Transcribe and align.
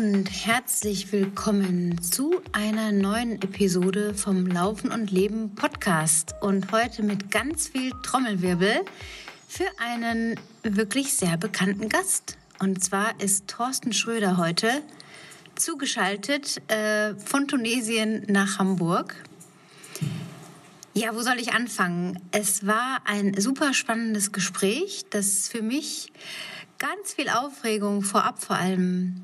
und 0.00 0.30
herzlich 0.46 1.12
willkommen 1.12 2.00
zu 2.00 2.40
einer 2.52 2.90
neuen 2.90 3.32
Episode 3.42 4.14
vom 4.14 4.46
Laufen 4.46 4.92
und 4.92 5.10
Leben 5.10 5.54
Podcast. 5.54 6.34
Und 6.40 6.72
heute 6.72 7.02
mit 7.02 7.30
ganz 7.30 7.68
viel 7.68 7.92
Trommelwirbel 8.02 8.80
für 9.46 9.66
einen 9.76 10.40
wirklich 10.62 11.12
sehr 11.12 11.36
bekannten 11.36 11.90
Gast. 11.90 12.38
Und 12.60 12.82
zwar 12.82 13.20
ist 13.20 13.46
Thorsten 13.46 13.92
Schröder 13.92 14.38
heute 14.38 14.70
zugeschaltet 15.54 16.62
äh, 16.70 17.14
von 17.16 17.46
Tunesien 17.46 18.24
nach 18.26 18.58
Hamburg. 18.58 19.14
Ja, 20.94 21.14
wo 21.14 21.20
soll 21.20 21.38
ich 21.38 21.52
anfangen? 21.52 22.18
Es 22.30 22.66
war 22.66 23.02
ein 23.04 23.38
super 23.38 23.74
spannendes 23.74 24.32
Gespräch, 24.32 25.04
das 25.10 25.48
für 25.48 25.60
mich 25.60 26.10
ganz 26.78 27.12
viel 27.12 27.28
Aufregung 27.28 28.00
vorab 28.00 28.42
vor 28.42 28.56
allem 28.56 29.20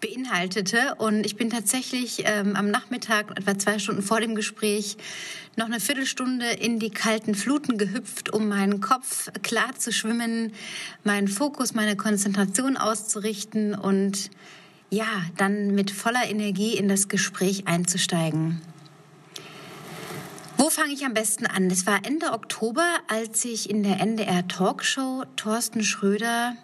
beinhaltete. 0.00 0.94
Und 0.98 1.24
ich 1.26 1.36
bin 1.36 1.50
tatsächlich 1.50 2.22
ähm, 2.24 2.56
am 2.56 2.70
Nachmittag, 2.70 3.38
etwa 3.38 3.58
zwei 3.58 3.78
Stunden 3.78 4.02
vor 4.02 4.20
dem 4.20 4.34
Gespräch, 4.34 4.96
noch 5.56 5.66
eine 5.66 5.80
Viertelstunde 5.80 6.46
in 6.50 6.78
die 6.78 6.90
kalten 6.90 7.34
Fluten 7.34 7.78
gehüpft, 7.78 8.32
um 8.32 8.48
meinen 8.48 8.80
Kopf 8.80 9.30
klar 9.42 9.74
zu 9.76 9.92
schwimmen, 9.92 10.52
meinen 11.04 11.28
Fokus, 11.28 11.74
meine 11.74 11.96
Konzentration 11.96 12.76
auszurichten 12.76 13.74
und 13.74 14.30
ja, 14.90 15.06
dann 15.36 15.74
mit 15.74 15.90
voller 15.90 16.28
Energie 16.28 16.76
in 16.76 16.88
das 16.88 17.08
Gespräch 17.08 17.66
einzusteigen. 17.66 18.60
Wo 20.56 20.70
fange 20.70 20.92
ich 20.92 21.04
am 21.04 21.14
besten 21.14 21.46
an? 21.46 21.70
Es 21.70 21.86
war 21.86 22.00
Ende 22.04 22.32
Oktober, 22.32 22.86
als 23.08 23.44
ich 23.44 23.68
in 23.68 23.82
der 23.82 24.00
NDR 24.00 24.46
Talkshow 24.46 25.24
Thorsten 25.36 25.82
Schröder 25.82 26.56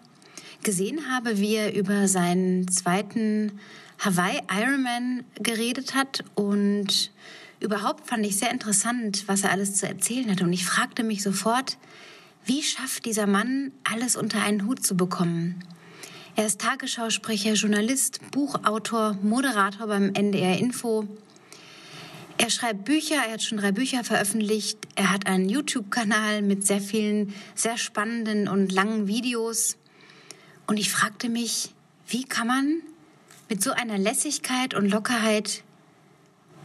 gesehen 0.62 1.10
habe, 1.10 1.38
wie 1.38 1.54
er 1.54 1.74
über 1.74 2.08
seinen 2.08 2.68
zweiten 2.68 3.58
Hawaii 3.98 4.40
Ironman 4.50 5.24
geredet 5.40 5.94
hat 5.94 6.24
und 6.34 7.10
überhaupt 7.60 8.08
fand 8.08 8.24
ich 8.24 8.38
sehr 8.38 8.50
interessant, 8.50 9.24
was 9.26 9.42
er 9.42 9.50
alles 9.50 9.74
zu 9.76 9.86
erzählen 9.86 10.30
hat 10.30 10.42
und 10.42 10.52
ich 10.52 10.64
fragte 10.64 11.02
mich 11.02 11.22
sofort, 11.22 11.76
wie 12.46 12.62
schafft 12.62 13.04
dieser 13.04 13.26
Mann 13.26 13.72
alles 13.84 14.16
unter 14.16 14.42
einen 14.42 14.66
Hut 14.66 14.84
zu 14.84 14.96
bekommen? 14.96 15.62
Er 16.36 16.46
ist 16.46 16.60
Tagesschausprecher, 16.60 17.52
Journalist, 17.52 18.20
Buchautor, 18.30 19.18
Moderator 19.22 19.86
beim 19.86 20.14
NDR 20.14 20.58
Info. 20.58 21.06
Er 22.38 22.48
schreibt 22.48 22.86
Bücher, 22.86 23.16
er 23.16 23.34
hat 23.34 23.42
schon 23.42 23.58
drei 23.58 23.72
Bücher 23.72 24.04
veröffentlicht. 24.04 24.78
Er 24.94 25.12
hat 25.12 25.26
einen 25.26 25.50
YouTube-Kanal 25.50 26.40
mit 26.40 26.66
sehr 26.66 26.80
vielen, 26.80 27.34
sehr 27.54 27.76
spannenden 27.76 28.48
und 28.48 28.72
langen 28.72 29.06
Videos. 29.06 29.76
Und 30.70 30.76
ich 30.76 30.92
fragte 30.92 31.28
mich, 31.28 31.74
wie 32.06 32.22
kann 32.22 32.46
man 32.46 32.80
mit 33.48 33.60
so 33.60 33.72
einer 33.72 33.98
Lässigkeit 33.98 34.72
und 34.72 34.88
Lockerheit 34.88 35.64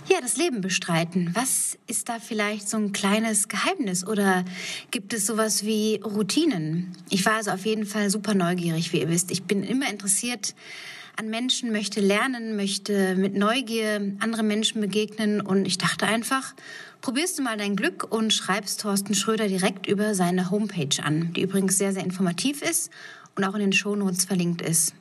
ja, 0.07 0.21
das 0.21 0.37
Leben 0.37 0.61
bestreiten. 0.61 1.31
Was 1.33 1.79
ist 1.87 2.07
da 2.07 2.19
vielleicht 2.19 2.69
so 2.69 2.77
ein 2.77 2.91
kleines 2.91 3.47
Geheimnis 3.47 4.05
oder 4.05 4.45
gibt 4.91 5.11
es 5.15 5.25
sowas 5.25 5.65
wie 5.65 6.01
Routinen? 6.05 6.95
Ich 7.09 7.25
war 7.25 7.37
also 7.37 7.49
auf 7.49 7.65
jeden 7.65 7.87
Fall 7.87 8.11
super 8.11 8.35
neugierig, 8.35 8.93
wie 8.93 8.99
ihr 8.99 9.09
wisst. 9.09 9.31
Ich 9.31 9.45
bin 9.45 9.63
immer 9.63 9.89
interessiert 9.89 10.53
an 11.15 11.31
Menschen, 11.31 11.71
möchte 11.71 11.99
lernen, 11.99 12.55
möchte 12.55 13.15
mit 13.15 13.33
Neugier 13.33 14.15
anderen 14.19 14.45
Menschen 14.45 14.81
begegnen 14.81 15.41
und 15.41 15.65
ich 15.65 15.79
dachte 15.79 16.05
einfach, 16.05 16.53
probierst 17.01 17.39
du 17.39 17.41
mal 17.41 17.57
dein 17.57 17.75
Glück 17.75 18.05
und 18.11 18.31
schreibst 18.31 18.81
Thorsten 18.81 19.15
Schröder 19.15 19.47
direkt 19.47 19.87
über 19.87 20.13
seine 20.13 20.51
Homepage 20.51 21.01
an, 21.01 21.33
die 21.33 21.41
übrigens 21.41 21.79
sehr, 21.79 21.91
sehr 21.91 22.03
informativ 22.03 22.61
ist 22.61 22.91
und 23.35 23.43
auch 23.43 23.53
in 23.53 23.61
den 23.61 23.73
Shownotes 23.73 24.25
verlinkt 24.25 24.61
ist. 24.61 24.93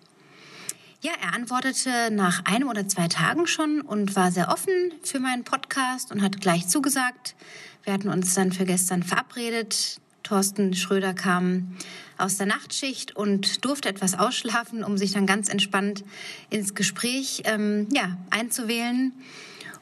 Ja, 1.00 1.12
er 1.21 1.34
antwortete 1.34 2.11
nach 2.11 2.47
einem 2.47 2.69
oder 2.69 2.89
zwei 2.89 3.09
Tagen 3.09 3.47
schon 3.47 3.83
und 3.83 4.17
war 4.17 4.33
sehr 4.33 4.49
offen 4.49 4.72
für 5.03 5.21
meinen 5.21 5.45
Podcast 5.45 6.11
und 6.11 6.22
hat 6.22 6.41
gleich 6.41 6.67
zugesagt. 6.67 7.34
Wir 7.83 7.93
hatten 7.93 8.09
uns 8.09 8.33
dann 8.33 8.53
für 8.53 8.65
gestern 8.65 9.03
verabredet. 9.03 10.00
Thorsten 10.23 10.73
Schröder 10.73 11.12
kam 11.12 11.77
aus 12.17 12.39
der 12.39 12.47
Nachtschicht 12.47 13.15
und 13.15 13.67
durfte 13.67 13.91
etwas 13.91 14.19
ausschlafen, 14.19 14.83
um 14.83 14.97
sich 14.97 15.12
dann 15.12 15.27
ganz 15.27 15.50
entspannt 15.50 16.05
ins 16.49 16.75
Gespräch 16.75 17.43
ähm, 17.44 17.87
ja, 17.93 18.17
einzuwählen. 18.31 19.12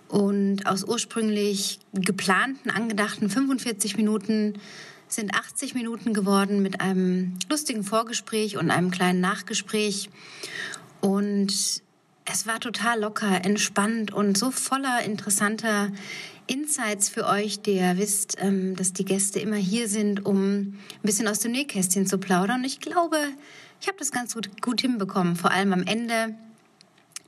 Und 0.08 0.66
aus 0.66 0.82
ursprünglich 0.82 1.78
geplanten, 1.92 2.68
angedachten 2.70 3.30
45 3.30 3.96
Minuten 3.96 4.54
sind 5.12 5.34
80 5.34 5.74
Minuten 5.74 6.14
geworden 6.14 6.62
mit 6.62 6.80
einem 6.80 7.38
lustigen 7.50 7.84
Vorgespräch 7.84 8.56
und 8.56 8.70
einem 8.70 8.90
kleinen 8.90 9.20
Nachgespräch. 9.20 10.08
Und 11.00 11.52
es 12.24 12.46
war 12.46 12.60
total 12.60 13.00
locker, 13.00 13.44
entspannt 13.44 14.12
und 14.12 14.38
so 14.38 14.50
voller 14.50 15.02
interessanter 15.02 15.90
Insights 16.46 17.08
für 17.08 17.26
euch, 17.26 17.60
der 17.60 17.98
wisst, 17.98 18.36
ähm, 18.40 18.74
dass 18.76 18.92
die 18.92 19.04
Gäste 19.04 19.38
immer 19.38 19.56
hier 19.56 19.88
sind, 19.88 20.24
um 20.24 20.60
ein 20.60 20.78
bisschen 21.02 21.28
aus 21.28 21.40
dem 21.40 21.52
Nähkästchen 21.52 22.06
zu 22.06 22.18
plaudern. 22.18 22.60
Und 22.60 22.64
ich 22.64 22.80
glaube, 22.80 23.16
ich 23.80 23.88
habe 23.88 23.98
das 23.98 24.12
ganz 24.12 24.34
gut, 24.34 24.62
gut 24.62 24.80
hinbekommen. 24.80 25.36
Vor 25.36 25.50
allem 25.50 25.72
am 25.72 25.82
Ende 25.82 26.34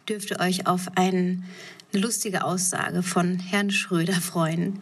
dürft 0.08 0.30
ihr 0.30 0.40
euch 0.40 0.66
auf 0.66 0.88
ein, 0.96 1.44
eine 1.92 2.02
lustige 2.02 2.44
Aussage 2.44 3.02
von 3.02 3.38
Herrn 3.38 3.70
Schröder 3.70 4.14
freuen. 4.14 4.80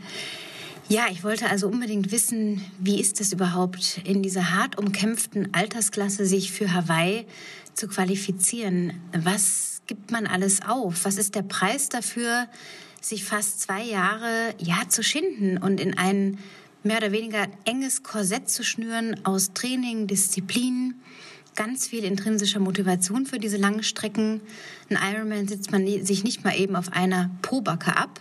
Ja, 0.89 1.07
ich 1.11 1.25
wollte 1.25 1.49
also 1.49 1.69
unbedingt 1.69 2.11
wissen, 2.11 2.65
wie 2.79 3.01
ist 3.01 3.21
es 3.21 3.33
überhaupt 3.33 4.01
in 4.05 4.23
dieser 4.23 4.53
hart 4.53 4.79
umkämpften 4.79 5.55
Altersklasse, 5.55 6.27
sich 6.27 6.53
für 6.53 6.75
Hawaii 6.75 7.25
zu 7.73 7.89
qualifizieren? 7.89 8.93
Was 9.17 9.83
gibt 9.87 10.11
man 10.11 10.27
alles 10.27 10.61
auf? 10.63 11.05
Was 11.05 11.17
ist 11.17 11.35
der 11.35 11.43
Preis 11.43 11.89
dafür, 11.89 12.49
sich 13.01 13.25
fast 13.25 13.61
zwei 13.61 13.83
Jahre 13.83 14.55
ja 14.59 14.89
zu 14.89 15.03
schinden 15.03 15.57
und 15.57 15.81
in 15.81 15.97
ein 15.97 16.39
mehr 16.83 16.99
oder 16.99 17.13
weniger 17.13 17.47
enges 17.65 18.03
Korsett 18.03 18.51
zu 18.51 18.65
schnüren 18.65 19.25
aus 19.25 19.53
Training, 19.55 20.09
Disziplin, 20.09 20.95
ganz 21.55 21.87
viel 21.87 22.05
intrinsischer 22.05 22.61
Motivation 22.61 23.27
für 23.27 23.39
diese 23.39 23.57
langen 23.57 23.83
Strecken. 23.83 24.41
Ein 24.89 25.15
Ironman 25.15 25.49
sitzt 25.49 25.71
man 25.71 25.87
sich 25.87 26.25
nicht 26.25 26.45
mal 26.45 26.59
eben 26.59 26.77
auf 26.77 26.93
einer 26.93 27.31
Pobacke 27.43 27.97
ab, 27.97 28.21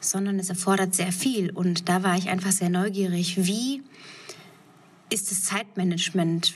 sondern 0.00 0.38
es 0.38 0.48
erfordert 0.48 0.94
sehr 0.94 1.12
viel. 1.12 1.50
Und 1.50 1.88
da 1.88 2.02
war 2.02 2.16
ich 2.16 2.28
einfach 2.28 2.52
sehr 2.52 2.70
neugierig. 2.70 3.46
Wie 3.46 3.82
ist 5.10 5.30
das 5.30 5.44
Zeitmanagement? 5.44 6.54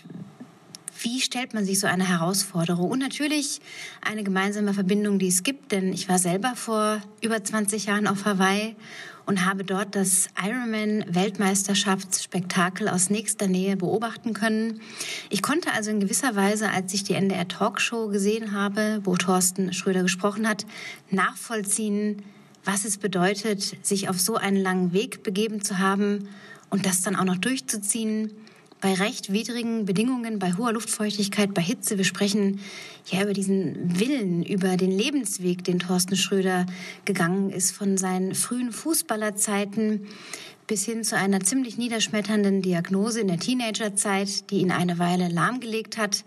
Wie 1.02 1.20
stellt 1.20 1.52
man 1.52 1.66
sich 1.66 1.78
so 1.78 1.86
eine 1.86 2.08
Herausforderung? 2.08 2.90
Und 2.90 3.00
natürlich 3.00 3.60
eine 4.00 4.24
gemeinsame 4.24 4.72
Verbindung, 4.72 5.18
die 5.18 5.28
es 5.28 5.42
gibt, 5.42 5.72
denn 5.72 5.92
ich 5.92 6.08
war 6.08 6.18
selber 6.18 6.54
vor 6.56 7.02
über 7.20 7.44
20 7.44 7.86
Jahren 7.86 8.06
auf 8.06 8.24
Hawaii 8.24 8.74
und 9.26 9.44
habe 9.44 9.64
dort 9.64 9.94
das 9.94 10.28
Ironman 10.42 11.04
Weltmeisterschaftsspektakel 11.08 12.88
aus 12.88 13.10
nächster 13.10 13.48
Nähe 13.48 13.76
beobachten 13.76 14.32
können. 14.32 14.80
Ich 15.28 15.42
konnte 15.42 15.72
also 15.72 15.90
in 15.90 16.00
gewisser 16.00 16.36
Weise, 16.36 16.70
als 16.70 16.94
ich 16.94 17.02
die 17.02 17.14
NDR 17.14 17.48
Talkshow 17.48 18.08
gesehen 18.08 18.52
habe, 18.52 19.00
wo 19.04 19.16
Thorsten 19.16 19.72
Schröder 19.72 20.02
gesprochen 20.02 20.48
hat, 20.48 20.64
nachvollziehen, 21.10 22.22
was 22.64 22.84
es 22.84 22.98
bedeutet, 22.98 23.76
sich 23.82 24.08
auf 24.08 24.20
so 24.20 24.36
einen 24.36 24.56
langen 24.56 24.92
Weg 24.92 25.22
begeben 25.22 25.62
zu 25.62 25.78
haben 25.78 26.28
und 26.70 26.86
das 26.86 27.02
dann 27.02 27.16
auch 27.16 27.24
noch 27.24 27.36
durchzuziehen 27.36 28.32
bei 28.80 28.94
recht 28.94 29.32
widrigen 29.32 29.86
Bedingungen, 29.86 30.38
bei 30.38 30.52
hoher 30.52 30.72
Luftfeuchtigkeit, 30.72 31.54
bei 31.54 31.62
Hitze. 31.62 31.96
Wir 31.96 32.04
sprechen 32.04 32.60
ja 33.06 33.22
über 33.22 33.32
diesen 33.32 33.98
Willen, 33.98 34.44
über 34.44 34.76
den 34.76 34.90
Lebensweg, 34.90 35.64
den 35.64 35.78
Thorsten 35.78 36.16
Schröder 36.16 36.66
gegangen 37.04 37.50
ist, 37.50 37.72
von 37.72 37.96
seinen 37.96 38.34
frühen 38.34 38.72
Fußballerzeiten 38.72 40.06
bis 40.66 40.84
hin 40.84 41.04
zu 41.04 41.16
einer 41.16 41.40
ziemlich 41.40 41.78
niederschmetternden 41.78 42.60
Diagnose 42.60 43.20
in 43.20 43.28
der 43.28 43.38
Teenagerzeit, 43.38 44.50
die 44.50 44.58
ihn 44.58 44.72
eine 44.72 44.98
Weile 44.98 45.28
lahmgelegt 45.28 45.96
hat 45.96 46.24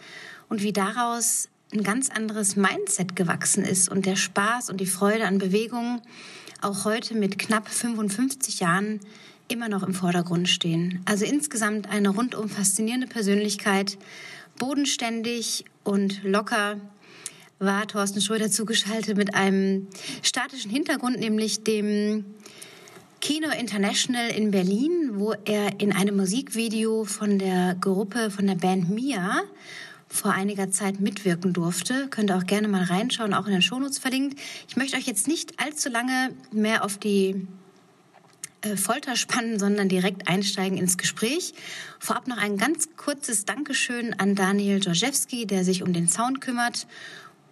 und 0.48 0.64
wie 0.64 0.74
daraus 0.74 1.50
ein 1.74 1.84
ganz 1.84 2.10
anderes 2.10 2.56
Mindset 2.56 3.16
gewachsen 3.16 3.64
ist 3.64 3.90
und 3.90 4.06
der 4.06 4.16
Spaß 4.16 4.70
und 4.70 4.82
die 4.82 4.86
Freude 4.86 5.26
an 5.26 5.38
Bewegung 5.38 6.02
auch 6.62 6.86
heute 6.86 7.16
mit 7.16 7.38
knapp 7.38 7.70
55 7.70 8.60
Jahren 8.60 9.00
immer 9.50 9.68
noch 9.68 9.84
im 9.84 9.94
Vordergrund 9.94 10.48
stehen. 10.48 11.02
Also 11.06 11.26
insgesamt 11.26 11.90
eine 11.90 12.10
rundum 12.10 12.50
faszinierende 12.50 13.08
Persönlichkeit, 13.08 13.98
bodenständig 14.58 15.66
und 15.84 16.24
locker 16.24 16.78
war 17.60 17.88
Thorsten 17.88 18.22
Schröder 18.22 18.50
zugeschaltet 18.50 19.18
mit 19.18 19.36
einem 19.36 19.88
statischen 20.24 20.72
Hintergrund, 20.72 21.20
nämlich 21.20 21.64
dem 21.64 22.24
Kino 23.20 23.50
International 23.50 24.30
in 24.30 24.52
Berlin, 24.52 25.12
wo 25.16 25.34
er 25.44 25.82
in 25.82 25.92
einem 25.92 26.16
Musikvideo 26.16 27.04
von 27.04 27.38
der 27.38 27.76
Gruppe, 27.76 28.32
von 28.32 28.48
der 28.48 28.56
Band 28.56 28.90
Mia 28.90 29.42
vor 30.08 30.32
einiger 30.32 30.72
Zeit 30.72 31.02
mitwirken 31.02 31.52
durfte. 31.54 32.08
Könnt 32.10 32.32
ihr 32.32 32.38
auch 32.38 32.46
gerne 32.46 32.68
mal 32.68 32.84
reinschauen, 32.84 33.34
auch 33.34 33.46
in 33.46 33.52
den 33.52 33.62
Shownotes 33.62 34.00
verlinkt. 34.00 34.40
Ich 34.68 34.78
möchte 34.78 34.96
euch 34.96 35.06
jetzt 35.06 35.28
nicht 35.28 35.60
allzu 35.60 35.90
lange 35.90 36.32
mehr 36.52 36.84
auf 36.86 36.98
die 36.98 37.46
äh, 38.62 38.76
Folter 38.76 39.16
spannen, 39.16 39.58
sondern 39.60 39.88
direkt 39.88 40.28
einsteigen 40.28 40.78
ins 40.78 40.98
Gespräch. 40.98 41.54
Vorab 42.00 42.28
noch 42.28 42.38
ein 42.38 42.58
ganz 42.58 42.90
kurzes 42.98 43.46
Dankeschön 43.46 44.14
an 44.20 44.36
Daniel 44.36 44.80
Dzorzewski, 44.82 45.46
der 45.48 45.64
sich 45.64 45.84
um 45.84 45.94
den 45.94 46.08
Sound 46.08 46.42
kümmert 46.42 46.88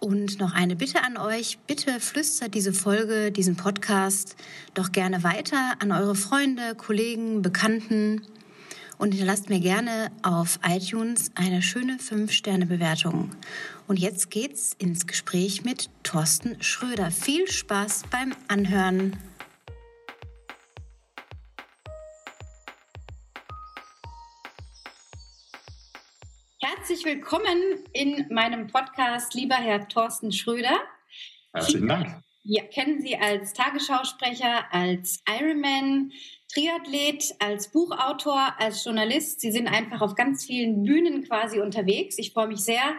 Und 0.00 0.38
noch 0.38 0.52
eine 0.52 0.76
Bitte 0.76 1.02
an 1.02 1.16
euch. 1.16 1.58
Bitte 1.66 1.98
flüstert 1.98 2.54
diese 2.54 2.72
Folge, 2.72 3.32
diesen 3.32 3.56
Podcast 3.56 4.36
doch 4.74 4.92
gerne 4.92 5.24
weiter 5.24 5.74
an 5.80 5.92
eure 5.92 6.14
Freunde, 6.14 6.74
Kollegen, 6.76 7.42
Bekannten 7.42 8.22
und 8.98 9.12
hinterlasst 9.12 9.48
mir 9.48 9.60
gerne 9.60 10.10
auf 10.22 10.58
iTunes 10.68 11.30
eine 11.34 11.62
schöne 11.62 11.96
5-Sterne-Bewertung. 11.96 13.30
Und 13.86 13.98
jetzt 13.98 14.30
geht's 14.30 14.74
ins 14.78 15.06
Gespräch 15.06 15.64
mit 15.64 15.88
Thorsten 16.02 16.62
Schröder. 16.62 17.10
Viel 17.10 17.48
Spaß 17.48 18.02
beim 18.10 18.34
Anhören. 18.48 19.16
Herzlich 26.60 27.04
willkommen 27.04 27.84
in 27.92 28.26
meinem 28.30 28.66
Podcast, 28.66 29.32
lieber 29.34 29.54
Herr 29.54 29.86
Thorsten 29.86 30.32
Schröder. 30.32 30.80
Herzlichen 31.52 31.86
Dank. 31.86 32.24
Wir 32.42 32.64
kennen 32.64 33.00
Sie 33.00 33.16
als 33.16 33.52
Tagesschausprecher, 33.52 34.64
als 34.72 35.22
Ironman, 35.28 36.10
Triathlet, 36.52 37.32
als 37.38 37.70
Buchautor, 37.70 38.54
als 38.58 38.84
Journalist. 38.84 39.40
Sie 39.40 39.52
sind 39.52 39.68
einfach 39.68 40.00
auf 40.00 40.16
ganz 40.16 40.46
vielen 40.46 40.82
Bühnen 40.82 41.22
quasi 41.22 41.60
unterwegs. 41.60 42.18
Ich 42.18 42.32
freue 42.32 42.48
mich 42.48 42.60
sehr, 42.60 42.96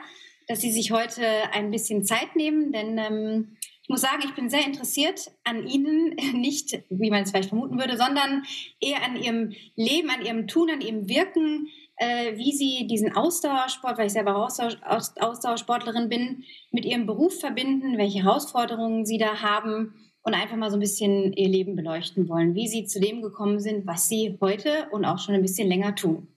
dass 0.48 0.62
Sie 0.62 0.72
sich 0.72 0.92
heute 0.92 1.26
ein 1.52 1.70
bisschen 1.70 2.06
Zeit 2.06 2.38
nehmen, 2.38 2.72
denn 2.72 2.98
ähm, 2.98 3.58
ich 3.84 3.90
muss 3.90 4.00
sagen, 4.00 4.24
ich 4.24 4.36
bin 4.36 4.50
sehr 4.50 4.66
interessiert 4.66 5.32
an 5.44 5.68
Ihnen, 5.68 6.16
nicht 6.34 6.82
wie 6.90 7.10
man 7.10 7.24
es 7.24 7.32
vielleicht 7.32 7.50
vermuten 7.50 7.78
würde, 7.78 7.98
sondern 7.98 8.44
eher 8.80 9.04
an 9.04 9.18
Ihrem 9.18 9.54
Leben, 9.76 10.10
an 10.10 10.26
Ihrem 10.26 10.48
Tun, 10.48 10.70
an 10.70 10.80
Ihrem 10.80 11.10
Wirken, 11.10 11.68
äh, 12.00 12.38
wie 12.38 12.54
Sie 12.54 12.88
diesen 12.88 13.16
Ausdauersport, 13.16 13.98
weil 13.98 14.08
ich 14.08 14.14
selber 14.14 14.36
Ausdauersportlerin 14.36 16.10
bin, 16.10 16.44
mit 16.72 16.86
Ihrem 16.86 17.06
Beruf 17.06 17.40
verbinden, 17.40 17.98
welche 17.98 18.24
Herausforderungen 18.24 19.06
Sie 19.06 19.18
da 19.18 19.42
haben 19.42 19.94
und 20.24 20.34
einfach 20.34 20.56
mal 20.56 20.72
so 20.72 20.78
ein 20.78 20.82
bisschen 20.82 21.34
Ihr 21.34 21.50
Leben 21.50 21.76
beleuchten 21.76 22.30
wollen, 22.30 22.56
wie 22.56 22.68
Sie 22.68 22.86
zu 22.86 23.00
dem 23.00 23.22
gekommen 23.22 23.60
sind, 23.60 23.86
was 23.86 24.08
Sie 24.08 24.38
heute 24.40 24.88
und 24.92 25.04
auch 25.06 25.20
schon 25.20 25.36
ein 25.36 25.42
bisschen 25.42 25.68
länger 25.68 25.96
tun. 25.96 26.28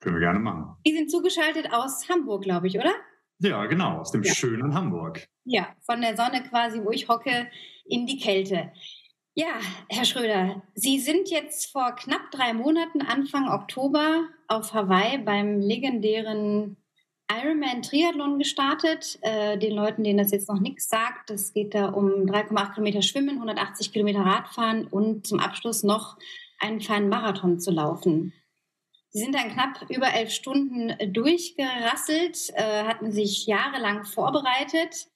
Können 0.00 0.16
wir 0.16 0.20
gerne 0.20 0.38
machen. 0.38 0.76
Sie 0.84 0.94
sind 0.94 1.10
zugeschaltet 1.10 1.72
aus 1.72 2.08
Hamburg, 2.08 2.42
glaube 2.42 2.66
ich, 2.66 2.78
oder? 2.78 2.92
Ja, 3.38 3.64
genau, 3.66 3.98
aus 3.98 4.12
dem 4.12 4.22
ja. 4.22 4.32
schönen 4.32 4.74
Hamburg. 4.74 5.26
Ja, 5.44 5.74
von 5.84 6.00
der 6.00 6.16
Sonne 6.16 6.42
quasi, 6.48 6.82
wo 6.84 6.90
ich 6.90 7.08
hocke, 7.08 7.48
in 7.86 8.06
die 8.06 8.18
Kälte. 8.18 8.72
Ja, 9.38 9.60
Herr 9.90 10.06
Schröder, 10.06 10.62
Sie 10.74 10.98
sind 10.98 11.28
jetzt 11.28 11.70
vor 11.70 11.94
knapp 11.94 12.30
drei 12.30 12.54
Monaten, 12.54 13.02
Anfang 13.02 13.50
Oktober, 13.50 14.26
auf 14.48 14.72
Hawaii 14.72 15.18
beim 15.18 15.60
legendären 15.60 16.78
Ironman 17.30 17.82
Triathlon 17.82 18.38
gestartet. 18.38 19.18
Äh, 19.20 19.58
den 19.58 19.74
Leuten, 19.74 20.04
denen 20.04 20.16
das 20.16 20.30
jetzt 20.30 20.48
noch 20.48 20.58
nichts 20.58 20.88
sagt, 20.88 21.28
es 21.28 21.52
geht 21.52 21.74
da 21.74 21.90
um 21.90 22.24
3,8 22.24 22.72
Kilometer 22.72 23.02
Schwimmen, 23.02 23.34
180 23.34 23.92
Kilometer 23.92 24.20
Radfahren 24.20 24.86
und 24.86 25.26
zum 25.26 25.38
Abschluss 25.38 25.82
noch 25.82 26.16
einen 26.58 26.80
feinen 26.80 27.10
Marathon 27.10 27.60
zu 27.60 27.70
laufen. 27.72 28.32
Sie 29.10 29.18
sind 29.18 29.34
dann 29.34 29.52
knapp 29.52 29.84
über 29.90 30.14
elf 30.14 30.30
Stunden 30.30 30.94
durchgerasselt, 31.12 32.54
äh, 32.54 32.84
hatten 32.84 33.12
sich 33.12 33.44
jahrelang 33.44 34.04
vorbereitet. 34.04 35.08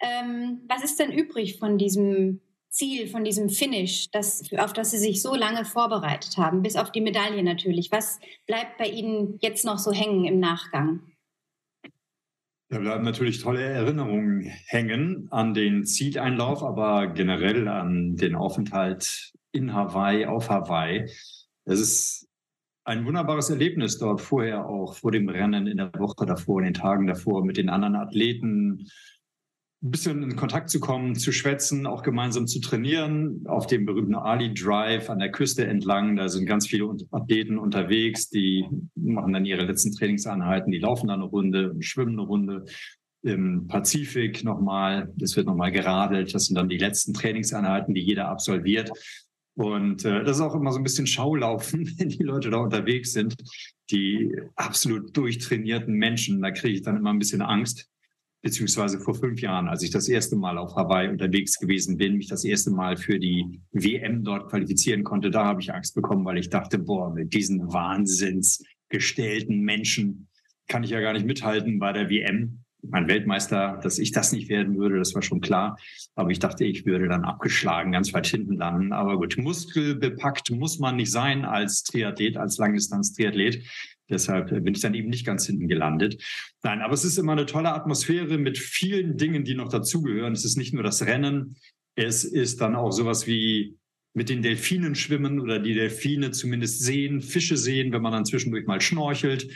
Ähm, 0.00 0.62
was 0.66 0.82
ist 0.82 0.98
denn 0.98 1.12
übrig 1.12 1.58
von 1.58 1.76
diesem 1.76 2.40
Ziel, 2.76 3.06
von 3.06 3.24
diesem 3.24 3.48
Finish, 3.48 4.10
das, 4.10 4.42
auf 4.58 4.74
das 4.74 4.90
Sie 4.90 4.98
sich 4.98 5.22
so 5.22 5.34
lange 5.34 5.64
vorbereitet 5.64 6.36
haben, 6.36 6.62
bis 6.62 6.76
auf 6.76 6.92
die 6.92 7.00
Medaille 7.00 7.42
natürlich? 7.42 7.90
Was 7.90 8.20
bleibt 8.46 8.76
bei 8.76 8.86
Ihnen 8.86 9.38
jetzt 9.40 9.64
noch 9.64 9.78
so 9.78 9.92
hängen 9.92 10.26
im 10.26 10.40
Nachgang? 10.40 11.00
Da 12.68 12.78
bleiben 12.78 13.04
natürlich 13.04 13.40
tolle 13.40 13.62
Erinnerungen 13.62 14.42
hängen 14.66 15.28
an 15.30 15.54
den 15.54 15.86
Zieleinlauf, 15.86 16.62
aber 16.62 17.06
generell 17.06 17.66
an 17.68 18.16
den 18.16 18.34
Aufenthalt 18.34 19.32
in 19.52 19.72
Hawaii, 19.72 20.26
auf 20.26 20.50
Hawaii. 20.50 21.08
Es 21.64 21.80
ist 21.80 22.28
ein 22.84 23.06
wunderbares 23.06 23.48
Erlebnis 23.50 23.98
dort 23.98 24.20
vorher 24.20 24.68
auch, 24.68 24.94
vor 24.94 25.12
dem 25.12 25.28
Rennen 25.28 25.66
in 25.66 25.78
der 25.78 25.92
Woche 25.94 26.26
davor, 26.26 26.60
in 26.60 26.66
den 26.66 26.74
Tagen 26.74 27.06
davor 27.06 27.44
mit 27.44 27.56
den 27.56 27.70
anderen 27.70 27.96
Athleten, 27.96 28.86
ein 29.82 29.90
bisschen 29.90 30.22
in 30.22 30.36
Kontakt 30.36 30.70
zu 30.70 30.80
kommen, 30.80 31.14
zu 31.16 31.32
schwätzen, 31.32 31.86
auch 31.86 32.02
gemeinsam 32.02 32.46
zu 32.46 32.60
trainieren. 32.60 33.44
Auf 33.46 33.66
dem 33.66 33.84
berühmten 33.84 34.14
Ali 34.14 34.54
Drive 34.54 35.10
an 35.10 35.18
der 35.18 35.30
Küste 35.30 35.66
entlang, 35.66 36.16
da 36.16 36.28
sind 36.28 36.46
ganz 36.46 36.66
viele 36.66 36.96
Athleten 37.10 37.58
unterwegs, 37.58 38.30
die 38.30 38.64
machen 38.94 39.34
dann 39.34 39.44
ihre 39.44 39.64
letzten 39.64 39.92
Trainingseinheiten, 39.92 40.72
die 40.72 40.78
laufen 40.78 41.08
dann 41.08 41.20
eine 41.20 41.28
Runde, 41.28 41.76
schwimmen 41.80 42.18
eine 42.18 42.22
Runde. 42.22 42.64
Im 43.22 43.66
Pazifik 43.66 44.44
nochmal, 44.44 45.12
es 45.20 45.36
wird 45.36 45.46
nochmal 45.46 45.72
geradelt. 45.72 46.32
Das 46.32 46.46
sind 46.46 46.54
dann 46.54 46.68
die 46.68 46.78
letzten 46.78 47.12
Trainingseinheiten, 47.12 47.92
die 47.92 48.02
jeder 48.02 48.28
absolviert. 48.28 48.92
Und 49.56 50.04
äh, 50.04 50.22
das 50.22 50.36
ist 50.36 50.42
auch 50.42 50.54
immer 50.54 50.70
so 50.70 50.78
ein 50.78 50.84
bisschen 50.84 51.06
Schaulaufen, 51.06 51.92
wenn 51.98 52.08
die 52.08 52.22
Leute 52.22 52.50
da 52.50 52.58
unterwegs 52.58 53.12
sind, 53.12 53.34
die 53.90 54.32
absolut 54.54 55.16
durchtrainierten 55.16 55.94
Menschen. 55.94 56.40
Da 56.40 56.50
kriege 56.50 56.74
ich 56.74 56.82
dann 56.82 56.96
immer 56.96 57.12
ein 57.12 57.18
bisschen 57.18 57.42
Angst 57.42 57.88
beziehungsweise 58.46 59.00
vor 59.00 59.16
fünf 59.16 59.40
Jahren, 59.40 59.66
als 59.66 59.82
ich 59.82 59.90
das 59.90 60.08
erste 60.08 60.36
Mal 60.36 60.56
auf 60.56 60.76
Hawaii 60.76 61.08
unterwegs 61.08 61.58
gewesen 61.58 61.96
bin, 61.96 62.16
mich 62.16 62.28
das 62.28 62.44
erste 62.44 62.70
Mal 62.70 62.96
für 62.96 63.18
die 63.18 63.60
WM 63.72 64.22
dort 64.22 64.48
qualifizieren 64.50 65.02
konnte, 65.02 65.32
da 65.32 65.44
habe 65.44 65.60
ich 65.60 65.74
Angst 65.74 65.96
bekommen, 65.96 66.24
weil 66.24 66.38
ich 66.38 66.48
dachte, 66.48 66.78
boah, 66.78 67.12
mit 67.12 67.34
diesen 67.34 67.72
wahnsinnsgestellten 67.72 69.62
Menschen 69.62 70.28
kann 70.68 70.84
ich 70.84 70.90
ja 70.90 71.00
gar 71.00 71.12
nicht 71.12 71.26
mithalten 71.26 71.80
bei 71.80 71.92
der 71.92 72.08
WM. 72.08 72.62
Mein 72.88 73.08
Weltmeister, 73.08 73.80
dass 73.82 73.98
ich 73.98 74.12
das 74.12 74.30
nicht 74.30 74.48
werden 74.48 74.78
würde, 74.78 74.98
das 74.98 75.12
war 75.16 75.22
schon 75.22 75.40
klar. 75.40 75.76
Aber 76.14 76.30
ich 76.30 76.38
dachte, 76.38 76.64
ich 76.64 76.86
würde 76.86 77.08
dann 77.08 77.24
abgeschlagen, 77.24 77.90
ganz 77.90 78.14
weit 78.14 78.28
hinten 78.28 78.54
landen. 78.54 78.92
Aber 78.92 79.16
gut, 79.16 79.36
muskelbepackt 79.38 80.52
muss 80.52 80.78
man 80.78 80.94
nicht 80.94 81.10
sein 81.10 81.44
als 81.44 81.82
Triathlet, 81.82 82.36
als 82.36 82.58
Langdistanz-Triathlet. 82.58 83.64
Deshalb 84.08 84.50
bin 84.50 84.74
ich 84.74 84.80
dann 84.80 84.94
eben 84.94 85.08
nicht 85.08 85.26
ganz 85.26 85.46
hinten 85.46 85.68
gelandet. 85.68 86.22
Nein, 86.62 86.80
aber 86.80 86.94
es 86.94 87.04
ist 87.04 87.18
immer 87.18 87.32
eine 87.32 87.46
tolle 87.46 87.72
Atmosphäre 87.72 88.38
mit 88.38 88.58
vielen 88.58 89.16
Dingen, 89.16 89.44
die 89.44 89.54
noch 89.54 89.68
dazugehören. 89.68 90.32
Es 90.32 90.44
ist 90.44 90.56
nicht 90.56 90.74
nur 90.74 90.82
das 90.82 91.04
Rennen, 91.06 91.56
es 91.96 92.24
ist 92.24 92.60
dann 92.60 92.76
auch 92.76 92.92
sowas 92.92 93.26
wie 93.26 93.76
mit 94.14 94.28
den 94.28 94.42
Delfinen 94.42 94.94
schwimmen 94.94 95.40
oder 95.40 95.58
die 95.58 95.74
Delfine 95.74 96.30
zumindest 96.30 96.82
sehen, 96.82 97.20
Fische 97.20 97.56
sehen, 97.56 97.92
wenn 97.92 98.02
man 98.02 98.12
dann 98.12 98.24
zwischendurch 98.24 98.66
mal 98.66 98.80
schnorchelt 98.80 99.48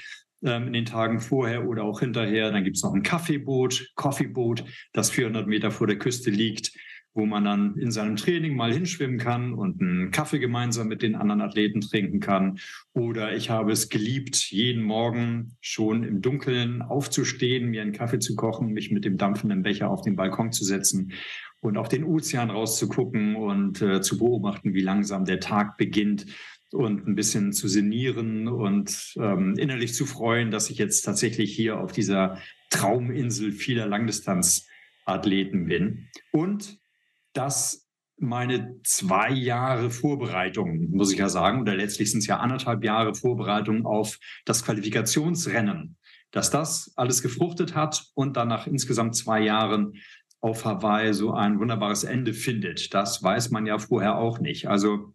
ähm, 0.42 0.66
in 0.66 0.72
den 0.72 0.84
Tagen 0.84 1.20
vorher 1.20 1.66
oder 1.66 1.84
auch 1.84 2.00
hinterher. 2.00 2.50
Dann 2.50 2.64
gibt 2.64 2.76
es 2.76 2.82
noch 2.82 2.92
ein 2.92 3.02
Kaffeeboot, 3.02 3.92
Coffeeboot, 3.94 4.64
das 4.92 5.10
400 5.10 5.46
Meter 5.46 5.70
vor 5.70 5.86
der 5.86 5.98
Küste 5.98 6.30
liegt 6.30 6.72
wo 7.14 7.26
man 7.26 7.44
dann 7.44 7.76
in 7.76 7.90
seinem 7.90 8.16
Training 8.16 8.54
mal 8.54 8.72
hinschwimmen 8.72 9.18
kann 9.18 9.52
und 9.52 9.80
einen 9.80 10.10
Kaffee 10.10 10.38
gemeinsam 10.38 10.88
mit 10.88 11.02
den 11.02 11.16
anderen 11.16 11.40
Athleten 11.40 11.80
trinken 11.80 12.20
kann. 12.20 12.58
Oder 12.92 13.34
ich 13.34 13.50
habe 13.50 13.72
es 13.72 13.88
geliebt, 13.88 14.36
jeden 14.50 14.82
Morgen 14.82 15.56
schon 15.60 16.04
im 16.04 16.22
Dunkeln 16.22 16.82
aufzustehen, 16.82 17.70
mir 17.70 17.82
einen 17.82 17.92
Kaffee 17.92 18.20
zu 18.20 18.36
kochen, 18.36 18.72
mich 18.72 18.90
mit 18.90 19.04
dem 19.04 19.16
dampfenden 19.16 19.62
Becher 19.62 19.90
auf 19.90 20.02
den 20.02 20.16
Balkon 20.16 20.52
zu 20.52 20.64
setzen 20.64 21.12
und 21.60 21.76
auf 21.76 21.88
den 21.88 22.04
Ozean 22.04 22.50
rauszugucken 22.50 23.36
und 23.36 23.82
äh, 23.82 24.00
zu 24.00 24.18
beobachten, 24.18 24.74
wie 24.74 24.80
langsam 24.80 25.24
der 25.24 25.40
Tag 25.40 25.76
beginnt 25.76 26.26
und 26.72 27.06
ein 27.06 27.14
bisschen 27.14 27.52
zu 27.52 27.68
sinnieren 27.68 28.48
und 28.48 29.14
ähm, 29.18 29.56
innerlich 29.58 29.94
zu 29.94 30.06
freuen, 30.06 30.50
dass 30.50 30.70
ich 30.70 30.78
jetzt 30.78 31.02
tatsächlich 31.02 31.54
hier 31.54 31.80
auf 31.80 31.92
dieser 31.92 32.38
Trauminsel 32.70 33.52
vieler 33.52 33.86
Langdistanzathleten 33.86 35.66
bin. 35.66 36.08
Und 36.30 36.79
dass 37.32 37.86
meine 38.20 38.76
zwei 38.84 39.30
Jahre 39.30 39.90
Vorbereitung, 39.90 40.90
muss 40.90 41.12
ich 41.12 41.18
ja 41.18 41.28
sagen, 41.28 41.60
oder 41.60 41.74
letztlich 41.74 42.10
sind 42.10 42.20
es 42.20 42.26
ja 42.26 42.38
anderthalb 42.38 42.84
Jahre 42.84 43.14
Vorbereitung 43.14 43.86
auf 43.86 44.18
das 44.44 44.64
Qualifikationsrennen, 44.64 45.96
dass 46.30 46.50
das 46.50 46.92
alles 46.96 47.22
gefruchtet 47.22 47.74
hat 47.74 48.04
und 48.14 48.36
dann 48.36 48.48
nach 48.48 48.66
insgesamt 48.66 49.16
zwei 49.16 49.40
Jahren 49.40 49.94
auf 50.40 50.64
Hawaii 50.64 51.12
so 51.14 51.32
ein 51.32 51.58
wunderbares 51.58 52.04
Ende 52.04 52.34
findet. 52.34 52.92
Das 52.94 53.22
weiß 53.22 53.50
man 53.50 53.66
ja 53.66 53.78
vorher 53.78 54.16
auch 54.16 54.38
nicht. 54.38 54.68
Also 54.68 55.14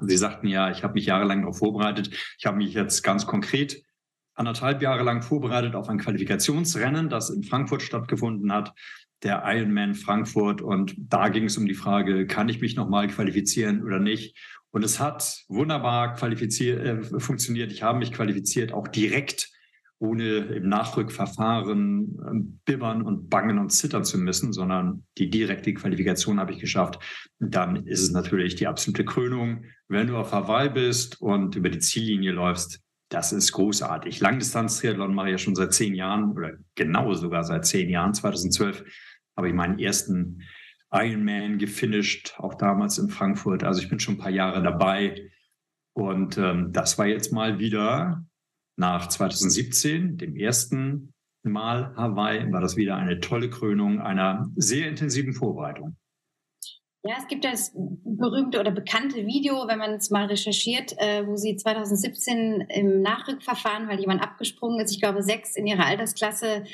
Sie 0.00 0.16
sagten 0.16 0.48
ja, 0.48 0.70
ich 0.70 0.82
habe 0.82 0.94
mich 0.94 1.06
jahrelang 1.06 1.42
darauf 1.42 1.58
vorbereitet. 1.58 2.10
Ich 2.38 2.46
habe 2.46 2.56
mich 2.56 2.74
jetzt 2.74 3.02
ganz 3.02 3.26
konkret 3.26 3.82
anderthalb 4.34 4.82
Jahre 4.82 5.04
lang 5.04 5.22
vorbereitet 5.22 5.76
auf 5.76 5.88
ein 5.88 5.98
Qualifikationsrennen, 5.98 7.08
das 7.08 7.30
in 7.30 7.44
Frankfurt 7.44 7.82
stattgefunden 7.82 8.52
hat 8.52 8.74
der 9.24 9.42
Ironman 9.44 9.94
Frankfurt 9.94 10.60
und 10.60 10.94
da 10.98 11.28
ging 11.28 11.44
es 11.44 11.56
um 11.56 11.66
die 11.66 11.74
Frage, 11.74 12.26
kann 12.26 12.48
ich 12.48 12.60
mich 12.60 12.76
nochmal 12.76 13.08
qualifizieren 13.08 13.82
oder 13.82 13.98
nicht? 13.98 14.36
Und 14.70 14.84
es 14.84 15.00
hat 15.00 15.44
wunderbar 15.48 16.14
qualifiziert, 16.14 16.84
äh, 16.84 17.20
funktioniert. 17.20 17.72
Ich 17.72 17.82
habe 17.82 17.98
mich 17.98 18.12
qualifiziert, 18.12 18.72
auch 18.72 18.88
direkt, 18.88 19.50
ohne 20.00 20.38
im 20.38 20.68
Nachrückverfahren 20.68 22.18
äh, 22.18 22.54
bibbern 22.64 23.02
und 23.02 23.30
bangen 23.30 23.58
und 23.58 23.70
zittern 23.70 24.04
zu 24.04 24.18
müssen, 24.18 24.52
sondern 24.52 25.06
die 25.16 25.30
direkte 25.30 25.72
Qualifikation 25.72 26.40
habe 26.40 26.52
ich 26.52 26.58
geschafft. 26.58 26.98
Dann 27.38 27.86
ist 27.86 28.02
es 28.02 28.10
natürlich 28.10 28.56
die 28.56 28.66
absolute 28.66 29.04
Krönung, 29.04 29.64
wenn 29.88 30.08
du 30.08 30.16
auf 30.16 30.32
Hawaii 30.32 30.68
bist 30.68 31.20
und 31.20 31.56
über 31.56 31.70
die 31.70 31.78
Ziellinie 31.78 32.32
läufst, 32.32 32.80
das 33.10 33.32
ist 33.32 33.52
großartig. 33.52 34.20
Langdistanz-Triathlon 34.20 35.14
mache 35.14 35.28
ich 35.28 35.32
ja 35.32 35.38
schon 35.38 35.54
seit 35.54 35.72
zehn 35.72 35.94
Jahren 35.94 36.32
oder 36.32 36.54
genau 36.74 37.14
sogar 37.14 37.44
seit 37.44 37.64
zehn 37.64 37.88
Jahren. 37.88 38.12
2012 38.12 38.84
habe 39.36 39.48
ich 39.48 39.54
meinen 39.54 39.78
ersten 39.78 40.42
Ironman 40.92 41.58
gefinisht, 41.58 42.34
auch 42.38 42.54
damals 42.54 42.98
in 42.98 43.08
Frankfurt. 43.08 43.64
Also 43.64 43.82
ich 43.82 43.88
bin 43.88 43.98
schon 43.98 44.14
ein 44.14 44.18
paar 44.18 44.30
Jahre 44.30 44.62
dabei. 44.62 45.30
Und 45.92 46.38
ähm, 46.38 46.72
das 46.72 46.98
war 46.98 47.06
jetzt 47.06 47.32
mal 47.32 47.58
wieder 47.58 48.24
nach 48.76 49.08
2017, 49.08 50.18
dem 50.18 50.36
ersten 50.36 51.14
Mal 51.42 51.94
Hawaii, 51.96 52.50
war 52.52 52.60
das 52.60 52.76
wieder 52.76 52.96
eine 52.96 53.20
tolle 53.20 53.50
Krönung 53.50 54.00
einer 54.00 54.50
sehr 54.56 54.88
intensiven 54.88 55.34
Vorbereitung. 55.34 55.96
Ja, 57.06 57.16
es 57.18 57.28
gibt 57.28 57.44
das 57.44 57.74
berühmte 57.74 58.58
oder 58.58 58.70
bekannte 58.70 59.26
Video, 59.26 59.68
wenn 59.68 59.78
man 59.78 59.92
es 59.92 60.08
mal 60.08 60.24
recherchiert, 60.24 60.94
äh, 60.96 61.26
wo 61.26 61.36
sie 61.36 61.54
2017 61.54 62.62
im 62.62 63.02
Nachrückverfahren, 63.02 63.88
weil 63.88 64.00
jemand 64.00 64.22
abgesprungen 64.22 64.80
ist, 64.80 64.90
ich 64.90 65.02
glaube 65.02 65.22
sechs 65.22 65.54
in 65.54 65.66
ihrer 65.66 65.84
Altersklasse, 65.84 66.64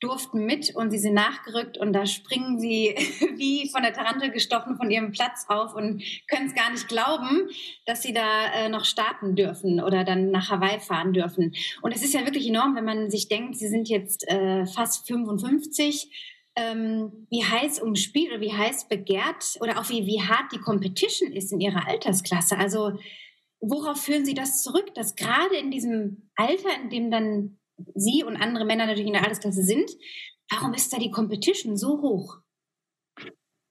durften 0.00 0.44
mit 0.46 0.74
und 0.74 0.90
sie 0.90 0.98
sind 0.98 1.14
nachgerückt 1.14 1.78
und 1.78 1.92
da 1.92 2.06
springen 2.06 2.58
sie 2.58 2.94
wie 3.36 3.68
von 3.70 3.82
der 3.82 3.92
Tarantel 3.92 4.30
gestochen 4.30 4.76
von 4.76 4.90
ihrem 4.90 5.12
Platz 5.12 5.44
auf 5.48 5.74
und 5.74 6.02
können 6.28 6.46
es 6.46 6.54
gar 6.54 6.70
nicht 6.70 6.88
glauben, 6.88 7.48
dass 7.86 8.02
sie 8.02 8.12
da 8.12 8.46
äh, 8.54 8.68
noch 8.68 8.84
starten 8.84 9.36
dürfen 9.36 9.80
oder 9.80 10.04
dann 10.04 10.30
nach 10.30 10.50
Hawaii 10.50 10.80
fahren 10.80 11.12
dürfen. 11.12 11.54
Und 11.82 11.94
es 11.94 12.02
ist 12.02 12.14
ja 12.14 12.24
wirklich 12.24 12.48
enorm, 12.48 12.74
wenn 12.74 12.84
man 12.84 13.10
sich 13.10 13.28
denkt, 13.28 13.56
sie 13.56 13.68
sind 13.68 13.88
jetzt 13.88 14.26
äh, 14.28 14.66
fast 14.66 15.06
55. 15.06 16.36
Ähm, 16.56 17.28
wie 17.30 17.44
heiß 17.44 17.78
umspielt 17.78 18.32
oder 18.32 18.40
wie 18.40 18.52
heiß 18.52 18.88
begehrt 18.88 19.56
oder 19.60 19.78
auch 19.78 19.88
wie, 19.88 20.04
wie 20.04 20.20
hart 20.20 20.50
die 20.52 20.58
Competition 20.58 21.30
ist 21.32 21.52
in 21.52 21.60
ihrer 21.60 21.86
Altersklasse. 21.86 22.58
Also 22.58 22.98
worauf 23.60 24.02
führen 24.02 24.24
Sie 24.24 24.34
das 24.34 24.62
zurück, 24.62 24.92
dass 24.94 25.14
gerade 25.14 25.56
in 25.56 25.70
diesem 25.70 26.30
Alter, 26.34 26.74
in 26.82 26.90
dem 26.90 27.10
dann 27.12 27.59
Sie 27.94 28.24
und 28.24 28.36
andere 28.36 28.64
Männer 28.64 28.86
natürlich 28.86 29.06
in 29.06 29.14
der 29.14 29.22
Altersklasse 29.22 29.62
sind. 29.62 29.90
Warum 30.50 30.74
ist 30.74 30.92
da 30.92 30.98
die 30.98 31.10
Competition 31.10 31.76
so 31.76 32.00
hoch? 32.00 32.38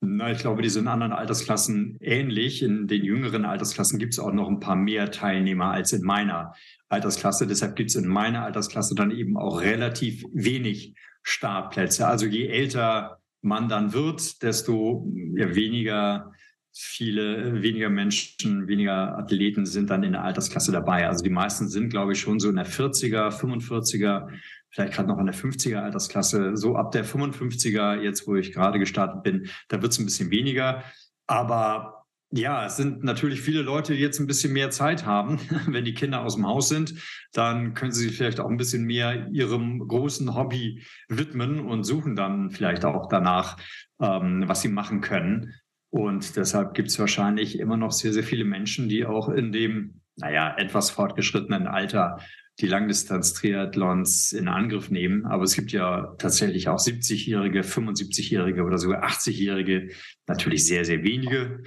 Na, 0.02 0.32
ich 0.32 0.40
glaube, 0.40 0.62
die 0.62 0.70
sind 0.70 0.84
in 0.84 0.88
anderen 0.88 1.12
Altersklassen 1.12 1.98
ähnlich. 2.00 2.64
In 2.64 2.88
den 2.88 3.04
jüngeren 3.04 3.44
Altersklassen 3.44 4.00
gibt 4.00 4.14
es 4.14 4.20
auch 4.20 4.32
noch 4.32 4.48
ein 4.48 4.62
paar 4.62 4.78
mehr 4.78 5.12
Teilnehmer 5.12 5.72
als 5.72 5.92
in 5.92 6.04
meiner 6.04 6.54
Altersklasse. 6.88 7.48
Deshalb 7.48 7.76
gibt 7.76 7.90
es 7.90 7.98
in 7.98 8.08
meiner 8.08 8.44
Altersklasse 8.44 8.96
dann 8.96 9.12
eben 9.12 9.38
auch 9.38 9.60
relativ 9.60 10.24
wenig 10.32 10.96
Startplätze. 11.22 12.08
Also 12.08 12.28
je 12.28 12.48
älter 12.48 13.20
man 13.42 13.68
dann 13.68 13.92
wird, 13.92 14.42
desto 14.42 15.06
weniger 15.06 16.32
viele 16.74 17.62
weniger 17.62 17.90
Menschen, 17.90 18.68
weniger 18.68 19.18
Athleten 19.18 19.66
sind 19.66 19.90
dann 19.90 20.04
in 20.04 20.14
der 20.14 20.24
Altersklasse 20.24 20.72
dabei. 20.72 21.08
Also 21.08 21.24
die 21.24 21.30
meisten 21.30 21.68
sind, 21.68 21.90
glaube 21.90 22.14
ich, 22.14 22.20
schon 22.20 22.40
so 22.40 22.50
in 22.50 22.56
der 22.56 22.68
40er, 22.68 23.30
45er, 23.30 24.30
vielleicht 24.70 24.94
gerade 24.94 25.10
noch 25.10 25.20
in 25.20 25.26
der 25.26 25.36
50er 25.36 25.82
Altersklasse. 25.82 26.56
So 26.56 26.76
ab 26.76 26.92
der 26.92 27.06
55er, 27.06 28.02
jetzt 28.02 28.28
wo 28.28 28.36
ich 28.36 28.54
gerade 28.54 28.80
gestartet 28.80 29.24
bin, 29.24 29.50
da 29.68 29.82
wird 29.82 29.92
es 29.92 30.00
ein 30.00 30.06
bisschen 30.06 30.32
weniger. 30.32 30.84
Aber 31.28 32.06
ja, 32.32 32.68
es 32.68 32.78
sind 32.78 33.04
natürlich 33.04 33.42
viele 33.42 33.64
Leute, 33.64 33.94
die 33.94 34.00
jetzt 34.00 34.20
ein 34.20 34.28
bisschen 34.28 34.54
mehr 34.54 34.70
Zeit 34.70 35.06
haben. 35.06 35.40
Wenn 35.68 35.86
die 35.86 35.96
Kinder 35.96 36.22
aus 36.22 36.36
dem 36.36 36.46
Haus 36.46 36.70
sind, 36.70 36.94
dann 37.34 37.74
können 37.74 37.92
sie 37.92 38.08
sich 38.08 38.18
vielleicht 38.18 38.40
auch 38.40 38.50
ein 38.50 38.58
bisschen 38.58 38.84
mehr 38.84 39.28
ihrem 39.32 39.80
großen 39.80 40.36
Hobby 40.36 40.86
widmen 41.08 41.60
und 41.60 41.84
suchen 41.84 42.16
dann 42.16 42.52
vielleicht 42.52 42.86
auch 42.86 43.10
danach, 43.10 43.58
ähm, 44.00 44.44
was 44.48 44.62
sie 44.62 44.68
machen 44.68 45.02
können. 45.02 45.56
Und 45.90 46.36
deshalb 46.36 46.74
gibt 46.76 46.90
es 46.90 47.00
wahrscheinlich 47.00 47.60
immer 47.60 47.78
noch 47.78 47.92
sehr, 47.92 48.14
sehr 48.14 48.24
viele 48.24 48.46
Menschen, 48.46 48.90
die 48.90 49.06
auch 49.06 49.30
in 49.30 49.52
dem, 49.52 50.02
naja, 50.18 50.56
etwas 50.58 50.92
fortgeschrittenen 50.92 51.68
Alter 51.68 52.20
die 52.60 52.68
Langdistanz-Triathlons 52.68 54.34
in 54.34 54.48
Angriff 54.48 54.92
nehmen. 54.92 55.26
Aber 55.26 55.44
es 55.44 55.56
gibt 55.56 55.72
ja 55.72 56.14
tatsächlich 56.18 56.68
auch 56.68 56.78
70-Jährige, 56.78 57.62
75-Jährige 57.62 58.64
oder 58.64 58.78
sogar 58.78 59.04
80-Jährige, 59.04 59.92
natürlich 60.28 60.66
sehr, 60.66 60.84
sehr 60.84 61.04
wenige, 61.04 61.64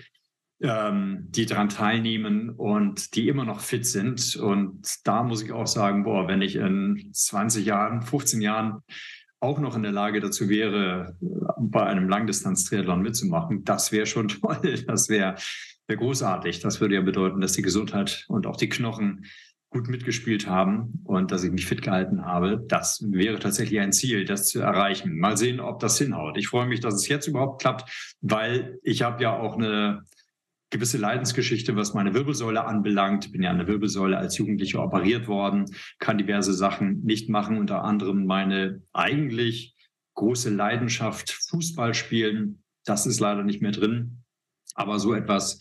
ähm, 0.60 1.28
die 1.30 1.46
daran 1.46 1.70
teilnehmen 1.70 2.50
und 2.50 3.16
die 3.16 3.28
immer 3.28 3.44
noch 3.44 3.60
fit 3.60 3.86
sind. 3.86 4.36
Und 4.36 4.86
da 5.04 5.22
muss 5.22 5.42
ich 5.42 5.52
auch 5.52 5.66
sagen, 5.66 6.04
boah, 6.04 6.28
wenn 6.28 6.42
ich 6.42 6.56
in 6.56 7.10
20 7.12 7.64
Jahren, 7.64 8.02
15 8.02 8.42
Jahren 8.42 8.82
auch 9.42 9.58
noch 9.58 9.74
in 9.74 9.82
der 9.82 9.92
Lage 9.92 10.20
dazu 10.20 10.48
wäre, 10.48 11.16
bei 11.58 11.84
einem 11.84 12.08
Langdistanz-Triathlon 12.08 13.02
mitzumachen, 13.02 13.64
das 13.64 13.90
wäre 13.90 14.06
schon 14.06 14.28
toll. 14.28 14.84
Das 14.86 15.08
wäre 15.08 15.34
wär 15.88 15.96
großartig. 15.96 16.60
Das 16.60 16.80
würde 16.80 16.94
ja 16.94 17.00
bedeuten, 17.00 17.40
dass 17.40 17.52
die 17.52 17.62
Gesundheit 17.62 18.24
und 18.28 18.46
auch 18.46 18.56
die 18.56 18.68
Knochen 18.68 19.26
gut 19.70 19.88
mitgespielt 19.88 20.46
haben 20.46 21.02
und 21.04 21.32
dass 21.32 21.44
ich 21.44 21.50
mich 21.50 21.66
fit 21.66 21.82
gehalten 21.82 22.24
habe. 22.24 22.62
Das 22.68 23.02
wäre 23.10 23.38
tatsächlich 23.38 23.80
ein 23.80 23.92
Ziel, 23.92 24.26
das 24.26 24.46
zu 24.46 24.60
erreichen. 24.60 25.18
Mal 25.18 25.36
sehen, 25.36 25.60
ob 25.60 25.80
das 25.80 25.98
hinhaut. 25.98 26.36
Ich 26.36 26.48
freue 26.48 26.66
mich, 26.66 26.80
dass 26.80 26.94
es 26.94 27.08
jetzt 27.08 27.26
überhaupt 27.26 27.62
klappt, 27.62 28.16
weil 28.20 28.78
ich 28.82 29.02
habe 29.02 29.22
ja 29.22 29.36
auch 29.36 29.56
eine 29.56 30.04
gewisse 30.72 30.98
Leidensgeschichte, 30.98 31.76
was 31.76 31.94
meine 31.94 32.14
Wirbelsäule 32.14 32.64
anbelangt. 32.64 33.30
Bin 33.30 33.42
ja 33.42 33.50
an 33.50 33.58
der 33.58 33.68
Wirbelsäule 33.68 34.18
als 34.18 34.36
Jugendlicher 34.38 34.82
operiert 34.82 35.28
worden, 35.28 35.66
kann 36.00 36.18
diverse 36.18 36.52
Sachen 36.52 37.02
nicht 37.04 37.28
machen, 37.28 37.58
unter 37.58 37.84
anderem 37.84 38.26
meine 38.26 38.82
eigentlich 38.92 39.76
große 40.14 40.50
Leidenschaft 40.50 41.30
Fußball 41.50 41.94
spielen. 41.94 42.62
Das 42.84 43.06
ist 43.06 43.20
leider 43.20 43.44
nicht 43.44 43.62
mehr 43.62 43.70
drin. 43.70 44.24
Aber 44.74 44.98
so 44.98 45.14
etwas, 45.14 45.60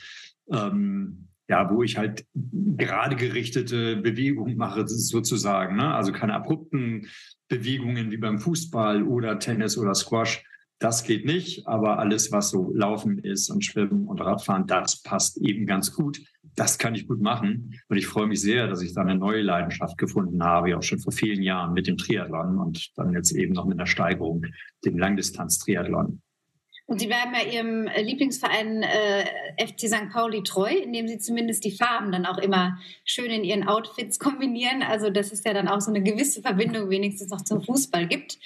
ähm, 0.51 1.27
ja, 1.47 1.69
wo 1.69 1.83
ich 1.83 1.97
halt 1.97 2.25
gerade 2.33 3.17
gerichtete 3.17 3.97
Bewegungen 3.97 4.55
mache, 4.55 4.87
sozusagen. 4.87 5.75
Ne? 5.75 5.93
Also 5.93 6.13
keine 6.13 6.33
abrupten 6.33 7.07
Bewegungen 7.49 8.11
wie 8.11 8.17
beim 8.17 8.39
Fußball 8.39 9.03
oder 9.03 9.37
Tennis 9.39 9.77
oder 9.77 9.93
Squash, 9.93 10.43
das 10.81 11.03
geht 11.03 11.25
nicht, 11.25 11.67
aber 11.67 11.99
alles, 11.99 12.31
was 12.31 12.49
so 12.49 12.71
Laufen 12.73 13.19
ist 13.19 13.51
und 13.51 13.63
Schwimmen 13.63 14.07
und 14.07 14.19
Radfahren, 14.19 14.65
das 14.65 15.03
passt 15.03 15.37
eben 15.37 15.67
ganz 15.67 15.93
gut. 15.93 16.19
Das 16.55 16.79
kann 16.79 16.95
ich 16.95 17.07
gut 17.07 17.21
machen. 17.21 17.79
Und 17.87 17.97
ich 17.97 18.07
freue 18.07 18.25
mich 18.25 18.41
sehr, 18.41 18.67
dass 18.67 18.81
ich 18.81 18.93
da 18.95 19.01
eine 19.01 19.15
neue 19.15 19.43
Leidenschaft 19.43 19.97
gefunden 19.99 20.43
habe, 20.43 20.75
auch 20.75 20.81
schon 20.81 20.97
vor 20.97 21.13
vielen 21.13 21.43
Jahren 21.43 21.73
mit 21.73 21.85
dem 21.85 21.97
Triathlon 21.97 22.57
und 22.57 22.89
dann 22.95 23.13
jetzt 23.13 23.31
eben 23.31 23.53
noch 23.53 23.65
mit 23.65 23.77
einer 23.77 23.85
Steigerung, 23.85 24.47
dem 24.83 24.97
Langdistanz-Triathlon. 24.97 26.19
Und 26.87 26.99
Sie 26.99 27.07
bleiben 27.07 27.31
ja 27.35 27.53
Ihrem 27.53 27.87
Lieblingsverein 28.03 28.81
äh, 28.81 29.65
FC 29.65 29.81
St. 29.81 30.09
Pauli 30.11 30.41
treu, 30.41 30.73
indem 30.73 31.07
Sie 31.07 31.19
zumindest 31.19 31.63
die 31.63 31.77
Farben 31.77 32.11
dann 32.11 32.25
auch 32.25 32.39
immer 32.39 32.79
schön 33.05 33.29
in 33.29 33.43
Ihren 33.43 33.67
Outfits 33.67 34.17
kombinieren. 34.17 34.81
Also, 34.81 35.11
dass 35.11 35.31
es 35.31 35.43
ja 35.43 35.53
dann 35.53 35.67
auch 35.67 35.79
so 35.79 35.91
eine 35.91 36.01
gewisse 36.01 36.41
Verbindung 36.41 36.89
wenigstens 36.89 37.29
noch 37.29 37.43
zum 37.43 37.61
Fußball 37.61 38.07
gibt. 38.07 38.39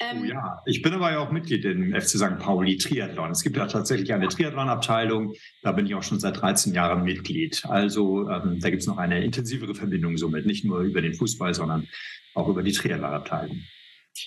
Ähm, 0.00 0.22
oh 0.22 0.24
ja, 0.24 0.62
ich 0.66 0.82
bin 0.82 0.92
aber 0.92 1.12
ja 1.12 1.20
auch 1.20 1.30
Mitglied 1.30 1.64
im 1.64 1.94
FC 1.94 2.18
St. 2.18 2.38
Pauli 2.38 2.76
Triathlon. 2.76 3.30
Es 3.30 3.42
gibt 3.42 3.56
ja 3.56 3.66
tatsächlich 3.66 4.12
eine 4.12 4.28
Triathlon-Abteilung. 4.28 5.34
Da 5.62 5.72
bin 5.72 5.86
ich 5.86 5.94
auch 5.94 6.02
schon 6.02 6.18
seit 6.18 6.40
13 6.40 6.74
Jahren 6.74 7.04
Mitglied. 7.04 7.64
Also 7.66 8.28
ähm, 8.28 8.58
da 8.60 8.70
gibt 8.70 8.82
es 8.82 8.88
noch 8.88 8.98
eine 8.98 9.24
intensivere 9.24 9.74
Verbindung 9.74 10.16
somit, 10.16 10.46
nicht 10.46 10.64
nur 10.64 10.80
über 10.80 11.00
den 11.00 11.14
Fußball, 11.14 11.54
sondern 11.54 11.88
auch 12.34 12.48
über 12.48 12.62
die 12.62 12.72
Triathlon-Abteilung. 12.72 13.60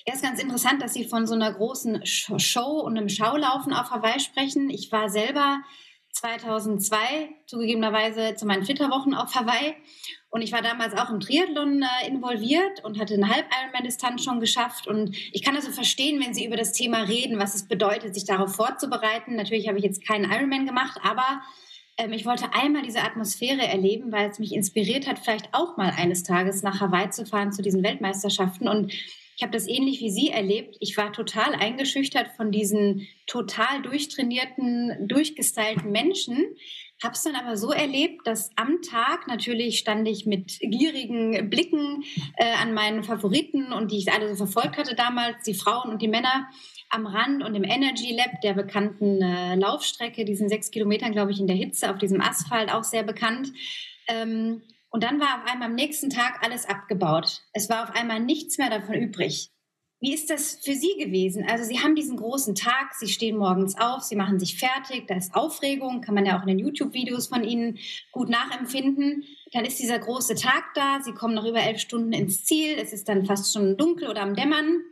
Ja, 0.06 0.14
ist 0.14 0.24
ganz 0.24 0.42
interessant, 0.42 0.82
dass 0.82 0.94
Sie 0.94 1.06
von 1.06 1.28
so 1.28 1.34
einer 1.34 1.54
großen 1.54 2.06
Show 2.06 2.82
und 2.82 2.98
einem 2.98 3.10
Schaulaufen 3.10 3.74
auf 3.74 3.92
Hawaii 3.92 4.20
sprechen. 4.20 4.70
Ich 4.70 4.92
war 4.92 5.10
selber 5.10 5.62
2002 6.12 6.98
zugegebenerweise 7.46 8.36
zu 8.36 8.46
meinen 8.46 8.64
Flitterwochen 8.64 9.14
auf 9.14 9.36
Hawaii 9.36 9.76
und 10.38 10.44
ich 10.44 10.52
war 10.52 10.62
damals 10.62 10.94
auch 10.96 11.10
im 11.10 11.20
Triathlon 11.20 11.82
äh, 11.82 12.08
involviert 12.08 12.84
und 12.84 13.00
hatte 13.00 13.16
eine 13.16 13.28
Halb-Ironman-Distanz 13.28 14.24
schon 14.24 14.40
geschafft. 14.40 14.86
Und 14.86 15.18
ich 15.34 15.42
kann 15.42 15.56
also 15.56 15.72
verstehen, 15.72 16.22
wenn 16.24 16.36
Sie 16.36 16.46
über 16.46 16.56
das 16.56 16.74
Thema 16.74 17.02
reden, 17.02 17.40
was 17.40 17.56
es 17.56 17.68
bedeutet, 17.68 18.14
sich 18.14 18.26
darauf 18.26 18.56
vorzubereiten. 18.56 19.36
Natürlich 19.36 19.68
habe 19.68 19.80
ich 19.80 19.84
jetzt 19.84 20.08
keinen 20.08 20.32
Ironman 20.32 20.68
gemacht, 20.68 21.00
aber 21.02 21.42
ähm, 21.98 22.14
ich 22.14 22.28
wollte 22.28 22.54
einmal 22.54 22.84
diese 22.84 23.02
Atmosphäre 23.02 23.66
erleben, 23.66 24.12
weil 24.12 24.30
es 24.30 24.38
mich 24.38 24.54
inspiriert 24.54 25.08
hat, 25.08 25.18
vielleicht 25.18 25.56
auch 25.56 25.76
mal 25.76 25.92
eines 25.98 26.22
Tages 26.22 26.62
nach 26.62 26.82
Hawaii 26.82 27.10
zu 27.10 27.26
fahren 27.26 27.52
zu 27.52 27.64
diesen 27.64 27.84
Weltmeisterschaften. 27.84 28.68
Und 28.68 28.94
ich 28.94 29.42
habe 29.42 29.54
das 29.54 29.68
ähnlich 29.68 30.02
wie 30.02 30.12
Sie 30.12 30.30
erlebt. 30.30 30.78
Ich 30.82 30.98
war 30.98 31.14
total 31.14 31.56
eingeschüchtert 31.56 32.28
von 32.38 32.52
diesen 32.52 33.08
total 33.26 33.82
durchtrainierten, 33.82 35.08
durchgestylten 35.08 35.92
Menschen. 35.92 36.46
Habe 37.04 37.14
es 37.14 37.24
dann 37.24 37.36
aber 37.36 37.58
so 37.58 37.72
erlebt, 37.72 38.26
dass 38.26 38.50
am 38.56 38.82
Tag 38.82 39.28
natürlich 39.28 39.78
stand 39.78 40.08
ich 40.08 40.26
mit 40.26 40.58
gierigen 40.60 41.48
Blicken 41.50 42.04
äh, 42.38 42.54
an 42.62 42.74
meinen 42.74 43.04
Favoriten 43.04 43.72
und 43.72 43.92
die 43.92 44.00
ich 44.00 44.12
alle 44.12 44.36
so 44.36 44.48
verfolgt 44.48 44.78
hatte 44.78 44.96
damals, 44.96 45.44
die 45.46 45.54
Frauen 45.54 45.92
und 45.92 46.02
die 46.02 46.08
Männer 46.08 46.50
am 46.90 47.06
Rand 47.06 47.44
und 47.44 47.54
im 47.54 47.64
Energy 47.64 48.16
Lab 48.16 48.42
der 48.42 48.54
bekannten 48.54 49.22
äh, 49.22 49.56
Laufstrecke, 49.56 50.26
diesen 50.26 50.50
sechs 50.50 50.72
Kilometern, 50.72 51.12
glaube 51.12 51.32
ich, 51.32 51.40
in 51.40 51.48
der 51.48 51.56
Hitze 51.56 51.92
auf 51.92 52.00
diesem 52.00 52.22
Asphalt 52.22 52.72
auch 52.72 52.84
sehr 52.84 53.04
bekannt. 53.04 53.52
Ähm, 54.08 54.64
und 54.90 55.04
dann 55.04 55.20
war 55.20 55.36
auf 55.36 55.52
einmal 55.52 55.68
am 55.68 55.76
nächsten 55.76 56.10
Tag 56.10 56.44
alles 56.44 56.68
abgebaut. 56.68 57.42
Es 57.54 57.70
war 57.70 57.84
auf 57.84 57.96
einmal 57.96 58.20
nichts 58.20 58.58
mehr 58.58 58.70
davon 58.70 58.96
übrig. 58.96 59.52
Wie 60.00 60.14
ist 60.14 60.30
das 60.30 60.60
für 60.64 60.76
Sie 60.76 60.96
gewesen? 61.00 61.44
Also 61.50 61.64
Sie 61.64 61.80
haben 61.80 61.96
diesen 61.96 62.18
großen 62.18 62.54
Tag, 62.54 62.94
Sie 62.94 63.08
stehen 63.08 63.38
morgens 63.38 63.76
auf, 63.80 64.04
Sie 64.04 64.16
machen 64.16 64.40
sich 64.40 64.58
fertig, 64.60 65.08
da 65.08 65.16
ist 65.16 65.34
Aufregung, 65.34 66.02
kann 66.02 66.14
man 66.14 66.26
ja 66.26 66.38
auch 66.38 66.44
in 66.44 66.50
den 66.50 66.60
YouTube-Videos 66.60 67.28
von 67.28 67.44
Ihnen 67.44 67.80
gut 68.12 68.30
nachempfinden. 68.30 69.24
Dann 69.54 69.66
ist 69.66 69.80
dieser 69.80 69.98
große 69.98 70.36
Tag 70.36 70.66
da, 70.76 71.02
Sie 71.02 71.14
kommen 71.14 71.34
noch 71.34 71.46
über 71.46 71.62
elf 71.62 71.80
Stunden 71.80 72.14
ins 72.14 72.46
Ziel, 72.46 72.78
es 72.80 72.94
ist 72.94 73.10
dann 73.10 73.26
fast 73.26 73.52
schon 73.52 73.76
dunkel 73.76 74.08
oder 74.08 74.22
am 74.22 74.36
Dämmern 74.36 74.84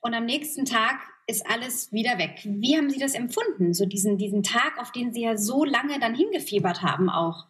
und 0.00 0.14
am 0.14 0.24
nächsten 0.24 0.64
Tag 0.64 0.98
ist 1.28 1.48
alles 1.48 1.92
wieder 1.92 2.18
weg. 2.18 2.40
Wie 2.44 2.76
haben 2.76 2.90
Sie 2.90 2.98
das 2.98 3.14
empfunden, 3.14 3.72
so 3.72 3.86
diesen, 3.86 4.18
diesen 4.18 4.42
Tag, 4.42 4.78
auf 4.80 4.90
den 4.90 5.12
Sie 5.12 5.22
ja 5.22 5.36
so 5.36 5.64
lange 5.64 6.00
dann 6.00 6.14
hingefiebert 6.14 6.82
haben 6.82 7.08
auch? 7.08 7.46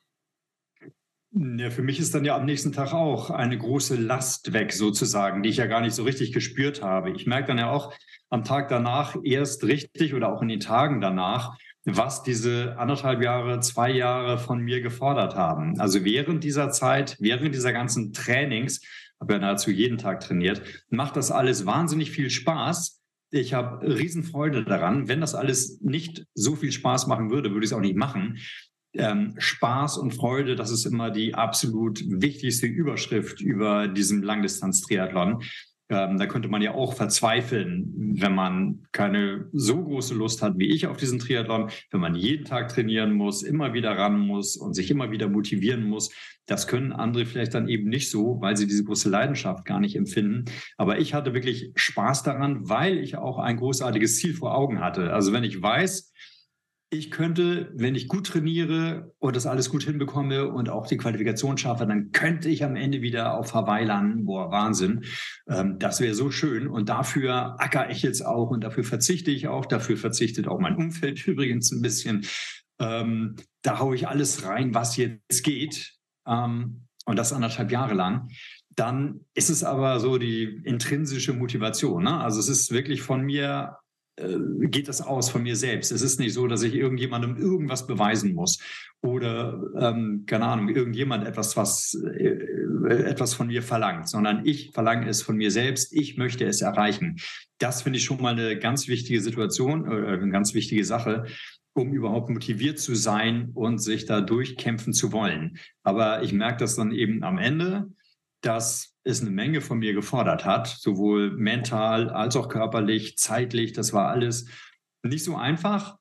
Ja, 1.33 1.71
für 1.71 1.83
mich 1.83 2.01
ist 2.01 2.13
dann 2.13 2.25
ja 2.25 2.35
am 2.35 2.45
nächsten 2.45 2.73
Tag 2.73 2.93
auch 2.93 3.31
eine 3.31 3.57
große 3.57 3.95
Last 3.95 4.53
weg, 4.53 4.73
sozusagen, 4.73 5.45
die 5.45 5.51
ich 5.51 5.59
ja 5.59 5.67
gar 5.67 5.81
nicht 5.81 5.95
so 5.95 6.03
richtig 6.03 6.33
gespürt 6.33 6.83
habe. 6.83 7.13
Ich 7.13 7.25
merke 7.25 7.49
dann 7.49 7.59
ja 7.59 7.71
auch 7.71 7.95
am 8.31 8.43
Tag 8.43 8.69
danach 8.69 9.17
erst 9.23 9.63
richtig 9.63 10.13
oder 10.15 10.33
auch 10.33 10.43
in 10.43 10.49
den 10.49 10.59
Tagen 10.59 11.01
danach, 11.01 11.57
was 11.85 12.25
diese 12.25 12.77
anderthalb 12.79 13.23
Jahre, 13.23 13.61
zwei 13.61 13.93
Jahre 13.93 14.39
von 14.39 14.59
mir 14.59 14.81
gefordert 14.81 15.37
haben. 15.37 15.79
Also 15.79 16.05
während 16.05 16.43
dieser 16.43 16.71
Zeit, 16.71 17.17
während 17.21 17.55
dieser 17.55 17.73
ganzen 17.73 18.13
Trainings, 18.13 18.81
habe 19.21 19.35
ja 19.35 19.39
nahezu 19.39 19.71
jeden 19.71 19.99
Tag 19.99 20.21
trainiert, 20.21 20.63
macht 20.89 21.15
das 21.17 21.31
alles 21.31 21.65
wahnsinnig 21.65 22.11
viel 22.11 22.31
Spaß. 22.31 23.01
Ich 23.31 23.55
habe 23.55 23.87
Riesenfreude 23.87 24.65
daran. 24.65 25.07
Wenn 25.07 25.21
das 25.21 25.37
alles 25.37 25.81
nicht 25.81 26.27
so 26.35 26.57
viel 26.57 26.73
Spaß 26.73 27.07
machen 27.07 27.31
würde, 27.31 27.53
würde 27.53 27.65
ich 27.65 27.71
es 27.71 27.77
auch 27.77 27.81
nicht 27.81 27.97
machen 27.97 28.39
ähm, 28.95 29.35
Spaß 29.39 29.99
und 29.99 30.15
Freude, 30.15 30.57
das 30.57 30.71
ist 30.71 30.85
immer 30.85 31.11
die 31.11 31.35
absolut 31.35 32.01
wichtigste 32.07 32.67
Überschrift 32.67 33.41
über 33.41 33.89
diesem 33.89 34.23
Langdistanz-Triathlon. 34.23 35.43
Ähm, 35.91 36.19
da 36.19 36.27
könnte 36.27 36.49
man 36.49 36.63
ja 36.63 36.73
auch 36.73 36.95
verzweifeln, 36.95 38.15
wenn 38.17 38.33
man 38.33 38.87
keine 38.93 39.49
so 39.53 39.83
große 39.83 40.15
Lust 40.15 40.41
hat 40.41 40.57
wie 40.57 40.69
ich 40.69 40.87
auf 40.87 40.97
diesen 40.97 41.19
Triathlon, 41.19 41.69
wenn 41.91 42.01
man 42.01 42.15
jeden 42.15 42.45
Tag 42.45 42.69
trainieren 42.69 43.13
muss, 43.13 43.43
immer 43.43 43.73
wieder 43.75 43.99
ran 43.99 44.19
muss 44.19 44.57
und 44.57 44.75
sich 44.75 44.91
immer 44.91 45.11
wieder 45.11 45.29
motivieren 45.29 45.89
muss. 45.89 46.13
Das 46.47 46.69
können 46.69 46.93
andere 46.93 47.27
vielleicht 47.27 47.55
dann 47.55 47.69
eben 47.69 47.89
nicht 47.89 48.09
so, 48.09 48.41
weil 48.41 48.57
sie 48.57 48.69
diese 48.69 48.85
große 48.85 49.11
Leidenschaft 49.11 49.65
gar 49.65 49.81
nicht 49.81 49.97
empfinden. 49.97 50.45
Aber 50.77 51.01
ich 51.01 51.13
hatte 51.13 51.35
wirklich 51.35 51.73
Spaß 51.75 52.23
daran, 52.23 52.69
weil 52.69 52.99
ich 52.99 53.17
auch 53.17 53.39
ein 53.39 53.57
großartiges 53.57 54.17
Ziel 54.17 54.35
vor 54.35 54.55
Augen 54.57 54.81
hatte. 54.81 55.13
Also 55.13 55.33
wenn 55.33 55.45
ich 55.45 55.61
weiß, 55.61 56.13
ich 56.93 57.13
könnte, 57.13 57.71
wenn 57.73 57.95
ich 57.95 58.09
gut 58.09 58.27
trainiere 58.27 59.15
und 59.21 59.37
das 59.37 59.47
alles 59.47 59.71
gut 59.71 59.85
hinbekomme 59.85 60.49
und 60.49 60.69
auch 60.69 60.89
die 60.89 60.97
Qualifikation 60.97 61.57
schaffe, 61.57 61.87
dann 61.87 62.11
könnte 62.11 62.49
ich 62.49 62.65
am 62.65 62.75
Ende 62.75 63.01
wieder 63.01 63.39
auf 63.39 63.55
Hawaii 63.55 63.85
landen. 63.85 64.25
Boah, 64.25 64.51
Wahnsinn. 64.51 65.05
Ähm, 65.49 65.79
das 65.79 66.01
wäre 66.01 66.17
so 66.17 66.33
schön. 66.33 66.67
Und 66.67 66.89
dafür 66.89 67.61
acker 67.61 67.91
ich 67.91 68.03
jetzt 68.03 68.27
auch 68.27 68.51
und 68.51 68.65
dafür 68.65 68.83
verzichte 68.83 69.31
ich 69.31 69.47
auch. 69.47 69.67
Dafür 69.67 69.97
verzichtet 69.97 70.49
auch 70.49 70.59
mein 70.59 70.75
Umfeld 70.75 71.25
übrigens 71.29 71.71
ein 71.71 71.81
bisschen. 71.81 72.27
Ähm, 72.81 73.37
da 73.63 73.79
haue 73.79 73.95
ich 73.95 74.09
alles 74.09 74.45
rein, 74.45 74.75
was 74.75 74.97
jetzt 74.97 75.45
geht. 75.45 75.93
Ähm, 76.27 76.87
und 77.07 77.17
das 77.17 77.33
anderthalb 77.33 77.71
Jahre 77.71 77.95
lang. 77.95 78.31
Dann 78.71 79.21
ist 79.35 79.49
es 79.49 79.63
aber 79.63 80.01
so 80.01 80.19
die 80.19 80.61
intrinsische 80.65 81.35
Motivation. 81.35 82.05
Ne? 82.05 82.21
Also 82.21 82.41
es 82.41 82.49
ist 82.49 82.73
wirklich 82.73 83.03
von 83.03 83.23
mir 83.23 83.77
geht 84.67 84.89
das 84.89 85.01
aus 85.01 85.31
von 85.31 85.43
mir 85.43 85.57
selbst. 85.57 85.93
Es 85.93 86.03
ist 86.03 86.21
nicht 86.21 86.35
so, 86.35 86.47
dass 86.47 86.63
ich 86.63 86.75
irgendjemandem 86.75 87.37
irgendwas 87.37 87.87
beweisen 87.87 88.35
muss 88.35 88.59
oder, 89.03 89.63
ähm, 89.79 90.25
keine 90.27 90.47
Ahnung, 90.47 90.69
irgendjemand 90.69 91.27
etwas, 91.27 91.57
was, 91.57 91.95
äh, 92.17 92.37
etwas 92.89 93.35
von 93.35 93.47
mir 93.47 93.63
verlangt, 93.63 94.09
sondern 94.09 94.45
ich 94.45 94.71
verlange 94.73 95.09
es 95.09 95.23
von 95.23 95.37
mir 95.37 95.51
selbst. 95.51 95.93
Ich 95.93 96.17
möchte 96.17 96.45
es 96.45 96.61
erreichen. 96.61 97.17
Das 97.59 97.83
finde 97.83 97.99
ich 97.99 98.05
schon 98.05 98.21
mal 98.21 98.39
eine 98.39 98.59
ganz 98.59 98.89
wichtige 98.89 99.21
Situation, 99.21 99.87
äh, 99.87 100.13
eine 100.13 100.31
ganz 100.31 100.55
wichtige 100.55 100.85
Sache, 100.85 101.27
um 101.73 101.93
überhaupt 101.93 102.31
motiviert 102.31 102.79
zu 102.79 102.95
sein 102.95 103.51
und 103.55 103.79
sich 103.79 104.07
da 104.07 104.21
durchkämpfen 104.21 104.93
zu 104.93 105.13
wollen. 105.13 105.59
Aber 105.83 106.23
ich 106.23 106.33
merke 106.33 106.59
das 106.59 106.77
dann 106.77 106.93
eben 106.93 107.23
am 107.23 107.39
Ende, 107.39 107.91
dass 108.43 108.95
es 109.05 109.21
eine 109.21 109.31
Menge 109.31 109.61
von 109.61 109.79
mir 109.79 109.95
gefordert 109.95 110.45
hat, 110.45 110.67
sowohl 110.67 111.31
mental 111.31 112.11
als 112.11 112.37
auch 112.37 112.49
körperlich, 112.49 113.17
zeitlich. 113.17 113.73
Das 113.73 113.93
war 113.93 114.09
alles 114.09 114.47
nicht 115.03 115.25
so 115.25 115.37
einfach. 115.37 115.97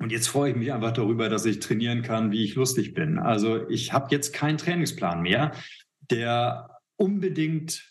Und 0.00 0.12
jetzt 0.12 0.28
freue 0.28 0.52
ich 0.52 0.56
mich 0.56 0.72
einfach 0.72 0.92
darüber, 0.92 1.28
dass 1.28 1.44
ich 1.44 1.58
trainieren 1.58 2.02
kann, 2.02 2.30
wie 2.30 2.44
ich 2.44 2.54
lustig 2.54 2.94
bin. 2.94 3.18
Also 3.18 3.68
ich 3.68 3.92
habe 3.92 4.08
jetzt 4.10 4.32
keinen 4.32 4.58
Trainingsplan 4.58 5.22
mehr, 5.22 5.52
der 6.10 6.70
unbedingt 6.96 7.84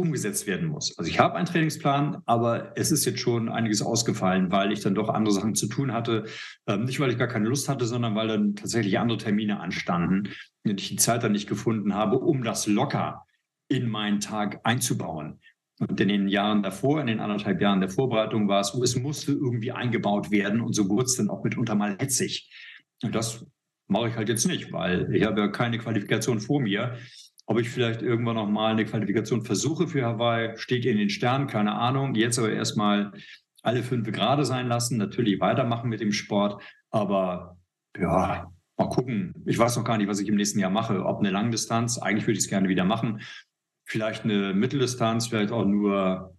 umgesetzt 0.00 0.46
werden 0.46 0.68
muss. 0.68 0.96
Also 0.98 1.10
ich 1.10 1.18
habe 1.18 1.34
einen 1.34 1.44
Trainingsplan, 1.44 2.22
aber 2.24 2.72
es 2.76 2.90
ist 2.90 3.04
jetzt 3.04 3.20
schon 3.20 3.50
einiges 3.50 3.82
ausgefallen, 3.82 4.50
weil 4.50 4.72
ich 4.72 4.80
dann 4.80 4.94
doch 4.94 5.10
andere 5.10 5.34
Sachen 5.34 5.54
zu 5.54 5.66
tun 5.66 5.92
hatte. 5.92 6.24
Ähm, 6.66 6.84
nicht, 6.84 6.98
weil 7.00 7.10
ich 7.10 7.18
gar 7.18 7.28
keine 7.28 7.48
Lust 7.48 7.68
hatte, 7.68 7.84
sondern 7.84 8.14
weil 8.14 8.28
dann 8.28 8.56
tatsächlich 8.56 8.98
andere 8.98 9.18
Termine 9.18 9.60
anstanden 9.60 10.30
und 10.64 10.80
ich 10.80 10.88
die 10.88 10.96
Zeit 10.96 11.22
dann 11.22 11.32
nicht 11.32 11.48
gefunden 11.48 11.94
habe, 11.94 12.18
um 12.18 12.42
das 12.42 12.66
locker 12.66 13.26
in 13.70 13.88
meinen 13.88 14.20
Tag 14.20 14.60
einzubauen. 14.64 15.40
Und 15.80 15.98
in 15.98 16.08
den 16.08 16.28
Jahren 16.28 16.62
davor, 16.62 17.00
in 17.00 17.06
den 17.06 17.20
anderthalb 17.20 17.62
Jahren 17.62 17.80
der 17.80 17.88
Vorbereitung 17.88 18.48
war 18.48 18.60
es 18.60 18.68
so, 18.68 18.82
es 18.82 18.96
musste 18.96 19.32
irgendwie 19.32 19.72
eingebaut 19.72 20.30
werden 20.30 20.60
und 20.60 20.74
so 20.74 20.90
wurde 20.90 21.04
es 21.04 21.16
dann 21.16 21.30
auch 21.30 21.42
mitunter 21.42 21.74
mal 21.74 21.96
hetzig. 21.98 22.52
Und 23.02 23.14
das 23.14 23.46
mache 23.86 24.08
ich 24.08 24.16
halt 24.16 24.28
jetzt 24.28 24.46
nicht, 24.46 24.72
weil 24.72 25.14
ich 25.14 25.24
habe 25.24 25.40
ja 25.40 25.48
keine 25.48 25.78
Qualifikation 25.78 26.40
vor 26.40 26.60
mir. 26.60 26.96
Ob 27.46 27.58
ich 27.58 27.70
vielleicht 27.70 28.02
irgendwann 28.02 28.36
noch 28.36 28.48
mal 28.48 28.72
eine 28.72 28.84
Qualifikation 28.84 29.42
versuche 29.42 29.88
für 29.88 30.04
Hawaii, 30.04 30.56
steht 30.58 30.84
in 30.84 30.98
den 30.98 31.08
Sternen, 31.08 31.46
keine 31.46 31.72
Ahnung. 31.72 32.14
Jetzt 32.14 32.38
aber 32.38 32.52
erstmal 32.52 33.12
alle 33.62 33.82
fünf 33.82 34.10
gerade 34.12 34.44
sein 34.44 34.68
lassen, 34.68 34.98
natürlich 34.98 35.40
weitermachen 35.40 35.88
mit 35.88 36.00
dem 36.00 36.12
Sport. 36.12 36.62
Aber 36.90 37.56
ja, 37.98 38.52
mal 38.76 38.88
gucken. 38.90 39.34
Ich 39.46 39.58
weiß 39.58 39.78
noch 39.78 39.84
gar 39.84 39.96
nicht, 39.96 40.08
was 40.08 40.20
ich 40.20 40.28
im 40.28 40.36
nächsten 40.36 40.58
Jahr 40.58 40.70
mache. 40.70 41.06
Ob 41.06 41.20
eine 41.20 41.30
Langdistanz, 41.30 41.98
eigentlich 41.98 42.26
würde 42.26 42.38
ich 42.38 42.44
es 42.44 42.50
gerne 42.50 42.68
wieder 42.68 42.84
machen 42.84 43.22
vielleicht 43.90 44.22
eine 44.24 44.54
Mitteldistanz, 44.54 45.26
vielleicht 45.26 45.50
auch 45.50 45.64
nur 45.64 46.36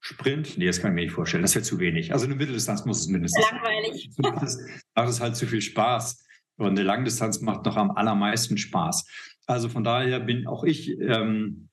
Sprint. 0.00 0.56
Nee, 0.56 0.66
das 0.66 0.80
kann 0.80 0.92
ich 0.92 0.94
mir 0.94 1.02
nicht 1.02 1.12
vorstellen. 1.12 1.42
Das 1.42 1.54
wäre 1.54 1.62
zu 1.62 1.78
wenig. 1.78 2.14
Also 2.14 2.24
eine 2.24 2.34
Mitteldistanz 2.34 2.86
muss 2.86 3.00
es 3.00 3.08
mindestens 3.08 3.44
Langweilig. 3.50 4.10
sein. 4.12 4.32
Macht 4.32 4.42
es, 4.42 4.58
macht 4.94 5.08
es 5.08 5.20
halt 5.20 5.36
zu 5.36 5.46
viel 5.46 5.60
Spaß. 5.60 6.24
Und 6.56 6.70
eine 6.70 6.82
Langdistanz 6.82 7.40
macht 7.40 7.66
noch 7.66 7.76
am 7.76 7.90
allermeisten 7.90 8.56
Spaß. 8.56 9.06
Also 9.46 9.68
von 9.68 9.84
daher 9.84 10.20
bin 10.20 10.46
auch 10.46 10.64
ich 10.64 10.98
ähm, 11.00 11.68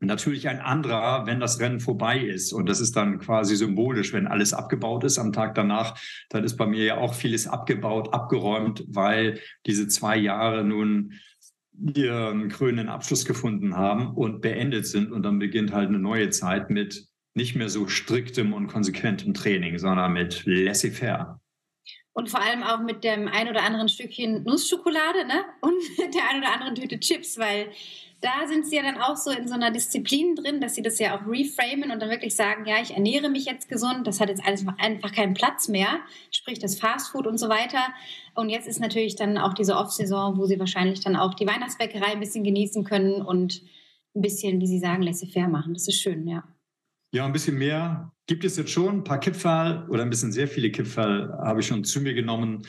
natürlich 0.00 0.48
ein 0.48 0.60
anderer, 0.60 1.26
wenn 1.26 1.38
das 1.38 1.60
Rennen 1.60 1.78
vorbei 1.78 2.18
ist. 2.18 2.52
Und 2.52 2.68
das 2.68 2.80
ist 2.80 2.96
dann 2.96 3.18
quasi 3.18 3.54
symbolisch, 3.54 4.12
wenn 4.12 4.26
alles 4.26 4.52
abgebaut 4.52 5.04
ist 5.04 5.18
am 5.18 5.32
Tag 5.32 5.54
danach, 5.54 5.96
dann 6.28 6.42
ist 6.42 6.56
bei 6.56 6.66
mir 6.66 6.84
ja 6.84 6.96
auch 6.98 7.14
vieles 7.14 7.46
abgebaut, 7.46 8.12
abgeräumt, 8.12 8.84
weil 8.88 9.40
diese 9.66 9.86
zwei 9.86 10.16
Jahre 10.16 10.64
nun 10.64 11.12
ihren 11.80 12.48
krönenden 12.48 12.88
Abschluss 12.88 13.24
gefunden 13.24 13.76
haben 13.76 14.14
und 14.14 14.40
beendet 14.40 14.86
sind. 14.86 15.12
Und 15.12 15.22
dann 15.22 15.38
beginnt 15.38 15.72
halt 15.72 15.88
eine 15.88 15.98
neue 15.98 16.30
Zeit 16.30 16.70
mit 16.70 17.06
nicht 17.34 17.56
mehr 17.56 17.68
so 17.68 17.86
striktem 17.88 18.52
und 18.52 18.66
konsequentem 18.66 19.34
Training, 19.34 19.78
sondern 19.78 20.12
mit 20.12 20.42
laissez-faire. 20.44 21.39
Und 22.12 22.28
vor 22.28 22.42
allem 22.42 22.62
auch 22.62 22.80
mit 22.80 23.04
dem 23.04 23.28
ein 23.28 23.48
oder 23.48 23.62
anderen 23.62 23.88
Stückchen 23.88 24.42
Nussschokolade 24.42 25.26
ne? 25.26 25.44
und 25.60 25.80
der 26.14 26.28
ein 26.30 26.38
oder 26.38 26.52
anderen 26.52 26.74
Tüte 26.74 26.98
Chips, 26.98 27.38
weil 27.38 27.70
da 28.20 28.46
sind 28.46 28.66
sie 28.66 28.76
ja 28.76 28.82
dann 28.82 28.98
auch 28.98 29.16
so 29.16 29.30
in 29.30 29.48
so 29.48 29.54
einer 29.54 29.70
Disziplin 29.70 30.34
drin, 30.34 30.60
dass 30.60 30.74
sie 30.74 30.82
das 30.82 30.98
ja 30.98 31.16
auch 31.16 31.26
reframen 31.26 31.90
und 31.90 32.00
dann 32.00 32.10
wirklich 32.10 32.34
sagen, 32.34 32.66
ja, 32.66 32.76
ich 32.82 32.90
ernähre 32.90 33.30
mich 33.30 33.46
jetzt 33.46 33.68
gesund, 33.68 34.06
das 34.06 34.20
hat 34.20 34.28
jetzt 34.28 34.44
alles 34.44 34.64
einfach 34.78 35.12
keinen 35.12 35.34
Platz 35.34 35.68
mehr, 35.68 36.00
sprich 36.30 36.58
das 36.58 36.78
Fastfood 36.78 37.26
und 37.26 37.38
so 37.38 37.48
weiter. 37.48 37.80
Und 38.34 38.50
jetzt 38.50 38.68
ist 38.68 38.80
natürlich 38.80 39.16
dann 39.16 39.38
auch 39.38 39.54
diese 39.54 39.76
Off-Saison, 39.76 40.36
wo 40.36 40.44
sie 40.44 40.58
wahrscheinlich 40.58 41.00
dann 41.00 41.16
auch 41.16 41.32
die 41.32 41.46
Weihnachtsbäckerei 41.46 42.12
ein 42.12 42.20
bisschen 42.20 42.44
genießen 42.44 42.84
können 42.84 43.22
und 43.22 43.62
ein 44.14 44.22
bisschen, 44.22 44.60
wie 44.60 44.66
Sie 44.66 44.80
sagen, 44.80 45.02
laissez-faire 45.02 45.48
machen. 45.48 45.72
Das 45.72 45.88
ist 45.88 46.00
schön, 46.00 46.26
ja. 46.26 46.44
Ja, 47.12 47.26
ein 47.26 47.32
bisschen 47.32 47.58
mehr 47.58 48.12
gibt 48.26 48.44
es 48.44 48.56
jetzt 48.56 48.70
schon. 48.70 48.98
Ein 48.98 49.04
paar 49.04 49.18
Kipferl 49.18 49.88
oder 49.88 50.02
ein 50.02 50.10
bisschen 50.10 50.30
sehr 50.30 50.46
viele 50.46 50.70
Kipferl 50.70 51.32
habe 51.42 51.60
ich 51.60 51.66
schon 51.66 51.82
zu 51.82 52.00
mir 52.00 52.14
genommen. 52.14 52.62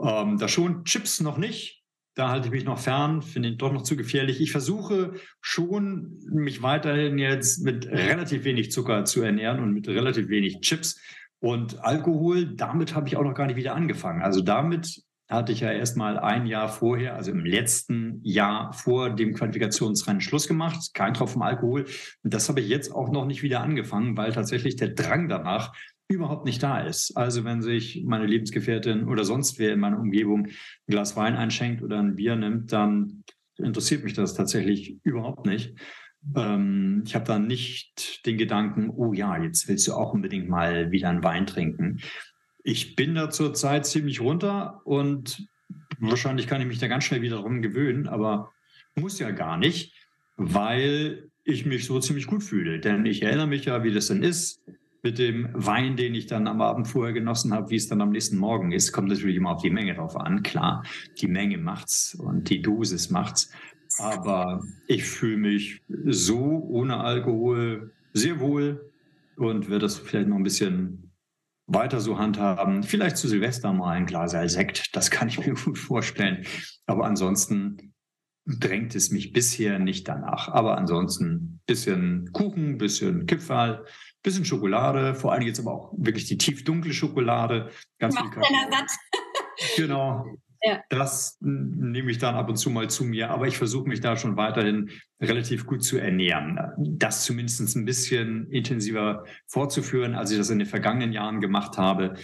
Ähm, 0.00 0.38
da 0.38 0.46
schon 0.46 0.84
Chips 0.84 1.20
noch 1.20 1.38
nicht. 1.38 1.82
Da 2.14 2.30
halte 2.30 2.46
ich 2.46 2.52
mich 2.52 2.64
noch 2.64 2.78
fern, 2.78 3.22
finde 3.22 3.48
ihn 3.48 3.58
doch 3.58 3.72
noch 3.72 3.82
zu 3.82 3.96
gefährlich. 3.96 4.40
Ich 4.40 4.50
versuche 4.50 5.14
schon, 5.40 6.18
mich 6.30 6.62
weiterhin 6.62 7.18
jetzt 7.18 7.64
mit 7.64 7.86
relativ 7.86 8.44
wenig 8.44 8.72
Zucker 8.72 9.04
zu 9.04 9.22
ernähren 9.22 9.60
und 9.60 9.72
mit 9.72 9.88
relativ 9.88 10.28
wenig 10.28 10.60
Chips. 10.60 11.00
Und 11.40 11.78
Alkohol, 11.84 12.56
damit 12.56 12.94
habe 12.94 13.06
ich 13.08 13.16
auch 13.16 13.22
noch 13.22 13.34
gar 13.34 13.46
nicht 13.46 13.56
wieder 13.56 13.74
angefangen. 13.74 14.22
Also 14.22 14.40
damit 14.40 15.02
hatte 15.28 15.52
ich 15.52 15.60
ja 15.60 15.70
erst 15.70 15.96
mal 15.96 16.18
ein 16.18 16.46
Jahr 16.46 16.68
vorher, 16.68 17.14
also 17.14 17.30
im 17.30 17.44
letzten 17.44 18.20
Jahr 18.22 18.72
vor 18.72 19.10
dem 19.10 19.34
Qualifikationsrennen 19.34 20.22
Schluss 20.22 20.48
gemacht. 20.48 20.94
Kein 20.94 21.14
Tropfen 21.14 21.42
Alkohol. 21.42 21.84
Und 22.22 22.34
das 22.34 22.48
habe 22.48 22.60
ich 22.60 22.68
jetzt 22.68 22.92
auch 22.92 23.10
noch 23.10 23.26
nicht 23.26 23.42
wieder 23.42 23.60
angefangen, 23.60 24.16
weil 24.16 24.32
tatsächlich 24.32 24.76
der 24.76 24.88
Drang 24.88 25.28
danach 25.28 25.74
überhaupt 26.08 26.46
nicht 26.46 26.62
da 26.62 26.80
ist. 26.80 27.16
Also 27.16 27.44
wenn 27.44 27.60
sich 27.60 28.02
meine 28.06 28.26
Lebensgefährtin 28.26 29.06
oder 29.06 29.24
sonst 29.24 29.58
wer 29.58 29.74
in 29.74 29.80
meiner 29.80 30.00
Umgebung 30.00 30.46
ein 30.46 30.52
Glas 30.86 31.16
Wein 31.16 31.36
einschenkt 31.36 31.82
oder 31.82 31.98
ein 31.98 32.16
Bier 32.16 32.34
nimmt, 32.34 32.72
dann 32.72 33.24
interessiert 33.56 34.04
mich 34.04 34.14
das 34.14 34.34
tatsächlich 34.34 34.98
überhaupt 35.04 35.44
nicht. 35.44 35.74
Ähm, 36.34 37.02
ich 37.06 37.14
habe 37.14 37.26
da 37.26 37.38
nicht 37.38 38.24
den 38.24 38.38
Gedanken, 38.38 38.90
oh 38.90 39.12
ja, 39.12 39.40
jetzt 39.42 39.68
willst 39.68 39.86
du 39.86 39.92
auch 39.92 40.14
unbedingt 40.14 40.48
mal 40.48 40.90
wieder 40.90 41.10
einen 41.10 41.22
Wein 41.22 41.46
trinken. 41.46 42.00
Ich 42.70 42.96
bin 42.96 43.14
da 43.14 43.30
zurzeit 43.30 43.86
ziemlich 43.86 44.20
runter 44.20 44.82
und 44.84 45.48
wahrscheinlich 46.00 46.46
kann 46.46 46.60
ich 46.60 46.66
mich 46.66 46.78
da 46.78 46.86
ganz 46.86 47.04
schnell 47.04 47.22
wieder 47.22 47.38
drum 47.38 47.62
gewöhnen, 47.62 48.06
aber 48.06 48.52
muss 48.94 49.18
ja 49.18 49.30
gar 49.30 49.56
nicht, 49.56 49.94
weil 50.36 51.30
ich 51.44 51.64
mich 51.64 51.86
so 51.86 51.98
ziemlich 51.98 52.26
gut 52.26 52.42
fühle. 52.42 52.78
Denn 52.78 53.06
ich 53.06 53.22
erinnere 53.22 53.46
mich 53.46 53.64
ja, 53.64 53.84
wie 53.84 53.90
das 53.90 54.08
denn 54.08 54.22
ist 54.22 54.60
mit 55.02 55.18
dem 55.18 55.48
Wein, 55.54 55.96
den 55.96 56.14
ich 56.14 56.26
dann 56.26 56.46
am 56.46 56.60
Abend 56.60 56.86
vorher 56.86 57.14
genossen 57.14 57.54
habe, 57.54 57.70
wie 57.70 57.76
es 57.76 57.88
dann 57.88 58.02
am 58.02 58.10
nächsten 58.10 58.36
Morgen 58.36 58.70
ist. 58.70 58.92
Kommt 58.92 59.08
natürlich 59.08 59.36
immer 59.36 59.52
auf 59.52 59.62
die 59.62 59.70
Menge 59.70 59.94
drauf 59.94 60.14
an. 60.14 60.42
Klar, 60.42 60.84
die 61.22 61.26
Menge 61.26 61.56
macht's 61.56 62.16
und 62.16 62.50
die 62.50 62.60
Dosis 62.60 63.08
macht's. 63.08 63.50
Aber 63.96 64.62
ich 64.88 65.04
fühle 65.04 65.38
mich 65.38 65.80
so 66.04 66.38
ohne 66.68 66.98
Alkohol 66.98 67.92
sehr 68.12 68.40
wohl 68.40 68.92
und 69.36 69.70
werde 69.70 69.86
das 69.86 69.96
vielleicht 69.96 70.28
noch 70.28 70.36
ein 70.36 70.42
bisschen 70.42 71.07
weiter 71.68 72.00
so 72.00 72.18
handhaben. 72.18 72.82
Vielleicht 72.82 73.16
zu 73.16 73.28
Silvester 73.28 73.72
mal 73.72 73.92
ein 73.92 74.06
Glas 74.06 74.32
Sekt, 74.52 74.96
das 74.96 75.10
kann 75.10 75.28
ich 75.28 75.38
mir 75.38 75.54
gut 75.54 75.78
vorstellen. 75.78 76.44
Aber 76.86 77.04
ansonsten 77.04 77.94
drängt 78.46 78.94
es 78.94 79.10
mich 79.10 79.32
bisher 79.32 79.78
nicht 79.78 80.08
danach. 80.08 80.48
Aber 80.48 80.78
ansonsten 80.78 81.60
bisschen 81.66 82.30
Kuchen, 82.32 82.78
bisschen 82.78 83.26
Kipferl, 83.26 83.84
bisschen 84.22 84.46
Schokolade, 84.46 85.14
vor 85.14 85.32
allem 85.32 85.42
jetzt 85.42 85.60
aber 85.60 85.72
auch 85.72 85.92
wirklich 85.96 86.24
die 86.24 86.38
tiefdunkle 86.38 86.94
Schokolade. 86.94 87.70
Ganz 87.98 88.14
Macht 88.14 88.34
viel 88.34 88.42
Kaffee. 88.42 88.86
Genau. 89.76 90.24
Ja. 90.62 90.82
Das 90.88 91.36
nehme 91.40 92.10
ich 92.10 92.18
dann 92.18 92.34
ab 92.34 92.48
und 92.48 92.56
zu 92.56 92.70
mal 92.70 92.90
zu 92.90 93.04
mir, 93.04 93.30
aber 93.30 93.46
ich 93.46 93.58
versuche 93.58 93.88
mich 93.88 94.00
da 94.00 94.16
schon 94.16 94.36
weiterhin 94.36 94.90
relativ 95.20 95.66
gut 95.66 95.84
zu 95.84 95.98
ernähren. 95.98 96.58
Das 96.78 97.24
zumindest 97.24 97.76
ein 97.76 97.84
bisschen 97.84 98.50
intensiver 98.50 99.24
fortzuführen, 99.46 100.14
als 100.14 100.32
ich 100.32 100.38
das 100.38 100.50
in 100.50 100.58
den 100.58 100.66
vergangenen 100.66 101.12
Jahren 101.12 101.40
gemacht 101.40 101.78
habe. 101.78 102.14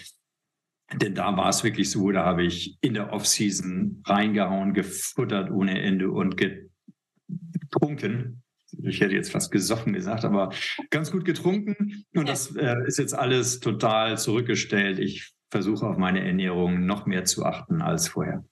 Denn 0.93 1.15
da 1.15 1.37
war 1.37 1.49
es 1.49 1.65
wirklich 1.65 1.91
so, 1.91 2.11
da 2.11 2.25
habe 2.25 2.45
ich 2.45 2.77
in 2.81 2.95
der 2.95 3.13
Offseason 3.13 4.03
reingehauen, 4.05 4.75
gefuttert 4.75 5.51
ohne 5.51 5.81
Ende 5.81 6.11
und 6.11 6.37
getrunken. 6.37 8.43
Ich 8.83 9.01
hätte 9.01 9.15
jetzt 9.15 9.31
fast 9.31 9.53
gesoffen 9.53 9.93
gesagt, 9.93 10.25
aber 10.25 10.53
ganz 10.91 11.13
gut 11.13 11.25
getrunken. 11.25 12.05
Und 12.15 12.29
das 12.29 12.55
äh, 12.57 12.75
ist 12.87 12.99
jetzt 12.99 13.15
alles 13.15 13.61
total 13.61 14.19
zurückgestellt. 14.19 14.99
Ich 14.99 15.34
versuche 15.55 15.87
auf 15.87 15.99
meine 15.99 16.27
Ernährung 16.27 16.85
noch 16.85 17.07
mehr 17.07 17.25
zu 17.25 17.45
achten 17.45 17.81
als 17.81 18.09
vorher. 18.09 18.45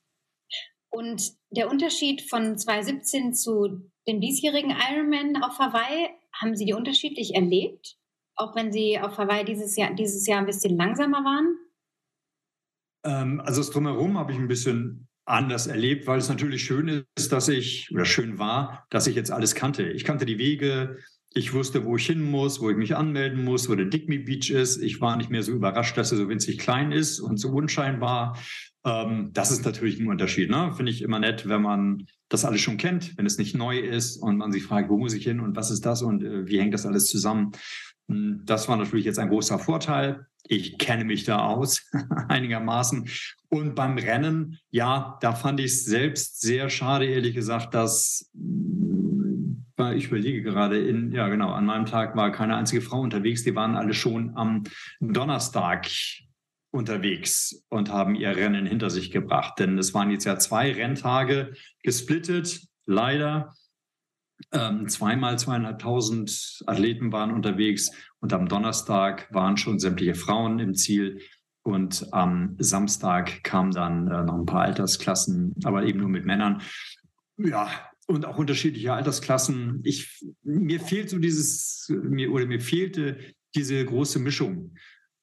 Und 0.89 1.33
der 1.51 1.69
Unterschied 1.69 2.23
von 2.31 2.57
2017 2.57 3.35
zu 3.35 3.91
dem 4.07 4.21
diesjährigen 4.21 4.71
Ironman 4.71 5.43
auf 5.43 5.59
Hawaii, 5.59 6.11
haben 6.33 6.55
Sie 6.55 6.65
die 6.65 6.75
unterschiedlich 6.75 7.35
erlebt? 7.35 7.97
Auch 8.37 8.55
wenn 8.55 8.71
Sie 8.71 9.01
auf 9.01 9.19
Hawaii 9.19 9.45
dieses 9.45 9.75
Jahr, 9.77 9.93
dieses 9.95 10.29
Jahr 10.29 10.39
ein 10.39 10.47
bisschen 10.47 10.77
langsamer 10.77 11.25
waren? 11.25 11.57
Ähm, 13.05 13.41
also 13.41 13.61
das 13.61 13.71
Drumherum 13.71 14.17
habe 14.17 14.31
ich 14.31 14.39
ein 14.39 14.47
bisschen 14.47 15.09
anders 15.25 15.67
erlebt, 15.67 16.07
weil 16.07 16.21
es 16.21 16.29
natürlich 16.29 16.63
schön 16.63 17.05
ist, 17.17 17.33
dass 17.33 17.49
ich, 17.49 17.91
oder 17.91 18.05
schön 18.05 18.39
war, 18.39 18.87
dass 18.91 19.09
ich 19.09 19.17
jetzt 19.17 19.33
alles 19.33 19.57
kannte. 19.57 19.91
Ich 19.91 20.05
kannte 20.05 20.25
die 20.25 20.39
Wege, 20.39 20.99
ich 21.35 21.53
wusste, 21.53 21.85
wo 21.85 21.97
ich 21.97 22.07
hin 22.07 22.23
muss, 22.23 22.61
wo 22.61 22.71
ich 22.71 22.77
mich 22.77 22.97
anmelden 22.97 23.45
muss, 23.45 23.69
wo 23.69 23.75
der 23.75 23.87
Digme 23.87 24.19
Beach 24.19 24.51
ist. 24.51 24.83
Ich 24.83 25.01
war 25.01 25.17
nicht 25.17 25.31
mehr 25.31 25.43
so 25.43 25.53
überrascht, 25.53 25.97
dass 25.97 26.13
er 26.13 26.19
so 26.19 26.29
winzig 26.29 26.59
klein 26.59 26.93
ist 26.93 27.21
und 27.21 27.39
so 27.39 27.51
unscheinbar. 27.51 28.37
Ähm, 28.85 29.31
das 29.33 29.51
ist 29.51 29.65
natürlich 29.65 29.99
ein 29.99 30.09
Unterschied. 30.09 30.51
Ne? 30.51 30.73
Finde 30.77 30.93
ich 30.93 31.03
immer 31.03 31.19
nett, 31.19 31.49
wenn 31.49 31.63
man 31.63 32.07
das 32.29 32.45
alles 32.45 32.61
schon 32.61 32.77
kennt, 32.77 33.17
wenn 33.17 33.27
es 33.27 33.39
nicht 33.39 33.55
neu 33.55 33.79
ist 33.79 34.17
und 34.17 34.37
man 34.37 34.53
sich 34.53 34.65
fragt, 34.65 34.91
wo 34.91 34.99
muss 34.99 35.15
ich 35.15 35.25
hin 35.25 35.41
und 35.41 35.57
was 35.57 35.71
ist 35.71 35.87
das 35.87 36.03
und 36.03 36.23
äh, 36.23 36.47
wie 36.47 36.61
hängt 36.61 36.75
das 36.75 36.87
alles 36.87 37.07
zusammen. 37.07 37.53
Hm, 38.09 38.43
das 38.45 38.69
war 38.69 38.77
natürlich 38.77 39.07
jetzt 39.07 39.19
ein 39.19 39.29
großer 39.29 39.59
Vorteil. 39.59 40.27
Ich 40.49 40.77
kenne 40.77 41.05
mich 41.05 41.25
da 41.25 41.47
aus 41.47 41.89
einigermaßen. 42.29 43.09
Und 43.49 43.75
beim 43.75 43.97
Rennen, 43.97 44.59
ja, 44.71 45.19
da 45.21 45.35
fand 45.35 45.61
ich 45.61 45.67
es 45.67 45.85
selbst 45.85 46.41
sehr 46.41 46.69
schade, 46.69 47.07
ehrlich 47.07 47.35
gesagt, 47.35 47.75
dass 47.75 48.31
ich 49.95 50.07
überlege 50.07 50.43
gerade, 50.43 50.79
in, 50.79 51.13
ja 51.13 51.29
genau, 51.29 51.53
an 51.53 51.67
meinem 51.67 51.87
Tag 51.87 52.17
war 52.17 52.33
keine 52.33 52.57
einzige 52.57 52.83
Frau 52.83 53.01
unterwegs. 53.01 53.43
Die 53.45 53.55
waren 53.55 53.77
alle 53.77 53.95
schon 53.95 54.37
am 54.37 54.65
Donnerstag 55.01 55.89
unterwegs 56.71 57.65
und 57.69 57.91
haben 57.91 58.15
ihr 58.15 58.35
Rennen 58.35 58.67
hinter 58.67 58.91
sich 58.91 59.11
gebracht. 59.11 59.59
Denn 59.59 59.79
es 59.79 59.95
waren 59.95 60.11
jetzt 60.11 60.25
ja 60.25 60.39
zwei 60.39 60.73
Renntage 60.73 61.53
gesplittet, 61.83 62.63
leider. 62.87 63.55
Ähm, 64.51 64.89
zweimal 64.89 65.39
zweieinhalbtausend 65.39 66.65
Athleten 66.67 67.13
waren 67.13 67.31
unterwegs 67.31 67.91
und 68.19 68.33
am 68.33 68.49
Donnerstag 68.49 69.33
waren 69.33 69.57
schon 69.57 69.79
sämtliche 69.79 70.15
Frauen 70.15 70.59
im 70.59 70.75
Ziel. 70.75 71.21
Und 71.65 72.09
am 72.13 72.57
Samstag 72.59 73.45
kamen 73.45 73.71
dann 73.71 74.09
äh, 74.09 74.25
noch 74.25 74.35
ein 74.35 74.47
paar 74.47 74.63
Altersklassen, 74.63 75.55
aber 75.63 75.85
eben 75.85 76.01
nur 76.01 76.09
mit 76.09 76.25
Männern. 76.25 76.61
Ja, 77.37 77.71
und 78.13 78.25
auch 78.25 78.39
unterschiedliche 78.39 78.93
Altersklassen. 78.93 79.81
Ich, 79.85 80.25
mir 80.43 80.81
fehlt 80.81 81.11
so 81.11 81.19
dieses, 81.19 81.93
mir, 82.03 82.31
oder 82.33 82.47
mir 82.47 82.61
fehlte 82.61 83.19
diese 83.55 83.85
große 83.85 84.19
Mischung. 84.19 84.75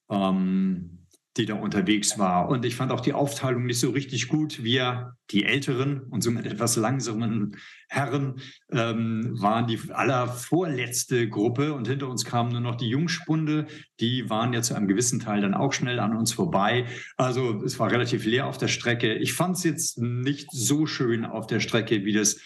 Ähm, 0.10 1.00
die 1.40 1.46
da 1.46 1.54
unterwegs 1.54 2.20
war. 2.20 2.50
Und 2.50 2.66
ich 2.66 2.76
fand 2.76 2.92
auch 2.92 3.00
die 3.00 3.14
Aufteilung 3.14 3.66
nicht 3.66 3.80
so 3.80 3.92
richtig 3.92 4.28
gut. 4.28 4.64
Wir, 4.64 5.16
die 5.32 5.46
älteren 5.46 6.02
und 6.10 6.22
somit 6.22 6.46
etwas 6.46 6.76
langsamen 6.76 7.56
Herren, 7.88 8.42
ähm, 8.72 9.32
waren 9.40 9.66
die 9.66 9.80
allervorletzte 9.90 11.30
Gruppe 11.30 11.74
und 11.74 11.88
hinter 11.88 12.10
uns 12.10 12.26
kamen 12.26 12.52
nur 12.52 12.62
noch 12.62 12.76
die 12.76 12.90
Jungspunde. 12.90 13.68
Die 14.00 14.30
waren 14.30 14.54
ja 14.54 14.62
zu 14.62 14.76
einem 14.76 14.88
gewissen 14.88 15.20
Teil 15.20 15.42
dann 15.42 15.54
auch 15.54 15.72
schnell 15.72 16.00
an 16.00 16.16
uns 16.16 16.34
vorbei. 16.34 16.86
Also 17.16 17.64
es 17.64 17.80
war 17.80 17.90
relativ 17.90 18.26
leer 18.26 18.48
auf 18.48 18.58
der 18.58 18.68
Strecke. 18.68 19.14
Ich 19.16 19.34
fand 19.34 19.56
es 19.56 19.64
jetzt 19.64 19.98
nicht 19.98 20.50
so 20.52 20.88
schön 20.88 21.26
auf 21.26 21.48
der 21.48 21.62
Strecke, 21.62 22.04
wie 22.06 22.14
das 22.14 22.40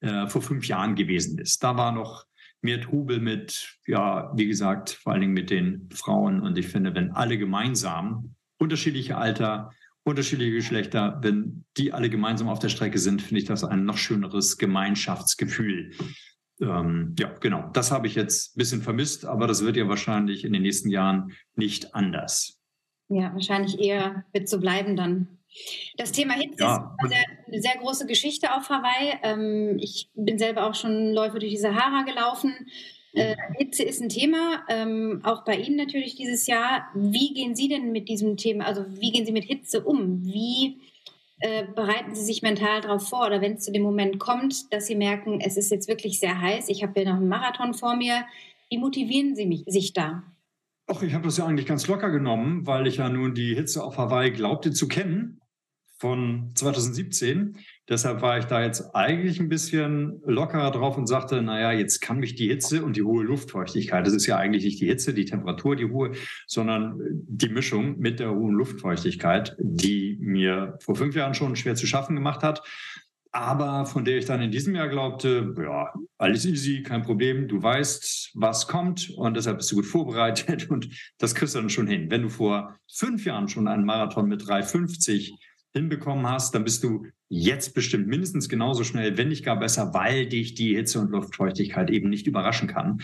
äh, 0.00 0.26
vor 0.26 0.42
fünf 0.42 0.66
Jahren 0.66 0.94
gewesen 0.94 1.38
ist. 1.38 1.62
Da 1.62 1.76
war 1.76 1.92
noch 1.92 2.26
mehr 2.62 2.80
Trubel 2.80 3.20
mit, 3.20 3.78
ja, 3.86 4.32
wie 4.34 4.46
gesagt, 4.46 4.90
vor 4.90 5.12
allen 5.12 5.22
Dingen 5.22 5.32
mit 5.32 5.50
den 5.50 5.88
Frauen. 5.92 6.40
Und 6.40 6.58
ich 6.58 6.68
finde, 6.68 6.94
wenn 6.94 7.12
alle 7.12 7.38
gemeinsam, 7.38 8.34
unterschiedliche 8.58 9.16
Alter, 9.16 9.70
unterschiedliche 10.02 10.52
Geschlechter, 10.52 11.18
wenn 11.22 11.64
die 11.76 11.92
alle 11.92 12.10
gemeinsam 12.10 12.48
auf 12.48 12.58
der 12.58 12.68
Strecke 12.68 12.98
sind, 12.98 13.22
finde 13.22 13.40
ich 13.40 13.46
das 13.46 13.64
ein 13.64 13.84
noch 13.84 13.98
schöneres 13.98 14.58
Gemeinschaftsgefühl. 14.58 15.92
Ähm, 16.60 17.14
ja, 17.18 17.32
genau. 17.40 17.70
Das 17.72 17.90
habe 17.90 18.06
ich 18.06 18.14
jetzt 18.14 18.54
ein 18.54 18.58
bisschen 18.58 18.82
vermisst, 18.82 19.24
aber 19.24 19.46
das 19.46 19.64
wird 19.64 19.76
ja 19.76 19.88
wahrscheinlich 19.88 20.44
in 20.44 20.52
den 20.52 20.62
nächsten 20.62 20.90
Jahren 20.90 21.32
nicht 21.54 21.94
anders. 21.94 22.58
Ja, 23.08 23.32
wahrscheinlich 23.32 23.78
eher 23.80 24.24
wird 24.32 24.48
so 24.48 24.60
bleiben 24.60 24.96
dann. 24.96 25.39
Das 25.96 26.12
Thema 26.12 26.34
Hitze 26.34 26.62
ja. 26.62 26.96
ist 27.04 27.12
eine 27.46 27.62
sehr 27.62 27.76
große 27.80 28.06
Geschichte 28.06 28.54
auf 28.54 28.68
Hawaii. 28.68 29.18
Ähm, 29.22 29.78
ich 29.80 30.08
bin 30.14 30.38
selber 30.38 30.66
auch 30.66 30.74
schon 30.74 31.12
Läufe 31.12 31.38
durch 31.38 31.52
die 31.52 31.58
Sahara 31.58 32.02
gelaufen. 32.02 32.54
Äh, 33.12 33.34
Hitze 33.58 33.82
ist 33.82 34.00
ein 34.00 34.08
Thema, 34.08 34.62
ähm, 34.68 35.20
auch 35.24 35.44
bei 35.44 35.56
Ihnen 35.56 35.76
natürlich 35.76 36.14
dieses 36.14 36.46
Jahr. 36.46 36.88
Wie 36.94 37.34
gehen 37.34 37.56
Sie 37.56 37.68
denn 37.68 37.90
mit 37.90 38.08
diesem 38.08 38.36
Thema, 38.36 38.66
also 38.66 38.84
wie 38.88 39.10
gehen 39.10 39.26
Sie 39.26 39.32
mit 39.32 39.44
Hitze 39.44 39.82
um? 39.82 40.24
Wie 40.24 40.80
äh, 41.40 41.64
bereiten 41.74 42.14
Sie 42.14 42.22
sich 42.22 42.42
mental 42.42 42.80
darauf 42.82 43.08
vor 43.08 43.26
oder 43.26 43.40
wenn 43.40 43.54
es 43.54 43.64
zu 43.64 43.72
dem 43.72 43.82
Moment 43.82 44.20
kommt, 44.20 44.72
dass 44.72 44.86
Sie 44.86 44.94
merken, 44.94 45.40
es 45.40 45.56
ist 45.56 45.70
jetzt 45.70 45.88
wirklich 45.88 46.20
sehr 46.20 46.40
heiß, 46.40 46.68
ich 46.68 46.84
habe 46.84 47.00
ja 47.00 47.10
noch 47.10 47.16
einen 47.16 47.28
Marathon 47.28 47.74
vor 47.74 47.96
mir, 47.96 48.24
wie 48.68 48.78
motivieren 48.78 49.34
Sie 49.34 49.46
mich, 49.46 49.64
sich 49.66 49.92
da? 49.92 50.22
Ach, 50.86 51.02
ich 51.02 51.12
habe 51.12 51.24
das 51.24 51.38
ja 51.38 51.46
eigentlich 51.46 51.66
ganz 51.66 51.86
locker 51.88 52.10
genommen, 52.10 52.66
weil 52.66 52.86
ich 52.86 52.98
ja 52.98 53.08
nun 53.08 53.34
die 53.34 53.54
Hitze 53.54 53.82
auf 53.82 53.98
Hawaii 53.98 54.30
glaubte 54.30 54.70
zu 54.70 54.86
kennen 54.86 55.39
von 56.00 56.52
2017. 56.54 57.58
Deshalb 57.86 58.22
war 58.22 58.38
ich 58.38 58.46
da 58.46 58.64
jetzt 58.64 58.94
eigentlich 58.94 59.38
ein 59.38 59.50
bisschen 59.50 60.22
lockerer 60.24 60.70
drauf 60.70 60.96
und 60.96 61.06
sagte, 61.06 61.42
naja, 61.42 61.72
jetzt 61.72 62.00
kann 62.00 62.18
mich 62.18 62.34
die 62.34 62.48
Hitze 62.48 62.82
und 62.82 62.96
die 62.96 63.02
hohe 63.02 63.22
Luftfeuchtigkeit, 63.22 64.06
das 64.06 64.14
ist 64.14 64.26
ja 64.26 64.38
eigentlich 64.38 64.64
nicht 64.64 64.80
die 64.80 64.86
Hitze, 64.86 65.12
die 65.12 65.26
Temperatur, 65.26 65.76
die 65.76 65.90
hohe, 65.90 66.12
sondern 66.46 66.98
die 67.02 67.50
Mischung 67.50 67.98
mit 67.98 68.18
der 68.18 68.30
hohen 68.30 68.54
Luftfeuchtigkeit, 68.54 69.54
die 69.58 70.16
mir 70.20 70.78
vor 70.80 70.96
fünf 70.96 71.14
Jahren 71.14 71.34
schon 71.34 71.54
schwer 71.54 71.74
zu 71.74 71.86
schaffen 71.86 72.16
gemacht 72.16 72.42
hat. 72.42 72.62
Aber 73.32 73.86
von 73.86 74.04
der 74.04 74.18
ich 74.18 74.24
dann 74.24 74.40
in 74.40 74.50
diesem 74.50 74.74
Jahr 74.74 74.88
glaubte, 74.88 75.54
ja, 75.56 75.92
alles 76.18 76.44
easy, 76.46 76.82
kein 76.82 77.02
Problem, 77.02 77.46
du 77.46 77.62
weißt, 77.62 78.32
was 78.34 78.66
kommt 78.66 79.10
und 79.10 79.36
deshalb 79.36 79.58
bist 79.58 79.70
du 79.70 79.76
gut 79.76 79.86
vorbereitet 79.86 80.68
und 80.70 80.88
das 81.18 81.34
kriegst 81.34 81.54
du 81.54 81.60
dann 81.60 81.70
schon 81.70 81.86
hin. 81.86 82.10
Wenn 82.10 82.22
du 82.22 82.30
vor 82.30 82.78
fünf 82.90 83.26
Jahren 83.26 83.48
schon 83.48 83.68
einen 83.68 83.84
Marathon 83.84 84.26
mit 84.26 84.48
350 84.48 85.49
hinbekommen 85.72 86.26
hast, 86.26 86.54
dann 86.54 86.64
bist 86.64 86.82
du 86.82 87.06
jetzt 87.28 87.74
bestimmt 87.74 88.08
mindestens 88.08 88.48
genauso 88.48 88.84
schnell, 88.84 89.16
wenn 89.16 89.28
nicht 89.28 89.44
gar 89.44 89.58
besser, 89.58 89.94
weil 89.94 90.26
dich 90.26 90.54
die 90.54 90.74
Hitze 90.74 91.00
und 91.00 91.10
Luftfeuchtigkeit 91.10 91.90
eben 91.90 92.08
nicht 92.08 92.26
überraschen 92.26 92.68
kann. 92.68 93.02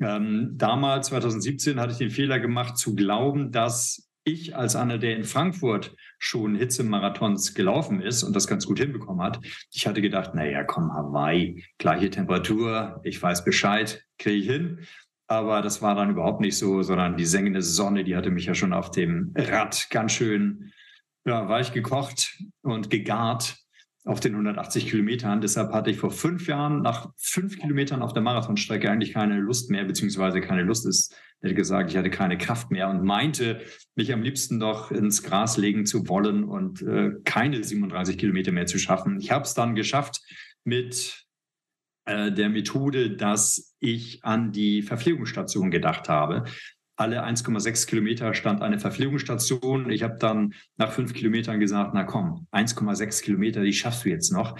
Ähm, 0.00 0.52
damals, 0.54 1.08
2017, 1.08 1.80
hatte 1.80 1.92
ich 1.92 1.98
den 1.98 2.10
Fehler 2.10 2.40
gemacht 2.40 2.76
zu 2.76 2.94
glauben, 2.94 3.52
dass 3.52 4.10
ich 4.24 4.56
als 4.56 4.74
einer, 4.74 4.98
der 4.98 5.16
in 5.16 5.24
Frankfurt 5.24 5.94
schon 6.18 6.56
Hitzemarathons 6.56 7.54
gelaufen 7.54 8.00
ist 8.00 8.22
und 8.22 8.34
das 8.34 8.46
ganz 8.46 8.66
gut 8.66 8.78
hinbekommen 8.78 9.22
hat. 9.22 9.38
Ich 9.70 9.86
hatte 9.86 10.00
gedacht, 10.00 10.34
naja, 10.34 10.64
komm, 10.64 10.92
Hawaii, 10.92 11.64
gleiche 11.78 12.10
Temperatur, 12.10 13.00
ich 13.04 13.22
weiß 13.22 13.44
Bescheid, 13.44 14.02
kriege 14.18 14.36
ich 14.36 14.46
hin. 14.46 14.80
Aber 15.26 15.62
das 15.62 15.80
war 15.80 15.94
dann 15.94 16.10
überhaupt 16.10 16.40
nicht 16.40 16.56
so, 16.58 16.82
sondern 16.82 17.16
die 17.16 17.24
sengende 17.24 17.62
Sonne, 17.62 18.04
die 18.04 18.16
hatte 18.16 18.30
mich 18.30 18.46
ja 18.46 18.54
schon 18.54 18.72
auf 18.72 18.90
dem 18.90 19.32
Rad 19.36 19.88
ganz 19.90 20.12
schön 20.12 20.72
ja, 21.24 21.48
weich 21.48 21.72
gekocht 21.72 22.42
und 22.62 22.90
gegart 22.90 23.56
auf 24.04 24.20
den 24.20 24.32
180 24.32 24.86
Kilometern. 24.86 25.40
Deshalb 25.40 25.72
hatte 25.72 25.90
ich 25.90 25.96
vor 25.96 26.10
fünf 26.10 26.46
Jahren 26.46 26.82
nach 26.82 27.10
fünf 27.16 27.58
Kilometern 27.58 28.02
auf 28.02 28.12
der 28.12 28.22
Marathonstrecke 28.22 28.90
eigentlich 28.90 29.14
keine 29.14 29.38
Lust 29.38 29.70
mehr, 29.70 29.84
beziehungsweise 29.84 30.42
keine 30.42 30.62
Lust 30.62 30.86
ist, 30.86 31.16
hätte 31.40 31.54
gesagt, 31.54 31.90
ich 31.90 31.96
hatte 31.96 32.10
keine 32.10 32.36
Kraft 32.36 32.70
mehr 32.70 32.90
und 32.90 33.02
meinte, 33.02 33.62
mich 33.94 34.12
am 34.12 34.22
liebsten 34.22 34.60
doch 34.60 34.90
ins 34.90 35.22
Gras 35.22 35.56
legen 35.56 35.86
zu 35.86 36.06
wollen 36.08 36.44
und 36.44 36.82
äh, 36.82 37.12
keine 37.24 37.64
37 37.64 38.18
Kilometer 38.18 38.52
mehr 38.52 38.66
zu 38.66 38.78
schaffen. 38.78 39.18
Ich 39.20 39.30
habe 39.30 39.44
es 39.44 39.54
dann 39.54 39.74
geschafft 39.74 40.20
mit 40.64 41.24
äh, 42.04 42.30
der 42.30 42.50
Methode, 42.50 43.16
dass 43.16 43.74
ich 43.80 44.22
an 44.22 44.52
die 44.52 44.82
Verpflegungsstation 44.82 45.70
gedacht 45.70 46.10
habe 46.10 46.44
alle 46.96 47.24
1,6 47.24 47.86
Kilometer 47.86 48.34
stand 48.34 48.62
eine 48.62 48.78
Verpflegungsstation. 48.78 49.90
Ich 49.90 50.02
habe 50.02 50.16
dann 50.18 50.54
nach 50.76 50.92
fünf 50.92 51.12
Kilometern 51.12 51.60
gesagt, 51.60 51.92
na 51.94 52.04
komm, 52.04 52.46
1,6 52.52 53.22
Kilometer, 53.22 53.62
die 53.62 53.72
schaffst 53.72 54.04
du 54.04 54.10
jetzt 54.10 54.32
noch. 54.32 54.58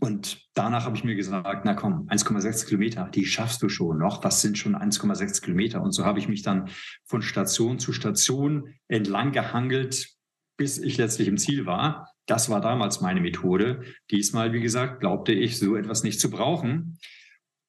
Und 0.00 0.48
danach 0.54 0.84
habe 0.84 0.96
ich 0.96 1.04
mir 1.04 1.14
gesagt, 1.14 1.64
na 1.64 1.74
komm, 1.74 2.08
1,6 2.08 2.66
Kilometer, 2.66 3.08
die 3.12 3.26
schaffst 3.26 3.62
du 3.62 3.68
schon 3.68 3.98
noch. 3.98 4.22
Was 4.24 4.40
sind 4.40 4.56
schon 4.56 4.76
1,6 4.76 5.42
Kilometer? 5.42 5.82
Und 5.82 5.92
so 5.92 6.04
habe 6.04 6.18
ich 6.18 6.28
mich 6.28 6.42
dann 6.42 6.70
von 7.04 7.22
Station 7.22 7.78
zu 7.78 7.92
Station 7.92 8.74
entlang 8.88 9.32
gehangelt, 9.32 10.08
bis 10.56 10.78
ich 10.78 10.96
letztlich 10.96 11.28
im 11.28 11.38
Ziel 11.38 11.66
war. 11.66 12.08
Das 12.26 12.48
war 12.48 12.60
damals 12.60 13.00
meine 13.00 13.20
Methode. 13.20 13.82
Diesmal, 14.10 14.52
wie 14.52 14.60
gesagt, 14.60 15.00
glaubte 15.00 15.32
ich, 15.32 15.58
so 15.58 15.76
etwas 15.76 16.02
nicht 16.02 16.20
zu 16.20 16.30
brauchen. 16.30 16.98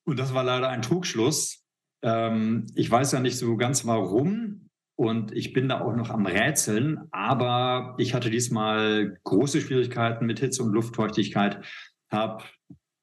Und 0.04 0.20
das 0.20 0.34
war 0.34 0.44
leider 0.44 0.70
ein 0.70 0.82
Trugschluss, 0.82 1.61
ähm, 2.02 2.68
ich 2.76 2.90
weiß 2.90 3.12
ja 3.12 3.20
nicht 3.20 3.38
so 3.38 3.58
ganz 3.58 3.86
warum 3.86 4.70
und 4.96 5.32
ich 5.36 5.54
bin 5.54 5.70
da 5.70 5.82
auch 5.82 5.96
noch 5.96 6.10
am 6.10 6.26
Rätseln, 6.26 7.00
aber 7.12 7.96
ich 7.98 8.14
hatte 8.14 8.30
diesmal 8.30 9.18
große 9.24 9.62
Schwierigkeiten 9.62 10.26
mit 10.26 10.40
Hitze 10.40 10.64
und 10.64 10.74
Luftfeuchtigkeit, 10.74 11.64
habe 12.12 12.44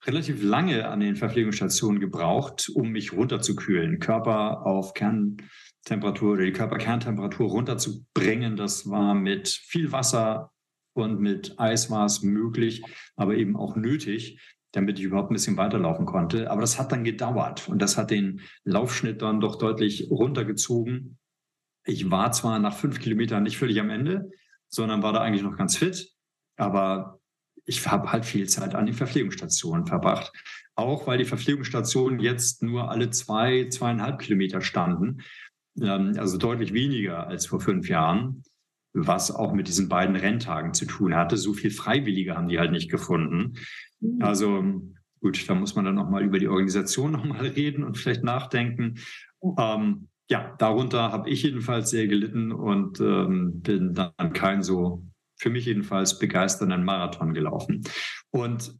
relativ 0.04 0.42
lange 0.42 0.88
an 0.88 1.00
den 1.00 1.16
Verpflegungsstationen 1.16 2.00
gebraucht, 2.00 2.70
um 2.74 2.90
mich 2.90 3.12
runterzukühlen, 3.12 3.98
Körper 3.98 4.64
auf 4.64 4.94
Kerntemperatur 4.94 6.34
oder 6.34 6.44
die 6.44 6.52
Körperkerntemperatur 6.52 7.48
runterzubringen. 7.48 8.56
Das 8.56 8.88
war 8.88 9.14
mit 9.14 9.48
viel 9.48 9.90
Wasser 9.92 10.52
und 10.94 11.20
mit 11.20 11.58
Eis 11.58 11.90
war 11.90 12.06
es 12.06 12.22
möglich, 12.22 12.82
aber 13.16 13.34
eben 13.34 13.56
auch 13.56 13.76
nötig 13.76 14.38
damit 14.72 14.98
ich 14.98 15.04
überhaupt 15.04 15.30
ein 15.30 15.34
bisschen 15.34 15.56
weiterlaufen 15.56 16.06
konnte. 16.06 16.50
Aber 16.50 16.60
das 16.60 16.78
hat 16.78 16.92
dann 16.92 17.04
gedauert 17.04 17.68
und 17.68 17.80
das 17.80 17.96
hat 17.96 18.10
den 18.10 18.40
Laufschnitt 18.64 19.22
dann 19.22 19.40
doch 19.40 19.56
deutlich 19.56 20.08
runtergezogen. 20.10 21.18
Ich 21.84 22.10
war 22.10 22.32
zwar 22.32 22.58
nach 22.58 22.76
fünf 22.76 23.00
Kilometern 23.00 23.42
nicht 23.42 23.58
völlig 23.58 23.80
am 23.80 23.90
Ende, 23.90 24.30
sondern 24.68 25.02
war 25.02 25.12
da 25.12 25.20
eigentlich 25.20 25.42
noch 25.42 25.56
ganz 25.56 25.76
fit, 25.76 26.12
aber 26.56 27.20
ich 27.64 27.86
habe 27.86 28.12
halt 28.12 28.24
viel 28.24 28.48
Zeit 28.48 28.74
an 28.74 28.86
den 28.86 28.94
Verpflegungsstationen 28.94 29.86
verbracht. 29.86 30.32
Auch 30.74 31.06
weil 31.06 31.18
die 31.18 31.24
Verpflegungsstationen 31.24 32.20
jetzt 32.20 32.62
nur 32.62 32.90
alle 32.90 33.10
zwei, 33.10 33.68
zweieinhalb 33.68 34.20
Kilometer 34.20 34.60
standen, 34.60 35.22
ähm, 35.80 36.14
also 36.18 36.38
deutlich 36.38 36.72
weniger 36.72 37.26
als 37.26 37.46
vor 37.46 37.60
fünf 37.60 37.88
Jahren 37.88 38.42
was 39.06 39.30
auch 39.30 39.52
mit 39.52 39.68
diesen 39.68 39.88
beiden 39.88 40.16
Renntagen 40.16 40.74
zu 40.74 40.86
tun 40.86 41.14
hatte. 41.14 41.36
So 41.36 41.52
viel 41.52 41.70
Freiwillige 41.70 42.36
haben 42.36 42.48
die 42.48 42.58
halt 42.58 42.72
nicht 42.72 42.90
gefunden. 42.90 43.54
Mhm. 44.00 44.22
Also 44.22 44.64
gut, 45.20 45.48
da 45.48 45.54
muss 45.54 45.74
man 45.74 45.84
dann 45.84 45.94
nochmal 45.94 46.24
über 46.24 46.38
die 46.38 46.48
Organisation 46.48 47.12
nochmal 47.12 47.46
reden 47.46 47.84
und 47.84 47.98
vielleicht 47.98 48.24
nachdenken. 48.24 48.98
Ähm, 49.58 50.08
ja, 50.30 50.54
darunter 50.58 51.10
habe 51.10 51.30
ich 51.30 51.42
jedenfalls 51.42 51.90
sehr 51.90 52.06
gelitten 52.06 52.52
und 52.52 53.00
ähm, 53.00 53.60
bin 53.60 53.94
dann 53.94 54.32
kein 54.32 54.62
so, 54.62 55.04
für 55.36 55.50
mich 55.50 55.66
jedenfalls, 55.66 56.18
begeisternden 56.18 56.84
Marathon 56.84 57.32
gelaufen. 57.32 57.82
Und 58.30 58.74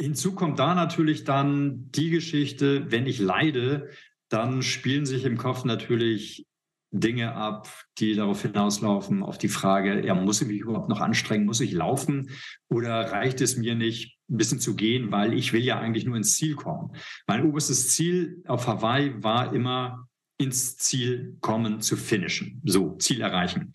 hinzu 0.00 0.34
kommt 0.34 0.58
da 0.58 0.74
natürlich 0.74 1.24
dann 1.24 1.90
die 1.92 2.10
Geschichte, 2.10 2.90
wenn 2.90 3.06
ich 3.06 3.20
leide, 3.20 3.90
dann 4.28 4.62
spielen 4.62 5.06
sich 5.06 5.24
im 5.24 5.36
Kopf 5.36 5.64
natürlich 5.64 6.46
Dinge 6.92 7.34
ab, 7.34 7.68
die 7.98 8.14
darauf 8.14 8.42
hinauslaufen, 8.42 9.22
auf 9.22 9.38
die 9.38 9.48
Frage, 9.48 10.06
ja, 10.06 10.14
muss 10.14 10.42
ich 10.42 10.48
mich 10.48 10.60
überhaupt 10.60 10.90
noch 10.90 11.00
anstrengen, 11.00 11.46
muss 11.46 11.60
ich 11.60 11.72
laufen 11.72 12.30
oder 12.68 13.10
reicht 13.10 13.40
es 13.40 13.56
mir 13.56 13.74
nicht, 13.74 14.18
ein 14.28 14.36
bisschen 14.36 14.60
zu 14.60 14.76
gehen, 14.76 15.10
weil 15.10 15.32
ich 15.32 15.52
will 15.54 15.62
ja 15.62 15.80
eigentlich 15.80 16.04
nur 16.04 16.16
ins 16.16 16.36
Ziel 16.36 16.54
kommen. 16.54 16.92
Mein 17.26 17.44
oberstes 17.46 17.94
Ziel 17.94 18.42
auf 18.46 18.66
Hawaii 18.66 19.22
war 19.22 19.54
immer, 19.54 20.06
ins 20.38 20.76
Ziel 20.76 21.36
kommen 21.40 21.80
zu 21.80 21.96
finishen, 21.96 22.60
so 22.64 22.96
Ziel 22.96 23.20
erreichen. 23.20 23.72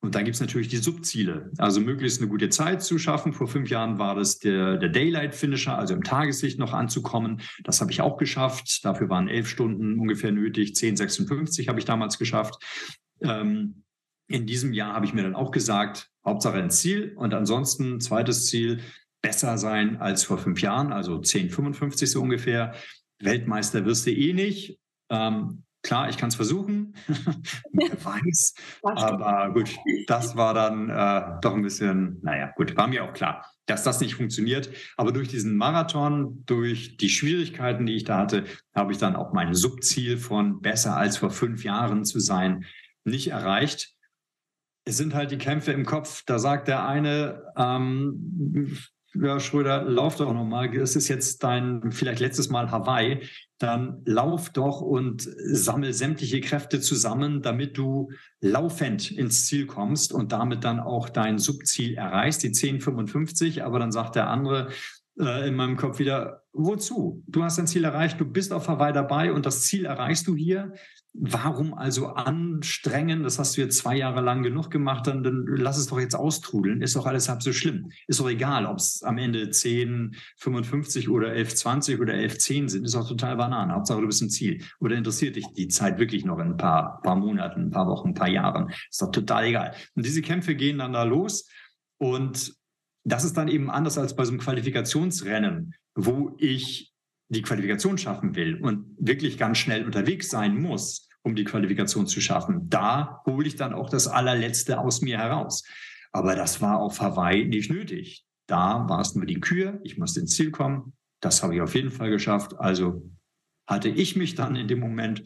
Und 0.00 0.14
dann 0.14 0.24
gibt 0.24 0.34
es 0.34 0.40
natürlich 0.40 0.68
die 0.68 0.76
Subziele. 0.76 1.50
Also 1.58 1.80
möglichst 1.80 2.20
eine 2.20 2.28
gute 2.28 2.48
Zeit 2.48 2.82
zu 2.82 2.98
schaffen. 2.98 3.32
Vor 3.32 3.48
fünf 3.48 3.70
Jahren 3.70 3.98
war 3.98 4.14
das 4.14 4.38
der, 4.38 4.76
der 4.76 4.90
Daylight 4.90 5.34
Finisher, 5.34 5.78
also 5.78 5.94
im 5.94 6.04
Tageslicht 6.04 6.58
noch 6.58 6.72
anzukommen. 6.72 7.40
Das 7.64 7.80
habe 7.80 7.90
ich 7.90 8.02
auch 8.02 8.16
geschafft. 8.16 8.84
Dafür 8.84 9.08
waren 9.08 9.28
elf 9.28 9.48
Stunden 9.48 9.98
ungefähr 9.98 10.32
nötig. 10.32 10.72
10,56 10.72 11.68
habe 11.68 11.78
ich 11.78 11.86
damals 11.86 12.18
geschafft. 12.18 12.62
Ähm, 13.20 13.82
in 14.28 14.46
diesem 14.46 14.72
Jahr 14.72 14.92
habe 14.92 15.06
ich 15.06 15.14
mir 15.14 15.22
dann 15.22 15.34
auch 15.34 15.50
gesagt, 15.50 16.10
Hauptsache 16.24 16.58
ein 16.58 16.70
Ziel. 16.70 17.14
Und 17.16 17.32
ansonsten 17.32 18.00
zweites 18.00 18.46
Ziel, 18.46 18.80
besser 19.22 19.58
sein 19.58 19.96
als 19.96 20.24
vor 20.24 20.38
fünf 20.38 20.60
Jahren, 20.60 20.92
also 20.92 21.16
10,55 21.16 22.06
so 22.06 22.22
ungefähr. 22.22 22.74
Weltmeister 23.18 23.84
wirst 23.84 24.06
du 24.06 24.12
eh 24.12 24.32
nicht. 24.32 24.78
Ähm, 25.10 25.64
Klar, 25.86 26.08
ich 26.08 26.16
kann 26.16 26.30
es 26.30 26.34
versuchen, 26.34 26.94
wer 27.72 28.04
weiß. 28.04 28.54
Aber 28.82 29.52
gut, 29.52 29.70
das 30.08 30.36
war 30.36 30.52
dann 30.52 30.90
äh, 30.90 31.40
doch 31.40 31.54
ein 31.54 31.62
bisschen, 31.62 32.18
naja, 32.22 32.52
gut, 32.56 32.76
war 32.76 32.88
mir 32.88 33.04
auch 33.04 33.12
klar, 33.12 33.46
dass 33.66 33.84
das 33.84 34.00
nicht 34.00 34.16
funktioniert. 34.16 34.68
Aber 34.96 35.12
durch 35.12 35.28
diesen 35.28 35.56
Marathon, 35.56 36.42
durch 36.44 36.96
die 36.96 37.08
Schwierigkeiten, 37.08 37.86
die 37.86 37.94
ich 37.94 38.02
da 38.02 38.18
hatte, 38.18 38.44
habe 38.74 38.90
ich 38.90 38.98
dann 38.98 39.14
auch 39.14 39.32
mein 39.32 39.54
Subziel 39.54 40.18
von 40.18 40.60
besser 40.60 40.96
als 40.96 41.18
vor 41.18 41.30
fünf 41.30 41.62
Jahren 41.62 42.04
zu 42.04 42.18
sein 42.18 42.64
nicht 43.04 43.28
erreicht. 43.28 43.94
Es 44.84 44.96
sind 44.96 45.14
halt 45.14 45.30
die 45.30 45.38
Kämpfe 45.38 45.70
im 45.70 45.86
Kopf. 45.86 46.24
Da 46.26 46.40
sagt 46.40 46.66
der 46.66 46.84
eine, 46.84 47.44
ähm, 47.56 48.76
ja, 49.22 49.40
Schröder, 49.40 49.84
lauf 49.84 50.16
doch 50.16 50.32
nochmal. 50.32 50.74
Es 50.76 50.96
ist 50.96 51.08
jetzt 51.08 51.42
dein 51.42 51.92
vielleicht 51.92 52.20
letztes 52.20 52.48
Mal 52.48 52.70
Hawaii. 52.70 53.22
Dann 53.58 54.02
lauf 54.04 54.50
doch 54.50 54.80
und 54.80 55.22
sammel 55.22 55.92
sämtliche 55.92 56.40
Kräfte 56.40 56.80
zusammen, 56.80 57.42
damit 57.42 57.78
du 57.78 58.10
laufend 58.40 59.10
ins 59.10 59.46
Ziel 59.46 59.66
kommst 59.66 60.12
und 60.12 60.32
damit 60.32 60.64
dann 60.64 60.80
auch 60.80 61.08
dein 61.08 61.38
Subziel 61.38 61.94
erreichst, 61.94 62.42
die 62.42 62.48
1055. 62.48 63.64
Aber 63.64 63.78
dann 63.78 63.92
sagt 63.92 64.16
der 64.16 64.28
andere, 64.28 64.68
äh, 65.18 65.48
in 65.48 65.54
meinem 65.54 65.76
Kopf 65.76 65.98
wieder, 65.98 66.42
wozu? 66.52 67.22
Du 67.26 67.42
hast 67.42 67.58
dein 67.58 67.66
Ziel 67.66 67.84
erreicht, 67.84 68.20
du 68.20 68.26
bist 68.26 68.52
auf 68.52 68.68
Hawaii 68.68 68.92
dabei 68.92 69.32
und 69.32 69.46
das 69.46 69.62
Ziel 69.62 69.86
erreichst 69.86 70.26
du 70.26 70.36
hier. 70.36 70.74
Warum 71.18 71.72
also 71.72 72.08
anstrengen? 72.08 73.22
Das 73.22 73.38
hast 73.38 73.56
du 73.56 73.62
jetzt 73.62 73.78
zwei 73.78 73.96
Jahre 73.96 74.20
lang 74.20 74.42
genug 74.42 74.70
gemacht, 74.70 75.06
dann, 75.06 75.22
dann 75.22 75.46
lass 75.46 75.78
es 75.78 75.86
doch 75.86 75.98
jetzt 75.98 76.14
austrudeln. 76.14 76.82
Ist 76.82 76.94
doch 76.94 77.06
alles 77.06 77.28
halb 77.30 77.42
so 77.42 77.52
schlimm. 77.54 77.90
Ist 78.06 78.20
doch 78.20 78.28
egal, 78.28 78.66
ob 78.66 78.76
es 78.76 79.02
am 79.02 79.16
Ende 79.16 79.48
10, 79.48 80.14
55 80.36 81.08
oder 81.08 81.32
11, 81.32 81.54
20 81.54 82.00
oder 82.00 82.12
11, 82.14 82.38
10 82.38 82.68
sind. 82.68 82.84
Ist 82.84 82.94
doch 82.94 83.08
total 83.08 83.36
Banane. 83.36 83.72
Hauptsache, 83.72 84.00
du 84.00 84.06
bist 84.06 84.20
im 84.20 84.28
Ziel. 84.28 84.62
Oder 84.78 84.96
interessiert 84.96 85.36
dich 85.36 85.46
die 85.56 85.68
Zeit 85.68 85.98
wirklich 85.98 86.26
noch 86.26 86.38
in 86.38 86.48
ein 86.48 86.56
paar, 86.58 87.00
paar 87.00 87.16
Monaten, 87.16 87.62
ein 87.62 87.70
paar 87.70 87.86
Wochen, 87.86 88.08
ein 88.08 88.14
paar 88.14 88.28
Jahren? 88.28 88.70
Ist 88.90 89.00
doch 89.00 89.10
total 89.10 89.46
egal. 89.46 89.74
Und 89.94 90.04
diese 90.04 90.20
Kämpfe 90.20 90.54
gehen 90.54 90.78
dann 90.78 90.92
da 90.92 91.04
los. 91.04 91.48
Und 91.96 92.54
das 93.04 93.24
ist 93.24 93.36
dann 93.38 93.48
eben 93.48 93.70
anders 93.70 93.96
als 93.96 94.16
bei 94.16 94.24
so 94.24 94.32
einem 94.32 94.40
Qualifikationsrennen, 94.40 95.74
wo 95.94 96.36
ich 96.38 96.92
die 97.28 97.42
Qualifikation 97.42 97.98
schaffen 97.98 98.34
will 98.36 98.56
und 98.62 98.86
wirklich 98.98 99.38
ganz 99.38 99.58
schnell 99.58 99.84
unterwegs 99.84 100.30
sein 100.30 100.60
muss, 100.60 101.08
um 101.22 101.34
die 101.34 101.44
Qualifikation 101.44 102.06
zu 102.06 102.20
schaffen. 102.20 102.68
Da 102.68 103.22
hole 103.26 103.46
ich 103.46 103.56
dann 103.56 103.74
auch 103.74 103.90
das 103.90 104.06
allerletzte 104.06 104.78
aus 104.78 105.02
mir 105.02 105.18
heraus. 105.18 105.64
Aber 106.12 106.36
das 106.36 106.60
war 106.60 106.78
auf 106.78 107.00
Hawaii 107.00 107.44
nicht 107.44 107.70
nötig. 107.70 108.24
Da 108.46 108.88
war 108.88 109.00
es 109.00 109.14
nur 109.14 109.26
die 109.26 109.40
Kür, 109.40 109.80
ich 109.82 109.98
musste 109.98 110.20
ins 110.20 110.36
Ziel 110.36 110.50
kommen. 110.50 110.92
Das 111.20 111.42
habe 111.42 111.56
ich 111.56 111.60
auf 111.60 111.74
jeden 111.74 111.90
Fall 111.90 112.10
geschafft. 112.10 112.58
Also 112.58 113.10
hatte 113.66 113.88
ich 113.88 114.14
mich 114.14 114.36
dann 114.36 114.54
in 114.54 114.68
dem 114.68 114.78
Moment 114.78 115.24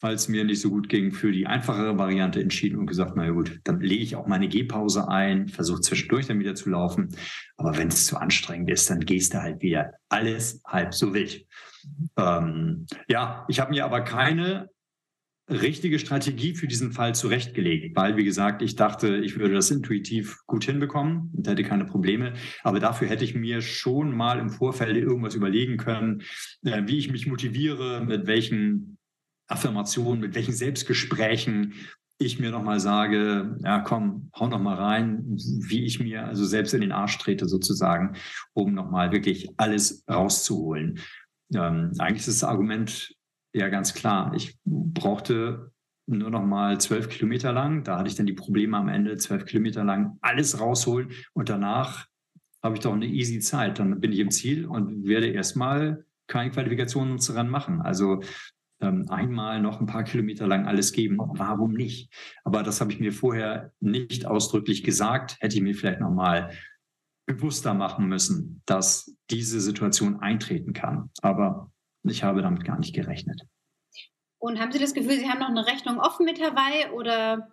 weil 0.00 0.14
es 0.14 0.28
mir 0.28 0.44
nicht 0.44 0.60
so 0.60 0.70
gut 0.70 0.88
ging, 0.88 1.12
für 1.12 1.30
die 1.30 1.46
einfachere 1.46 1.98
Variante 1.98 2.40
entschieden 2.40 2.78
und 2.78 2.86
gesagt, 2.86 3.12
na 3.16 3.28
gut, 3.30 3.60
dann 3.64 3.80
lege 3.80 4.02
ich 4.02 4.16
auch 4.16 4.26
meine 4.26 4.48
Gehpause 4.48 5.08
ein, 5.08 5.48
versuche 5.48 5.82
zwischendurch 5.82 6.26
dann 6.26 6.40
wieder 6.40 6.54
zu 6.54 6.70
laufen. 6.70 7.08
Aber 7.56 7.76
wenn 7.76 7.88
es 7.88 8.06
zu 8.06 8.16
anstrengend 8.16 8.70
ist, 8.70 8.88
dann 8.88 9.00
gehst 9.00 9.34
du 9.34 9.42
halt 9.42 9.60
wieder 9.62 9.92
alles 10.08 10.62
halb 10.66 10.94
so 10.94 11.12
wild. 11.12 11.46
Ähm, 12.16 12.86
ja, 13.08 13.44
ich 13.48 13.60
habe 13.60 13.70
mir 13.70 13.84
aber 13.84 14.00
keine 14.00 14.70
richtige 15.50 15.98
Strategie 15.98 16.54
für 16.54 16.68
diesen 16.68 16.92
Fall 16.92 17.14
zurechtgelegt, 17.14 17.96
weil, 17.96 18.16
wie 18.16 18.24
gesagt, 18.24 18.62
ich 18.62 18.76
dachte, 18.76 19.16
ich 19.16 19.36
würde 19.36 19.54
das 19.54 19.70
intuitiv 19.70 20.38
gut 20.46 20.64
hinbekommen 20.64 21.32
und 21.36 21.48
hätte 21.48 21.64
keine 21.64 21.84
Probleme. 21.84 22.34
Aber 22.62 22.78
dafür 22.78 23.08
hätte 23.08 23.24
ich 23.24 23.34
mir 23.34 23.60
schon 23.60 24.16
mal 24.16 24.38
im 24.38 24.50
Vorfeld 24.50 24.96
irgendwas 24.96 25.34
überlegen 25.34 25.76
können, 25.76 26.22
äh, 26.62 26.82
wie 26.86 26.98
ich 26.98 27.10
mich 27.10 27.26
motiviere, 27.26 28.04
mit 28.04 28.26
welchen 28.26 28.98
Affirmationen, 29.50 30.20
mit 30.20 30.34
welchen 30.34 30.54
Selbstgesprächen 30.54 31.74
ich 32.18 32.38
mir 32.38 32.50
nochmal 32.50 32.80
sage, 32.80 33.56
ja 33.64 33.80
komm, 33.80 34.30
hau 34.38 34.46
noch 34.46 34.60
mal 34.60 34.76
rein, 34.76 35.24
wie 35.26 35.84
ich 35.84 36.00
mir 36.00 36.26
also 36.26 36.44
selbst 36.44 36.74
in 36.74 36.82
den 36.82 36.92
Arsch 36.92 37.16
trete 37.18 37.48
sozusagen, 37.48 38.14
um 38.52 38.74
nochmal 38.74 39.10
wirklich 39.10 39.48
alles 39.56 40.04
rauszuholen. 40.08 41.00
Ähm, 41.54 41.92
eigentlich 41.98 42.26
ist 42.26 42.42
das 42.42 42.48
Argument 42.48 43.14
ja, 43.52 43.68
ganz 43.68 43.94
klar. 43.94 44.32
Ich 44.34 44.58
brauchte 44.64 45.72
nur 46.06 46.30
noch 46.30 46.44
mal 46.44 46.80
zwölf 46.80 47.08
Kilometer 47.08 47.52
lang. 47.52 47.84
Da 47.84 47.98
hatte 47.98 48.08
ich 48.08 48.14
dann 48.14 48.26
die 48.26 48.32
Probleme 48.32 48.76
am 48.76 48.88
Ende, 48.88 49.16
zwölf 49.16 49.44
Kilometer 49.44 49.84
lang 49.84 50.18
alles 50.20 50.60
rausholen. 50.60 51.10
Und 51.32 51.48
danach 51.48 52.06
habe 52.62 52.76
ich 52.76 52.80
doch 52.80 52.92
eine 52.92 53.06
easy 53.06 53.40
Zeit. 53.40 53.78
Dann 53.78 54.00
bin 54.00 54.12
ich 54.12 54.18
im 54.20 54.30
Ziel 54.30 54.66
und 54.66 55.06
werde 55.06 55.28
erstmal 55.28 56.04
keine 56.26 56.50
Qualifikationen 56.50 57.18
daran 57.18 57.48
machen. 57.48 57.80
Also 57.80 58.22
einmal 58.80 59.60
noch 59.60 59.80
ein 59.80 59.86
paar 59.86 60.04
Kilometer 60.04 60.46
lang 60.46 60.66
alles 60.66 60.92
geben. 60.92 61.18
Warum 61.18 61.72
nicht? 61.72 62.12
Aber 62.44 62.62
das 62.62 62.80
habe 62.80 62.92
ich 62.92 63.00
mir 63.00 63.12
vorher 63.12 63.72
nicht 63.80 64.26
ausdrücklich 64.26 64.82
gesagt. 64.82 65.36
Hätte 65.40 65.56
ich 65.56 65.62
mir 65.62 65.74
vielleicht 65.74 66.00
noch 66.00 66.10
mal 66.10 66.50
bewusster 67.26 67.74
machen 67.74 68.08
müssen, 68.08 68.62
dass 68.66 69.14
diese 69.30 69.60
Situation 69.60 70.20
eintreten 70.20 70.72
kann. 70.72 71.10
Aber 71.22 71.70
ich 72.02 72.24
habe 72.24 72.42
damit 72.42 72.64
gar 72.64 72.78
nicht 72.78 72.94
gerechnet. 72.94 73.42
Und 74.38 74.58
haben 74.58 74.72
Sie 74.72 74.78
das 74.78 74.94
Gefühl, 74.94 75.18
Sie 75.18 75.28
haben 75.28 75.40
noch 75.40 75.50
eine 75.50 75.66
Rechnung 75.66 75.98
offen 75.98 76.24
mit 76.24 76.40
Hawaii 76.40 76.90
oder 76.92 77.50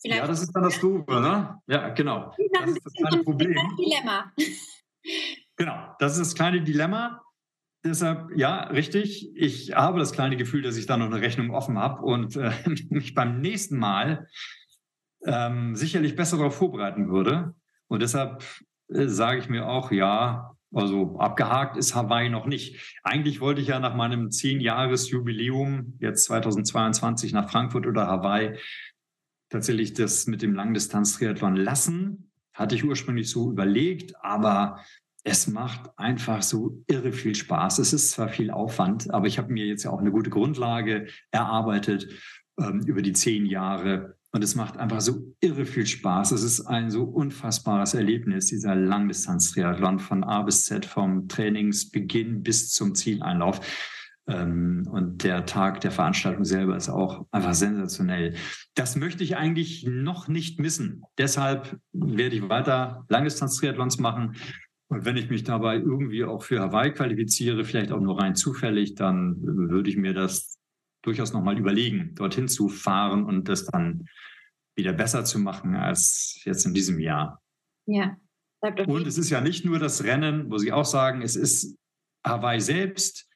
vielleicht? 0.00 0.20
Ja, 0.20 0.26
das 0.26 0.42
ist 0.42 0.52
dann 0.52 0.64
das 0.64 0.80
Doofe, 0.80 1.20
ne? 1.20 1.62
Ja, 1.68 1.90
genau. 1.90 2.34
Das 2.52 2.70
ist 2.70 2.84
das 2.84 2.92
kleine 2.92 3.22
Problem. 3.22 3.56
Dilemma. 3.78 4.32
Genau, 5.56 5.94
das 6.00 6.12
ist 6.12 6.18
das 6.18 6.34
kleine 6.34 6.60
Dilemma. 6.60 7.22
Deshalb, 7.84 8.36
ja, 8.36 8.64
richtig. 8.64 9.30
Ich 9.36 9.74
habe 9.74 10.00
das 10.00 10.12
kleine 10.12 10.36
Gefühl, 10.36 10.62
dass 10.62 10.76
ich 10.76 10.86
da 10.86 10.96
noch 10.96 11.06
eine 11.06 11.20
Rechnung 11.20 11.50
offen 11.50 11.78
habe 11.78 12.02
und 12.02 12.36
äh, 12.36 12.50
mich 12.90 13.14
beim 13.14 13.40
nächsten 13.40 13.78
Mal 13.78 14.28
ähm, 15.24 15.76
sicherlich 15.76 16.16
besser 16.16 16.36
darauf 16.38 16.56
vorbereiten 16.56 17.08
würde. 17.08 17.54
Und 17.86 18.02
deshalb 18.02 18.44
äh, 18.88 19.06
sage 19.06 19.38
ich 19.38 19.48
mir 19.48 19.68
auch, 19.68 19.92
ja, 19.92 20.56
also 20.72 21.18
abgehakt 21.18 21.76
ist 21.76 21.94
Hawaii 21.94 22.28
noch 22.28 22.46
nicht. 22.46 22.98
Eigentlich 23.02 23.40
wollte 23.40 23.60
ich 23.60 23.68
ja 23.68 23.80
nach 23.80 23.94
meinem 23.94 24.30
zehn-Jahres-Jubiläum 24.30 25.94
jetzt 25.98 26.24
2022 26.24 27.32
nach 27.32 27.50
Frankfurt 27.50 27.86
oder 27.86 28.06
Hawaii 28.06 28.58
tatsächlich 29.48 29.94
das 29.94 30.26
mit 30.26 30.42
dem 30.42 30.54
Langdistanz-Triathlon 30.54 31.56
lassen. 31.56 32.32
Hatte 32.52 32.74
ich 32.74 32.84
ursprünglich 32.84 33.30
so 33.30 33.50
überlegt, 33.50 34.14
aber 34.22 34.80
es 35.30 35.46
macht 35.46 35.90
einfach 35.98 36.42
so 36.42 36.82
irre 36.86 37.12
viel 37.12 37.34
Spaß. 37.34 37.80
Es 37.80 37.92
ist 37.92 38.12
zwar 38.12 38.28
viel 38.28 38.50
Aufwand, 38.50 39.12
aber 39.12 39.26
ich 39.26 39.36
habe 39.36 39.52
mir 39.52 39.66
jetzt 39.66 39.84
ja 39.84 39.90
auch 39.90 40.00
eine 40.00 40.10
gute 40.10 40.30
Grundlage 40.30 41.08
erarbeitet 41.30 42.08
ähm, 42.58 42.80
über 42.86 43.02
die 43.02 43.12
zehn 43.12 43.44
Jahre 43.44 44.16
und 44.32 44.42
es 44.42 44.54
macht 44.54 44.78
einfach 44.78 45.02
so 45.02 45.34
irre 45.40 45.66
viel 45.66 45.86
Spaß. 45.86 46.32
Es 46.32 46.42
ist 46.42 46.62
ein 46.62 46.90
so 46.90 47.04
unfassbares 47.04 47.92
Erlebnis, 47.92 48.46
dieser 48.46 48.74
Langdistanz-Triathlon 48.74 49.98
von 49.98 50.24
A 50.24 50.42
bis 50.42 50.64
Z, 50.64 50.86
vom 50.86 51.28
Trainingsbeginn 51.28 52.42
bis 52.42 52.70
zum 52.70 52.94
Zieleinlauf. 52.94 53.60
Ähm, 54.26 54.88
und 54.90 55.24
der 55.24 55.44
Tag 55.44 55.80
der 55.82 55.90
Veranstaltung 55.90 56.44
selber 56.44 56.76
ist 56.76 56.88
auch 56.88 57.26
einfach 57.32 57.54
sensationell. 57.54 58.34
Das 58.74 58.96
möchte 58.96 59.24
ich 59.24 59.36
eigentlich 59.36 59.86
noch 59.86 60.28
nicht 60.28 60.58
missen. 60.58 61.02
Deshalb 61.18 61.78
werde 61.92 62.36
ich 62.36 62.48
weiter 62.48 63.04
Langdistanz-Triathlons 63.08 63.98
machen. 63.98 64.36
Und 64.88 65.04
wenn 65.04 65.16
ich 65.16 65.28
mich 65.28 65.44
dabei 65.44 65.76
irgendwie 65.76 66.24
auch 66.24 66.42
für 66.42 66.60
Hawaii 66.60 66.92
qualifiziere, 66.92 67.64
vielleicht 67.64 67.92
auch 67.92 68.00
nur 68.00 68.18
rein 68.18 68.34
zufällig, 68.34 68.94
dann 68.94 69.36
würde 69.42 69.90
ich 69.90 69.96
mir 69.96 70.14
das 70.14 70.58
durchaus 71.02 71.32
nochmal 71.32 71.58
überlegen, 71.58 72.14
dorthin 72.14 72.48
zu 72.48 72.68
fahren 72.68 73.24
und 73.24 73.48
das 73.48 73.66
dann 73.66 74.08
wieder 74.76 74.92
besser 74.92 75.24
zu 75.24 75.38
machen 75.38 75.76
als 75.76 76.40
jetzt 76.44 76.64
in 76.64 76.72
diesem 76.72 77.00
Jahr. 77.00 77.42
Ja. 77.86 78.16
Und 78.60 79.06
es 79.06 79.18
ist 79.18 79.30
ja 79.30 79.40
nicht 79.40 79.64
nur 79.64 79.78
das 79.78 80.04
Rennen, 80.04 80.50
wo 80.50 80.58
Sie 80.58 80.72
auch 80.72 80.84
sagen, 80.84 81.22
es 81.22 81.36
ist 81.36 81.76
Hawaii 82.26 82.60
selbst 82.60 83.28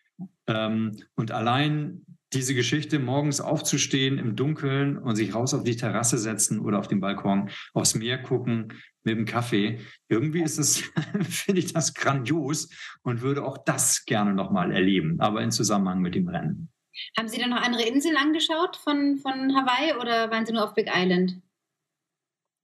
ähm, 0.47 0.97
und 1.15 1.31
allein 1.31 2.05
diese 2.33 2.55
Geschichte, 2.55 2.99
morgens 2.99 3.41
aufzustehen 3.41 4.19
im 4.19 4.37
Dunkeln 4.37 4.99
und 4.99 5.17
sich 5.17 5.35
raus 5.35 5.55
auf 5.55 5.65
die 5.65 5.77
Terrasse 5.77 6.19
setzen 6.19 6.61
oder 6.61 6.79
auf 6.79 6.89
den 6.89 7.01
Balkon, 7.01 7.51
aufs 7.75 7.95
Meer 7.95 8.23
gucken 8.23 8.73
mit 9.05 9.17
dem 9.17 9.25
Kaffee. 9.25 9.81
Irgendwie 10.09 10.43
ist 10.43 10.59
es, 10.59 10.79
finde 11.23 11.61
ich 11.61 11.73
das 11.73 11.95
grandios 11.95 12.69
und 13.03 13.21
würde 13.21 13.45
auch 13.45 13.59
das 13.59 14.05
gerne 14.05 14.35
nochmal 14.35 14.73
erleben, 14.73 15.21
aber 15.21 15.43
in 15.43 15.51
Zusammenhang 15.51 16.01
mit 16.01 16.15
dem 16.15 16.29
Rennen. 16.29 16.71
Haben 17.17 17.29
Sie 17.29 17.39
dann 17.39 17.51
noch 17.51 17.63
andere 17.63 17.83
Inseln 17.83 18.17
angeschaut 18.17 18.77
von, 18.77 19.19
von 19.19 19.55
Hawaii 19.57 19.95
oder 20.01 20.31
waren 20.31 20.45
Sie 20.47 20.53
nur 20.53 20.65
auf 20.65 20.75
Big 20.75 20.91
Island? 20.95 21.41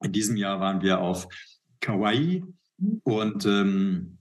In 0.02 0.12
diesem 0.12 0.36
Jahr 0.36 0.60
waren 0.60 0.82
wir 0.82 1.00
auf 1.00 1.28
Kauai 1.80 2.42
mhm. 2.76 3.00
und 3.04 3.46
ähm, 3.46 4.18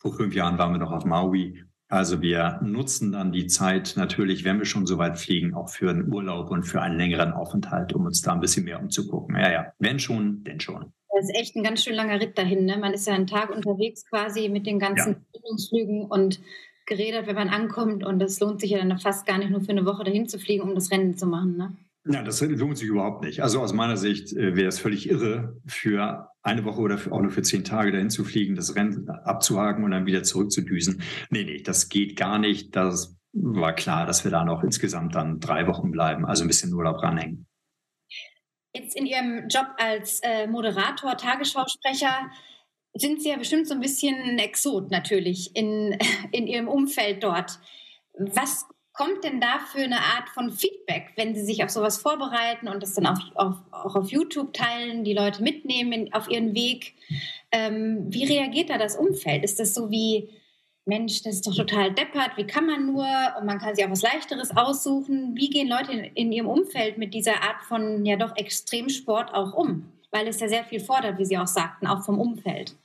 vor 0.00 0.14
fünf 0.16 0.34
Jahren 0.34 0.58
waren 0.58 0.72
wir 0.72 0.78
noch 0.78 0.92
auf 0.92 1.04
Maui. 1.04 1.64
Also 1.94 2.20
wir 2.20 2.58
nutzen 2.60 3.12
dann 3.12 3.30
die 3.30 3.46
Zeit 3.46 3.94
natürlich, 3.96 4.42
wenn 4.42 4.58
wir 4.58 4.66
schon 4.66 4.84
so 4.84 4.98
weit 4.98 5.16
fliegen, 5.16 5.54
auch 5.54 5.68
für 5.68 5.90
einen 5.90 6.12
Urlaub 6.12 6.50
und 6.50 6.64
für 6.64 6.82
einen 6.82 6.98
längeren 6.98 7.32
Aufenthalt, 7.32 7.92
um 7.92 8.04
uns 8.04 8.20
da 8.20 8.32
ein 8.32 8.40
bisschen 8.40 8.64
mehr 8.64 8.80
umzugucken. 8.80 9.36
Ja, 9.36 9.52
ja, 9.52 9.72
wenn 9.78 10.00
schon, 10.00 10.42
denn 10.42 10.58
schon. 10.58 10.92
Das 11.14 11.26
ist 11.26 11.36
echt 11.36 11.54
ein 11.54 11.62
ganz 11.62 11.84
schön 11.84 11.94
langer 11.94 12.20
Ritt 12.20 12.36
dahin. 12.36 12.64
Ne? 12.64 12.78
Man 12.78 12.94
ist 12.94 13.06
ja 13.06 13.14
einen 13.14 13.28
Tag 13.28 13.54
unterwegs 13.54 14.04
quasi 14.10 14.48
mit 14.48 14.66
den 14.66 14.80
ganzen 14.80 15.24
ja. 15.32 16.06
und 16.08 16.40
geredet, 16.84 17.28
wenn 17.28 17.36
man 17.36 17.48
ankommt. 17.48 18.02
Und 18.02 18.18
das 18.18 18.40
lohnt 18.40 18.60
sich 18.60 18.70
ja 18.70 18.84
dann 18.84 18.98
fast 18.98 19.24
gar 19.24 19.38
nicht 19.38 19.50
nur 19.50 19.60
für 19.60 19.70
eine 19.70 19.86
Woche 19.86 20.02
dahin 20.02 20.26
zu 20.26 20.40
fliegen, 20.40 20.64
um 20.64 20.74
das 20.74 20.90
Rennen 20.90 21.16
zu 21.16 21.26
machen. 21.26 21.56
Ne? 21.56 21.76
Ja, 22.06 22.22
das 22.22 22.42
lohnt 22.42 22.76
sich 22.76 22.88
überhaupt 22.88 23.24
nicht. 23.24 23.42
Also 23.42 23.60
aus 23.60 23.72
meiner 23.72 23.96
Sicht 23.96 24.32
äh, 24.34 24.56
wäre 24.56 24.68
es 24.68 24.78
völlig 24.78 25.08
irre, 25.08 25.60
für 25.66 26.30
eine 26.42 26.64
Woche 26.64 26.80
oder 26.80 26.98
auch 27.10 27.22
nur 27.22 27.30
für 27.30 27.42
zehn 27.42 27.64
Tage 27.64 27.92
dahin 27.92 28.10
zu 28.10 28.24
fliegen, 28.24 28.54
das 28.56 28.76
Rennen 28.76 29.08
abzuhaken 29.08 29.84
und 29.84 29.92
dann 29.92 30.04
wieder 30.04 30.22
zurückzudüsen. 30.22 31.02
Nee, 31.30 31.44
nee, 31.44 31.62
das 31.62 31.88
geht 31.88 32.16
gar 32.16 32.38
nicht. 32.38 32.76
Das 32.76 33.16
war 33.32 33.74
klar, 33.74 34.06
dass 34.06 34.22
wir 34.24 34.30
da 34.30 34.44
noch 34.44 34.62
insgesamt 34.62 35.14
dann 35.14 35.40
drei 35.40 35.66
Wochen 35.66 35.90
bleiben, 35.90 36.26
also 36.26 36.44
ein 36.44 36.48
bisschen 36.48 36.74
Urlaub 36.74 37.02
ranhängen. 37.02 37.46
Jetzt 38.74 38.96
in 38.96 39.06
Ihrem 39.06 39.48
Job 39.48 39.68
als 39.78 40.20
äh, 40.22 40.46
Moderator, 40.46 41.16
Tagesschausprecher, 41.16 42.30
sind 42.92 43.22
Sie 43.22 43.30
ja 43.30 43.36
bestimmt 43.36 43.66
so 43.66 43.74
ein 43.74 43.80
bisschen 43.80 44.14
ein 44.14 44.38
Exot 44.38 44.90
natürlich 44.90 45.56
in, 45.56 45.96
in 46.32 46.46
Ihrem 46.46 46.68
Umfeld 46.68 47.22
dort. 47.22 47.58
Was 48.18 48.66
kommt 48.94 49.24
denn 49.24 49.40
da 49.40 49.58
für 49.58 49.82
eine 49.82 49.98
Art 49.98 50.28
von 50.30 50.50
Feedback, 50.50 51.12
wenn 51.16 51.34
Sie 51.34 51.44
sich 51.44 51.62
auf 51.62 51.70
sowas 51.70 51.98
vorbereiten 51.98 52.68
und 52.68 52.82
das 52.82 52.94
dann 52.94 53.06
auf, 53.06 53.18
auf, 53.34 53.56
auch 53.72 53.96
auf 53.96 54.10
YouTube 54.10 54.54
teilen, 54.54 55.04
die 55.04 55.12
Leute 55.12 55.42
mitnehmen 55.42 55.92
in, 55.92 56.12
auf 56.14 56.30
ihren 56.30 56.54
Weg? 56.54 56.94
Ähm, 57.52 58.06
wie 58.08 58.24
reagiert 58.24 58.70
da 58.70 58.78
das 58.78 58.96
Umfeld? 58.96 59.44
Ist 59.44 59.58
das 59.58 59.74
so 59.74 59.90
wie, 59.90 60.30
Mensch, 60.86 61.22
das 61.22 61.36
ist 61.36 61.46
doch 61.46 61.56
total 61.56 61.92
deppert, 61.92 62.36
wie 62.36 62.46
kann 62.46 62.66
man 62.66 62.86
nur? 62.86 63.06
Und 63.38 63.46
man 63.46 63.58
kann 63.58 63.74
sich 63.74 63.84
auch 63.84 63.90
was 63.90 64.02
Leichteres 64.02 64.56
aussuchen. 64.56 65.34
Wie 65.34 65.50
gehen 65.50 65.68
Leute 65.68 65.92
in, 65.92 66.04
in 66.14 66.32
ihrem 66.32 66.48
Umfeld 66.48 66.96
mit 66.96 67.14
dieser 67.14 67.42
Art 67.42 67.62
von 67.62 68.04
ja 68.04 68.16
doch 68.16 68.36
Extremsport 68.36 69.34
auch 69.34 69.54
um? 69.54 69.90
Weil 70.12 70.28
es 70.28 70.38
ja 70.38 70.48
sehr 70.48 70.64
viel 70.64 70.80
fordert, 70.80 71.18
wie 71.18 71.24
Sie 71.24 71.36
auch 71.36 71.48
sagten, 71.48 71.88
auch 71.88 72.04
vom 72.04 72.20
Umfeld. 72.20 72.76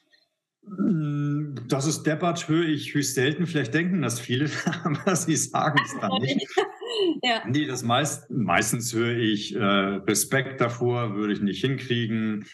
Mm, 0.68 1.56
das 1.68 1.86
ist 1.86 2.04
deppert, 2.04 2.48
höre 2.48 2.68
ich 2.68 2.94
höchst 2.94 3.16
selten. 3.16 3.48
Vielleicht 3.48 3.74
denken 3.74 4.02
das 4.02 4.20
viele, 4.20 4.50
aber 4.84 5.16
sie 5.16 5.36
sagen 5.36 5.80
es 5.84 6.00
dann 6.00 6.22
nicht. 6.22 6.46
ja. 7.24 7.44
Nee, 7.48 7.66
das 7.66 7.84
meist, 7.84 8.30
meistens 8.30 8.94
höre 8.94 9.18
ich 9.18 9.56
äh, 9.56 9.60
Respekt 9.60 10.62
davor, 10.62 11.16
würde 11.16 11.34
ich 11.34 11.42
nicht 11.42 11.62
hinkriegen. 11.62 12.46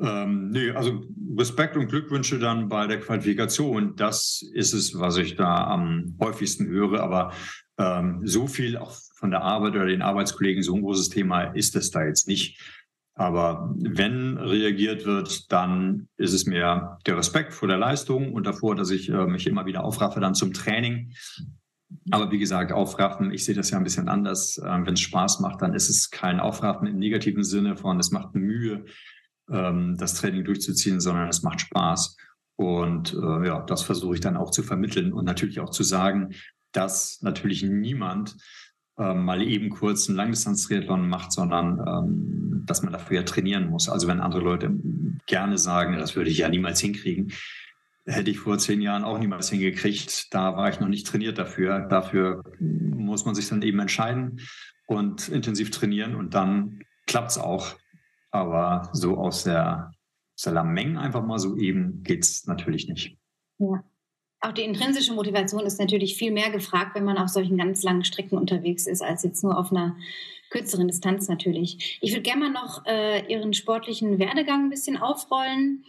Ähm, 0.00 0.50
nee, 0.50 0.70
also 0.70 1.04
Respekt 1.36 1.76
und 1.76 1.88
Glückwünsche 1.88 2.38
dann 2.38 2.68
bei 2.68 2.86
der 2.86 2.98
Qualifikation, 2.98 3.94
das 3.94 4.42
ist 4.52 4.72
es, 4.72 4.98
was 4.98 5.16
ich 5.18 5.36
da 5.36 5.68
am 5.68 6.16
häufigsten 6.20 6.66
höre. 6.66 7.00
Aber 7.00 7.32
ähm, 7.78 8.20
so 8.24 8.46
viel 8.46 8.76
auch 8.76 8.96
von 9.16 9.30
der 9.30 9.42
Arbeit 9.42 9.74
oder 9.74 9.86
den 9.86 10.02
Arbeitskollegen, 10.02 10.62
so 10.62 10.74
ein 10.74 10.82
großes 10.82 11.10
Thema 11.10 11.44
ist 11.54 11.76
es 11.76 11.90
da 11.90 12.04
jetzt 12.04 12.28
nicht. 12.28 12.60
Aber 13.16 13.72
wenn 13.78 14.38
reagiert 14.38 15.06
wird, 15.06 15.52
dann 15.52 16.08
ist 16.16 16.32
es 16.32 16.46
mir 16.46 16.98
der 17.06 17.16
Respekt 17.16 17.54
vor 17.54 17.68
der 17.68 17.78
Leistung 17.78 18.32
und 18.32 18.44
davor, 18.44 18.74
dass 18.74 18.90
ich 18.90 19.08
äh, 19.08 19.26
mich 19.26 19.46
immer 19.46 19.66
wieder 19.66 19.84
aufraffe 19.84 20.18
dann 20.18 20.34
zum 20.34 20.52
Training. 20.52 21.12
Aber 22.10 22.32
wie 22.32 22.38
gesagt, 22.38 22.72
aufraffen, 22.72 23.30
ich 23.30 23.44
sehe 23.44 23.54
das 23.54 23.70
ja 23.70 23.78
ein 23.78 23.84
bisschen 23.84 24.08
anders. 24.08 24.58
Äh, 24.58 24.64
wenn 24.64 24.94
es 24.94 25.00
Spaß 25.00 25.38
macht, 25.40 25.62
dann 25.62 25.74
ist 25.74 25.88
es 25.88 26.10
kein 26.10 26.40
Aufraffen 26.40 26.88
im 26.88 26.98
negativen 26.98 27.44
Sinne 27.44 27.76
von, 27.76 28.00
es 28.00 28.10
macht 28.10 28.34
Mühe, 28.34 28.84
ähm, 29.48 29.96
das 29.96 30.14
Training 30.14 30.44
durchzuziehen, 30.44 31.00
sondern 31.00 31.28
es 31.28 31.42
macht 31.42 31.60
Spaß. 31.60 32.16
Und 32.56 33.14
äh, 33.14 33.46
ja, 33.46 33.60
das 33.62 33.82
versuche 33.82 34.14
ich 34.14 34.20
dann 34.20 34.36
auch 34.36 34.50
zu 34.50 34.64
vermitteln 34.64 35.12
und 35.12 35.24
natürlich 35.24 35.60
auch 35.60 35.70
zu 35.70 35.84
sagen, 35.84 36.34
dass 36.72 37.20
natürlich 37.22 37.62
niemand 37.62 38.36
ähm, 38.98 39.24
mal 39.24 39.42
eben 39.42 39.70
kurz 39.70 40.08
einen 40.08 40.16
Langdistanz-Triathlon 40.16 41.08
macht, 41.08 41.32
sondern 41.32 41.80
ähm, 41.86 42.62
dass 42.66 42.82
man 42.82 42.92
dafür 42.92 43.16
ja 43.18 43.22
trainieren 43.24 43.68
muss. 43.68 43.88
Also 43.88 44.08
wenn 44.08 44.20
andere 44.20 44.42
Leute 44.42 44.70
gerne 45.26 45.58
sagen, 45.58 45.96
das 45.98 46.16
würde 46.16 46.30
ich 46.30 46.38
ja 46.38 46.48
niemals 46.48 46.80
hinkriegen, 46.80 47.32
hätte 48.06 48.30
ich 48.30 48.38
vor 48.38 48.58
zehn 48.58 48.80
Jahren 48.80 49.04
auch 49.04 49.18
niemals 49.18 49.50
hingekriegt. 49.50 50.32
Da 50.32 50.56
war 50.56 50.68
ich 50.68 50.80
noch 50.80 50.88
nicht 50.88 51.06
trainiert 51.06 51.38
dafür. 51.38 51.80
Dafür 51.88 52.42
muss 52.60 53.24
man 53.24 53.34
sich 53.34 53.48
dann 53.48 53.62
eben 53.62 53.80
entscheiden 53.80 54.40
und 54.86 55.28
intensiv 55.28 55.70
trainieren 55.70 56.14
und 56.14 56.34
dann 56.34 56.80
klappt 57.06 57.32
es 57.32 57.38
auch. 57.38 57.76
Aber 58.30 58.90
so 58.92 59.16
aus 59.16 59.44
der, 59.44 59.92
aus 60.36 60.42
der 60.42 60.52
Lameng 60.52 60.98
einfach 60.98 61.24
mal 61.24 61.38
so 61.38 61.56
eben 61.56 62.02
geht 62.02 62.24
es 62.24 62.46
natürlich 62.46 62.88
nicht. 62.88 63.16
Ja. 63.58 63.82
Auch 64.44 64.52
die 64.52 64.62
intrinsische 64.62 65.14
Motivation 65.14 65.64
ist 65.64 65.80
natürlich 65.80 66.16
viel 66.16 66.30
mehr 66.30 66.50
gefragt, 66.50 66.94
wenn 66.94 67.04
man 67.04 67.16
auf 67.16 67.30
solchen 67.30 67.56
ganz 67.56 67.82
langen 67.82 68.04
Strecken 68.04 68.36
unterwegs 68.36 68.86
ist, 68.86 69.02
als 69.02 69.22
jetzt 69.22 69.42
nur 69.42 69.58
auf 69.58 69.70
einer 69.70 69.96
kürzeren 70.50 70.86
Distanz 70.86 71.28
natürlich. 71.28 71.98
Ich 72.02 72.12
würde 72.12 72.20
gerne 72.20 72.50
mal 72.50 72.50
noch 72.50 72.84
äh, 72.84 73.24
Ihren 73.32 73.54
sportlichen 73.54 74.18
Werdegang 74.18 74.66
ein 74.66 74.70
bisschen 74.70 74.98
aufrollen. 74.98 75.84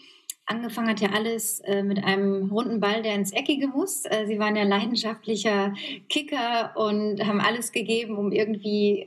Angefangen 0.45 0.87
hat 0.87 1.01
ja 1.01 1.09
alles 1.09 1.59
äh, 1.61 1.83
mit 1.83 2.01
einem 2.05 2.49
runden 2.49 2.79
Ball, 2.79 3.03
der 3.03 3.15
ins 3.15 3.33
Eckige 3.33 3.67
muss. 3.67 4.05
Äh, 4.05 4.25
Sie 4.25 4.39
waren 4.39 4.55
ja 4.55 4.63
leidenschaftlicher 4.63 5.73
Kicker 6.07 6.71
und 6.77 7.25
haben 7.27 7.41
alles 7.41 7.73
gegeben, 7.73 8.17
um 8.17 8.31
irgendwie 8.31 9.05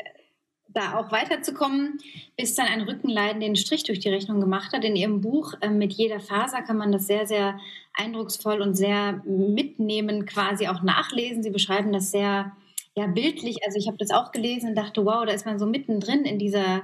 da 0.69 0.99
auch 0.99 1.11
weiterzukommen, 1.11 1.99
bis 2.37 2.55
dann 2.55 2.66
ein 2.66 2.83
Rückenleiden 2.83 3.41
den 3.41 3.57
Strich 3.57 3.85
durch 3.85 4.01
die 4.01 4.11
Rechnung 4.11 4.41
gemacht 4.41 4.73
hat. 4.73 4.85
In 4.85 4.97
Ihrem 4.97 5.21
Buch 5.21 5.55
äh, 5.61 5.71
mit 5.71 5.93
jeder 5.93 6.21
Faser 6.21 6.62
kann 6.62 6.77
man 6.77 6.93
das 6.93 7.07
sehr, 7.07 7.27
sehr 7.27 7.59
eindrucksvoll 7.95 8.61
und 8.61 8.75
sehr 8.75 9.23
mitnehmen, 9.25 10.27
quasi 10.27 10.69
auch 10.69 10.83
nachlesen. 10.83 11.43
Sie 11.43 11.51
beschreiben 11.51 11.93
das 11.93 12.11
sehr 12.11 12.53
ja, 12.95 13.07
bildlich. 13.07 13.59
Also 13.64 13.79
ich 13.79 13.87
habe 13.87 13.97
das 13.97 14.11
auch 14.11 14.33
gelesen 14.33 14.71
und 14.71 14.75
dachte, 14.77 15.05
wow, 15.05 15.25
da 15.25 15.33
ist 15.33 15.47
man 15.47 15.59
so 15.59 15.66
mittendrin 15.66 16.25
in 16.25 16.39
dieser 16.39 16.83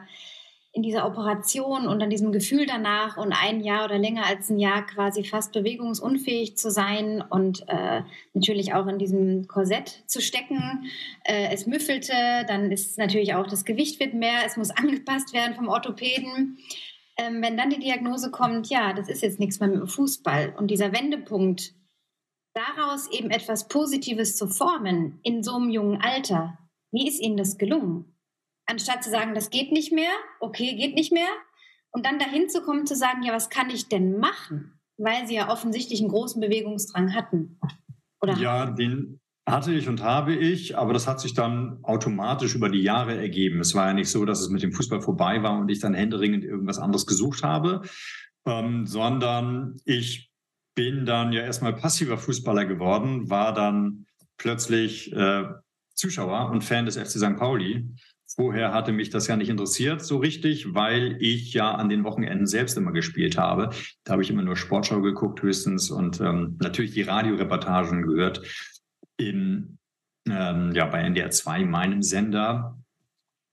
in 0.74 0.82
dieser 0.82 1.06
Operation 1.06 1.86
und 1.86 2.02
an 2.02 2.10
diesem 2.10 2.32
Gefühl 2.32 2.66
danach 2.66 3.16
und 3.16 3.32
ein 3.32 3.60
Jahr 3.60 3.84
oder 3.84 3.96
länger 3.96 4.26
als 4.26 4.50
ein 4.50 4.58
Jahr 4.58 4.84
quasi 4.84 5.22
fast 5.22 5.52
bewegungsunfähig 5.52 6.56
zu 6.56 6.68
sein 6.68 7.22
und 7.22 7.64
äh, 7.68 8.02
natürlich 8.32 8.74
auch 8.74 8.88
in 8.88 8.98
diesem 8.98 9.46
Korsett 9.46 10.02
zu 10.06 10.20
stecken. 10.20 10.90
Äh, 11.22 11.50
es 11.52 11.66
müffelte, 11.66 12.12
dann 12.48 12.72
ist 12.72 12.98
natürlich 12.98 13.34
auch 13.34 13.46
das 13.46 13.64
Gewicht 13.64 14.00
wird 14.00 14.14
mehr, 14.14 14.44
es 14.44 14.56
muss 14.56 14.70
angepasst 14.76 15.32
werden 15.32 15.54
vom 15.54 15.68
Orthopäden. 15.68 16.58
Ähm, 17.16 17.40
wenn 17.40 17.56
dann 17.56 17.70
die 17.70 17.78
Diagnose 17.78 18.32
kommt, 18.32 18.68
ja, 18.68 18.92
das 18.92 19.08
ist 19.08 19.22
jetzt 19.22 19.38
nichts 19.38 19.60
mehr 19.60 19.68
mit 19.68 19.78
dem 19.78 19.86
Fußball 19.86 20.54
und 20.58 20.72
dieser 20.72 20.92
Wendepunkt, 20.92 21.72
daraus 22.52 23.08
eben 23.12 23.30
etwas 23.30 23.68
Positives 23.68 24.36
zu 24.36 24.48
formen 24.48 25.20
in 25.22 25.44
so 25.44 25.54
einem 25.54 25.70
jungen 25.70 26.00
Alter, 26.00 26.58
wie 26.90 27.06
ist 27.06 27.20
Ihnen 27.20 27.36
das 27.36 27.58
gelungen? 27.58 28.13
Anstatt 28.66 29.04
zu 29.04 29.10
sagen, 29.10 29.34
das 29.34 29.50
geht 29.50 29.72
nicht 29.72 29.92
mehr, 29.92 30.12
okay, 30.40 30.74
geht 30.74 30.94
nicht 30.94 31.12
mehr, 31.12 31.28
und 31.94 32.04
dann 32.04 32.18
dahin 32.18 32.48
zu 32.48 32.60
kommen, 32.62 32.86
zu 32.86 32.96
sagen, 32.96 33.22
ja, 33.22 33.32
was 33.32 33.48
kann 33.50 33.70
ich 33.70 33.88
denn 33.88 34.18
machen? 34.18 34.80
Weil 34.96 35.28
sie 35.28 35.36
ja 35.36 35.48
offensichtlich 35.48 36.00
einen 36.00 36.10
großen 36.10 36.40
Bewegungsdrang 36.40 37.14
hatten. 37.14 37.58
Oder? 38.20 38.36
Ja, 38.36 38.66
den 38.66 39.20
hatte 39.46 39.72
ich 39.72 39.88
und 39.88 40.02
habe 40.02 40.34
ich, 40.34 40.76
aber 40.76 40.92
das 40.92 41.06
hat 41.06 41.20
sich 41.20 41.34
dann 41.34 41.78
automatisch 41.84 42.54
über 42.54 42.68
die 42.68 42.82
Jahre 42.82 43.16
ergeben. 43.16 43.60
Es 43.60 43.74
war 43.74 43.86
ja 43.86 43.92
nicht 43.92 44.10
so, 44.10 44.24
dass 44.24 44.40
es 44.40 44.48
mit 44.48 44.62
dem 44.62 44.72
Fußball 44.72 45.02
vorbei 45.02 45.42
war 45.42 45.58
und 45.58 45.70
ich 45.70 45.78
dann 45.78 45.94
händeringend 45.94 46.44
irgendwas 46.44 46.78
anderes 46.78 47.06
gesucht 47.06 47.44
habe, 47.44 47.82
ähm, 48.46 48.86
sondern 48.86 49.76
ich 49.84 50.32
bin 50.74 51.06
dann 51.06 51.32
ja 51.32 51.42
erstmal 51.42 51.74
passiver 51.74 52.18
Fußballer 52.18 52.64
geworden, 52.64 53.30
war 53.30 53.52
dann 53.52 54.06
plötzlich 54.36 55.12
äh, 55.12 55.44
Zuschauer 55.94 56.50
und 56.50 56.64
Fan 56.64 56.86
des 56.86 56.96
FC 56.96 57.18
St. 57.20 57.36
Pauli 57.36 57.88
Vorher 58.36 58.72
hatte 58.72 58.90
mich 58.92 59.10
das 59.10 59.28
ja 59.28 59.36
nicht 59.36 59.48
interessiert 59.48 60.02
so 60.02 60.18
richtig, 60.18 60.74
weil 60.74 61.16
ich 61.20 61.54
ja 61.54 61.72
an 61.72 61.88
den 61.88 62.02
Wochenenden 62.02 62.46
selbst 62.46 62.76
immer 62.76 62.90
gespielt 62.90 63.38
habe. 63.38 63.70
Da 64.02 64.12
habe 64.12 64.22
ich 64.22 64.30
immer 64.30 64.42
nur 64.42 64.56
Sportschau 64.56 65.00
geguckt 65.02 65.40
höchstens 65.42 65.90
und 65.90 66.20
ähm, 66.20 66.58
natürlich 66.60 66.92
die 66.92 67.02
Radioreportagen 67.02 68.02
gehört 68.02 68.42
in, 69.16 69.78
ähm, 70.28 70.72
ja, 70.74 70.86
bei 70.86 71.00
NDR 71.02 71.30
2, 71.30 71.64
meinem 71.64 72.02
Sender. 72.02 72.76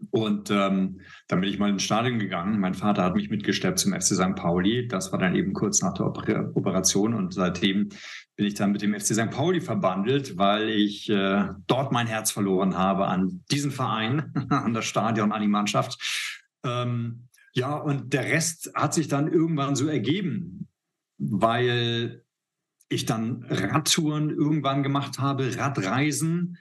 Und 0.09 0.49
ähm, 0.49 1.01
dann 1.27 1.41
bin 1.41 1.49
ich 1.49 1.59
mal 1.59 1.69
ins 1.69 1.83
Stadion 1.83 2.19
gegangen. 2.19 2.59
Mein 2.59 2.73
Vater 2.73 3.03
hat 3.03 3.15
mich 3.15 3.29
mitgesteppt 3.29 3.79
zum 3.79 3.93
FC 3.93 4.15
St. 4.15 4.35
Pauli. 4.35 4.87
Das 4.87 5.11
war 5.11 5.19
dann 5.19 5.35
eben 5.35 5.53
kurz 5.53 5.81
nach 5.81 5.93
der 5.93 6.07
Operation. 6.55 7.13
Und 7.13 7.33
seitdem 7.33 7.89
bin 8.35 8.45
ich 8.45 8.55
dann 8.55 8.71
mit 8.71 8.81
dem 8.81 8.93
FC 8.93 9.13
St. 9.13 9.29
Pauli 9.29 9.61
verbandelt, 9.61 10.37
weil 10.37 10.69
ich 10.69 11.09
äh, 11.09 11.45
dort 11.67 11.91
mein 11.91 12.07
Herz 12.07 12.31
verloren 12.31 12.77
habe 12.77 13.07
an 13.07 13.43
diesen 13.51 13.71
Verein, 13.71 14.33
an 14.49 14.73
das 14.73 14.85
Stadion, 14.85 15.31
an 15.31 15.41
die 15.41 15.47
Mannschaft. 15.47 15.99
Ähm, 16.65 17.27
ja, 17.53 17.75
und 17.75 18.13
der 18.13 18.23
Rest 18.23 18.71
hat 18.73 18.93
sich 18.93 19.07
dann 19.07 19.31
irgendwann 19.31 19.75
so 19.75 19.87
ergeben, 19.87 20.67
weil 21.17 22.23
ich 22.89 23.05
dann 23.05 23.45
Radtouren 23.49 24.29
irgendwann 24.29 24.83
gemacht 24.83 25.19
habe, 25.19 25.57
Radreisen 25.57 26.57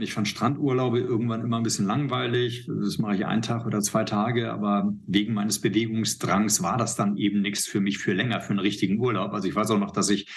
ich 0.00 0.12
fand 0.12 0.26
Strandurlaube 0.26 0.98
irgendwann 0.98 1.40
immer 1.40 1.58
ein 1.58 1.62
bisschen 1.62 1.86
langweilig. 1.86 2.66
Das 2.66 2.98
mache 2.98 3.14
ich 3.14 3.26
einen 3.26 3.42
Tag 3.42 3.64
oder 3.64 3.80
zwei 3.80 4.02
Tage, 4.02 4.52
aber 4.52 4.92
wegen 5.06 5.34
meines 5.34 5.60
Bewegungsdrangs 5.60 6.64
war 6.64 6.76
das 6.76 6.96
dann 6.96 7.16
eben 7.16 7.42
nichts 7.42 7.68
für 7.68 7.80
mich 7.80 7.98
für 7.98 8.12
länger, 8.12 8.40
für 8.40 8.50
einen 8.50 8.58
richtigen 8.58 8.98
Urlaub. 8.98 9.32
Also 9.32 9.46
ich 9.46 9.54
weiß 9.54 9.70
auch 9.70 9.78
noch, 9.78 9.92
dass 9.92 10.10
ich 10.10 10.28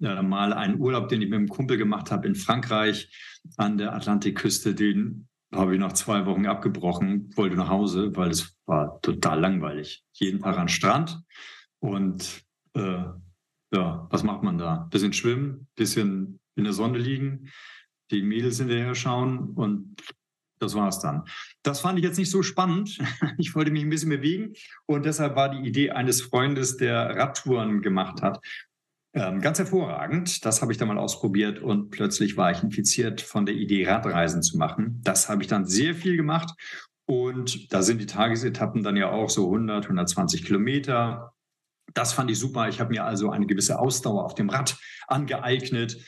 äh, 0.00 0.22
mal 0.22 0.54
einen 0.54 0.80
Urlaub, 0.80 1.08
den 1.08 1.20
ich 1.20 1.28
mit 1.28 1.36
einem 1.36 1.48
Kumpel 1.48 1.76
gemacht 1.76 2.10
habe 2.10 2.26
in 2.26 2.34
Frankreich 2.34 3.12
an 3.58 3.76
der 3.76 3.94
Atlantikküste, 3.94 4.74
den 4.74 5.28
habe 5.52 5.74
ich 5.74 5.80
nach 5.80 5.92
zwei 5.92 6.24
Wochen 6.24 6.46
abgebrochen, 6.46 7.30
wollte 7.36 7.56
nach 7.56 7.68
Hause, 7.68 8.16
weil 8.16 8.30
es 8.30 8.56
war 8.64 9.00
total 9.02 9.40
langweilig. 9.40 10.04
Jeden 10.12 10.40
Tag 10.40 10.56
an 10.56 10.68
Strand 10.68 11.20
und 11.80 12.42
äh, 12.74 13.04
ja, 13.72 14.06
was 14.10 14.22
macht 14.22 14.42
man 14.42 14.58
da? 14.58 14.88
Bisschen 14.90 15.12
schwimmen, 15.12 15.68
bisschen 15.76 16.40
in 16.56 16.64
der 16.64 16.72
Sonne 16.72 16.98
liegen, 16.98 17.50
die 18.10 18.22
Mädels 18.22 18.58
hinterher 18.58 18.94
schauen 18.94 19.50
und 19.54 19.96
das 20.60 20.74
war 20.74 20.88
es 20.88 20.98
dann. 20.98 21.24
Das 21.62 21.80
fand 21.80 21.98
ich 21.98 22.04
jetzt 22.04 22.18
nicht 22.18 22.30
so 22.30 22.42
spannend. 22.42 22.98
Ich 23.38 23.54
wollte 23.54 23.70
mich 23.70 23.82
ein 23.82 23.90
bisschen 23.90 24.10
bewegen 24.10 24.52
und 24.86 25.06
deshalb 25.06 25.34
war 25.34 25.48
die 25.48 25.66
Idee 25.66 25.90
eines 25.90 26.20
Freundes, 26.20 26.76
der 26.76 27.16
Radtouren 27.16 27.80
gemacht 27.80 28.20
hat, 28.20 28.40
ähm, 29.14 29.40
ganz 29.40 29.58
hervorragend. 29.58 30.44
Das 30.44 30.60
habe 30.60 30.72
ich 30.72 30.78
dann 30.78 30.88
mal 30.88 30.98
ausprobiert 30.98 31.58
und 31.60 31.90
plötzlich 31.90 32.36
war 32.36 32.50
ich 32.52 32.62
infiziert 32.62 33.20
von 33.20 33.46
der 33.46 33.54
Idee, 33.54 33.88
Radreisen 33.88 34.42
zu 34.42 34.58
machen. 34.58 35.00
Das 35.02 35.28
habe 35.28 35.42
ich 35.42 35.48
dann 35.48 35.66
sehr 35.66 35.94
viel 35.94 36.16
gemacht 36.16 36.50
und 37.06 37.72
da 37.72 37.82
sind 37.82 38.00
die 38.00 38.06
Tagesetappen 38.06 38.82
dann 38.82 38.96
ja 38.96 39.10
auch 39.10 39.30
so 39.30 39.46
100, 39.46 39.84
120 39.84 40.44
Kilometer. 40.44 41.32
Das 41.94 42.12
fand 42.12 42.30
ich 42.30 42.38
super. 42.38 42.68
Ich 42.68 42.78
habe 42.78 42.90
mir 42.90 43.04
also 43.04 43.30
eine 43.30 43.46
gewisse 43.46 43.78
Ausdauer 43.78 44.24
auf 44.24 44.34
dem 44.34 44.50
Rad 44.50 44.78
angeeignet 45.08 45.98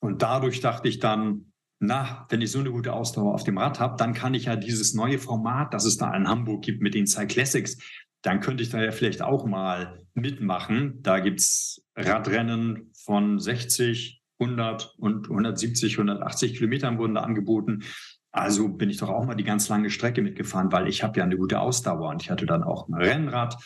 und 0.00 0.20
dadurch 0.20 0.60
dachte 0.60 0.88
ich 0.88 0.98
dann, 0.98 1.49
na, 1.80 2.26
wenn 2.28 2.42
ich 2.42 2.52
so 2.52 2.60
eine 2.60 2.70
gute 2.70 2.92
Ausdauer 2.92 3.34
auf 3.34 3.42
dem 3.42 3.56
Rad 3.56 3.80
habe, 3.80 3.96
dann 3.96 4.12
kann 4.12 4.34
ich 4.34 4.44
ja 4.44 4.56
dieses 4.56 4.92
neue 4.92 5.18
Format, 5.18 5.72
das 5.72 5.86
es 5.86 5.96
da 5.96 6.14
in 6.14 6.28
Hamburg 6.28 6.62
gibt 6.62 6.82
mit 6.82 6.94
den 6.94 7.06
Cyclassics, 7.06 7.78
dann 8.22 8.40
könnte 8.40 8.62
ich 8.62 8.68
da 8.68 8.82
ja 8.82 8.92
vielleicht 8.92 9.22
auch 9.22 9.46
mal 9.46 10.04
mitmachen. 10.12 11.02
Da 11.02 11.20
gibt 11.20 11.40
es 11.40 11.82
Radrennen 11.96 12.92
von 13.02 13.38
60, 13.38 14.22
100 14.38 14.94
und 14.98 15.30
170, 15.30 15.94
180 15.94 16.54
Kilometern 16.54 16.98
wurden 16.98 17.14
da 17.14 17.22
angeboten. 17.22 17.82
Also 18.30 18.68
bin 18.68 18.90
ich 18.90 18.98
doch 18.98 19.08
auch 19.08 19.24
mal 19.24 19.34
die 19.34 19.44
ganz 19.44 19.68
lange 19.70 19.88
Strecke 19.88 20.20
mitgefahren, 20.20 20.70
weil 20.72 20.86
ich 20.86 21.02
habe 21.02 21.18
ja 21.18 21.24
eine 21.24 21.38
gute 21.38 21.60
Ausdauer 21.60 22.10
und 22.10 22.22
ich 22.22 22.30
hatte 22.30 22.44
dann 22.44 22.62
auch 22.62 22.88
ein 22.88 22.94
Rennrad. 22.94 23.56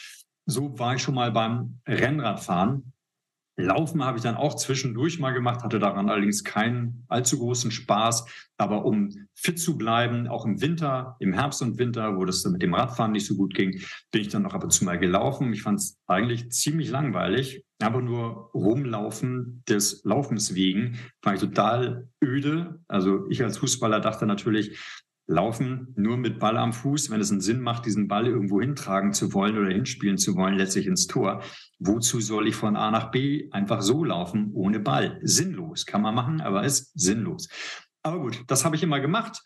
So 0.46 0.78
war 0.78 0.94
ich 0.94 1.02
schon 1.02 1.16
mal 1.16 1.32
beim 1.32 1.80
Rennradfahren 1.86 2.93
Laufen 3.56 4.04
habe 4.04 4.18
ich 4.18 4.24
dann 4.24 4.34
auch 4.34 4.56
zwischendurch 4.56 5.20
mal 5.20 5.30
gemacht, 5.30 5.62
hatte 5.62 5.78
daran 5.78 6.08
allerdings 6.08 6.42
keinen 6.42 7.04
allzu 7.08 7.38
großen 7.38 7.70
Spaß. 7.70 8.24
Aber 8.56 8.84
um 8.84 9.10
fit 9.34 9.60
zu 9.60 9.78
bleiben, 9.78 10.26
auch 10.26 10.44
im 10.44 10.60
Winter, 10.60 11.16
im 11.20 11.32
Herbst 11.32 11.62
und 11.62 11.78
Winter, 11.78 12.16
wo 12.16 12.24
das 12.24 12.44
mit 12.44 12.62
dem 12.62 12.74
Radfahren 12.74 13.12
nicht 13.12 13.26
so 13.26 13.36
gut 13.36 13.54
ging, 13.54 13.80
bin 14.10 14.22
ich 14.22 14.28
dann 14.28 14.42
noch 14.42 14.54
ab 14.54 14.64
und 14.64 14.70
zu 14.70 14.84
mal 14.84 14.98
gelaufen. 14.98 15.52
Ich 15.52 15.62
fand 15.62 15.78
es 15.78 16.00
eigentlich 16.06 16.50
ziemlich 16.50 16.90
langweilig. 16.90 17.64
Aber 17.80 18.00
nur 18.00 18.50
rumlaufen 18.54 19.62
des 19.68 20.02
Laufens 20.04 20.54
wegen 20.54 20.98
war 21.22 21.34
ich 21.34 21.40
total 21.40 22.08
öde. 22.22 22.80
Also 22.88 23.26
ich 23.28 23.42
als 23.42 23.58
Fußballer 23.58 24.00
dachte 24.00 24.26
natürlich, 24.26 24.78
Laufen 25.26 25.94
nur 25.96 26.18
mit 26.18 26.38
Ball 26.38 26.58
am 26.58 26.72
Fuß, 26.72 27.10
wenn 27.10 27.20
es 27.20 27.30
einen 27.30 27.40
Sinn 27.40 27.60
macht, 27.60 27.86
diesen 27.86 28.08
Ball 28.08 28.26
irgendwo 28.26 28.60
hintragen 28.60 29.12
zu 29.12 29.32
wollen 29.32 29.56
oder 29.56 29.70
hinspielen 29.70 30.18
zu 30.18 30.36
wollen, 30.36 30.56
letztlich 30.56 30.86
ins 30.86 31.06
Tor. 31.06 31.42
Wozu 31.78 32.20
soll 32.20 32.46
ich 32.46 32.56
von 32.56 32.76
A 32.76 32.90
nach 32.90 33.10
B 33.10 33.48
einfach 33.50 33.80
so 33.80 34.04
laufen 34.04 34.50
ohne 34.52 34.80
Ball? 34.80 35.18
Sinnlos. 35.22 35.86
Kann 35.86 36.02
man 36.02 36.14
machen, 36.14 36.40
aber 36.42 36.64
ist 36.64 36.92
sinnlos. 36.98 37.48
Aber 38.02 38.20
gut, 38.20 38.44
das 38.48 38.64
habe 38.66 38.76
ich 38.76 38.82
immer 38.82 39.00
gemacht. 39.00 39.42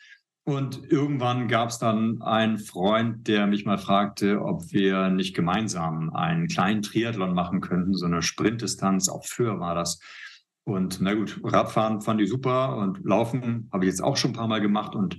Und 0.48 0.90
irgendwann 0.90 1.46
gab 1.46 1.68
es 1.68 1.78
dann 1.78 2.22
einen 2.22 2.58
Freund, 2.58 3.28
der 3.28 3.46
mich 3.46 3.66
mal 3.66 3.76
fragte, 3.76 4.40
ob 4.40 4.72
wir 4.72 5.10
nicht 5.10 5.36
gemeinsam 5.36 6.10
einen 6.14 6.48
kleinen 6.48 6.80
Triathlon 6.80 7.34
machen 7.34 7.60
könnten, 7.60 7.94
so 7.94 8.06
eine 8.06 8.22
Sprintdistanz, 8.22 9.10
auf 9.10 9.26
Föhr 9.26 9.60
war 9.60 9.74
das. 9.74 10.00
Und 10.64 11.00
na 11.02 11.14
gut, 11.14 11.38
Radfahren 11.44 12.00
fand 12.00 12.20
ich 12.20 12.30
super 12.30 12.78
und 12.78 13.04
Laufen 13.04 13.68
habe 13.72 13.84
ich 13.84 13.90
jetzt 13.90 14.02
auch 14.02 14.16
schon 14.16 14.30
ein 14.30 14.34
paar 14.34 14.48
Mal 14.48 14.60
gemacht 14.60 14.94
und 14.94 15.18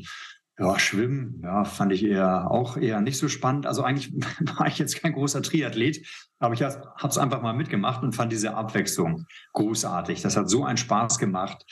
ja, 0.60 0.78
Schwimmen, 0.78 1.40
ja, 1.42 1.64
fand 1.64 1.94
ich 1.94 2.04
eher 2.04 2.52
auch 2.52 2.76
eher 2.76 3.00
nicht 3.00 3.18
so 3.18 3.30
spannend. 3.30 3.66
Also 3.66 3.84
eigentlich 3.84 4.12
war 4.58 4.68
ich 4.68 4.78
jetzt 4.78 5.02
kein 5.02 5.14
großer 5.14 5.42
Triathlet, 5.42 6.06
aber 6.40 6.54
ich 6.54 6.62
habe 6.62 7.08
es 7.08 7.18
einfach 7.18 7.42
mal 7.42 7.54
mitgemacht 7.54 8.04
und 8.04 8.14
fand 8.14 8.32
diese 8.32 8.56
Abwechslung 8.56 9.26
großartig. 9.54 10.22
Das 10.22 10.36
hat 10.36 10.50
so 10.50 10.66
einen 10.66 10.78
Spaß 10.78 11.18
gemacht, 11.18 11.66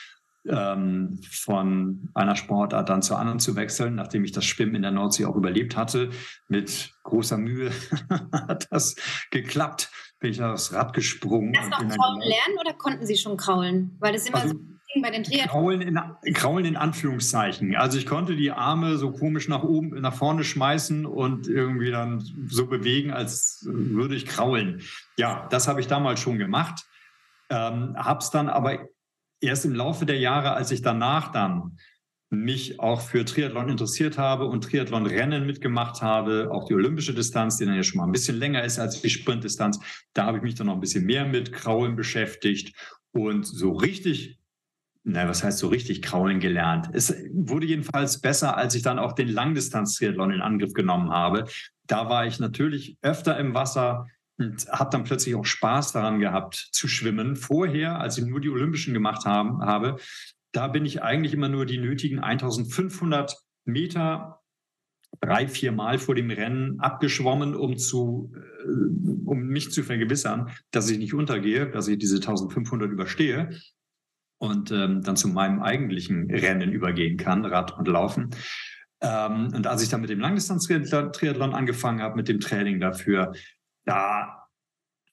ähm, 0.48 1.20
von 1.30 2.10
einer 2.14 2.38
Sportart 2.38 2.88
dann 2.88 3.02
zur 3.02 3.20
anderen 3.20 3.40
zu 3.40 3.58
wechseln, 3.58 3.96
nachdem 3.96 4.24
ich 4.24 4.32
das 4.32 4.46
Schwimmen 4.46 4.76
in 4.76 4.82
der 4.84 4.92
Nordsee 4.92 5.26
auch 5.26 5.36
überlebt 5.36 5.76
hatte. 5.76 6.10
Mit 6.48 6.94
großer 7.04 7.38
Mühe 7.38 7.72
hat 8.32 8.68
das 8.72 8.96
geklappt. 9.32 9.90
Bin 10.20 10.32
ich 10.32 10.42
aufs 10.42 10.74
Rad 10.74 10.94
gesprungen. 10.94 11.54
Erst 11.54 11.70
noch 11.70 11.80
kraulen 11.80 12.22
lernen 12.22 12.58
oder 12.60 12.74
konnten 12.74 13.06
Sie 13.06 13.18
schon 13.18 13.38
kraulen? 13.38 13.98
Weil 14.00 14.14
das 14.14 14.26
immer 14.26 14.38
also, 14.38 14.56
so 14.56 14.77
bei 15.02 15.12
den 15.12 15.24
Kraulen 15.24 15.82
in, 15.82 16.34
Kraulen 16.34 16.66
in 16.66 16.76
Anführungszeichen. 16.76 17.76
Also 17.76 17.98
ich 17.98 18.06
konnte 18.06 18.36
die 18.36 18.52
Arme 18.52 18.98
so 18.98 19.12
komisch 19.12 19.48
nach 19.48 19.64
oben, 19.64 19.90
nach 20.02 20.16
vorne 20.16 20.44
schmeißen 20.44 21.06
und 21.06 21.48
irgendwie 21.48 21.92
dann 21.92 22.24
so 22.48 22.68
bewegen, 22.68 23.12
als 23.12 23.66
würde 23.70 24.16
ich 24.16 24.26
kraulen. 24.26 24.82
Ja, 25.18 25.48
das 25.52 25.68
habe 25.68 25.82
ich 25.82 25.88
damals 25.88 26.20
schon 26.20 26.38
gemacht. 26.38 26.86
Ähm, 27.50 27.96
habe 27.98 28.20
es 28.20 28.30
dann 28.30 28.50
aber 28.50 28.88
erst 29.42 29.66
im 29.66 29.76
Laufe 29.76 30.06
der 30.06 30.20
Jahre, 30.20 30.54
als 30.54 30.72
ich 30.72 30.82
danach 30.82 31.32
dann 31.32 31.78
mich 32.30 32.82
auch 32.82 33.00
für 33.00 33.24
Triathlon 33.24 33.70
interessiert 33.70 34.18
habe 34.18 34.48
und 34.48 34.66
Triathlon-Rennen 34.66 35.46
mitgemacht 35.46 36.02
habe, 36.02 36.50
auch 36.52 36.66
die 36.66 36.74
olympische 36.74 37.14
Distanz, 37.14 37.58
die 37.58 37.66
dann 37.66 37.76
ja 37.76 37.84
schon 37.84 38.00
mal 38.00 38.06
ein 38.06 38.12
bisschen 38.12 38.38
länger 38.38 38.66
ist 38.66 38.80
als 38.80 39.02
die 39.02 39.10
Sprintdistanz, 39.10 39.80
da 40.14 40.26
habe 40.26 40.38
ich 40.38 40.44
mich 40.44 40.56
dann 40.56 40.68
noch 40.68 40.74
ein 40.74 40.82
bisschen 40.82 41.06
mehr 41.06 41.26
mit 41.26 41.54
Kraulen 41.54 41.96
beschäftigt 41.96 42.76
und 43.14 43.46
so 43.46 43.72
richtig 43.72 44.37
na, 45.10 45.30
was 45.30 45.42
heißt 45.42 45.60
so 45.60 45.70
richtig 45.70 46.02
kraulen 46.02 46.42
gelernt? 46.42 46.90
Es 46.92 47.16
wurde 47.32 47.66
jedenfalls 47.66 48.20
besser, 48.20 48.58
als 48.58 48.76
ich 48.76 48.82
dann 48.82 49.00
auch 49.00 49.14
den 49.14 49.30
Langdistanz-Triathlon 49.30 50.32
in 50.32 50.42
Angriff 50.42 50.74
genommen 50.74 51.12
habe. 51.12 51.46
Da 51.86 52.10
war 52.10 52.26
ich 52.26 52.40
natürlich 52.40 52.98
öfter 53.02 53.40
im 53.40 53.54
Wasser 53.54 54.08
und 54.38 54.68
habe 54.68 54.90
dann 54.92 55.06
plötzlich 55.06 55.36
auch 55.36 55.46
Spaß 55.46 55.94
daran 55.94 56.20
gehabt 56.20 56.56
zu 56.74 56.90
schwimmen. 56.90 57.38
Vorher, 57.38 58.02
als 58.02 58.18
ich 58.18 58.26
nur 58.26 58.42
die 58.42 58.50
Olympischen 58.50 58.94
gemacht 58.94 59.26
haben, 59.26 59.62
habe, 59.62 59.96
da 60.52 60.68
bin 60.68 60.86
ich 60.86 61.02
eigentlich 61.02 61.34
immer 61.34 61.48
nur 61.48 61.66
die 61.66 61.78
nötigen 61.78 62.20
1500 62.20 63.34
Meter 63.64 64.42
drei, 65.22 65.48
vier 65.48 65.72
Mal 65.72 66.00
vor 66.00 66.16
dem 66.16 66.30
Rennen 66.30 66.82
abgeschwommen, 66.82 67.56
um 67.56 67.78
zu, 67.78 68.34
äh, 68.36 69.26
um 69.26 69.48
mich 69.48 69.72
zu 69.72 69.84
vergewissern, 69.84 70.50
dass 70.72 70.90
ich 70.90 70.98
nicht 70.98 71.14
untergehe, 71.14 71.72
dass 71.72 71.88
ich 71.88 71.98
diese 71.98 72.18
1500 72.18 72.92
überstehe 72.92 73.58
und 74.38 74.72
ähm, 74.72 75.02
dann 75.02 75.18
zu 75.18 75.28
meinem 75.28 75.62
eigentlichen 75.62 76.30
Rennen 76.30 76.72
übergehen 76.72 77.18
kann, 77.18 77.46
Rad 77.46 77.78
und 77.78 77.88
Laufen. 77.88 78.30
Ähm, 79.02 79.54
und 79.54 79.68
als 79.68 79.84
ich 79.84 79.90
dann 79.90 80.02
mit 80.02 80.10
dem 80.10 80.20
Langdistanz-Triathlon 80.20 81.54
angefangen 81.54 82.02
habe, 82.02 82.16
mit 82.16 82.28
dem 82.28 82.40
Training 82.40 82.80
dafür, 82.80 83.34
da 83.86 84.48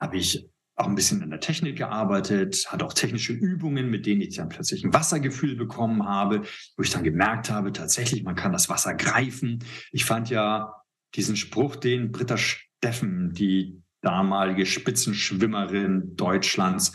habe 0.00 0.16
ich 0.16 0.48
auch 0.76 0.86
ein 0.86 0.96
bisschen 0.96 1.22
an 1.22 1.30
der 1.30 1.40
Technik 1.40 1.78
gearbeitet, 1.78 2.66
hatte 2.68 2.84
auch 2.84 2.92
technische 2.92 3.32
Übungen, 3.32 3.90
mit 3.90 4.06
denen 4.06 4.22
ich 4.22 4.36
dann 4.36 4.48
plötzlich 4.48 4.84
ein 4.84 4.92
Wassergefühl 4.92 5.54
bekommen 5.54 6.04
habe, 6.06 6.42
wo 6.76 6.82
ich 6.82 6.90
dann 6.90 7.04
gemerkt 7.04 7.50
habe, 7.50 7.72
tatsächlich, 7.72 8.24
man 8.24 8.34
kann 8.34 8.52
das 8.52 8.68
Wasser 8.68 8.94
greifen. 8.94 9.60
Ich 9.92 10.04
fand 10.04 10.30
ja 10.30 10.74
diesen 11.14 11.36
Spruch, 11.36 11.76
den 11.76 12.10
Britta 12.10 12.36
Steffen, 12.36 13.32
die 13.34 13.80
damalige 14.00 14.66
Spitzenschwimmerin 14.66 16.16
Deutschlands, 16.16 16.92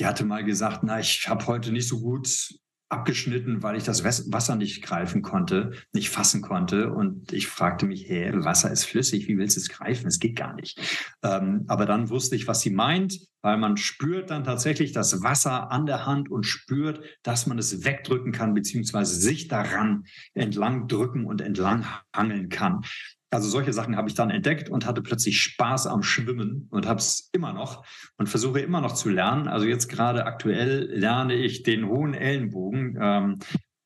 die 0.00 0.06
hatte 0.06 0.24
mal 0.24 0.42
gesagt, 0.42 0.80
na, 0.82 0.98
ich 0.98 1.28
habe 1.28 1.46
heute 1.46 1.72
nicht 1.72 1.86
so 1.86 2.00
gut 2.00 2.26
abgeschnitten, 2.88 3.62
weil 3.62 3.76
ich 3.76 3.84
das 3.84 4.02
Wasser 4.02 4.56
nicht 4.56 4.82
greifen 4.82 5.22
konnte, 5.22 5.72
nicht 5.92 6.10
fassen 6.10 6.42
konnte. 6.42 6.92
Und 6.92 7.32
ich 7.32 7.46
fragte 7.46 7.86
mich, 7.86 8.08
hey, 8.08 8.32
Wasser 8.44 8.70
ist 8.72 8.84
flüssig, 8.84 9.28
wie 9.28 9.38
willst 9.38 9.56
du 9.56 9.60
es 9.60 9.68
greifen? 9.68 10.08
Es 10.08 10.18
geht 10.18 10.34
gar 10.34 10.54
nicht. 10.54 10.80
Ähm, 11.22 11.64
aber 11.68 11.86
dann 11.86 12.10
wusste 12.10 12.34
ich, 12.34 12.48
was 12.48 12.62
sie 12.62 12.70
meint, 12.70 13.20
weil 13.42 13.58
man 13.58 13.76
spürt 13.76 14.30
dann 14.30 14.42
tatsächlich 14.42 14.90
das 14.90 15.22
Wasser 15.22 15.70
an 15.70 15.86
der 15.86 16.04
Hand 16.04 16.30
und 16.30 16.44
spürt, 16.44 17.00
dass 17.22 17.46
man 17.46 17.58
es 17.58 17.84
wegdrücken 17.84 18.32
kann, 18.32 18.54
beziehungsweise 18.54 19.14
sich 19.14 19.46
daran 19.46 20.04
entlang 20.34 20.88
drücken 20.88 21.26
und 21.26 21.40
entlang 21.40 21.86
hangeln 22.12 22.48
kann. 22.48 22.80
Also 23.30 23.48
solche 23.48 23.72
Sachen 23.72 23.96
habe 23.96 24.08
ich 24.08 24.14
dann 24.14 24.30
entdeckt 24.30 24.68
und 24.68 24.86
hatte 24.86 25.02
plötzlich 25.02 25.40
Spaß 25.40 25.86
am 25.86 26.02
Schwimmen 26.02 26.68
und 26.70 26.86
habe 26.86 26.98
es 26.98 27.30
immer 27.32 27.52
noch 27.52 27.86
und 28.18 28.28
versuche 28.28 28.60
immer 28.60 28.80
noch 28.80 28.94
zu 28.94 29.08
lernen. 29.08 29.46
Also 29.46 29.66
jetzt 29.66 29.88
gerade 29.88 30.26
aktuell 30.26 30.90
lerne 30.92 31.34
ich 31.34 31.62
den 31.62 31.86
hohen 31.86 32.14
Ellenbogen, 32.14 32.98
ähm, 33.00 33.38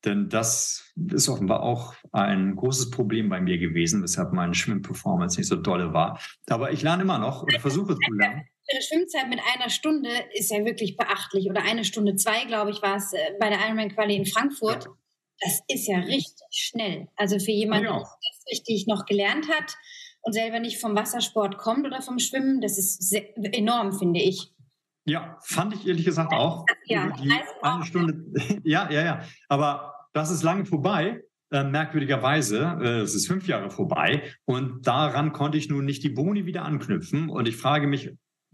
denn 0.03 0.29
das 0.29 0.93
ist 1.11 1.29
offenbar 1.29 1.61
auch 1.63 1.95
ein 2.11 2.55
großes 2.55 2.91
Problem 2.91 3.29
bei 3.29 3.41
mir 3.41 3.57
gewesen, 3.57 4.03
weshalb 4.03 4.33
meine 4.33 4.53
Schwimmperformance 4.53 5.39
nicht 5.39 5.47
so 5.47 5.55
dolle 5.55 5.93
war. 5.93 6.19
Aber 6.49 6.71
ich 6.71 6.81
lerne 6.81 7.03
immer 7.03 7.17
noch 7.17 7.43
und 7.43 7.59
versuche 7.59 7.95
zu 7.95 8.13
lernen. 8.13 8.43
Ihre 8.71 8.81
Schwimmzeit 8.81 9.29
mit 9.29 9.39
einer 9.55 9.69
Stunde 9.69 10.09
ist 10.33 10.51
ja 10.51 10.63
wirklich 10.65 10.97
beachtlich. 10.97 11.49
Oder 11.49 11.63
eine 11.63 11.85
Stunde 11.85 12.15
zwei, 12.15 12.45
glaube 12.45 12.71
ich, 12.71 12.81
war 12.81 12.95
es 12.95 13.13
äh, 13.13 13.17
bei 13.39 13.49
der 13.49 13.59
Ironman 13.59 13.89
Quali 13.89 14.15
in 14.15 14.25
Frankfurt. 14.25 14.85
Ja. 14.85 14.91
Das 15.41 15.61
ist 15.67 15.87
ja 15.87 15.99
richtig 15.99 16.47
schnell. 16.51 17.07
Also 17.15 17.39
für 17.39 17.51
jemanden, 17.51 17.85
ja. 17.85 17.93
der 17.93 18.01
das 18.01 18.51
richtig 18.51 18.87
noch 18.87 19.05
gelernt 19.05 19.47
hat 19.49 19.75
und 20.21 20.33
selber 20.33 20.59
nicht 20.59 20.79
vom 20.79 20.95
Wassersport 20.95 21.57
kommt 21.57 21.85
oder 21.85 22.01
vom 22.01 22.19
Schwimmen, 22.19 22.61
das 22.61 22.77
ist 22.77 23.09
sehr, 23.09 23.25
enorm, 23.53 23.97
finde 23.97 24.21
ich. 24.21 24.51
Ja, 25.05 25.37
fand 25.43 25.75
ich 25.75 25.87
ehrlich 25.87 26.05
gesagt 26.05 26.33
auch. 26.33 26.65
Ja, 26.85 27.11
die 27.11 27.31
eine 27.61 27.85
Stunde. 27.85 28.25
ja, 28.63 28.89
ja, 28.89 29.03
ja. 29.03 29.23
Aber 29.49 29.93
das 30.13 30.31
ist 30.31 30.41
lange 30.41 30.65
vorbei. 30.65 31.21
Äh, 31.51 31.63
merkwürdigerweise, 31.63 32.79
äh, 32.81 33.01
es 33.01 33.13
ist 33.13 33.27
fünf 33.27 33.47
Jahre 33.47 33.69
vorbei 33.69 34.23
und 34.45 34.87
daran 34.87 35.31
konnte 35.31 35.59
ich 35.59 35.69
nun 35.69 35.85
nicht 35.85 36.03
die 36.03 36.09
Boni 36.09 36.47
wieder 36.47 36.65
anknüpfen. 36.65 37.29
Und 37.29 37.47
ich 37.47 37.55
frage 37.55 37.85
mich, 37.85 38.11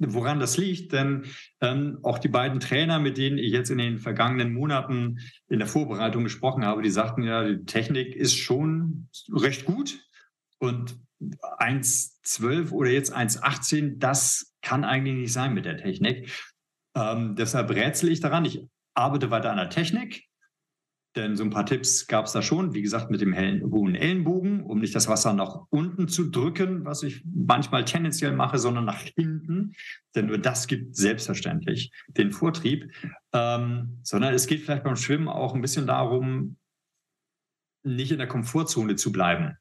woran 0.08 0.40
das 0.40 0.58
liegt, 0.58 0.94
denn 0.94 1.26
ähm, 1.62 2.00
auch 2.04 2.20
die 2.20 2.28
beiden 2.28 2.60
Trainer, 2.60 3.00
mit 3.00 3.18
denen 3.18 3.38
ich 3.38 3.52
jetzt 3.52 3.70
in 3.70 3.78
den 3.78 4.00
vergangenen 4.00 4.54
Monaten 4.54 5.20
in 5.48 5.60
der 5.60 5.68
Vorbereitung 5.68 6.24
gesprochen 6.24 6.66
habe, 6.66 6.82
die 6.82 6.90
sagten 6.90 7.24
ja, 7.24 7.44
die 7.44 7.66
Technik 7.66 8.16
ist 8.16 8.36
schon 8.36 9.08
recht 9.32 9.66
gut 9.66 10.00
und 10.60 10.98
1,12 11.20 12.72
oder 12.72 12.90
jetzt 12.90 13.16
1,18, 13.16 14.00
das 14.00 14.56
kann 14.62 14.84
eigentlich 14.84 15.16
nicht 15.16 15.34
sein 15.34 15.54
mit 15.54 15.66
der 15.66 15.78
Technik. 15.78 16.32
Ähm, 16.96 17.36
deshalb 17.36 17.70
rätsel 17.70 18.12
ich 18.12 18.20
daran. 18.20 18.46
Ich 18.46 18.66
arbeite 18.94 19.32
weiter 19.32 19.52
an 19.52 19.58
der 19.58 19.70
Technik, 19.70 20.24
denn 21.16 21.36
so 21.36 21.44
ein 21.44 21.50
paar 21.50 21.66
Tipps 21.66 22.08
gab 22.08 22.26
es 22.26 22.32
da 22.32 22.42
schon, 22.42 22.74
wie 22.74 22.82
gesagt, 22.82 23.12
mit 23.12 23.20
dem 23.20 23.34
hellen, 23.34 23.70
hohen 23.70 23.96
Ellenbogen, 23.96 24.64
um 24.64 24.80
nicht 24.80 24.96
das 24.96 25.10
Wasser 25.10 25.34
nach 25.34 25.66
unten 25.70 26.08
zu 26.08 26.30
drücken, 26.30 26.86
was 26.86 27.04
ich 27.04 27.24
manchmal 27.26 27.84
tendenziell 27.84 28.32
mache, 28.34 28.58
sondern 28.58 28.86
nach 28.86 29.02
hinten. 29.02 29.74
Denn 30.16 30.28
nur 30.28 30.38
das 30.38 30.68
gibt 30.68 30.96
selbstverständlich 30.96 31.92
den 32.08 32.32
Vortrieb. 32.32 32.92
Ähm, 33.34 34.00
sondern 34.04 34.34
es 34.34 34.48
geht 34.48 34.62
vielleicht 34.62 34.84
beim 34.84 34.96
Schwimmen 34.96 35.28
auch 35.28 35.54
ein 35.54 35.62
bisschen 35.62 35.86
darum, 35.86 36.56
nicht 37.84 38.12
in 38.12 38.18
der 38.18 38.28
Komfortzone 38.28 38.96
zu 38.96 39.12
bleiben 39.12 39.58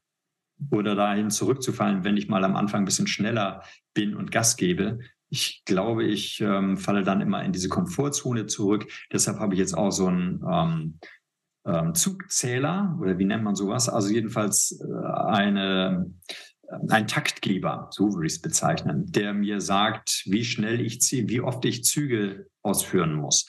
oder 0.71 0.95
dahin 0.95 1.31
zurückzufallen, 1.31 2.05
wenn 2.05 2.17
ich 2.17 2.29
mal 2.29 2.45
am 2.45 2.55
Anfang 2.55 2.83
ein 2.83 2.85
bisschen 2.85 3.07
schneller 3.07 3.65
bin 3.95 4.15
und 4.15 4.31
Gas 4.31 4.57
gebe. 4.57 5.01
Ich 5.31 5.63
glaube, 5.65 6.05
ich 6.05 6.41
ähm, 6.41 6.77
falle 6.77 7.03
dann 7.03 7.21
immer 7.21 7.43
in 7.45 7.53
diese 7.53 7.69
Komfortzone 7.69 8.47
zurück. 8.47 8.87
Deshalb 9.13 9.39
habe 9.39 9.55
ich 9.55 9.61
jetzt 9.61 9.77
auch 9.77 9.91
so 9.91 10.09
ein 10.09 10.45
ähm, 10.49 10.99
ähm, 11.67 11.95
Zugzähler 11.95 12.97
oder 13.01 13.19
wie 13.19 13.25
nennt 13.25 13.45
man 13.45 13.55
sowas? 13.55 13.89
Also 13.89 14.09
jedenfalls 14.11 14.81
äh, 14.81 15.07
eine, 15.29 16.13
äh, 16.67 16.77
ein 16.89 17.07
Taktgeber, 17.07 17.89
so 17.91 18.15
würde 18.15 18.27
ich 18.27 18.35
es 18.35 18.43
bezeichnen, 18.43 19.11
der 19.11 19.35
mir 19.35 19.61
sagt, 19.61 20.23
wie 20.27 20.45
schnell 20.45 20.81
ich 20.81 21.01
ziehe, 21.01 21.29
wie 21.29 21.41
oft 21.41 21.65
ich 21.65 21.85
Züge 21.85 22.47
ausführen 22.63 23.15
muss. 23.15 23.47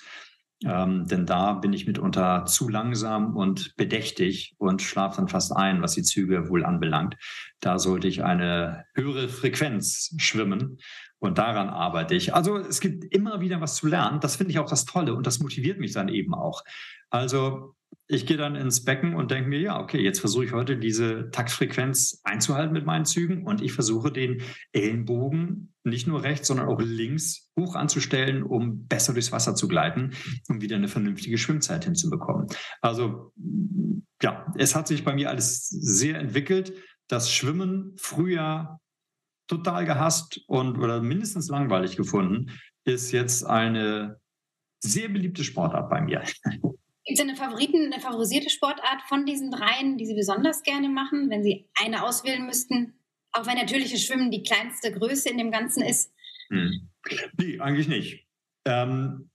Ähm, 0.63 1.07
denn 1.07 1.25
da 1.25 1.53
bin 1.53 1.73
ich 1.73 1.87
mitunter 1.87 2.45
zu 2.45 2.69
langsam 2.69 3.35
und 3.35 3.75
bedächtig 3.77 4.53
und 4.59 4.81
schlafe 4.83 5.17
dann 5.17 5.27
fast 5.27 5.55
ein, 5.55 5.81
was 5.81 5.95
die 5.95 6.03
Züge 6.03 6.49
wohl 6.49 6.63
anbelangt. 6.63 7.17
Da 7.61 7.79
sollte 7.79 8.07
ich 8.07 8.23
eine 8.23 8.85
höhere 8.93 9.27
Frequenz 9.27 10.13
schwimmen 10.17 10.77
und 11.17 11.39
daran 11.39 11.69
arbeite 11.69 12.13
ich. 12.13 12.35
Also 12.35 12.57
es 12.57 12.79
gibt 12.79 13.05
immer 13.05 13.41
wieder 13.41 13.59
was 13.59 13.75
zu 13.75 13.87
lernen. 13.87 14.19
Das 14.19 14.35
finde 14.35 14.51
ich 14.51 14.59
auch 14.59 14.69
das 14.69 14.85
Tolle 14.85 15.15
und 15.15 15.25
das 15.25 15.39
motiviert 15.39 15.79
mich 15.79 15.93
dann 15.93 16.09
eben 16.09 16.35
auch. 16.35 16.63
Also 17.09 17.75
ich 18.07 18.25
gehe 18.25 18.37
dann 18.37 18.55
ins 18.55 18.83
Becken 18.83 19.15
und 19.15 19.31
denke 19.31 19.49
mir, 19.49 19.59
ja, 19.59 19.79
okay, 19.79 20.01
jetzt 20.01 20.19
versuche 20.19 20.43
ich 20.43 20.51
heute 20.51 20.77
diese 20.77 21.29
Taktfrequenz 21.31 22.19
einzuhalten 22.25 22.73
mit 22.73 22.85
meinen 22.85 23.05
Zügen 23.05 23.45
und 23.45 23.61
ich 23.61 23.71
versuche 23.71 24.11
den 24.11 24.41
Ellenbogen 24.73 25.73
nicht 25.83 26.07
nur 26.07 26.21
rechts, 26.21 26.49
sondern 26.49 26.67
auch 26.67 26.81
links 26.81 27.51
hoch 27.57 27.75
anzustellen, 27.75 28.43
um 28.43 28.85
besser 28.87 29.13
durchs 29.13 29.31
Wasser 29.31 29.55
zu 29.55 29.67
gleiten, 29.67 30.11
um 30.49 30.61
wieder 30.61 30.75
eine 30.75 30.89
vernünftige 30.89 31.37
Schwimmzeit 31.37 31.85
hinzubekommen. 31.85 32.47
Also 32.81 33.31
ja, 34.21 34.45
es 34.57 34.75
hat 34.75 34.87
sich 34.87 35.05
bei 35.05 35.15
mir 35.15 35.29
alles 35.29 35.69
sehr 35.69 36.19
entwickelt. 36.19 36.73
Das 37.07 37.31
Schwimmen 37.31 37.93
früher 37.97 38.79
total 39.47 39.85
gehasst 39.85 40.41
und 40.47 40.77
oder 40.77 41.01
mindestens 41.01 41.47
langweilig 41.47 41.97
gefunden, 41.97 42.51
ist 42.85 43.11
jetzt 43.11 43.45
eine 43.45 44.19
sehr 44.83 45.09
beliebte 45.09 45.43
Sportart 45.43 45.89
bei 45.89 46.01
mir. 46.01 46.23
Gibt 47.05 47.19
es 47.19 47.25
eine 47.25 47.35
Favoriten, 47.35 47.91
eine 47.91 48.01
favorisierte 48.01 48.49
Sportart 48.49 49.01
von 49.07 49.25
diesen 49.25 49.49
dreien, 49.49 49.97
die 49.97 50.05
Sie 50.05 50.13
besonders 50.13 50.61
gerne 50.61 50.89
machen, 50.89 51.29
wenn 51.29 51.43
Sie 51.43 51.67
eine 51.81 52.03
auswählen 52.03 52.45
müssten? 52.45 52.93
Auch 53.31 53.47
wenn 53.47 53.57
natürlich 53.57 53.91
das 53.91 54.03
Schwimmen 54.03 54.29
die 54.29 54.43
kleinste 54.43 54.91
Größe 54.91 55.29
in 55.29 55.37
dem 55.37 55.51
Ganzen 55.51 55.83
ist. 55.83 56.13
Hm. 56.49 56.89
Nee, 57.37 57.59
eigentlich 57.59 57.87
nicht. 57.87 58.27
Ähm, 58.65 59.29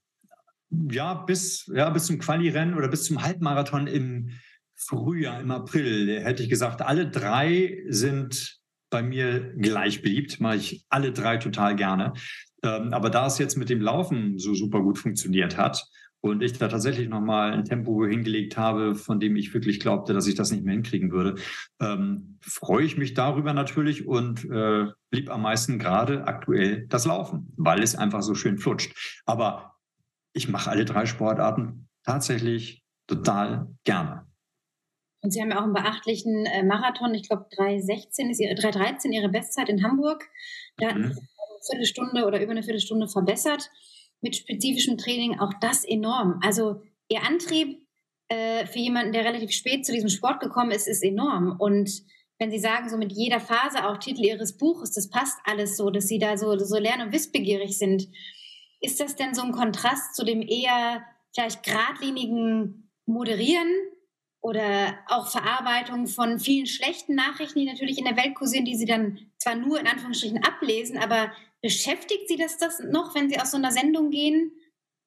ja, 0.69 1.13
bis, 1.15 1.69
ja, 1.73 1.89
bis 1.89 2.05
zum 2.05 2.19
Quali-Rennen 2.19 2.75
oder 2.75 2.87
bis 2.87 3.03
zum 3.03 3.21
Halbmarathon 3.21 3.87
im 3.87 4.31
Frühjahr, 4.75 5.41
im 5.41 5.51
April, 5.51 6.21
hätte 6.23 6.43
ich 6.43 6.49
gesagt, 6.49 6.81
alle 6.81 7.09
drei 7.09 7.83
sind 7.89 8.59
bei 8.89 9.01
mir 9.01 9.53
gleich 9.57 10.01
beliebt, 10.01 10.39
mache 10.39 10.57
ich 10.57 10.85
alle 10.89 11.11
drei 11.11 11.37
total 11.37 11.75
gerne. 11.75 12.13
Ähm, 12.63 12.93
aber 12.93 13.09
da 13.09 13.27
es 13.27 13.39
jetzt 13.39 13.57
mit 13.57 13.69
dem 13.69 13.81
Laufen 13.81 14.37
so 14.37 14.53
super 14.53 14.81
gut 14.81 14.97
funktioniert 14.97 15.57
hat 15.57 15.83
und 16.29 16.41
ich 16.41 16.53
da 16.53 16.67
tatsächlich 16.67 17.09
nochmal 17.09 17.53
ein 17.53 17.65
Tempo 17.65 18.05
hingelegt 18.05 18.57
habe, 18.57 18.95
von 18.95 19.19
dem 19.19 19.35
ich 19.35 19.53
wirklich 19.53 19.79
glaubte, 19.79 20.13
dass 20.13 20.27
ich 20.27 20.35
das 20.35 20.51
nicht 20.51 20.63
mehr 20.63 20.73
hinkriegen 20.73 21.11
würde, 21.11 21.35
ähm, 21.79 22.37
freue 22.41 22.85
ich 22.85 22.97
mich 22.97 23.13
darüber 23.13 23.53
natürlich 23.53 24.07
und 24.07 24.45
äh, 24.45 24.87
blieb 25.09 25.29
am 25.29 25.41
meisten 25.41 25.79
gerade 25.79 26.25
aktuell 26.25 26.87
das 26.87 27.05
Laufen, 27.05 27.53
weil 27.57 27.81
es 27.81 27.95
einfach 27.95 28.21
so 28.21 28.35
schön 28.35 28.57
flutscht. 28.57 29.21
Aber 29.25 29.75
ich 30.33 30.49
mache 30.49 30.69
alle 30.69 30.85
drei 30.85 31.05
Sportarten 31.05 31.87
tatsächlich 32.03 32.83
total 33.07 33.67
gerne. 33.83 34.27
Und 35.21 35.31
Sie 35.31 35.41
haben 35.41 35.49
ja 35.49 35.59
auch 35.59 35.63
einen 35.63 35.73
beachtlichen 35.73 36.45
äh, 36.45 36.63
Marathon, 36.63 37.13
ich 37.15 37.27
glaube 37.27 37.47
3,16 37.57 38.29
ist 38.29 38.39
ihre, 38.39 38.53
3,13 38.53 39.11
Ihre 39.11 39.29
Bestzeit 39.29 39.67
in 39.67 39.83
Hamburg. 39.83 40.29
Da 40.77 40.93
mhm. 40.93 41.05
eine 41.05 41.15
Viertelstunde 41.69 42.25
oder 42.25 42.41
über 42.41 42.51
eine 42.51 42.63
Viertelstunde 42.63 43.07
verbessert 43.07 43.69
mit 44.21 44.35
spezifischem 44.35 44.97
Training, 44.97 45.39
auch 45.39 45.53
das 45.61 45.83
enorm. 45.83 46.39
Also 46.43 46.81
Ihr 47.09 47.23
Antrieb 47.23 47.87
äh, 48.27 48.65
für 48.65 48.79
jemanden, 48.79 49.13
der 49.13 49.25
relativ 49.25 49.51
spät 49.51 49.85
zu 49.85 49.93
diesem 49.93 50.09
Sport 50.09 50.39
gekommen 50.39 50.71
ist, 50.71 50.87
ist 50.87 51.03
enorm. 51.03 51.55
Und 51.57 51.89
wenn 52.39 52.51
Sie 52.51 52.59
sagen, 52.59 52.89
so 52.89 52.97
mit 52.97 53.11
jeder 53.11 53.39
Phase, 53.39 53.87
auch 53.87 53.97
Titel 53.97 54.25
Ihres 54.25 54.57
Buches, 54.57 54.91
das 54.91 55.09
passt 55.09 55.37
alles 55.45 55.77
so, 55.77 55.89
dass 55.89 56.07
Sie 56.07 56.19
da 56.19 56.37
so, 56.37 56.57
so 56.57 56.77
lern- 56.77 57.01
und 57.01 57.13
wissbegierig 57.13 57.77
sind, 57.77 58.07
ist 58.81 58.99
das 58.99 59.15
denn 59.15 59.33
so 59.33 59.41
ein 59.41 59.51
Kontrast 59.51 60.15
zu 60.15 60.23
dem 60.23 60.41
eher 60.41 61.03
vielleicht 61.33 61.63
geradlinigen 61.63 62.91
Moderieren 63.05 63.71
oder 64.41 64.97
auch 65.07 65.27
Verarbeitung 65.27 66.07
von 66.07 66.39
vielen 66.39 66.67
schlechten 66.67 67.15
Nachrichten, 67.15 67.59
die 67.59 67.65
natürlich 67.65 67.97
in 67.97 68.05
der 68.05 68.17
Welt 68.17 68.35
kursieren, 68.35 68.65
die 68.65 68.75
Sie 68.75 68.85
dann 68.85 69.19
zwar 69.37 69.55
nur 69.55 69.79
in 69.79 69.87
Anführungsstrichen 69.87 70.43
ablesen, 70.43 70.97
aber 70.97 71.31
beschäftigt 71.61 72.27
Sie 72.27 72.37
das, 72.37 72.57
das 72.57 72.79
noch, 72.79 73.15
wenn 73.15 73.29
Sie 73.29 73.39
aus 73.39 73.51
so 73.51 73.57
einer 73.57 73.71
Sendung 73.71 74.09
gehen? 74.09 74.51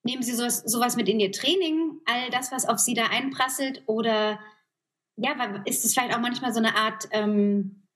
Nehmen 0.03 0.23
Sie 0.23 0.35
sowas, 0.35 0.63
sowas 0.65 0.97
mit 0.97 1.09
in 1.09 1.21
Ihr 1.21 1.33
Training, 1.33 2.01
all 2.07 2.31
das, 2.31 2.53
was 2.53 2.67
auf 2.67 2.79
Sie 2.79 2.95
da 2.95 3.07
einprasselt? 3.07 3.83
Oder 3.87 4.41
ja, 5.17 5.63
ist 5.67 5.85
es 5.85 5.93
vielleicht 5.93 6.15
auch 6.15 6.21
manchmal 6.21 6.53
so 6.53 6.59
eine 6.59 6.75
Art 6.75 7.09
ähm, 7.13 7.87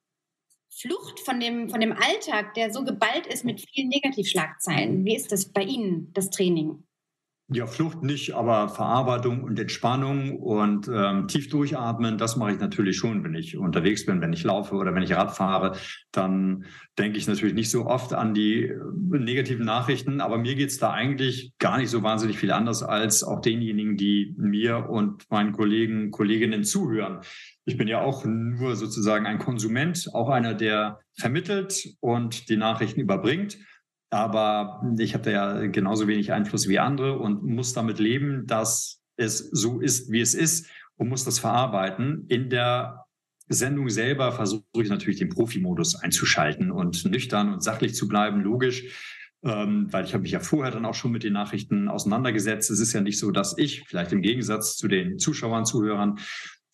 Flucht 0.71 1.21
von 1.21 1.41
dem, 1.41 1.71
von 1.71 1.81
dem 1.81 1.93
Alltag, 1.93 2.55
der 2.55 2.73
so 2.73 2.85
geballt 2.85 3.27
ist 3.27 3.45
mit 3.45 3.61
vielen 3.61 3.89
Negativschlagzeilen? 3.89 5.05
Wie 5.05 5.17
ist 5.17 5.33
das 5.33 5.53
bei 5.53 5.63
Ihnen, 5.63 6.13
das 6.13 6.31
Training? 6.31 6.85
Ja, 7.49 7.67
Flucht 7.67 8.03
nicht, 8.03 8.35
aber 8.35 8.71
Verarbeitung 8.71 9.43
und 9.43 9.59
Entspannung 9.59 10.39
und 10.39 10.89
ähm, 10.89 11.29
tief 11.29 11.51
durchatmen, 11.51 12.17
das 12.17 12.37
mache 12.37 12.53
ich 12.53 12.59
natürlich 12.59 12.97
schon, 12.97 13.23
wenn 13.23 13.35
ich 13.35 13.59
unterwegs 13.59 14.07
bin, 14.07 14.23
wenn 14.23 14.33
ich 14.33 14.45
laufe 14.45 14.75
oder 14.77 14.95
wenn 14.95 15.03
ich 15.03 15.13
Rad 15.13 15.37
fahre. 15.37 15.77
Dann 16.11 16.65
denke 16.99 17.19
ich 17.19 17.27
natürlich 17.27 17.55
nicht 17.55 17.71
so 17.71 17.85
oft 17.85 18.15
an 18.15 18.33
die 18.33 18.63
äh, 18.63 18.79
negativen 19.11 19.67
Nachrichten, 19.67 20.23
aber 20.23 20.39
mir 20.39 20.55
geht's 20.55 20.79
da 20.79 20.93
eigentlich 20.93 21.53
gar 21.59 21.77
nicht 21.77 21.91
so 21.91 22.03
wahnsinnig 22.03 22.39
viel 22.39 22.51
anders 22.51 22.83
als 22.83 23.23
auch 23.23 23.43
denjenigen, 23.43 23.99
die 23.99 24.35
mir 24.39 24.89
und 24.89 25.31
meinen 25.31 25.53
Kollegen, 25.53 26.11
Kolleginnen 26.13 26.65
zuhören. 26.65 27.21
Ich 27.67 27.77
bin 27.77 27.89
ja 27.89 28.01
auch 28.01 28.25
nur 28.25 28.75
sozusagen 28.75 29.27
ein 29.27 29.39
Konsument, 29.39 30.09
auch 30.15 30.31
einer, 30.31 30.55
der 30.55 31.01
vermittelt 31.19 31.95
und 32.01 32.49
die 32.49 32.57
Nachrichten 32.57 33.01
überbringt. 33.01 33.59
Aber 34.15 34.81
ich 34.97 35.13
habe 35.13 35.25
da 35.25 35.31
ja 35.33 35.67
genauso 35.67 36.07
wenig 36.07 36.33
Einfluss 36.33 36.69
wie 36.69 36.79
andere 36.79 37.19
und 37.19 37.43
muss 37.43 37.73
damit 37.73 37.99
leben, 37.99 38.47
dass 38.47 39.01
es 39.17 39.39
so 39.51 39.81
ist, 39.81 40.13
wie 40.13 40.21
es 40.21 40.35
ist 40.35 40.71
und 40.95 41.09
muss 41.09 41.25
das 41.25 41.41
verarbeiten. 41.41 42.25
In 42.29 42.49
der 42.49 43.07
Sendung 43.49 43.91
selber 43.91 44.31
versuche 44.31 44.63
ich 44.75 44.89
natürlich 44.89 45.19
den 45.19 45.31
Profimodus 45.31 45.97
einzuschalten 45.97 46.71
und 46.71 47.05
nüchtern 47.07 47.55
und 47.55 47.65
sachlich 47.65 47.97
zu 47.97 48.07
bleiben, 48.07 48.41
logisch. 48.41 48.85
Ähm, 49.43 49.93
weil 49.93 50.05
ich 50.05 50.15
habe 50.15 50.23
mich 50.23 50.31
ja 50.31 50.39
vorher 50.39 50.71
dann 50.71 50.87
auch 50.87 50.95
schon 50.95 51.11
mit 51.11 51.25
den 51.25 51.33
Nachrichten 51.33 51.89
auseinandergesetzt. 51.89 52.71
Es 52.71 52.79
ist 52.79 52.93
ja 52.93 53.01
nicht 53.01 53.19
so, 53.19 53.33
dass 53.33 53.59
ich, 53.59 53.83
vielleicht 53.89 54.13
im 54.13 54.23
Gegensatz 54.23 54.77
zu 54.77 54.87
den 54.87 55.19
Zuschauern, 55.19 55.65
Zuhörern, 55.65 56.21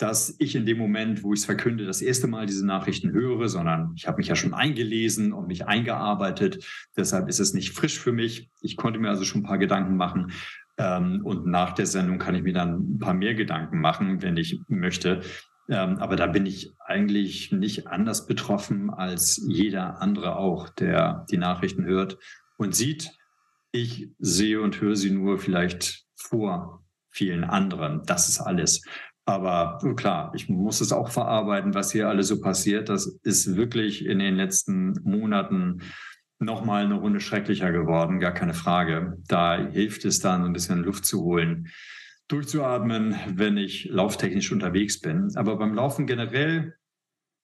dass 0.00 0.34
ich 0.38 0.56
in 0.56 0.64
dem 0.64 0.78
Moment, 0.78 1.22
wo 1.22 1.34
ich 1.34 1.40
es 1.40 1.44
verkünde, 1.44 1.84
das 1.84 2.00
erste 2.00 2.26
Mal 2.26 2.46
diese 2.46 2.64
Nachrichten 2.64 3.12
höre, 3.12 3.50
sondern 3.50 3.92
ich 3.96 4.08
habe 4.08 4.16
mich 4.16 4.28
ja 4.28 4.34
schon 4.34 4.54
eingelesen 4.54 5.34
und 5.34 5.46
mich 5.46 5.66
eingearbeitet. 5.66 6.64
Deshalb 6.96 7.28
ist 7.28 7.38
es 7.38 7.52
nicht 7.52 7.74
frisch 7.74 8.00
für 8.00 8.10
mich. 8.10 8.48
Ich 8.62 8.78
konnte 8.78 8.98
mir 8.98 9.10
also 9.10 9.24
schon 9.24 9.42
ein 9.42 9.46
paar 9.46 9.58
Gedanken 9.58 9.98
machen. 9.98 10.32
Ähm, 10.78 11.20
und 11.22 11.46
nach 11.46 11.72
der 11.72 11.84
Sendung 11.84 12.18
kann 12.18 12.34
ich 12.34 12.42
mir 12.42 12.54
dann 12.54 12.94
ein 12.94 12.98
paar 12.98 13.12
mehr 13.12 13.34
Gedanken 13.34 13.78
machen, 13.78 14.22
wenn 14.22 14.38
ich 14.38 14.62
möchte. 14.68 15.20
Ähm, 15.68 15.98
aber 15.98 16.16
da 16.16 16.26
bin 16.26 16.46
ich 16.46 16.72
eigentlich 16.86 17.52
nicht 17.52 17.86
anders 17.86 18.26
betroffen 18.26 18.88
als 18.88 19.44
jeder 19.46 20.00
andere 20.00 20.36
auch, 20.36 20.70
der 20.70 21.26
die 21.30 21.36
Nachrichten 21.36 21.84
hört 21.84 22.16
und 22.56 22.74
sieht. 22.74 23.10
Ich 23.70 24.08
sehe 24.18 24.62
und 24.62 24.80
höre 24.80 24.96
sie 24.96 25.10
nur 25.10 25.38
vielleicht 25.38 26.06
vor 26.16 26.86
vielen 27.10 27.44
anderen. 27.44 28.02
Das 28.06 28.28
ist 28.28 28.40
alles. 28.40 28.82
Aber 29.30 29.78
klar, 29.94 30.32
ich 30.34 30.48
muss 30.48 30.80
es 30.80 30.92
auch 30.92 31.08
verarbeiten, 31.08 31.72
was 31.72 31.92
hier 31.92 32.08
alles 32.08 32.26
so 32.26 32.40
passiert. 32.40 32.88
Das 32.88 33.06
ist 33.22 33.54
wirklich 33.54 34.04
in 34.04 34.18
den 34.18 34.34
letzten 34.34 34.98
Monaten 35.04 35.82
nochmal 36.40 36.84
eine 36.84 36.94
Runde 36.94 37.20
schrecklicher 37.20 37.70
geworden, 37.70 38.18
gar 38.18 38.34
keine 38.34 38.54
Frage. 38.54 39.18
Da 39.28 39.56
hilft 39.56 40.04
es 40.04 40.18
dann, 40.18 40.44
ein 40.44 40.52
bisschen 40.52 40.82
Luft 40.82 41.06
zu 41.06 41.22
holen, 41.22 41.68
durchzuatmen, 42.26 43.14
wenn 43.28 43.56
ich 43.56 43.84
lauftechnisch 43.84 44.50
unterwegs 44.50 45.00
bin. 45.00 45.30
Aber 45.36 45.56
beim 45.58 45.74
Laufen 45.74 46.08
generell 46.08 46.74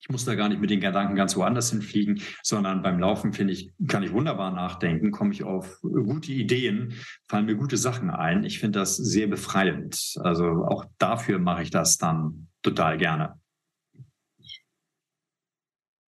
ich 0.01 0.09
muss 0.09 0.25
da 0.25 0.35
gar 0.35 0.49
nicht 0.49 0.61
mit 0.61 0.71
den 0.71 0.81
Gedanken 0.81 1.17
ganz 1.17 1.37
woanders 1.37 1.71
hinfliegen, 1.71 2.23
sondern 2.43 2.83
beim 2.83 2.99
Laufen 2.99 3.33
finde 3.33 3.53
ich, 3.55 3.73
kann 3.89 4.03
ich 4.03 4.13
wunderbar 4.13 4.53
nachdenken, 4.53 5.11
komme 5.11 5.33
ich 5.33 5.43
auf 5.43 5.81
gute 5.83 6.33
Ideen, 6.33 6.95
fallen 7.29 7.47
mir 7.47 7.57
gute 7.57 7.77
Sachen 7.77 8.11
ein. 8.11 8.45
Ich 8.45 8.61
finde 8.61 8.79
das 8.79 8.97
sehr 8.97 9.27
befreiend. 9.27 10.15
Also 10.21 10.45
auch 10.45 10.85
dafür 10.99 11.39
mache 11.39 11.63
ich 11.63 11.71
das 11.71 11.97
dann 11.97 12.49
total 12.63 12.99
gerne. 12.99 13.41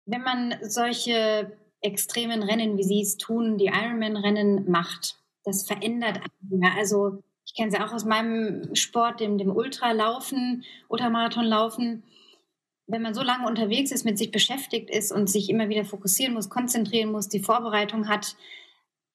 Wenn 0.05 0.23
man 0.23 0.55
solche 0.63 1.57
extremen 1.81 2.43
Rennen, 2.43 2.79
wie 2.79 2.85
Sie 2.85 3.01
es 3.01 3.17
tun, 3.17 3.59
die 3.59 3.67
Ironman-Rennen 3.67 4.71
macht, 4.71 5.19
das 5.45 5.67
verändert 5.67 6.21
einen. 6.51 6.65
Also 6.77 7.23
ich 7.45 7.55
kenne 7.55 7.71
sie 7.71 7.79
auch 7.79 7.93
aus 7.93 8.05
meinem 8.05 8.75
Sport, 8.75 9.21
dem, 9.21 9.39
dem 9.39 9.55
Ultralaufen, 9.55 10.65
Ultramarathonlaufen 10.89 12.03
wenn 12.87 13.03
man 13.03 13.15
so 13.15 13.23
lange 13.23 13.47
unterwegs 13.47 13.91
ist, 13.91 14.05
mit 14.05 14.17
sich 14.17 14.31
beschäftigt 14.31 14.91
ist 14.91 15.13
und 15.13 15.29
sich 15.29 15.51
immer 15.51 15.69
wieder 15.69 15.85
fokussieren 15.85 16.35
muss, 16.35 16.49
konzentrieren 16.49 17.11
muss, 17.11 17.29
die 17.29 17.43
Vorbereitung 17.43 18.09
hat, 18.09 18.37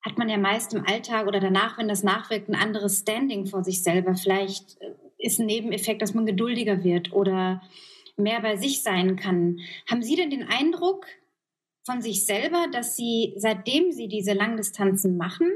hat 0.03 0.17
man 0.17 0.29
ja 0.29 0.37
meist 0.37 0.73
im 0.73 0.85
Alltag 0.85 1.27
oder 1.27 1.39
danach, 1.39 1.77
wenn 1.77 1.87
das 1.87 2.03
nachwirkt, 2.03 2.49
ein 2.49 2.55
anderes 2.55 2.99
Standing 2.99 3.45
vor 3.45 3.63
sich 3.63 3.83
selber. 3.83 4.15
Vielleicht 4.15 4.81
äh, 4.81 4.93
ist 5.17 5.39
ein 5.39 5.45
Nebeneffekt, 5.45 6.01
dass 6.01 6.13
man 6.13 6.25
geduldiger 6.25 6.83
wird 6.83 7.13
oder 7.13 7.61
mehr 8.17 8.41
bei 8.41 8.57
sich 8.57 8.83
sein 8.83 9.15
kann. 9.15 9.59
Haben 9.89 10.03
Sie 10.03 10.15
denn 10.15 10.29
den 10.29 10.43
Eindruck 10.43 11.05
von 11.85 12.01
sich 12.01 12.25
selber, 12.25 12.67
dass 12.71 12.95
Sie, 12.95 13.33
seitdem 13.37 13.91
Sie 13.91 14.07
diese 14.07 14.33
Langdistanzen 14.33 15.17
machen 15.17 15.49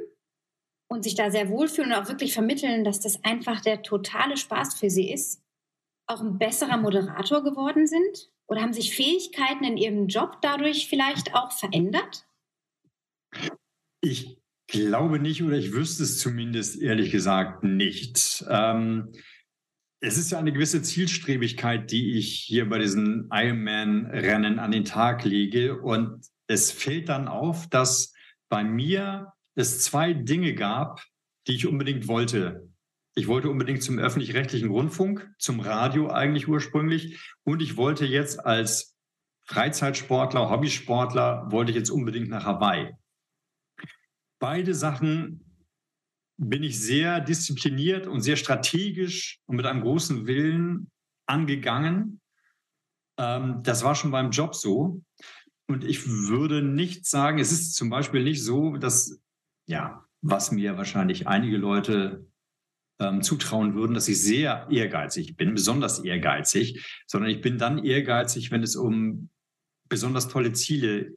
und 0.88 1.04
sich 1.04 1.16
da 1.16 1.32
sehr 1.32 1.50
wohlfühlen 1.50 1.92
und 1.92 1.98
auch 1.98 2.08
wirklich 2.08 2.34
vermitteln, 2.34 2.84
dass 2.84 3.00
das 3.00 3.24
einfach 3.24 3.62
der 3.62 3.82
totale 3.82 4.38
Spaß 4.38 4.76
für 4.76 4.90
Sie 4.90 5.12
ist, 5.12 5.45
auch 6.08 6.22
ein 6.22 6.38
besserer 6.38 6.78
Moderator 6.78 7.44
geworden 7.44 7.88
sind? 7.88 8.30
Oder 8.48 8.62
haben 8.62 8.74
sich 8.74 8.96
Fähigkeiten 8.96 9.64
in 9.64 9.78
Ihrem 9.78 10.08
Job 10.08 10.38
dadurch 10.42 10.88
vielleicht 10.88 11.34
auch 11.34 11.52
verändert? 11.52 12.26
Ich 14.02 14.38
glaube 14.68 15.20
nicht 15.20 15.44
oder 15.44 15.58
ich 15.58 15.74
wüsste 15.74 16.04
es 16.04 16.20
zumindest 16.20 16.80
ehrlich 16.80 17.12
gesagt 17.12 17.64
nicht. 17.64 18.46
Ähm, 18.48 19.12
es 20.00 20.18
ist 20.18 20.32
ja 20.32 20.38
eine 20.38 20.54
gewisse 20.54 20.82
Zielstrebigkeit, 20.82 21.90
die 21.90 22.18
ich 22.18 22.34
hier 22.34 22.70
bei 22.70 22.78
diesen 22.78 23.30
Ironman-Rennen 23.32 24.60
an 24.60 24.72
den 24.72 24.86
Tag 24.86 25.24
lege. 25.24 25.82
Und 25.82 26.26
es 26.48 26.72
fällt 26.72 27.10
dann 27.10 27.28
auf, 27.28 27.68
dass 27.70 28.14
bei 28.50 28.64
mir 28.64 29.34
es 29.56 29.82
zwei 29.82 30.14
Dinge 30.14 30.54
gab, 30.54 31.04
die 31.48 31.56
ich 31.56 31.66
unbedingt 31.66 32.08
wollte. 32.08 32.65
Ich 33.18 33.28
wollte 33.28 33.50
unbedingt 33.50 33.82
zum 33.82 33.98
öffentlich-rechtlichen 33.98 34.70
Rundfunk, 34.70 35.34
zum 35.40 35.62
Radio 35.62 36.10
eigentlich 36.10 36.50
ursprünglich. 36.50 37.18
Und 37.44 37.62
ich 37.62 37.78
wollte 37.78 38.06
jetzt 38.06 38.46
als 38.46 38.98
Freizeitsportler, 39.46 40.50
Hobbysportler, 40.50 41.50
wollte 41.50 41.72
ich 41.72 41.78
jetzt 41.78 41.92
unbedingt 41.92 42.30
nach 42.30 42.44
Hawaii. 42.44 42.94
Beide 44.40 44.76
Sachen 44.76 45.46
bin 46.38 46.64
ich 46.64 46.78
sehr 46.78 47.22
diszipliniert 47.22 48.06
und 48.06 48.20
sehr 48.20 48.36
strategisch 48.36 49.40
und 49.46 49.56
mit 49.56 49.66
einem 49.66 49.82
großen 49.82 50.28
Willen 50.28 50.92
angegangen. 51.26 52.20
Ähm, 53.18 53.64
das 53.64 53.84
war 53.86 53.96
schon 53.96 54.12
beim 54.12 54.32
Job 54.32 54.56
so. 54.56 55.02
Und 55.68 55.86
ich 55.86 56.06
würde 56.06 56.62
nicht 56.62 57.06
sagen, 57.06 57.40
es 57.40 57.54
ist 57.54 57.76
zum 57.76 57.90
Beispiel 57.90 58.24
nicht 58.24 58.44
so, 58.44 58.76
dass, 58.76 59.22
ja, 59.68 60.06
was 60.22 60.52
mir 60.52 60.78
wahrscheinlich 60.78 61.28
einige 61.28 61.58
Leute 61.58 62.28
ähm, 63.00 63.22
zutrauen 63.22 63.76
würden, 63.76 63.94
dass 63.94 64.08
ich 64.08 64.22
sehr 64.22 64.68
ehrgeizig 64.70 65.36
bin, 65.36 65.54
besonders 65.54 66.00
ehrgeizig, 66.00 66.86
sondern 67.08 67.30
ich 67.30 67.42
bin 67.42 67.58
dann 67.58 67.84
ehrgeizig, 67.84 68.52
wenn 68.52 68.64
es 68.64 68.76
um 68.76 69.30
besonders 69.90 70.28
tolle 70.28 70.54
Ziele 70.54 71.16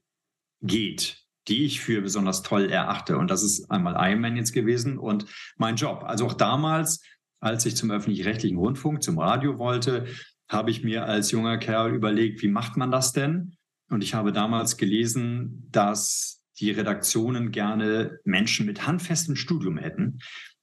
geht, 0.61 1.25
die 1.47 1.65
ich 1.65 1.81
für 1.81 2.03
besonders 2.03 2.43
toll 2.43 2.71
erachte. 2.71 3.17
Und 3.17 3.31
das 3.31 3.43
ist 3.43 3.71
einmal 3.71 3.95
Ironman 3.97 4.37
jetzt 4.37 4.53
gewesen 4.53 4.99
und 4.99 5.27
mein 5.57 5.77
Job. 5.77 6.05
Also 6.05 6.27
auch 6.27 6.35
damals, 6.35 7.03
als 7.41 7.65
ich 7.65 7.77
zum 7.77 7.91
öffentlich-rechtlichen 7.91 8.59
Rundfunk, 8.59 9.03
zum 9.03 9.19
Radio 9.19 9.59
wollte, 9.59 10.07
habe 10.49 10.71
ich 10.71 10.83
mir 10.83 11.05
als 11.07 11.31
junger 11.31 11.59
Kerl 11.59 11.95
überlegt, 11.95 12.43
wie 12.43 12.49
macht 12.49 12.77
man 12.77 12.91
das 12.91 13.13
denn? 13.13 13.57
Und 13.91 14.03
ich 14.03 14.15
habe 14.15 14.33
damals 14.33 14.77
gelesen, 14.77 15.69
dass 15.71 16.43
die 16.59 16.71
Redaktionen 16.71 17.53
gerne 17.53 18.19
Menschen 18.25 18.67
mit 18.67 18.87
handfestem 18.87 19.37
Studium 19.37 19.79
hätten. 19.79 20.19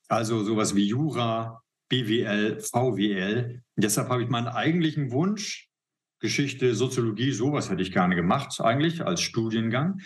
Also 0.08 0.43
sowas 0.43 0.76
wie 0.76 0.88
Jura, 0.88 1.62
BWL, 1.89 2.60
VWL. 2.60 3.62
Und 3.76 3.84
deshalb 3.84 4.10
habe 4.10 4.24
ich 4.24 4.30
meinen 4.30 4.47
eigentlichen 4.47 5.12
Wunsch, 5.12 5.70
Geschichte, 6.20 6.74
Soziologie, 6.76 7.32
sowas 7.32 7.70
hätte 7.70 7.82
ich 7.82 7.91
gerne 7.91 8.16
gemacht, 8.16 8.60
eigentlich 8.62 9.06
als 9.06 9.22
Studiengang. 9.22 10.01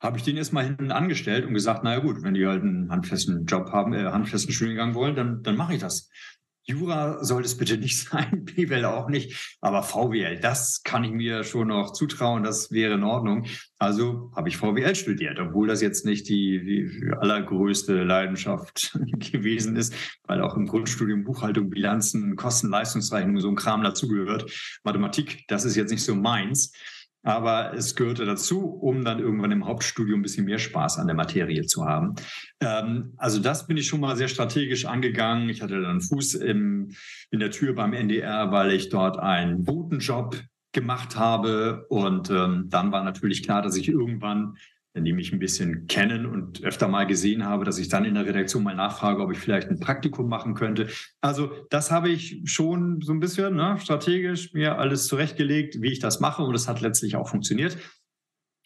Habe 0.00 0.16
ich 0.16 0.24
den 0.24 0.36
erstmal 0.36 0.64
hinten 0.64 0.92
angestellt 0.92 1.44
und 1.44 1.52
gesagt, 1.52 1.84
naja 1.84 1.98
gut, 2.00 2.22
wenn 2.22 2.34
die 2.34 2.46
halt 2.46 2.62
einen 2.62 2.90
handfesten 2.90 3.44
Job 3.44 3.70
haben, 3.70 3.92
äh, 3.92 4.04
handfesten 4.04 4.52
Studiengang 4.52 4.94
wollen, 4.94 5.14
dann, 5.14 5.42
dann 5.42 5.56
mache 5.56 5.74
ich 5.74 5.80
das. 5.80 6.08
Jura 6.64 7.24
soll 7.24 7.44
es 7.44 7.56
bitte 7.56 7.76
nicht 7.76 7.98
sein, 8.10 8.44
BWL 8.44 8.84
auch 8.84 9.08
nicht, 9.08 9.56
aber 9.60 9.82
VWL, 9.82 10.38
das 10.40 10.82
kann 10.82 11.04
ich 11.04 11.10
mir 11.10 11.44
schon 11.44 11.68
noch 11.68 11.92
zutrauen, 11.92 12.42
das 12.42 12.70
wäre 12.70 12.94
in 12.94 13.04
Ordnung. 13.04 13.46
Also 13.78 14.30
habe 14.36 14.48
ich 14.48 14.56
VWL 14.56 14.94
studiert, 14.94 15.38
obwohl 15.38 15.68
das 15.68 15.80
jetzt 15.80 16.04
nicht 16.04 16.28
die, 16.28 16.62
die 16.64 17.12
allergrößte 17.18 18.04
Leidenschaft 18.04 18.98
gewesen 19.32 19.76
ist, 19.76 19.94
weil 20.24 20.42
auch 20.42 20.56
im 20.56 20.66
Grundstudium 20.66 21.24
Buchhaltung, 21.24 21.70
Bilanzen, 21.70 22.36
Kosten-Leistungsrechnung, 22.36 23.40
so 23.40 23.48
ein 23.48 23.56
Kram 23.56 23.82
dazugehört. 23.82 24.50
Mathematik, 24.84 25.44
das 25.48 25.64
ist 25.64 25.76
jetzt 25.76 25.90
nicht 25.90 26.04
so 26.04 26.14
meins. 26.14 26.72
Aber 27.22 27.74
es 27.74 27.94
gehörte 27.94 28.24
dazu, 28.24 28.64
um 28.64 29.04
dann 29.04 29.18
irgendwann 29.18 29.52
im 29.52 29.66
Hauptstudium 29.66 30.20
ein 30.20 30.22
bisschen 30.22 30.46
mehr 30.46 30.58
Spaß 30.58 30.98
an 30.98 31.06
der 31.06 31.16
Materie 31.16 31.66
zu 31.66 31.84
haben. 31.84 32.14
Ähm, 32.60 33.12
also 33.18 33.40
das 33.40 33.66
bin 33.66 33.76
ich 33.76 33.86
schon 33.86 34.00
mal 34.00 34.16
sehr 34.16 34.28
strategisch 34.28 34.86
angegangen. 34.86 35.48
Ich 35.50 35.60
hatte 35.60 35.80
dann 35.80 36.00
Fuß 36.00 36.34
im, 36.34 36.92
in 37.30 37.40
der 37.40 37.50
Tür 37.50 37.74
beim 37.74 37.92
NDR, 37.92 38.50
weil 38.52 38.72
ich 38.72 38.88
dort 38.88 39.18
einen 39.18 39.64
Botenjob 39.64 40.40
gemacht 40.72 41.16
habe. 41.16 41.84
Und 41.90 42.30
ähm, 42.30 42.66
dann 42.68 42.90
war 42.92 43.04
natürlich 43.04 43.42
klar, 43.42 43.60
dass 43.60 43.76
ich 43.76 43.88
irgendwann 43.88 44.56
die 44.94 45.12
mich 45.12 45.32
ein 45.32 45.38
bisschen 45.38 45.86
kennen 45.86 46.26
und 46.26 46.62
öfter 46.62 46.88
mal 46.88 47.06
gesehen 47.06 47.44
habe, 47.44 47.64
dass 47.64 47.78
ich 47.78 47.88
dann 47.88 48.04
in 48.04 48.14
der 48.14 48.26
Redaktion 48.26 48.64
mal 48.64 48.74
nachfrage, 48.74 49.22
ob 49.22 49.30
ich 49.30 49.38
vielleicht 49.38 49.68
ein 49.68 49.78
Praktikum 49.78 50.28
machen 50.28 50.54
könnte. 50.54 50.88
Also 51.20 51.52
das 51.70 51.90
habe 51.92 52.08
ich 52.08 52.42
schon 52.44 53.00
so 53.00 53.12
ein 53.12 53.20
bisschen 53.20 53.54
ne, 53.54 53.76
strategisch 53.78 54.52
mir 54.52 54.78
alles 54.78 55.06
zurechtgelegt, 55.06 55.80
wie 55.80 55.92
ich 55.92 56.00
das 56.00 56.18
mache 56.18 56.42
und 56.42 56.52
das 56.52 56.66
hat 56.66 56.80
letztlich 56.80 57.14
auch 57.16 57.28
funktioniert. 57.28 57.78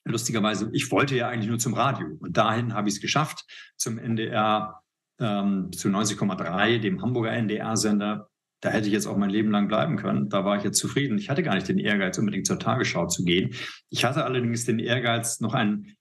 Lustigerweise, 0.07 0.71
ich 0.73 0.91
wollte 0.91 1.15
ja 1.15 1.29
eigentlich 1.29 1.49
nur 1.49 1.59
zum 1.59 1.75
Radio 1.75 2.07
und 2.21 2.37
dahin 2.37 2.75
habe 2.75 2.89
ich 2.89 2.97
es 2.97 3.01
geschafft, 3.01 3.45
zum 3.77 3.99
NDR 3.99 4.81
ähm, 5.21 5.73
zu 5.73 5.89
90,3, 5.89 6.79
dem 6.79 7.03
Hamburger 7.03 7.33
NDR-Sender. 7.33 8.29
Da 8.61 8.71
hätte 8.71 8.87
ich 8.87 8.95
jetzt 8.95 9.07
auch 9.07 9.19
mein 9.19 9.31
Leben 9.31 9.51
lang 9.51 9.69
bleiben 9.69 9.97
können. 9.97 10.31
Da 10.31 10.45
war 10.47 10.57
ich 10.57 10.65
jetzt 10.65 10.79
zufrieden. 10.79 11.19
Ich 11.19 11.29
hatte 11.29 11.43
gar 11.43 11.55
nicht 11.55 11.69
den 11.69 11.79
Ehrgeiz, 11.79 12.17
unbedingt 12.17 12.47
zur 12.47 12.59
Tagesschau 12.59 13.07
zu 13.07 13.25
gehen. 13.25 13.55
Ich 13.91 14.07
hatte 14.07 14.25
allerdings 14.25 14.65
den 14.65 14.79
Ehrgeiz, 14.79 15.41
noch 15.41 15.53
einen 15.53 15.97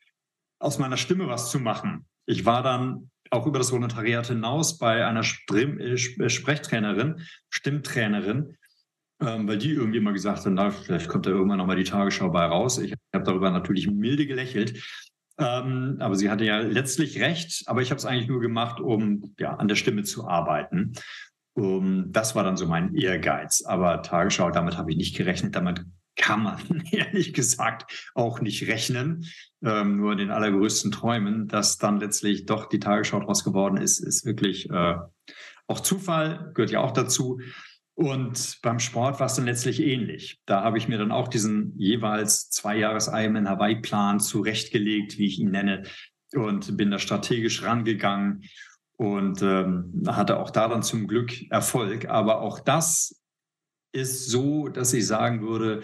aus 0.63 0.79
meiner 0.79 0.97
Stimme 0.97 1.27
was 1.27 1.51
zu 1.51 1.59
machen. 1.59 2.05
Ich 2.25 2.45
war 2.45 2.63
dann 2.63 3.09
auch 3.29 3.45
über 3.45 3.57
das 3.57 3.71
Volontariat 3.71 4.27
hinaus 4.27 4.77
bei 4.77 5.05
einer 5.05 5.23
äh, 5.51 5.61
äh, 5.61 6.29
Sprechtrainerin, 6.29 7.21
Stimmtrainerin, 7.49 8.55
ähm, 9.19 9.47
weil 9.47 9.57
die 9.57 9.71
irgendwie 9.71 9.97
immer 9.97 10.13
gesagt 10.13 10.45
hat, 10.45 10.73
vielleicht 10.73 11.09
kommt 11.09 11.25
da 11.25 11.31
irgendwann 11.31 11.57
nochmal 11.57 11.75
die 11.75 11.83
Tagesschau 11.83 12.29
bei 12.29 12.45
raus. 12.45 12.77
Ich 12.77 12.93
habe 13.13 13.25
darüber 13.25 13.51
natürlich 13.51 13.89
milde 13.89 14.25
gelächelt. 14.25 14.81
Ähm, 15.39 15.97
aber 15.99 16.15
sie 16.15 16.29
hatte 16.29 16.45
ja 16.45 16.59
letztlich 16.59 17.19
recht, 17.19 17.63
aber 17.65 17.81
ich 17.81 17.89
habe 17.89 17.97
es 17.97 18.05
eigentlich 18.05 18.27
nur 18.27 18.39
gemacht, 18.39 18.79
um 18.79 19.33
ja, 19.39 19.55
an 19.55 19.67
der 19.67 19.75
Stimme 19.75 20.03
zu 20.03 20.27
arbeiten. 20.27 20.93
Um, 21.55 22.11
das 22.11 22.35
war 22.35 22.43
dann 22.43 22.57
so 22.57 22.67
mein 22.67 22.95
Ehrgeiz. 22.95 23.63
Aber 23.63 24.01
Tagesschau, 24.01 24.49
damit 24.51 24.77
habe 24.77 24.91
ich 24.91 24.97
nicht 24.97 25.15
gerechnet. 25.15 25.55
Damit 25.55 25.83
kann 26.15 26.43
man 26.43 26.83
ehrlich 26.91 27.33
gesagt 27.33 28.11
auch 28.13 28.41
nicht 28.41 28.67
rechnen. 28.67 29.25
Ähm, 29.63 29.97
nur 29.97 30.11
in 30.13 30.17
den 30.17 30.31
allergrößten 30.31 30.91
Träumen, 30.91 31.47
dass 31.47 31.77
dann 31.77 31.99
letztlich 31.99 32.45
doch 32.45 32.67
die 32.67 32.79
Tagesschau 32.79 33.19
draus 33.19 33.43
geworden 33.43 33.77
ist, 33.77 33.99
ist 33.99 34.25
wirklich 34.25 34.69
äh, 34.69 34.95
auch 35.67 35.79
Zufall, 35.79 36.51
gehört 36.53 36.71
ja 36.71 36.81
auch 36.81 36.91
dazu. 36.91 37.39
Und 37.95 38.59
beim 38.63 38.79
Sport 38.79 39.19
war 39.19 39.27
es 39.27 39.35
dann 39.35 39.45
letztlich 39.45 39.79
ähnlich. 39.79 40.41
Da 40.45 40.63
habe 40.63 40.77
ich 40.77 40.87
mir 40.87 40.97
dann 40.97 41.11
auch 41.11 41.27
diesen 41.27 41.77
jeweils 41.77 42.49
zwei 42.49 42.75
Jahres 42.75 43.07
Ironman 43.07 43.47
Hawaii 43.47 43.75
Plan 43.75 44.19
zurechtgelegt, 44.19 45.17
wie 45.19 45.27
ich 45.27 45.39
ihn 45.39 45.51
nenne, 45.51 45.83
und 46.33 46.75
bin 46.75 46.89
da 46.89 46.97
strategisch 46.97 47.61
rangegangen 47.61 48.43
und 48.97 49.43
ähm, 49.43 50.03
hatte 50.07 50.39
auch 50.39 50.49
da 50.49 50.67
dann 50.67 50.81
zum 50.81 51.07
Glück 51.07 51.49
Erfolg. 51.51 52.09
Aber 52.09 52.41
auch 52.41 52.59
das 52.59 53.22
ist 53.93 54.27
so, 54.27 54.67
dass 54.67 54.93
ich 54.93 55.07
sagen 55.07 55.41
würde, 55.41 55.83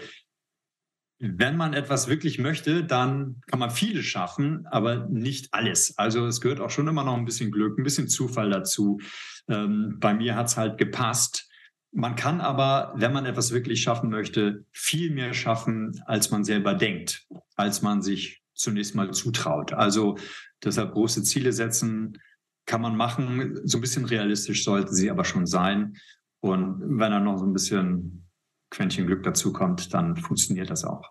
wenn 1.20 1.56
man 1.56 1.74
etwas 1.74 2.08
wirklich 2.08 2.38
möchte, 2.38 2.82
dann 2.82 3.42
kann 3.46 3.58
man 3.58 3.70
vieles 3.70 4.06
schaffen, 4.06 4.66
aber 4.70 5.06
nicht 5.10 5.52
alles. 5.52 5.98
Also 5.98 6.26
es 6.26 6.40
gehört 6.40 6.60
auch 6.60 6.70
schon 6.70 6.88
immer 6.88 7.04
noch 7.04 7.16
ein 7.16 7.26
bisschen 7.26 7.50
Glück, 7.50 7.78
ein 7.78 7.84
bisschen 7.84 8.08
Zufall 8.08 8.48
dazu. 8.48 9.00
Ähm, 9.46 9.98
bei 10.00 10.14
mir 10.14 10.34
hat 10.34 10.46
es 10.46 10.56
halt 10.56 10.78
gepasst. 10.78 11.46
Man 11.92 12.16
kann 12.16 12.40
aber, 12.40 12.94
wenn 12.96 13.12
man 13.12 13.26
etwas 13.26 13.52
wirklich 13.52 13.82
schaffen 13.82 14.08
möchte, 14.08 14.64
viel 14.72 15.10
mehr 15.10 15.34
schaffen, 15.34 16.02
als 16.06 16.30
man 16.30 16.42
selber 16.42 16.72
denkt, 16.72 17.26
als 17.54 17.82
man 17.82 18.00
sich 18.00 18.42
zunächst 18.54 18.94
mal 18.94 19.10
zutraut. 19.10 19.74
Also 19.74 20.16
deshalb 20.64 20.92
große 20.92 21.22
Ziele 21.22 21.52
setzen 21.52 22.18
kann 22.64 22.80
man 22.80 22.96
machen. 22.96 23.60
So 23.64 23.78
ein 23.78 23.80
bisschen 23.82 24.04
realistisch 24.06 24.64
sollten 24.64 24.94
sie 24.94 25.10
aber 25.10 25.24
schon 25.24 25.46
sein. 25.46 25.96
Und 26.40 26.80
wenn 26.98 27.10
dann 27.10 27.24
noch 27.24 27.38
so 27.38 27.44
ein 27.44 27.52
bisschen 27.52 28.28
Quäntchen 28.70 29.06
Glück 29.06 29.22
dazu 29.22 29.52
kommt, 29.52 29.92
dann 29.92 30.16
funktioniert 30.16 30.70
das 30.70 30.84
auch. 30.84 31.10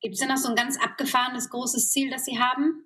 Gibt 0.00 0.14
es 0.14 0.20
denn 0.20 0.28
noch 0.28 0.36
so 0.36 0.48
ein 0.48 0.56
ganz 0.56 0.76
abgefahrenes 0.82 1.48
großes 1.48 1.90
Ziel, 1.90 2.10
das 2.10 2.24
Sie 2.24 2.38
haben? 2.38 2.84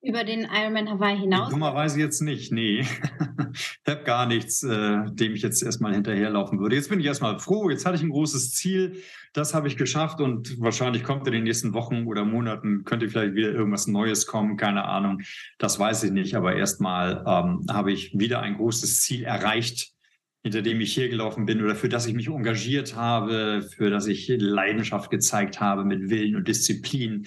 Über 0.00 0.22
den 0.22 0.42
Ironman 0.42 0.88
Hawaii 0.88 1.18
hinaus? 1.18 1.50
Dummerweise 1.50 1.98
jetzt 1.98 2.20
nicht, 2.20 2.52
nee. 2.52 2.80
ich 3.52 3.80
habe 3.88 4.04
gar 4.04 4.26
nichts, 4.26 4.62
äh, 4.62 4.98
dem 5.10 5.34
ich 5.34 5.42
jetzt 5.42 5.60
erstmal 5.60 5.92
hinterherlaufen 5.94 6.60
würde. 6.60 6.76
Jetzt 6.76 6.90
bin 6.90 7.00
ich 7.00 7.06
erstmal 7.06 7.40
froh, 7.40 7.68
jetzt 7.68 7.84
hatte 7.84 7.96
ich 7.96 8.02
ein 8.02 8.10
großes 8.10 8.52
Ziel, 8.52 9.02
das 9.32 9.54
habe 9.54 9.66
ich 9.66 9.76
geschafft 9.76 10.20
und 10.20 10.60
wahrscheinlich 10.60 11.02
kommt 11.02 11.26
in 11.26 11.32
den 11.32 11.42
nächsten 11.42 11.74
Wochen 11.74 12.06
oder 12.06 12.24
Monaten, 12.24 12.84
könnte 12.84 13.08
vielleicht 13.08 13.34
wieder 13.34 13.50
irgendwas 13.50 13.88
Neues 13.88 14.26
kommen, 14.26 14.56
keine 14.56 14.84
Ahnung, 14.84 15.22
das 15.58 15.80
weiß 15.80 16.04
ich 16.04 16.12
nicht, 16.12 16.36
aber 16.36 16.54
erstmal 16.54 17.24
ähm, 17.26 17.66
habe 17.68 17.90
ich 17.90 18.16
wieder 18.16 18.40
ein 18.40 18.56
großes 18.56 19.00
Ziel 19.00 19.24
erreicht, 19.24 19.97
hinter 20.42 20.62
dem 20.62 20.80
ich 20.80 20.94
hier 20.94 21.08
gelaufen 21.08 21.46
bin 21.46 21.62
oder 21.62 21.74
für 21.74 21.88
das 21.88 22.06
ich 22.06 22.14
mich 22.14 22.28
engagiert 22.28 22.94
habe, 22.94 23.62
für 23.62 23.90
das 23.90 24.06
ich 24.06 24.28
Leidenschaft 24.28 25.10
gezeigt 25.10 25.60
habe 25.60 25.84
mit 25.84 26.10
Willen 26.10 26.36
und 26.36 26.48
Disziplin. 26.48 27.26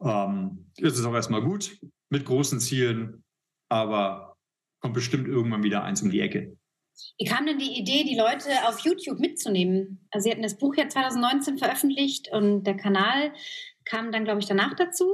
Ähm, 0.00 0.70
ist 0.76 0.98
es 0.98 1.04
auch 1.04 1.14
erstmal 1.14 1.42
gut 1.42 1.78
mit 2.10 2.24
großen 2.24 2.60
Zielen, 2.60 3.24
aber 3.68 4.36
kommt 4.80 4.94
bestimmt 4.94 5.28
irgendwann 5.28 5.62
wieder 5.62 5.84
eins 5.84 6.02
um 6.02 6.10
die 6.10 6.20
Ecke. 6.20 6.56
Wie 7.18 7.24
kam 7.24 7.46
denn 7.46 7.58
die 7.58 7.78
Idee, 7.78 8.04
die 8.04 8.16
Leute 8.16 8.50
auf 8.68 8.80
YouTube 8.80 9.18
mitzunehmen? 9.18 10.06
Also 10.10 10.24
Sie 10.24 10.30
hatten 10.30 10.42
das 10.42 10.58
Buch 10.58 10.74
ja 10.76 10.88
2019 10.88 11.58
veröffentlicht 11.58 12.30
und 12.32 12.64
der 12.64 12.76
Kanal 12.76 13.32
kam 13.84 14.12
dann, 14.12 14.24
glaube 14.24 14.40
ich, 14.40 14.46
danach 14.46 14.74
dazu. 14.74 15.06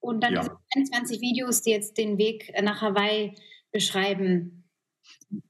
Und 0.00 0.22
dann 0.22 0.34
ja. 0.34 0.40
diese 0.40 0.56
21 0.74 1.20
Videos, 1.20 1.62
die 1.62 1.70
jetzt 1.70 1.98
den 1.98 2.18
Weg 2.18 2.52
nach 2.62 2.80
Hawaii 2.80 3.34
beschreiben. 3.72 4.64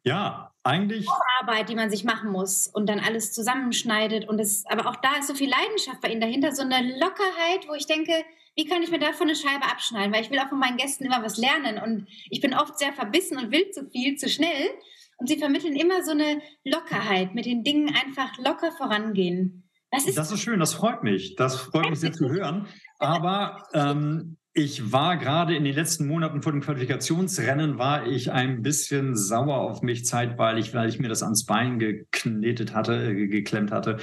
Ja, 0.05 0.53
eigentlich. 0.69 1.07
Arbeit, 1.41 1.69
die 1.69 1.75
man 1.75 1.91
sich 1.91 2.05
machen 2.05 2.31
muss 2.31 2.69
und 2.69 2.89
dann 2.89 3.01
alles 3.01 3.33
zusammenschneidet. 3.33 4.29
Und 4.29 4.39
es, 4.41 4.65
aber 4.67 4.89
auch 4.89 4.97
da 4.97 5.17
ist 5.19 5.29
so 5.29 5.35
viel 5.35 5.51
Leidenschaft 5.51 6.01
bei 6.01 6.09
Ihnen 6.09 6.21
dahinter, 6.21 6.53
so 6.53 6.63
eine 6.63 6.99
Lockerheit, 6.99 7.69
wo 7.69 7.75
ich 7.75 7.87
denke, 7.87 8.13
wie 8.57 8.65
kann 8.65 8.83
ich 8.83 8.91
mir 8.91 8.99
davon 8.99 9.29
eine 9.29 9.37
Scheibe 9.37 9.65
abschneiden? 9.65 10.13
Weil 10.13 10.23
ich 10.23 10.31
will 10.31 10.39
auch 10.39 10.49
von 10.49 10.59
meinen 10.59 10.77
Gästen 10.77 11.05
immer 11.05 11.23
was 11.23 11.37
lernen 11.37 11.79
und 11.79 12.09
ich 12.29 12.41
bin 12.41 12.55
oft 12.55 12.79
sehr 12.79 12.93
verbissen 12.93 13.39
und 13.39 13.53
will 13.53 13.71
zu 13.71 13.89
viel, 13.91 14.17
zu 14.17 14.29
schnell. 14.29 14.71
Und 15.19 15.29
Sie 15.29 15.39
vermitteln 15.39 15.77
immer 15.77 16.03
so 16.05 16.13
eine 16.13 16.41
Lockerheit, 16.65 17.35
mit 17.35 17.47
den 17.47 17.63
Dingen 17.63 17.95
einfach 17.95 18.37
locker 18.39 18.73
vorangehen. 18.73 19.69
Das 19.91 20.07
ist, 20.07 20.19
das 20.19 20.33
ist 20.33 20.41
schön, 20.41 20.61
das 20.61 20.75
freut 20.75 21.03
mich. 21.03 21.37
Das 21.37 21.57
freut 21.57 21.89
mich 21.89 22.01
sehr 22.01 22.13
zu 22.13 22.29
hören. 22.31 22.67
Aber 22.99 23.63
ähm, 23.75 24.38
ich 24.59 24.91
war 24.91 25.17
gerade 25.17 25.55
in 25.55 25.63
den 25.63 25.75
letzten 25.75 26.09
Monaten 26.09 26.43
vor 26.43 26.51
dem 26.51 26.61
Qualifikationsrennen, 26.61 27.79
war 27.79 28.09
ich 28.09 28.33
ein 28.33 28.61
bisschen 28.63 29.15
sauer 29.15 29.59
auf 29.59 29.83
mich 29.83 30.05
zeitweilig, 30.05 30.75
weil 30.75 30.89
ich 30.89 30.99
mir 30.99 31.09
das 31.09 31.23
ans 31.23 31.47
Bein 31.47 31.79
geknetet 31.79 32.75
hatte, 32.75 33.13
äh, 33.13 33.29
geklemmt 33.29 33.71
hatte. 33.71 33.99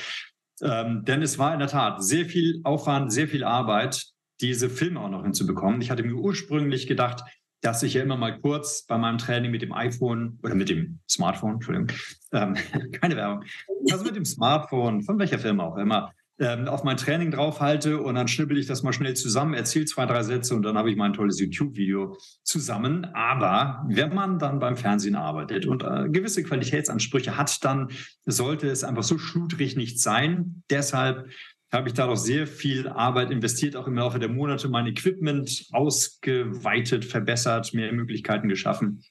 Ähm, 0.61 1.03
denn 1.03 1.21
es 1.21 1.37
war 1.37 1.51
in 1.51 1.59
der 1.59 1.67
Tat 1.67 2.01
sehr 2.01 2.25
viel 2.25 2.61
Aufwand, 2.63 3.11
sehr 3.11 3.27
viel 3.27 3.43
Arbeit, 3.43 4.05
diese 4.39 4.69
Filme 4.69 5.01
auch 5.01 5.09
noch 5.09 5.23
hinzubekommen. 5.23 5.81
Ich 5.81 5.91
hatte 5.91 6.03
mir 6.03 6.15
ursprünglich 6.15 6.87
gedacht, 6.87 7.25
dass 7.59 7.83
ich 7.83 7.95
ja 7.95 8.03
immer 8.03 8.15
mal 8.15 8.39
kurz 8.39 8.85
bei 8.85 8.97
meinem 8.97 9.17
Training 9.17 9.51
mit 9.51 9.61
dem 9.61 9.73
iPhone 9.73 10.39
oder 10.41 10.55
mit 10.55 10.69
dem 10.69 10.99
Smartphone, 11.09 11.55
Entschuldigung, 11.55 11.89
ähm, 12.31 12.55
keine 12.93 13.17
Werbung, 13.17 13.43
also 13.91 14.05
mit 14.05 14.15
dem 14.15 14.25
Smartphone, 14.25 15.01
von 15.01 15.19
welcher 15.19 15.39
Firma 15.39 15.65
auch 15.65 15.75
immer, 15.75 16.13
ähm, 16.39 16.67
auf 16.67 16.83
mein 16.83 16.97
Training 16.97 17.31
draufhalte 17.31 18.01
und 18.01 18.15
dann 18.15 18.27
schnippel 18.27 18.57
ich 18.57 18.65
das 18.65 18.83
mal 18.83 18.91
schnell 18.91 19.15
zusammen, 19.15 19.53
erzähle 19.53 19.85
zwei, 19.85 20.05
drei 20.05 20.21
Sätze 20.23 20.55
und 20.55 20.63
dann 20.63 20.77
habe 20.77 20.91
ich 20.91 20.97
mein 20.97 21.13
tolles 21.13 21.39
YouTube-Video 21.39 22.17
zusammen. 22.43 23.05
Aber 23.13 23.85
wenn 23.87 24.13
man 24.13 24.37
dann 24.37 24.59
beim 24.59 24.75
Fernsehen 24.75 25.15
arbeitet 25.15 25.65
und 25.65 25.83
äh, 25.83 26.09
gewisse 26.09 26.43
Qualitätsansprüche 26.43 27.37
hat, 27.37 27.63
dann 27.63 27.89
sollte 28.25 28.67
es 28.67 28.83
einfach 28.83 29.03
so 29.03 29.17
schludrig 29.17 29.75
nicht 29.77 30.01
sein. 30.01 30.63
Deshalb 30.69 31.29
habe 31.71 31.87
ich 31.87 31.93
da 31.93 32.07
noch 32.07 32.15
sehr 32.15 32.47
viel 32.47 32.87
Arbeit 32.87 33.31
investiert, 33.31 33.75
auch 33.75 33.87
im 33.87 33.95
Laufe 33.95 34.19
der 34.19 34.29
Monate 34.29 34.67
mein 34.67 34.87
Equipment 34.87 35.67
ausgeweitet, 35.71 37.05
verbessert, 37.05 37.73
mehr 37.73 37.91
Möglichkeiten 37.91 38.49
geschaffen. 38.49 39.03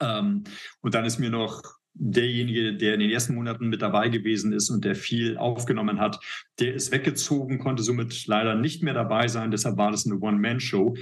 Ähm, 0.00 0.44
und 0.80 0.94
dann 0.94 1.04
ist 1.04 1.18
mir 1.18 1.30
noch 1.30 1.62
derjenige, 1.94 2.74
der 2.74 2.94
in 2.94 3.00
den 3.00 3.10
ersten 3.10 3.34
Monaten 3.34 3.68
mit 3.68 3.82
dabei 3.82 4.08
gewesen 4.08 4.52
ist 4.52 4.70
und 4.70 4.84
der 4.84 4.94
viel 4.94 5.36
aufgenommen 5.36 6.00
hat, 6.00 6.20
der 6.58 6.74
ist 6.74 6.92
weggezogen, 6.92 7.58
konnte 7.58 7.82
somit 7.82 8.26
leider 8.26 8.54
nicht 8.54 8.82
mehr 8.82 8.94
dabei 8.94 9.28
sein. 9.28 9.50
Deshalb 9.50 9.76
war 9.76 9.90
das 9.90 10.06
eine 10.06 10.18
One-Man-Show. 10.18 10.96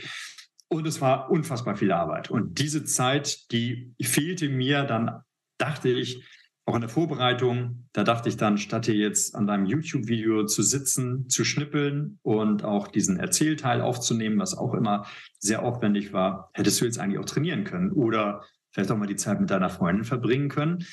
Und 0.69 0.87
es 0.87 1.01
war 1.01 1.31
unfassbar 1.31 1.77
viel 1.77 1.91
Arbeit. 1.91 2.31
Und 2.31 2.61
diese 2.61 2.85
Zeit, 2.85 3.51
die 3.51 3.93
fehlte 4.01 4.49
mir, 4.49 4.85
dann 4.85 5.23
dachte 5.59 5.89
ich, 5.89 6.25
auch 6.71 6.77
in 6.77 6.83
der 6.83 6.91
Vorbereitung, 6.91 7.89
da 7.93 8.05
dachte 8.05 8.29
ich 8.29 8.37
dann, 8.37 8.57
statt 8.57 8.87
hier 8.87 8.95
jetzt 8.95 9.35
an 9.35 9.49
deinem 9.49 9.67
YouTube-Video 9.67 10.47
zu 10.47 10.63
sitzen, 10.63 11.29
zu 11.29 11.45
schnippeln 11.45 12.21
und 12.23 12.63
auch 12.63 12.87
diesen 12.87 13.19
Erzählteil 13.19 13.81
aufzunehmen, 13.81 14.39
was 14.39 14.57
auch 14.57 14.75
immer 14.75 15.07
sehr 15.41 15.65
aufwendig 15.65 16.13
war, 16.13 16.51
hättest 16.55 16.81
du 16.81 16.85
jetzt 16.85 17.01
eigentlich 17.01 17.19
auch 17.19 17.25
trainieren 17.25 17.65
können 17.65 17.91
oder 17.91 18.45
vielleicht 18.73 18.91
auch 18.91 18.97
mal 18.97 19.07
die 19.07 19.17
Zeit 19.17 19.41
mit 19.41 19.51
deiner 19.51 19.71
Freundin 19.71 20.05
verbringen 20.05 20.49
können 20.49 20.85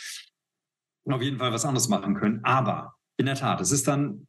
und 1.04 1.14
auf 1.14 1.22
jeden 1.22 1.38
Fall 1.38 1.52
was 1.52 1.66
anderes 1.66 1.90
machen 1.90 2.16
können. 2.16 2.42
Aber 2.44 2.96
in 3.18 3.26
der 3.26 3.36
Tat, 3.36 3.62
es 3.62 3.72
ist 3.72 3.88
dann 3.88 4.28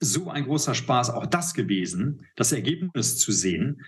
so 0.00 0.30
ein 0.30 0.44
großer 0.44 0.74
Spaß, 0.74 1.10
auch 1.10 1.26
das 1.26 1.54
gewesen, 1.54 2.26
das 2.36 2.52
Ergebnis 2.52 3.18
zu 3.18 3.32
sehen. 3.32 3.84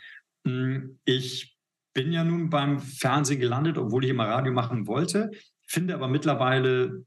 Hm, 0.47 0.99
ich 1.05 1.57
bin 1.95 2.13
ja 2.13 2.25
nun 2.25 2.51
beim 2.51 2.81
Fernsehen 2.81 3.41
gelandet, 3.41 3.79
obwohl 3.79 4.05
ich 4.05 4.11
immer 4.11 4.29
Radio 4.29 4.53
machen 4.53 4.87
wollte, 4.87 5.31
finde 5.67 5.95
aber 5.95 6.09
mittlerweile 6.09 7.05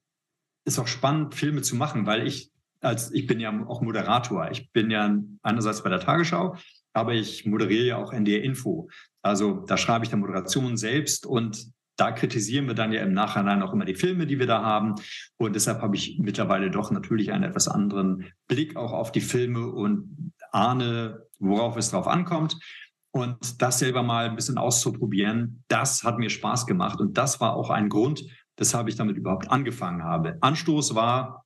ist 0.66 0.80
auch 0.80 0.88
spannend, 0.88 1.36
Filme 1.36 1.62
zu 1.62 1.76
machen, 1.76 2.08
weil 2.08 2.26
ich 2.26 2.52
als 2.86 3.12
ich 3.12 3.26
bin 3.26 3.40
ja 3.40 3.52
auch 3.68 3.82
Moderator. 3.82 4.50
Ich 4.52 4.72
bin 4.72 4.92
ja 4.92 5.18
einerseits 5.42 5.84
bei 5.84 5.90
der 5.90 6.00
Tagesschau, 6.00 6.56
aber 6.94 7.14
ich 7.14 7.46
moderiere 7.46 7.86
ja 7.86 7.98
auch 7.98 8.14
NDR 8.14 8.44
Info. 8.44 8.90
Also 9.22 9.66
da 9.66 9.78
schreibe 9.78 10.06
ich 10.06 10.10
der 10.10 10.20
Moderation 10.20 10.78
selbst 10.78 11.26
und 11.26 11.72
da 11.96 12.12
kritisieren 12.12 12.68
wir 12.68 12.74
dann 12.74 12.92
ja 12.92 13.02
im 13.02 13.14
Nachhinein 13.14 13.62
auch 13.62 13.74
immer 13.74 13.86
die 13.86 13.96
Filme, 13.96 14.28
die 14.28 14.40
wir 14.40 14.48
da 14.48 14.62
haben. 14.62 14.96
Und 15.38 15.56
deshalb 15.56 15.82
habe 15.82 15.96
ich 15.96 16.20
mittlerweile 16.20 16.70
doch 16.70 16.92
natürlich 16.92 17.32
einen 17.32 17.44
etwas 17.44 17.68
anderen 17.68 18.32
Blick 18.48 18.76
auch 18.76 18.92
auf 18.92 19.12
die 19.12 19.22
Filme 19.22 19.68
und 19.68 20.34
ahne, 20.52 21.26
worauf 21.40 21.78
es 21.78 21.92
drauf 21.92 22.08
ankommt. 22.08 22.58
Und 23.12 23.62
das 23.62 23.80
selber 23.80 24.04
mal 24.04 24.26
ein 24.26 24.36
bisschen 24.36 24.58
auszuprobieren, 24.58 25.64
das 25.70 26.04
hat 26.04 26.18
mir 26.18 26.30
Spaß 26.30 26.66
gemacht. 26.66 27.00
Und 27.00 27.18
das 27.18 27.40
war 27.40 27.56
auch 27.56 27.70
ein 27.70 27.88
Grund, 27.88 28.26
weshalb 28.58 28.90
ich 28.90 28.96
damit 28.96 29.16
überhaupt 29.16 29.50
angefangen 29.50 30.04
habe. 30.04 30.38
Anstoß 30.42 30.96
war 30.96 31.46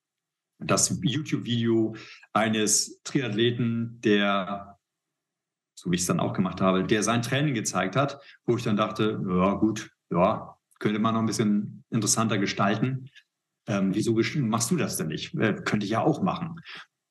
das 0.58 1.00
YouTube-Video 1.02 1.96
eines 2.34 3.02
Triathleten, 3.04 4.02
der 4.02 4.80
so 5.80 5.92
wie 5.92 5.96
ich 5.96 6.02
es 6.02 6.08
dann 6.08 6.20
auch 6.20 6.34
gemacht 6.34 6.60
habe, 6.60 6.84
der 6.84 7.04
sein 7.04 7.22
Training 7.22 7.54
gezeigt 7.54 7.96
hat, 7.96 8.20
wo 8.46 8.58
ich 8.58 8.64
dann 8.64 8.76
dachte, 8.76 9.22
ja 9.26 9.54
gut, 9.54 9.90
ja, 10.12 10.58
könnte 10.80 11.00
man 11.00 11.14
noch 11.14 11.22
ein 11.22 11.28
bisschen 11.28 11.84
interessanter 11.90 12.38
gestalten. 12.38 13.10
Ähm, 13.68 13.94
wieso 13.94 14.14
machst 14.40 14.72
du 14.72 14.78
das 14.78 14.98
denn 14.98 15.08
nicht? 15.08 15.34
Äh, 15.36 15.62
könnte 15.64 15.86
ich 15.86 15.92
ja 15.92 16.02
auch 16.02 16.22
machen. 16.22 16.62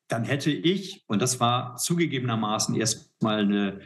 Dann 0.09 0.23
hätte 0.23 0.51
ich, 0.51 1.03
und 1.07 1.21
das 1.21 1.39
war 1.39 1.75
zugegebenermaßen 1.75 2.75
erstmal 2.75 3.43
eine 3.43 3.81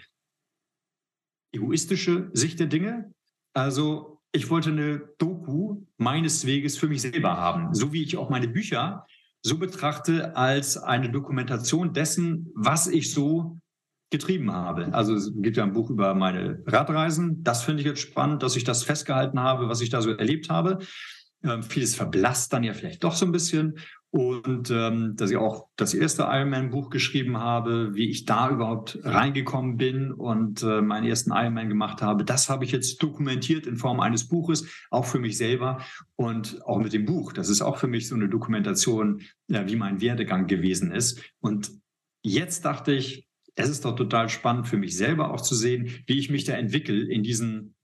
egoistische 1.53 2.29
Sicht 2.33 2.59
der 2.59 2.67
Dinge. 2.67 3.13
Also 3.53 4.21
ich 4.31 4.49
wollte 4.49 4.71
eine 4.71 4.99
Doku 5.19 5.85
meines 5.97 6.45
Weges 6.45 6.77
für 6.77 6.87
mich 6.87 7.01
selber 7.01 7.37
haben, 7.37 7.73
so 7.75 7.93
wie 7.93 8.03
ich 8.03 8.17
auch 8.17 8.29
meine 8.29 8.47
Bücher 8.47 9.05
so 9.45 9.59
betrachte 9.59 10.35
als 10.35 10.77
eine 10.77 11.11
Dokumentation 11.11 11.93
dessen, 11.93 12.51
was 12.55 12.87
ich 12.87 13.13
so 13.13 13.59
getrieben 14.13 14.53
habe. 14.53 14.93
Also 14.93 15.15
es 15.15 15.33
gibt 15.35 15.57
ja 15.57 15.63
ein 15.63 15.73
Buch 15.73 15.89
über 15.89 16.13
meine 16.13 16.63
Radreisen. 16.65 17.43
Das 17.43 17.63
finde 17.63 17.81
ich 17.81 17.87
jetzt 17.87 17.99
spannend, 17.99 18.43
dass 18.43 18.55
ich 18.55 18.63
das 18.63 18.83
festgehalten 18.83 19.39
habe, 19.39 19.67
was 19.67 19.81
ich 19.81 19.89
da 19.89 20.01
so 20.01 20.11
erlebt 20.11 20.49
habe. 20.49 20.77
Ähm, 21.43 21.63
vieles 21.63 21.95
verblasst 21.95 22.53
dann 22.53 22.63
ja 22.63 22.73
vielleicht 22.73 23.03
doch 23.03 23.15
so 23.15 23.25
ein 23.25 23.31
bisschen. 23.31 23.79
Und 24.11 24.69
ähm, 24.69 25.15
dass 25.15 25.31
ich 25.31 25.37
auch 25.37 25.69
das 25.75 25.95
erste 25.95 26.21
Ironman-Buch 26.21 26.91
geschrieben 26.91 27.39
habe, 27.39 27.95
wie 27.95 28.11
ich 28.11 28.25
da 28.25 28.51
überhaupt 28.51 28.99
reingekommen 29.01 29.77
bin 29.77 30.11
und 30.11 30.61
äh, 30.61 30.81
meinen 30.81 31.07
ersten 31.07 31.31
Ironman 31.31 31.67
gemacht 31.67 32.03
habe, 32.03 32.23
das 32.23 32.47
habe 32.47 32.63
ich 32.63 32.71
jetzt 32.71 33.01
dokumentiert 33.01 33.65
in 33.65 33.77
Form 33.77 33.99
eines 33.99 34.27
Buches, 34.27 34.67
auch 34.91 35.05
für 35.05 35.17
mich 35.17 35.35
selber 35.35 35.81
und 36.15 36.63
auch 36.67 36.77
mit 36.77 36.93
dem 36.93 37.05
Buch. 37.05 37.33
Das 37.33 37.49
ist 37.49 37.63
auch 37.63 37.77
für 37.77 37.87
mich 37.87 38.07
so 38.07 38.13
eine 38.13 38.29
Dokumentation, 38.29 39.23
ja, 39.47 39.67
wie 39.67 39.75
mein 39.75 39.99
Werdegang 39.99 40.45
gewesen 40.45 40.91
ist. 40.91 41.19
Und 41.39 41.71
jetzt 42.21 42.65
dachte 42.65 42.91
ich, 42.93 43.27
es 43.55 43.69
ist 43.69 43.85
doch 43.85 43.95
total 43.95 44.29
spannend 44.29 44.67
für 44.67 44.77
mich 44.77 44.97
selber 44.97 45.31
auch 45.31 45.41
zu 45.41 45.55
sehen, 45.55 46.03
wie 46.07 46.17
ich 46.17 46.29
mich 46.29 46.43
da 46.43 46.53
entwickle 46.53 47.07
in 47.07 47.23
diesen 47.23 47.75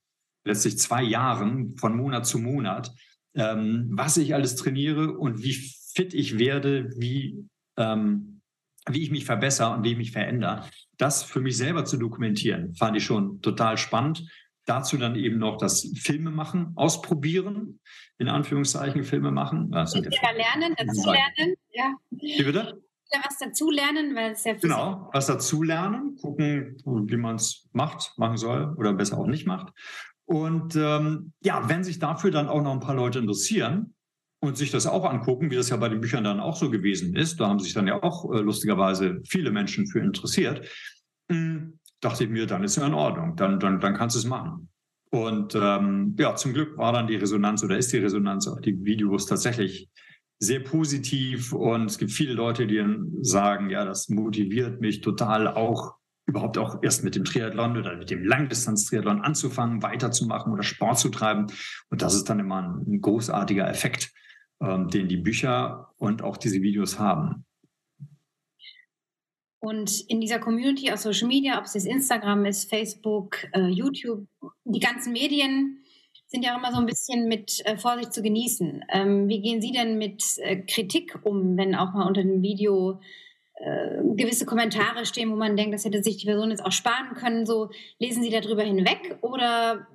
letztlich 0.46 0.78
zwei 0.80 1.04
Jahren 1.04 1.76
von 1.78 1.96
Monat 1.96 2.26
zu 2.26 2.40
Monat, 2.40 2.94
ähm, 3.36 3.90
was 3.92 4.18
ich 4.18 4.34
alles 4.34 4.56
trainiere 4.56 5.18
und 5.18 5.44
wie 5.44 5.54
fit 5.54 6.14
ich 6.14 6.40
werde, 6.40 6.90
wie, 6.98 7.46
ähm, 7.78 8.42
wie 8.88 9.04
ich 9.04 9.12
mich 9.12 9.26
verbessere 9.26 9.76
und 9.76 9.84
wie 9.84 9.92
ich 9.92 9.98
mich 9.98 10.12
verändere. 10.12 10.66
Das 10.98 11.24
für 11.24 11.42
mich 11.42 11.58
selber 11.58 11.86
zu 11.86 11.98
dokumentieren, 11.98 12.74
fand 12.76 12.98
ich 12.98 13.04
schon 13.04 13.42
total 13.42 13.78
spannend. 13.78 14.28
Dazu 14.66 14.98
dann 14.98 15.16
eben 15.16 15.40
noch 15.40 15.58
das 15.58 15.92
Filme 15.96 16.30
machen, 16.30 16.74
ausprobieren, 16.76 17.80
in 18.20 18.30
Anführungszeichen 18.30 19.04
Filme 19.04 19.32
machen. 19.32 19.72
Das 19.72 19.94
ja 19.94 20.02
lernen, 20.02 20.76
dazu 20.78 21.10
lernen, 21.10 21.56
ja. 21.72 21.96
Wie 22.12 22.44
bitte? 22.44 22.80
Was 23.18 23.38
dazulernen, 23.40 24.16
weil 24.16 24.32
es 24.32 24.44
ja 24.44 24.54
Genau, 24.54 25.10
was 25.14 25.28
dazulernen, 25.28 26.16
gucken, 26.22 26.78
wie 26.86 27.18
man 27.18 27.36
es 27.36 27.68
macht, 27.74 28.14
machen 28.18 28.38
soll 28.38 28.76
oder 28.78 28.94
besser 28.94 29.18
auch 29.18 29.28
nicht 29.28 29.48
macht. 29.48 29.74
Und 30.26 30.76
ähm, 30.76 31.34
ja, 31.42 31.68
wenn 31.68 31.84
sich 31.84 31.98
dafür 31.98 32.30
dann 32.30 32.48
auch 32.48 32.62
noch 32.62 32.74
ein 32.74 32.80
paar 32.80 32.96
Leute 32.96 33.20
interessieren 33.20 33.96
und 34.42 34.58
sich 34.58 34.70
das 34.70 34.86
auch 34.86 35.06
angucken, 35.06 35.50
wie 35.50 35.56
das 35.56 35.70
ja 35.70 35.78
bei 35.78 35.90
den 35.90 36.02
Büchern 36.02 36.24
dann 36.24 36.40
auch 36.40 36.56
so 36.56 36.70
gewesen 36.70 37.16
ist, 37.16 37.40
da 37.40 37.48
haben 37.48 37.60
sich 37.60 37.74
dann 37.74 37.88
ja 37.88 38.02
auch 38.04 38.32
äh, 38.32 38.40
lustigerweise 38.40 39.22
viele 39.28 39.50
Menschen 39.52 39.88
für 39.88 40.00
interessiert, 40.00 40.68
hm, 41.32 41.80
dachte 42.00 42.26
ich 42.26 42.30
mir, 42.30 42.46
dann 42.46 42.64
ist 42.64 42.78
ja 42.78 42.86
in 42.86 42.94
Ordnung, 42.94 43.36
dann, 43.36 43.60
dann, 43.60 43.80
dann 43.80 43.96
kannst 43.96 44.16
du 44.16 44.20
es 44.20 44.26
machen. 44.26 44.70
Und 45.12 45.56
ähm, 45.56 46.16
ja, 46.20 46.36
zum 46.36 46.54
Glück 46.54 46.78
war 46.78 46.94
dann 46.94 47.08
die 47.08 47.16
Resonanz 47.16 47.64
oder 47.64 47.78
ist 47.78 47.92
die 47.92 47.98
Resonanz 47.98 48.48
auf 48.48 48.62
die 48.62 48.84
Videos 48.86 49.26
tatsächlich 49.26 49.90
sehr 50.40 50.62
positiv 50.62 51.52
und 51.52 51.86
es 51.86 51.98
gibt 51.98 52.12
viele 52.12 52.34
Leute, 52.34 52.66
die 52.66 52.84
sagen, 53.22 53.70
ja, 53.70 53.84
das 53.84 54.08
motiviert 54.10 54.80
mich 54.80 55.02
total 55.02 55.48
auch 55.48 56.00
überhaupt 56.30 56.58
auch 56.58 56.82
erst 56.82 57.04
mit 57.04 57.16
dem 57.16 57.26
Triathlon 57.26 57.76
oder 57.76 57.98
mit 57.98 58.10
dem 58.10 58.24
Langdistanz-Triathlon 58.24 59.22
anzufangen, 59.22 59.82
weiterzumachen 59.82 60.54
oder 60.54 60.64
Sport 60.64 61.00
zu 61.00 61.10
treiben. 61.10 61.48
Und 61.90 62.02
das 62.02 62.16
ist 62.16 62.30
dann 62.30 62.40
immer 62.40 62.82
ein, 62.88 63.02
großartiger 63.02 63.68
Effekt, 63.68 64.14
ähm, 64.62 64.88
den 64.88 65.08
die 65.10 65.18
Bücher 65.18 65.92
und 65.98 66.22
auch 66.22 66.38
diese 66.38 66.62
Videos 66.62 67.00
haben. 67.00 67.46
Und 69.62 70.06
in 70.08 70.22
dieser 70.22 70.40
Community 70.40 70.92
auf 70.92 71.00
Social 71.00 71.28
Media, 71.28 71.58
ob 71.58 71.66
es 71.66 71.74
jetzt 71.74 71.88
Instagram 71.88 72.46
ist, 72.46 72.70
Facebook, 72.70 73.46
äh, 73.52 73.68
YouTube, 73.68 74.26
die 74.64 74.80
ganzen 74.80 75.12
Medien, 75.12 75.84
sind 76.30 76.44
ja 76.44 76.54
auch 76.54 76.60
immer 76.60 76.72
so 76.72 76.78
ein 76.78 76.86
bisschen 76.86 77.28
mit 77.28 77.66
äh, 77.66 77.78
Vorsicht 77.78 78.14
zu 78.14 78.22
genießen. 78.22 78.86
Ähm, 78.90 79.28
wie 79.28 79.42
gehen 79.42 79.62
Sie 79.62 79.72
denn 79.72 79.98
mit 79.98 80.24
äh, 80.38 80.58
Kritik 80.58 81.20
um, 81.24 81.58
wenn 81.58 81.76
auch 81.76 81.94
mal 81.94 82.08
unter 82.08 82.22
dem 82.22 82.44
Video 82.44 83.02
äh, 83.56 83.98
gewisse 84.16 84.46
Kommentare 84.46 85.06
stehen, 85.06 85.32
wo 85.32 85.36
man 85.36 85.58
denkt, 85.58 85.74
das 85.74 85.86
hätte 85.86 86.04
sich 86.04 86.18
die 86.18 86.28
Person 86.28 86.52
jetzt 86.52 86.64
auch 86.64 86.72
sparen 86.72 87.16
können? 87.16 87.48
So 87.48 87.72
lesen 87.98 88.22
Sie 88.22 88.30
darüber 88.30 88.64
hinweg 88.64 89.18
oder 89.22 89.88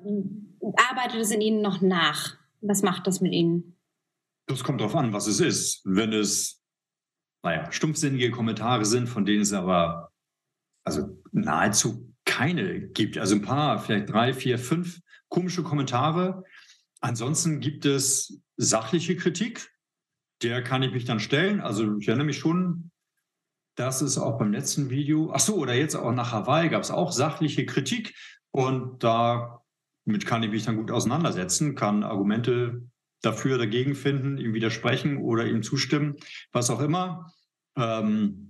arbeitet 0.90 1.20
es 1.20 1.30
in 1.30 1.40
Ihnen 1.40 1.62
noch 1.62 1.80
nach? 1.80 2.36
Was 2.60 2.82
macht 2.82 3.06
das 3.06 3.20
mit 3.20 3.32
Ihnen? 3.32 3.76
Das 4.46 4.64
kommt 4.64 4.80
darauf 4.80 4.96
an, 4.96 5.12
was 5.12 5.28
es 5.28 5.38
ist. 5.38 5.82
Wenn 5.84 6.12
es, 6.12 6.62
naja, 7.44 7.70
stumpfsinnige 7.70 8.32
Kommentare 8.32 8.84
sind, 8.84 9.08
von 9.08 9.24
denen 9.24 9.42
es 9.42 9.52
aber 9.52 10.10
also 10.84 11.22
nahezu 11.30 12.12
keine 12.24 12.80
gibt. 12.88 13.18
Also 13.18 13.36
ein 13.36 13.42
paar, 13.42 13.78
vielleicht 13.78 14.10
drei, 14.10 14.34
vier, 14.34 14.58
fünf 14.58 15.00
komische 15.34 15.64
Kommentare. 15.64 16.44
Ansonsten 17.00 17.58
gibt 17.58 17.86
es 17.86 18.40
sachliche 18.56 19.16
Kritik. 19.16 19.68
Der 20.42 20.62
kann 20.62 20.84
ich 20.84 20.92
mich 20.92 21.04
dann 21.04 21.18
stellen. 21.18 21.60
Also 21.60 21.98
ich 21.98 22.06
erinnere 22.06 22.26
mich 22.26 22.38
schon, 22.38 22.92
dass 23.74 24.00
es 24.00 24.16
auch 24.16 24.38
beim 24.38 24.52
letzten 24.52 24.90
Video, 24.90 25.32
ach 25.32 25.40
so, 25.40 25.56
oder 25.56 25.74
jetzt 25.74 25.96
auch 25.96 26.12
nach 26.12 26.30
Hawaii 26.30 26.68
gab 26.68 26.82
es 26.82 26.92
auch 26.92 27.10
sachliche 27.10 27.66
Kritik. 27.66 28.14
Und 28.52 29.02
damit 29.02 30.24
kann 30.24 30.44
ich 30.44 30.50
mich 30.52 30.64
dann 30.64 30.76
gut 30.76 30.92
auseinandersetzen, 30.92 31.74
kann 31.74 32.04
Argumente 32.04 32.82
dafür, 33.20 33.58
dagegen 33.58 33.96
finden, 33.96 34.38
ihm 34.38 34.54
widersprechen 34.54 35.16
oder 35.16 35.46
ihm 35.46 35.64
zustimmen, 35.64 36.14
was 36.52 36.70
auch 36.70 36.80
immer. 36.80 37.32
Ähm, 37.76 38.43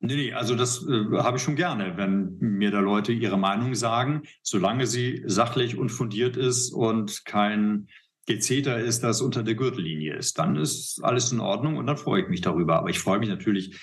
nee, 0.00 0.16
nee, 0.16 0.32
also 0.32 0.54
das 0.54 0.86
äh, 0.86 1.18
habe 1.18 1.36
ich 1.36 1.42
schon 1.42 1.56
gerne, 1.56 1.96
wenn 1.96 2.36
mir 2.40 2.70
da 2.70 2.80
Leute 2.80 3.12
ihre 3.12 3.38
Meinung 3.38 3.74
sagen, 3.74 4.22
solange 4.42 4.86
sie 4.86 5.22
sachlich 5.26 5.78
und 5.78 5.90
fundiert 5.90 6.36
ist 6.36 6.72
und 6.72 7.24
kein 7.24 7.88
Gezeter 8.26 8.78
ist, 8.78 9.02
das 9.02 9.22
unter 9.22 9.42
der 9.42 9.54
Gürtellinie 9.54 10.14
ist. 10.14 10.38
Dann 10.38 10.56
ist 10.56 11.02
alles 11.02 11.32
in 11.32 11.40
Ordnung 11.40 11.76
und 11.76 11.86
dann 11.86 11.96
freue 11.96 12.22
ich 12.22 12.28
mich 12.28 12.40
darüber. 12.40 12.78
Aber 12.78 12.90
ich 12.90 13.00
freue 13.00 13.18
mich 13.18 13.28
natürlich 13.28 13.76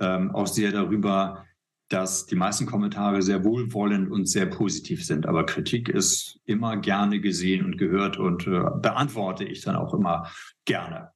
ähm, 0.00 0.34
auch 0.34 0.46
sehr 0.46 0.72
darüber, 0.72 1.44
dass 1.88 2.26
die 2.26 2.34
meisten 2.34 2.66
Kommentare 2.66 3.22
sehr 3.22 3.44
wohlwollend 3.44 4.10
und 4.10 4.28
sehr 4.28 4.46
positiv 4.46 5.04
sind. 5.04 5.26
Aber 5.26 5.46
Kritik 5.46 5.88
ist 5.88 6.40
immer 6.46 6.78
gerne 6.78 7.20
gesehen 7.20 7.64
und 7.64 7.76
gehört 7.76 8.16
und 8.16 8.46
äh, 8.46 8.62
beantworte 8.80 9.44
ich 9.44 9.60
dann 9.60 9.76
auch 9.76 9.94
immer 9.94 10.28
gerne. 10.64 11.11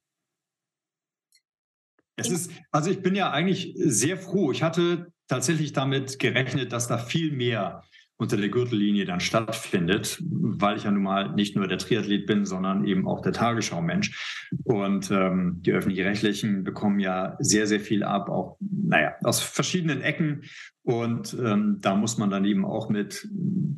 Es 2.17 2.31
ist, 2.31 2.51
also 2.71 2.91
ich 2.91 3.03
bin 3.03 3.15
ja 3.15 3.31
eigentlich 3.31 3.75
sehr 3.77 4.17
froh. 4.17 4.51
Ich 4.51 4.63
hatte 4.63 5.13
tatsächlich 5.29 5.73
damit 5.73 6.19
gerechnet, 6.19 6.73
dass 6.73 6.89
da 6.89 6.99
viel 6.99 7.33
mehr 7.33 7.83
unter 8.19 8.37
der 8.39 8.49
Gürtellinie 8.49 9.05
dann 9.05 9.21
stattfindet, 9.21 10.23
weil 10.23 10.77
ich 10.77 10.85
ja 10.85 10.91
nun 10.91 11.03
mal 11.03 11.35
nicht 11.35 11.55
nur 11.55 11.69
der 11.69 11.79
Triathlet 11.79 12.27
bin, 12.27 12.47
sondern 12.47 12.87
eben 12.87 13.07
auch 13.07 13.21
der 13.21 13.33
Tagesschau-Mensch. 13.33 14.49
Und 14.65 15.11
ähm, 15.11 15.59
die 15.61 15.73
öffentlich-rechtlichen 15.73 16.65
bekommen 16.65 16.99
ja 16.99 17.37
sehr, 17.41 17.67
sehr 17.67 17.81
viel 17.81 18.03
ab, 18.03 18.31
auch, 18.31 18.57
naja, 18.61 19.15
aus 19.23 19.41
verschiedenen 19.43 20.01
Ecken. 20.01 20.45
Und 20.83 21.37
ähm, 21.39 21.79
da 21.81 21.95
muss 21.95 22.17
man 22.17 22.31
dann 22.31 22.47
eben 22.47 22.65
auch 22.65 22.89
mit 22.89 23.29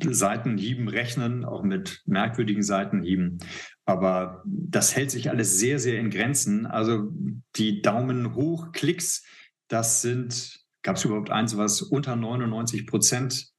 Seitenhieben 0.09 0.87
rechnen, 0.87 1.43
auch 1.43 1.63
mit 1.63 2.01
merkwürdigen 2.05 2.63
Seitenhieben. 2.63 3.39
Aber 3.85 4.43
das 4.45 4.95
hält 4.95 5.11
sich 5.11 5.29
alles 5.29 5.59
sehr, 5.59 5.79
sehr 5.79 5.99
in 5.99 6.11
Grenzen. 6.11 6.65
Also 6.65 7.11
die 7.57 7.81
Daumen 7.81 8.35
hoch 8.35 8.71
Klicks, 8.71 9.25
das 9.67 10.01
sind, 10.01 10.59
gab 10.81 10.95
es 10.95 11.03
überhaupt 11.03 11.29
eins, 11.29 11.57
was 11.57 11.81
unter 11.81 12.15
99 12.15 12.87
Prozent 12.87 13.49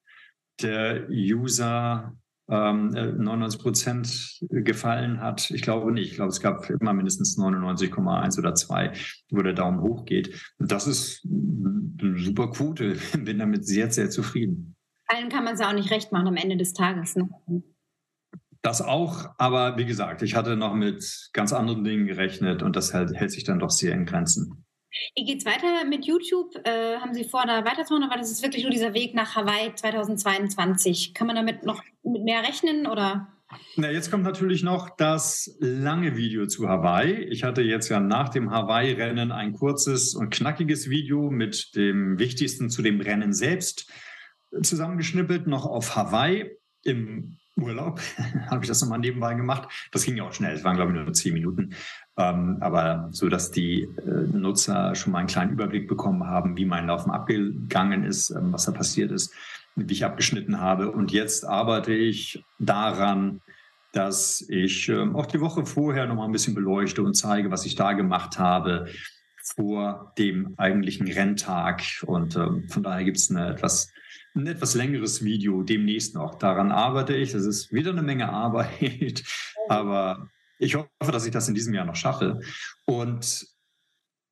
der 0.62 1.08
User 1.10 2.14
ähm, 2.50 2.88
99 2.90 3.60
Prozent 3.60 4.38
gefallen 4.50 5.20
hat. 5.20 5.50
Ich 5.50 5.62
glaube 5.62 5.92
nicht. 5.92 6.10
Ich 6.10 6.16
glaube, 6.16 6.30
es 6.30 6.40
gab 6.40 6.68
immer 6.68 6.92
mindestens 6.92 7.38
99,1 7.38 8.38
oder 8.38 8.54
2, 8.54 8.92
wo 9.30 9.42
der 9.42 9.52
Daumen 9.52 9.80
hoch 9.80 10.04
geht. 10.04 10.52
Und 10.58 10.72
das 10.72 10.86
ist 10.86 11.24
eine 11.24 12.18
super 12.18 12.50
Quote. 12.50 12.96
Bin 13.18 13.38
damit 13.38 13.66
sehr, 13.66 13.90
sehr 13.90 14.10
zufrieden. 14.10 14.76
Allen 15.06 15.28
kann 15.28 15.44
man 15.44 15.54
es 15.54 15.60
auch 15.60 15.72
nicht 15.72 15.90
recht 15.90 16.12
machen 16.12 16.28
am 16.28 16.36
Ende 16.36 16.56
des 16.56 16.72
Tages. 16.72 17.16
Ne? 17.16 17.28
Das 18.62 18.82
auch, 18.82 19.30
aber 19.38 19.78
wie 19.78 19.86
gesagt, 19.86 20.22
ich 20.22 20.36
hatte 20.36 20.56
noch 20.56 20.74
mit 20.74 21.30
ganz 21.32 21.52
anderen 21.52 21.82
Dingen 21.82 22.06
gerechnet 22.06 22.62
und 22.62 22.76
das 22.76 22.92
hält, 22.92 23.14
hält 23.14 23.32
sich 23.32 23.44
dann 23.44 23.58
doch 23.58 23.70
sehr 23.70 23.94
in 23.94 24.04
Grenzen. 24.04 24.64
Wie 25.14 25.24
geht's 25.24 25.44
weiter 25.44 25.84
mit 25.84 26.04
YouTube? 26.04 26.54
Äh, 26.64 26.98
haben 26.98 27.14
Sie 27.14 27.24
vor, 27.24 27.44
da 27.46 27.64
weiterzumachen, 27.64 28.10
aber 28.10 28.18
das 28.18 28.30
ist 28.30 28.42
wirklich 28.42 28.64
nur 28.64 28.72
dieser 28.72 28.94
Weg 28.94 29.14
nach 29.14 29.36
Hawaii 29.36 29.74
2022? 29.74 31.14
Kann 31.14 31.26
man 31.26 31.36
damit 31.36 31.64
noch 31.64 31.82
mit 32.02 32.24
mehr 32.24 32.42
rechnen 32.42 32.86
oder? 32.86 33.28
Na, 33.76 33.90
jetzt 33.90 34.10
kommt 34.10 34.22
natürlich 34.22 34.62
noch 34.62 34.90
das 34.96 35.56
lange 35.58 36.16
Video 36.16 36.46
zu 36.46 36.68
Hawaii. 36.68 37.24
Ich 37.24 37.42
hatte 37.42 37.62
jetzt 37.62 37.88
ja 37.88 37.98
nach 37.98 38.28
dem 38.28 38.50
Hawaii-Rennen 38.50 39.32
ein 39.32 39.52
kurzes 39.52 40.14
und 40.14 40.30
knackiges 40.30 40.88
Video 40.88 41.30
mit 41.30 41.74
dem 41.74 42.18
Wichtigsten 42.18 42.70
zu 42.70 42.82
dem 42.82 43.00
Rennen 43.00 43.32
selbst 43.32 43.90
zusammengeschnippelt, 44.62 45.46
noch 45.46 45.66
auf 45.66 45.96
Hawaii 45.96 46.56
im 46.84 47.38
Urlaub. 47.56 48.00
habe 48.50 48.64
ich 48.64 48.68
das 48.68 48.80
nochmal 48.82 48.98
nebenbei 48.98 49.34
gemacht. 49.34 49.68
Das 49.92 50.04
ging 50.04 50.16
ja 50.16 50.24
auch 50.24 50.32
schnell. 50.32 50.54
Es 50.54 50.64
waren, 50.64 50.76
glaube 50.76 50.92
ich, 50.92 50.98
nur 50.98 51.12
zehn 51.12 51.34
Minuten. 51.34 51.74
Ähm, 52.16 52.58
aber 52.60 53.08
so, 53.12 53.28
dass 53.28 53.50
die 53.50 53.82
äh, 53.82 54.36
Nutzer 54.36 54.94
schon 54.94 55.12
mal 55.12 55.20
einen 55.20 55.28
kleinen 55.28 55.52
Überblick 55.52 55.88
bekommen 55.88 56.26
haben, 56.26 56.56
wie 56.56 56.64
mein 56.64 56.86
Laufen 56.86 57.10
abgegangen 57.10 58.04
ist, 58.04 58.30
ähm, 58.30 58.52
was 58.52 58.66
da 58.66 58.72
passiert 58.72 59.10
ist, 59.10 59.32
wie 59.76 59.92
ich 59.92 60.04
abgeschnitten 60.04 60.60
habe. 60.60 60.90
Und 60.90 61.12
jetzt 61.12 61.46
arbeite 61.46 61.92
ich 61.92 62.44
daran, 62.58 63.40
dass 63.92 64.44
ich 64.48 64.88
ähm, 64.88 65.16
auch 65.16 65.26
die 65.26 65.40
Woche 65.40 65.66
vorher 65.66 66.06
noch 66.06 66.16
mal 66.16 66.24
ein 66.24 66.32
bisschen 66.32 66.54
beleuchte 66.54 67.02
und 67.02 67.14
zeige, 67.14 67.50
was 67.50 67.66
ich 67.66 67.74
da 67.74 67.92
gemacht 67.92 68.38
habe 68.38 68.88
vor 69.56 70.12
dem 70.18 70.54
eigentlichen 70.58 71.10
Renntag. 71.10 71.82
Und 72.06 72.34
von 72.34 72.82
daher 72.82 73.04
gibt 73.04 73.16
es 73.16 73.30
eine 73.30 73.48
etwas 73.48 73.90
ein 74.34 74.46
etwas 74.46 74.74
längeres 74.74 75.24
Video 75.24 75.62
demnächst 75.62 76.14
noch. 76.14 76.36
Daran 76.36 76.70
arbeite 76.70 77.14
ich. 77.14 77.32
Das 77.32 77.44
ist 77.44 77.72
wieder 77.72 77.90
eine 77.90 78.02
Menge 78.02 78.28
Arbeit, 78.28 79.24
aber 79.68 80.28
ich 80.60 80.74
hoffe, 80.74 81.12
dass 81.12 81.26
ich 81.26 81.32
das 81.32 81.48
in 81.48 81.54
diesem 81.54 81.74
Jahr 81.74 81.86
noch 81.86 81.96
schaffe. 81.96 82.40
Und 82.84 83.46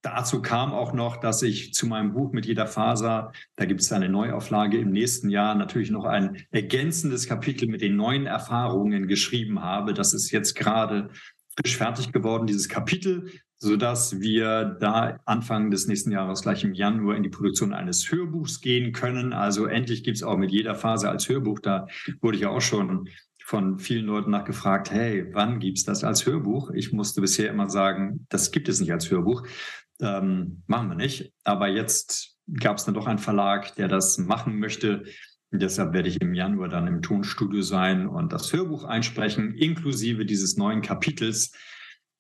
dazu 0.03 0.43
kam 0.43 0.73
auch 0.73 0.93
noch, 0.93 1.17
dass 1.17 1.43
ich 1.43 1.73
zu 1.73 1.87
meinem 1.87 2.13
Buch 2.13 2.33
mit 2.33 2.47
jeder 2.47 2.67
Faser, 2.67 3.33
da 3.57 3.65
gibt 3.65 3.81
es 3.81 3.91
eine 3.93 4.09
Neuauflage 4.09 4.79
im 4.79 4.91
nächsten 4.91 5.31
Jahr, 5.31 5.55
natürlich 5.55 5.91
noch 5.91 6.05
ein 6.05 6.47
ergänzendes 6.51 7.27
Kapitel 7.27 7.69
mit 7.69 7.81
den 7.81 7.97
neuen 7.97 8.27
Erfahrungen 8.27 9.09
geschrieben 9.09 9.63
habe. 9.63 9.95
Das 9.95 10.13
ist 10.13 10.31
jetzt 10.31 10.55
gerade 10.55 11.11
frisch 11.57 11.77
fertig 11.77 12.13
geworden, 12.13 12.47
dieses 12.47 12.69
Kapitel, 12.69 13.33
sodass 13.57 14.21
wir 14.21 14.77
da 14.81 15.19
Anfang 15.25 15.71
des 15.71 15.89
nächsten 15.89 16.13
Jahres, 16.13 16.43
gleich 16.43 16.63
im 16.63 16.75
Januar, 16.75 17.17
in 17.17 17.23
die 17.23 17.31
Produktion 17.31 17.73
eines 17.73 18.13
Hörbuchs 18.13 18.61
gehen 18.61 18.93
können. 18.93 19.33
Also 19.33 19.67
endlich 19.67 20.05
gibt 20.05 20.19
es 20.19 20.23
auch 20.23 20.37
mit 20.37 20.53
jeder 20.53 20.75
Phase 20.75 21.09
als 21.09 21.29
Hörbuch. 21.29 21.59
Da 21.59 21.89
wurde 22.21 22.37
ich 22.37 22.47
auch 22.47 22.61
schon 22.61 23.09
von 23.49 23.79
vielen 23.79 24.05
Leuten 24.05 24.31
nachgefragt, 24.31 24.91
hey, 24.91 25.27
wann 25.33 25.59
gibt 25.59 25.79
es 25.79 25.85
das 25.85 26.05
als 26.05 26.27
Hörbuch? 26.27 26.71
Ich 26.73 26.93
musste 26.93 27.23
bisher 27.23 27.49
immer 27.49 27.71
sagen, 27.71 28.27
das 28.29 28.51
gibt 28.51 28.69
es 28.69 28.79
nicht 28.79 28.93
als 28.93 29.11
Hörbuch. 29.11 29.43
Ähm, 30.03 30.63
machen 30.67 30.91
wir 30.91 30.97
nicht. 30.97 31.33
Aber 31.45 31.67
jetzt 31.67 32.37
gab 32.61 32.77
es 32.77 32.85
dann 32.85 32.93
doch 32.93 33.07
einen 33.07 33.19
Verlag, 33.19 33.75
der 33.77 33.89
das 33.89 34.19
machen 34.19 34.59
möchte. 34.59 35.05
Deshalb 35.51 35.95
werde 35.95 36.11
ich 36.11 36.21
im 36.21 36.35
Januar 36.35 36.69
dann 36.69 36.87
im 36.87 37.01
Tonstudio 37.01 37.63
sein 37.63 38.07
und 38.07 38.35
das 38.35 38.53
Hörbuch 38.53 38.85
einsprechen, 38.85 39.55
inklusive 39.55 40.27
dieses 40.27 40.59
neuen 40.59 40.83
Kapitels, 40.83 41.53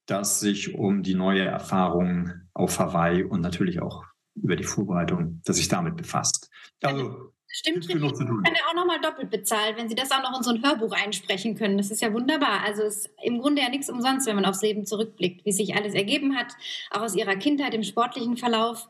das 0.07 0.41
sich 0.41 0.76
um 0.76 1.03
die 1.03 1.14
neue 1.14 1.45
Erfahrung 1.45 2.33
auf 2.55 2.79
Hawaii 2.79 3.22
und 3.22 3.43
natürlich 3.43 3.83
auch 3.83 4.07
über 4.35 4.57
die 4.57 4.64
Vorbereitung, 4.64 5.43
das 5.45 5.57
sich 5.57 5.68
damit 5.68 5.97
befasst. 5.97 6.49
Also 6.83 7.35
Stimmt, 7.51 7.89
genug 7.89 8.15
zu 8.15 8.25
tun. 8.25 8.43
kann 8.43 8.55
ja 8.55 8.61
auch 8.69 8.75
nochmal 8.75 9.01
doppelt 9.01 9.31
bezahlt, 9.31 9.77
wenn 9.77 9.89
Sie 9.89 9.95
das 9.95 10.11
auch 10.11 10.23
noch 10.23 10.37
in 10.37 10.43
so 10.43 10.51
ein 10.51 10.63
Hörbuch 10.63 10.93
einsprechen 10.93 11.55
können. 11.55 11.79
Das 11.79 11.91
ist 11.91 12.03
ja 12.03 12.13
wunderbar. 12.13 12.63
Also 12.65 12.83
es 12.83 13.07
ist 13.07 13.11
im 13.23 13.41
Grunde 13.41 13.63
ja 13.63 13.71
nichts 13.71 13.89
umsonst, 13.89 14.27
wenn 14.27 14.37
man 14.37 14.45
aufs 14.45 14.63
Leben 14.63 14.85
zurückblickt, 14.85 15.45
wie 15.47 15.53
sich 15.53 15.75
alles 15.75 15.95
ergeben 15.95 16.37
hat, 16.37 16.53
auch 16.91 17.01
aus 17.01 17.17
Ihrer 17.17 17.37
Kindheit 17.37 17.75
im 17.75 17.83
sportlichen 17.83 18.37
Verlauf. 18.37 18.89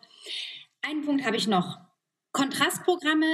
Einen 0.82 1.04
Punkt 1.04 1.24
habe 1.24 1.36
ich 1.36 1.46
noch. 1.46 1.78
Kontrastprogramme 2.32 3.26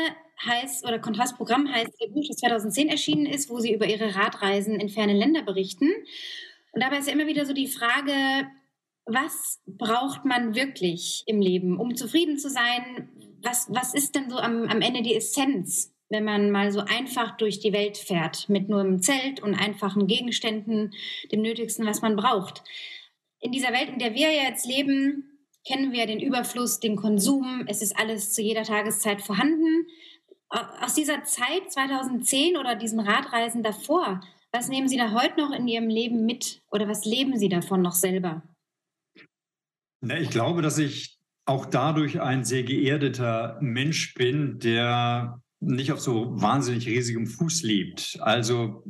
heißt, 0.45 0.87
oder 0.87 0.99
Kontrastprogramm 0.99 1.72
heißt 1.72 2.01
Ihr 2.01 2.11
Buch, 2.11 2.25
das 2.29 2.37
2010 2.39 2.89
erschienen 2.89 3.27
ist, 3.27 3.49
wo 3.49 3.59
Sie 3.61 3.72
über 3.72 3.87
Ihre 3.87 4.14
Radreisen 4.14 4.79
in 4.79 4.89
ferne 4.91 5.14
Länder 5.14 5.43
berichten. 5.43 5.89
Und 6.72 6.83
dabei 6.83 6.99
ist 6.99 7.09
ja 7.09 7.14
immer 7.14 7.27
wieder 7.27 7.47
so 7.47 7.55
die 7.55 7.68
Frage, 7.68 8.47
was 9.07 9.61
braucht 9.66 10.25
man 10.25 10.55
wirklich 10.55 11.25
im 11.27 11.41
Leben, 11.41 11.79
um 11.79 11.95
zufrieden 11.95 12.39
zu 12.39 12.51
sein? 12.51 13.11
Was, 13.45 13.66
was 13.68 13.95
ist 13.95 14.14
denn 14.14 14.30
so 14.30 14.38
am, 14.38 14.64
am 14.68 14.80
Ende 14.80 15.03
die 15.03 15.14
Essenz, 15.14 15.92
wenn 16.09 16.24
man 16.24 16.51
mal 16.51 16.72
so 16.72 16.80
einfach 16.80 17.36
durch 17.36 17.61
die 17.61 17.72
Welt 17.72 17.97
fährt, 17.97 18.49
mit 18.49 18.68
nur 18.68 18.80
einem 18.80 19.03
Zelt 19.03 19.40
und 19.40 19.55
einfachen 19.55 20.07
Gegenständen, 20.07 20.95
dem 21.30 21.42
Nötigsten, 21.42 21.86
was 21.86 22.03
man 22.03 22.16
braucht? 22.16 22.62
In 23.40 23.53
dieser 23.53 23.72
Welt, 23.72 23.90
in 23.90 23.99
der 23.99 24.14
wir 24.14 24.32
jetzt 24.32 24.66
leben, 24.66 25.34
kennen 25.66 25.92
wir 25.92 26.07
den 26.07 26.20
Überfluss, 26.20 26.80
den 26.80 26.97
Konsum. 26.97 27.64
Es 27.66 27.82
ist 27.82 27.97
alles 27.99 28.32
zu 28.32 28.42
jeder 28.42 28.62
Tageszeit 28.62 29.20
vorhanden. 29.22 29.86
Aus 30.49 30.95
dieser 30.95 31.24
Zeit 31.24 31.70
2010 31.70 32.57
oder 32.57 32.76
diesen 32.76 33.01
Radreisen 33.01 33.62
davor, 33.62 34.20
was 34.53 34.68
nehmen 34.68 34.88
Sie 34.88 34.97
da 34.97 35.12
heute 35.12 35.40
noch 35.40 35.51
in 35.51 35.66
Ihrem 35.66 35.88
Leben 35.88 36.24
mit 36.24 36.62
oder 36.70 36.88
was 36.88 37.05
leben 37.05 37.38
Sie 37.38 37.49
davon 37.49 37.82
noch 37.82 37.95
selber? 37.95 38.42
Ich 40.20 40.30
glaube, 40.30 40.62
dass 40.62 40.78
ich 40.78 41.13
auch 41.47 41.66
dadurch 41.66 42.20
ein 42.20 42.45
sehr 42.45 42.62
geerdeter 42.62 43.59
Mensch 43.61 44.14
bin, 44.14 44.59
der 44.59 45.40
nicht 45.61 45.92
auf 45.92 46.01
so 46.01 46.40
wahnsinnig 46.40 46.86
riesigem 46.86 47.26
Fuß 47.26 47.62
lebt. 47.62 48.18
Also 48.20 48.84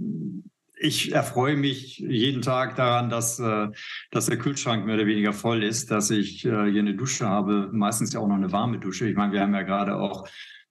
ich 0.76 1.12
erfreue 1.12 1.56
mich 1.56 1.98
jeden 1.98 2.42
Tag 2.42 2.76
daran, 2.76 3.08
dass, 3.08 3.38
äh, 3.38 3.68
dass 4.10 4.26
der 4.26 4.38
Kühlschrank 4.38 4.84
mehr 4.84 4.96
oder 4.96 5.06
weniger 5.06 5.32
voll 5.32 5.62
ist, 5.62 5.90
dass 5.90 6.10
ich 6.10 6.44
äh, 6.44 6.70
hier 6.70 6.80
eine 6.80 6.94
Dusche 6.94 7.28
habe, 7.28 7.70
meistens 7.72 8.12
ja 8.12 8.20
auch 8.20 8.28
noch 8.28 8.34
eine 8.34 8.52
warme 8.52 8.78
Dusche. 8.78 9.08
Ich 9.08 9.16
meine, 9.16 9.32
wir 9.32 9.40
haben 9.40 9.54
ja 9.54 9.62
gerade 9.62 9.96
auch 9.96 10.28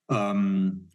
ähm, 0.10 0.90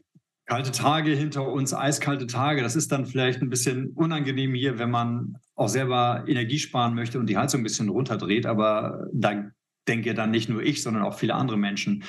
kalte 0.47 0.73
Tage 0.73 1.13
hinter 1.13 1.51
uns, 1.51 1.75
eiskalte 1.75 2.27
Tage. 2.27 2.63
Das 2.63 2.77
ist 2.77 2.93
dann 2.93 3.07
vielleicht 3.07 3.43
ein 3.43 3.51
bisschen 3.51 3.89
unangenehm 3.91 4.55
hier, 4.55 4.79
wenn 4.79 4.91
man 4.91 5.39
auch 5.55 5.69
selber 5.69 6.25
Energie 6.27 6.59
sparen 6.59 6.95
möchte 6.95 7.19
und 7.19 7.27
die 7.29 7.37
Heizung 7.37 7.61
ein 7.61 7.65
bisschen 7.65 7.89
runterdreht. 7.89 8.47
Aber 8.47 9.07
da 9.13 9.51
denke 9.89 10.15
dann 10.15 10.31
nicht 10.31 10.49
nur 10.49 10.63
ich, 10.63 10.83
sondern 10.83 11.03
auch 11.03 11.19
viele 11.19 11.35
andere 11.35 11.57
Menschen 11.57 12.05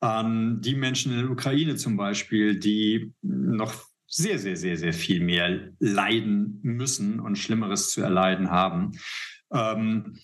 an 0.00 0.60
die 0.60 0.74
Menschen 0.74 1.12
in 1.12 1.18
der 1.18 1.30
Ukraine 1.30 1.76
zum 1.76 1.96
Beispiel, 1.96 2.58
die 2.58 3.12
noch 3.22 3.74
sehr, 4.06 4.38
sehr, 4.38 4.56
sehr, 4.56 4.76
sehr 4.76 4.92
viel 4.92 5.20
mehr 5.20 5.70
leiden 5.78 6.58
müssen 6.62 7.20
und 7.20 7.36
Schlimmeres 7.36 7.90
zu 7.90 8.00
erleiden 8.00 8.50
haben. 8.50 8.92
Ähm, 9.52 10.18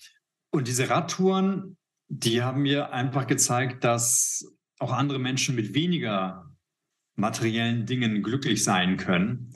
und 0.49 0.67
diese 0.67 0.89
Radtouren, 0.89 1.77
die 2.09 2.41
haben 2.41 2.63
mir 2.63 2.91
einfach 2.91 3.27
gezeigt, 3.27 3.83
dass 3.83 4.45
auch 4.79 4.91
andere 4.91 5.19
Menschen 5.19 5.55
mit 5.55 5.73
weniger 5.73 6.51
materiellen 7.15 7.85
Dingen 7.85 8.23
glücklich 8.23 8.63
sein 8.63 8.97
können. 8.97 9.53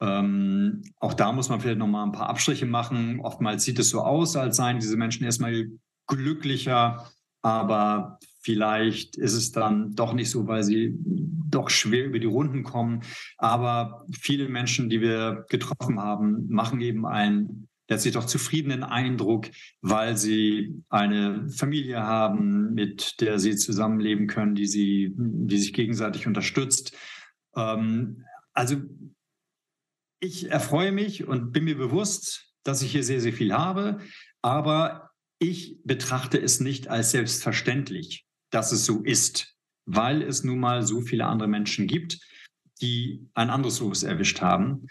Ähm, 0.00 0.82
auch 0.96 1.14
da 1.14 1.32
muss 1.32 1.48
man 1.48 1.60
vielleicht 1.60 1.78
noch 1.78 1.86
mal 1.86 2.04
ein 2.04 2.12
paar 2.12 2.30
Abstriche 2.30 2.66
machen. 2.66 3.20
Oftmals 3.20 3.64
sieht 3.64 3.78
es 3.78 3.90
so 3.90 4.00
aus, 4.00 4.36
als 4.36 4.56
seien 4.56 4.78
diese 4.78 4.96
Menschen 4.96 5.24
erstmal 5.24 5.66
glücklicher, 6.08 7.08
aber 7.42 8.18
vielleicht 8.40 9.16
ist 9.16 9.34
es 9.34 9.52
dann 9.52 9.94
doch 9.94 10.12
nicht 10.12 10.30
so, 10.30 10.48
weil 10.48 10.64
sie 10.64 10.94
doch 10.98 11.70
schwer 11.70 12.06
über 12.06 12.18
die 12.18 12.26
Runden 12.26 12.62
kommen. 12.62 13.02
Aber 13.36 14.06
viele 14.12 14.48
Menschen, 14.48 14.88
die 14.90 15.00
wir 15.00 15.46
getroffen 15.48 16.00
haben, 16.00 16.48
machen 16.48 16.80
eben 16.80 17.06
einen 17.06 17.68
letztlich 17.88 18.14
doch 18.14 18.26
zufriedenen 18.26 18.82
Eindruck, 18.84 19.48
weil 19.80 20.16
sie 20.16 20.82
eine 20.88 21.48
Familie 21.48 22.02
haben, 22.02 22.74
mit 22.74 23.20
der 23.20 23.38
sie 23.38 23.56
zusammenleben 23.56 24.26
können, 24.26 24.54
die 24.54 24.66
sie, 24.66 25.14
die 25.16 25.58
sich 25.58 25.72
gegenseitig 25.72 26.26
unterstützt. 26.26 26.96
Ähm, 27.56 28.24
also 28.52 28.76
ich 30.20 30.50
erfreue 30.50 30.92
mich 30.92 31.26
und 31.26 31.52
bin 31.52 31.64
mir 31.64 31.78
bewusst, 31.78 32.52
dass 32.62 32.82
ich 32.82 32.92
hier 32.92 33.04
sehr, 33.04 33.20
sehr 33.20 33.32
viel 33.32 33.52
habe, 33.54 34.00
aber 34.42 35.07
ich 35.38 35.78
betrachte 35.84 36.40
es 36.40 36.60
nicht 36.60 36.88
als 36.88 37.12
selbstverständlich, 37.12 38.26
dass 38.50 38.72
es 38.72 38.84
so 38.84 39.02
ist, 39.02 39.54
weil 39.86 40.22
es 40.22 40.44
nun 40.44 40.58
mal 40.58 40.82
so 40.82 41.00
viele 41.00 41.26
andere 41.26 41.48
Menschen 41.48 41.86
gibt, 41.86 42.18
die 42.80 43.28
ein 43.34 43.50
anderes 43.50 43.80
Los 43.80 44.02
erwischt 44.02 44.40
haben. 44.40 44.86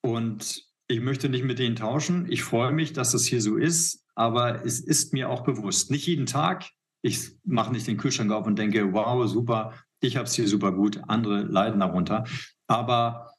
Und 0.00 0.64
ich 0.88 1.00
möchte 1.00 1.28
nicht 1.28 1.44
mit 1.44 1.58
denen 1.58 1.76
tauschen. 1.76 2.30
Ich 2.30 2.42
freue 2.42 2.72
mich, 2.72 2.92
dass 2.92 3.12
das 3.12 3.24
hier 3.24 3.40
so 3.40 3.56
ist, 3.56 4.04
aber 4.14 4.64
es 4.64 4.80
ist 4.80 5.12
mir 5.12 5.30
auch 5.30 5.42
bewusst, 5.44 5.90
nicht 5.90 6.06
jeden 6.06 6.26
Tag. 6.26 6.68
Ich 7.02 7.32
mache 7.44 7.72
nicht 7.72 7.86
den 7.86 7.96
Kühlschrank 7.96 8.30
auf 8.32 8.46
und 8.46 8.58
denke, 8.58 8.92
wow, 8.92 9.26
super, 9.28 9.74
ich 10.00 10.16
habe 10.16 10.26
es 10.26 10.34
hier 10.34 10.48
super 10.48 10.72
gut, 10.72 11.00
andere 11.08 11.42
leiden 11.42 11.80
darunter. 11.80 12.24
Aber 12.66 13.34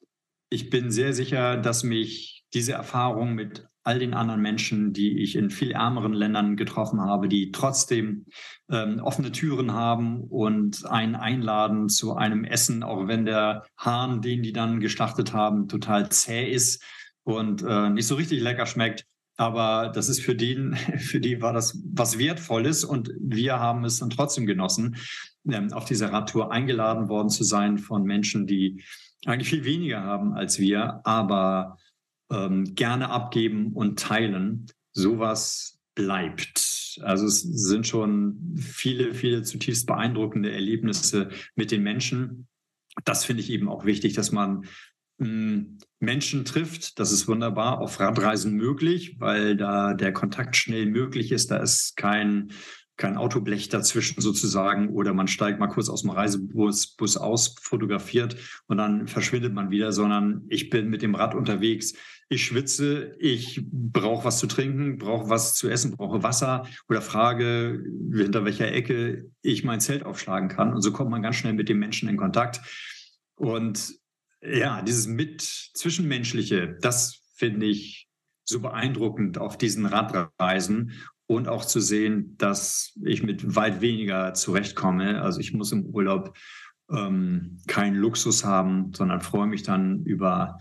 ich 0.50 0.70
bin 0.70 0.90
sehr 0.90 1.12
sicher, 1.12 1.56
dass 1.56 1.82
mich 1.82 2.44
diese 2.54 2.72
Erfahrung 2.72 3.34
mit 3.34 3.66
all 3.86 4.00
den 4.00 4.14
anderen 4.14 4.42
Menschen, 4.42 4.92
die 4.92 5.22
ich 5.22 5.36
in 5.36 5.48
viel 5.48 5.70
ärmeren 5.70 6.12
Ländern 6.12 6.56
getroffen 6.56 7.00
habe, 7.00 7.28
die 7.28 7.52
trotzdem 7.52 8.26
ähm, 8.68 8.98
offene 8.98 9.30
Türen 9.30 9.72
haben 9.72 10.24
und 10.24 10.84
einen 10.86 11.14
einladen 11.14 11.88
zu 11.88 12.16
einem 12.16 12.44
Essen, 12.44 12.82
auch 12.82 13.06
wenn 13.06 13.24
der 13.24 13.64
Hahn, 13.76 14.22
den 14.22 14.42
die 14.42 14.52
dann 14.52 14.80
geschlachtet 14.80 15.32
haben, 15.32 15.68
total 15.68 16.08
zäh 16.08 16.50
ist 16.50 16.82
und 17.22 17.62
äh, 17.62 17.90
nicht 17.90 18.08
so 18.08 18.16
richtig 18.16 18.40
lecker 18.42 18.66
schmeckt. 18.66 19.04
Aber 19.36 19.92
das 19.94 20.08
ist 20.08 20.20
für 20.20 20.34
die, 20.34 20.72
für 20.98 21.20
die 21.20 21.40
war 21.40 21.52
das 21.52 21.80
was 21.86 22.18
Wertvolles 22.18 22.82
und 22.82 23.12
wir 23.20 23.60
haben 23.60 23.84
es 23.84 24.00
dann 24.00 24.10
trotzdem 24.10 24.46
genossen, 24.46 24.96
ähm, 25.48 25.72
auf 25.72 25.84
dieser 25.84 26.12
Radtour 26.12 26.50
eingeladen 26.50 27.08
worden 27.08 27.28
zu 27.28 27.44
sein 27.44 27.78
von 27.78 28.02
Menschen, 28.02 28.48
die 28.48 28.82
eigentlich 29.26 29.48
viel 29.48 29.64
weniger 29.64 30.02
haben 30.02 30.34
als 30.34 30.58
wir, 30.58 31.02
aber 31.04 31.76
ähm, 32.30 32.74
gerne 32.74 33.10
abgeben 33.10 33.72
und 33.72 33.98
teilen. 33.98 34.66
Sowas 34.92 35.78
bleibt. 35.94 36.98
Also 37.02 37.26
es 37.26 37.42
sind 37.42 37.86
schon 37.86 38.54
viele, 38.56 39.14
viele 39.14 39.42
zutiefst 39.42 39.86
beeindruckende 39.86 40.52
Erlebnisse 40.52 41.30
mit 41.54 41.70
den 41.70 41.82
Menschen. 41.82 42.48
Das 43.04 43.24
finde 43.24 43.42
ich 43.42 43.50
eben 43.50 43.68
auch 43.68 43.84
wichtig, 43.84 44.14
dass 44.14 44.32
man 44.32 44.64
Menschen 45.18 46.44
trifft. 46.44 46.98
Das 46.98 47.10
ist 47.10 47.26
wunderbar 47.26 47.80
auf 47.80 48.00
Radreisen 48.00 48.52
möglich, 48.52 49.16
weil 49.18 49.56
da 49.56 49.94
der 49.94 50.12
Kontakt 50.12 50.56
schnell 50.56 50.86
möglich 50.86 51.32
ist. 51.32 51.50
Da 51.50 51.56
ist 51.56 51.96
kein, 51.96 52.52
kein 52.96 53.16
Autoblech 53.16 53.68
dazwischen 53.68 54.20
sozusagen 54.20 54.88
oder 54.90 55.12
man 55.12 55.28
steigt 55.28 55.58
mal 55.58 55.66
kurz 55.66 55.88
aus 55.88 56.02
dem 56.02 56.10
Reisebus 56.10 56.88
Bus 56.96 57.16
aus, 57.16 57.54
fotografiert 57.60 58.36
und 58.66 58.78
dann 58.78 59.06
verschwindet 59.06 59.52
man 59.52 59.70
wieder, 59.70 59.92
sondern 59.92 60.44
ich 60.48 60.70
bin 60.70 60.88
mit 60.88 61.02
dem 61.02 61.14
Rad 61.14 61.34
unterwegs. 61.34 61.94
Ich 62.28 62.44
schwitze, 62.44 63.14
ich 63.18 63.62
brauche 63.70 64.24
was 64.24 64.38
zu 64.38 64.46
trinken, 64.46 64.98
brauche 64.98 65.28
was 65.28 65.54
zu 65.54 65.68
essen, 65.68 65.96
brauche 65.96 66.22
Wasser 66.22 66.66
oder 66.88 67.02
frage, 67.02 67.84
hinter 68.12 68.44
welcher 68.44 68.72
Ecke 68.72 69.30
ich 69.42 69.62
mein 69.62 69.80
Zelt 69.80 70.04
aufschlagen 70.04 70.48
kann. 70.48 70.72
Und 70.72 70.82
so 70.82 70.92
kommt 70.92 71.10
man 71.10 71.22
ganz 71.22 71.36
schnell 71.36 71.52
mit 71.52 71.68
dem 71.68 71.78
Menschen 71.78 72.08
in 72.08 72.16
Kontakt. 72.16 72.60
Und 73.36 73.94
ja, 74.42 74.82
dieses 74.82 75.06
mit 75.06 75.42
Zwischenmenschliche, 75.42 76.76
das 76.80 77.22
finde 77.34 77.66
ich 77.66 78.08
so 78.44 78.60
beeindruckend 78.60 79.38
auf 79.38 79.58
diesen 79.58 79.86
Radreisen 79.86 80.92
und 81.26 81.48
auch 81.48 81.64
zu 81.64 81.80
sehen, 81.80 82.36
dass 82.38 82.92
ich 83.02 83.22
mit 83.22 83.56
weit 83.56 83.80
weniger 83.80 84.34
zurechtkomme. 84.34 85.22
Also 85.22 85.40
ich 85.40 85.52
muss 85.52 85.72
im 85.72 85.86
Urlaub 85.86 86.36
ähm, 86.90 87.58
keinen 87.66 87.96
Luxus 87.96 88.44
haben, 88.44 88.92
sondern 88.94 89.20
freue 89.20 89.48
mich 89.48 89.64
dann 89.64 90.04
über, 90.04 90.58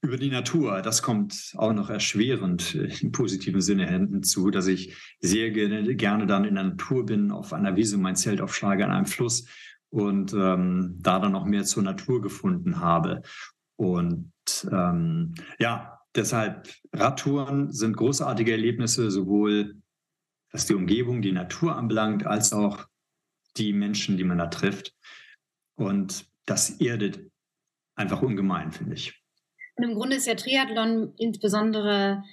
über 0.00 0.16
die 0.16 0.30
Natur. 0.30 0.80
Das 0.80 1.02
kommt 1.02 1.52
auch 1.56 1.74
noch 1.74 1.90
erschwerend 1.90 2.74
im 2.74 3.12
positiven 3.12 3.60
Sinne 3.60 3.86
hinzu, 3.86 4.50
dass 4.50 4.66
ich 4.66 4.96
sehr 5.20 5.50
gerne, 5.50 5.94
gerne 5.94 6.26
dann 6.26 6.44
in 6.44 6.54
der 6.54 6.64
Natur 6.64 7.04
bin, 7.04 7.30
auf 7.30 7.52
einer 7.52 7.76
Wiese 7.76 7.98
mein 7.98 8.16
Zelt 8.16 8.40
aufschlage, 8.40 8.84
an 8.84 8.90
einem 8.90 9.06
Fluss 9.06 9.46
und 9.90 10.32
ähm, 10.32 10.96
da 11.00 11.18
dann 11.18 11.32
noch 11.32 11.44
mehr 11.44 11.64
zur 11.64 11.82
Natur 11.82 12.22
gefunden 12.22 12.80
habe. 12.80 13.22
Und 13.76 14.32
ähm, 14.70 15.34
ja, 15.58 16.00
deshalb 16.14 16.68
Radtouren 16.92 17.72
sind 17.72 17.96
großartige 17.96 18.52
Erlebnisse, 18.52 19.10
sowohl 19.10 19.76
was 20.52 20.66
die 20.66 20.74
Umgebung, 20.74 21.22
die 21.22 21.32
Natur 21.32 21.76
anbelangt, 21.76 22.26
als 22.26 22.52
auch 22.52 22.86
die 23.56 23.72
Menschen, 23.72 24.16
die 24.16 24.24
man 24.24 24.38
da 24.38 24.46
trifft. 24.46 24.94
Und 25.76 26.26
das 26.46 26.80
erdet 26.80 27.20
einfach 27.96 28.22
ungemein, 28.22 28.72
finde 28.72 28.94
ich. 28.94 29.22
Und 29.76 29.84
im 29.84 29.94
Grunde 29.94 30.16
ist 30.16 30.26
ja 30.26 30.34
Triathlon 30.34 31.14
insbesondere 31.16 32.24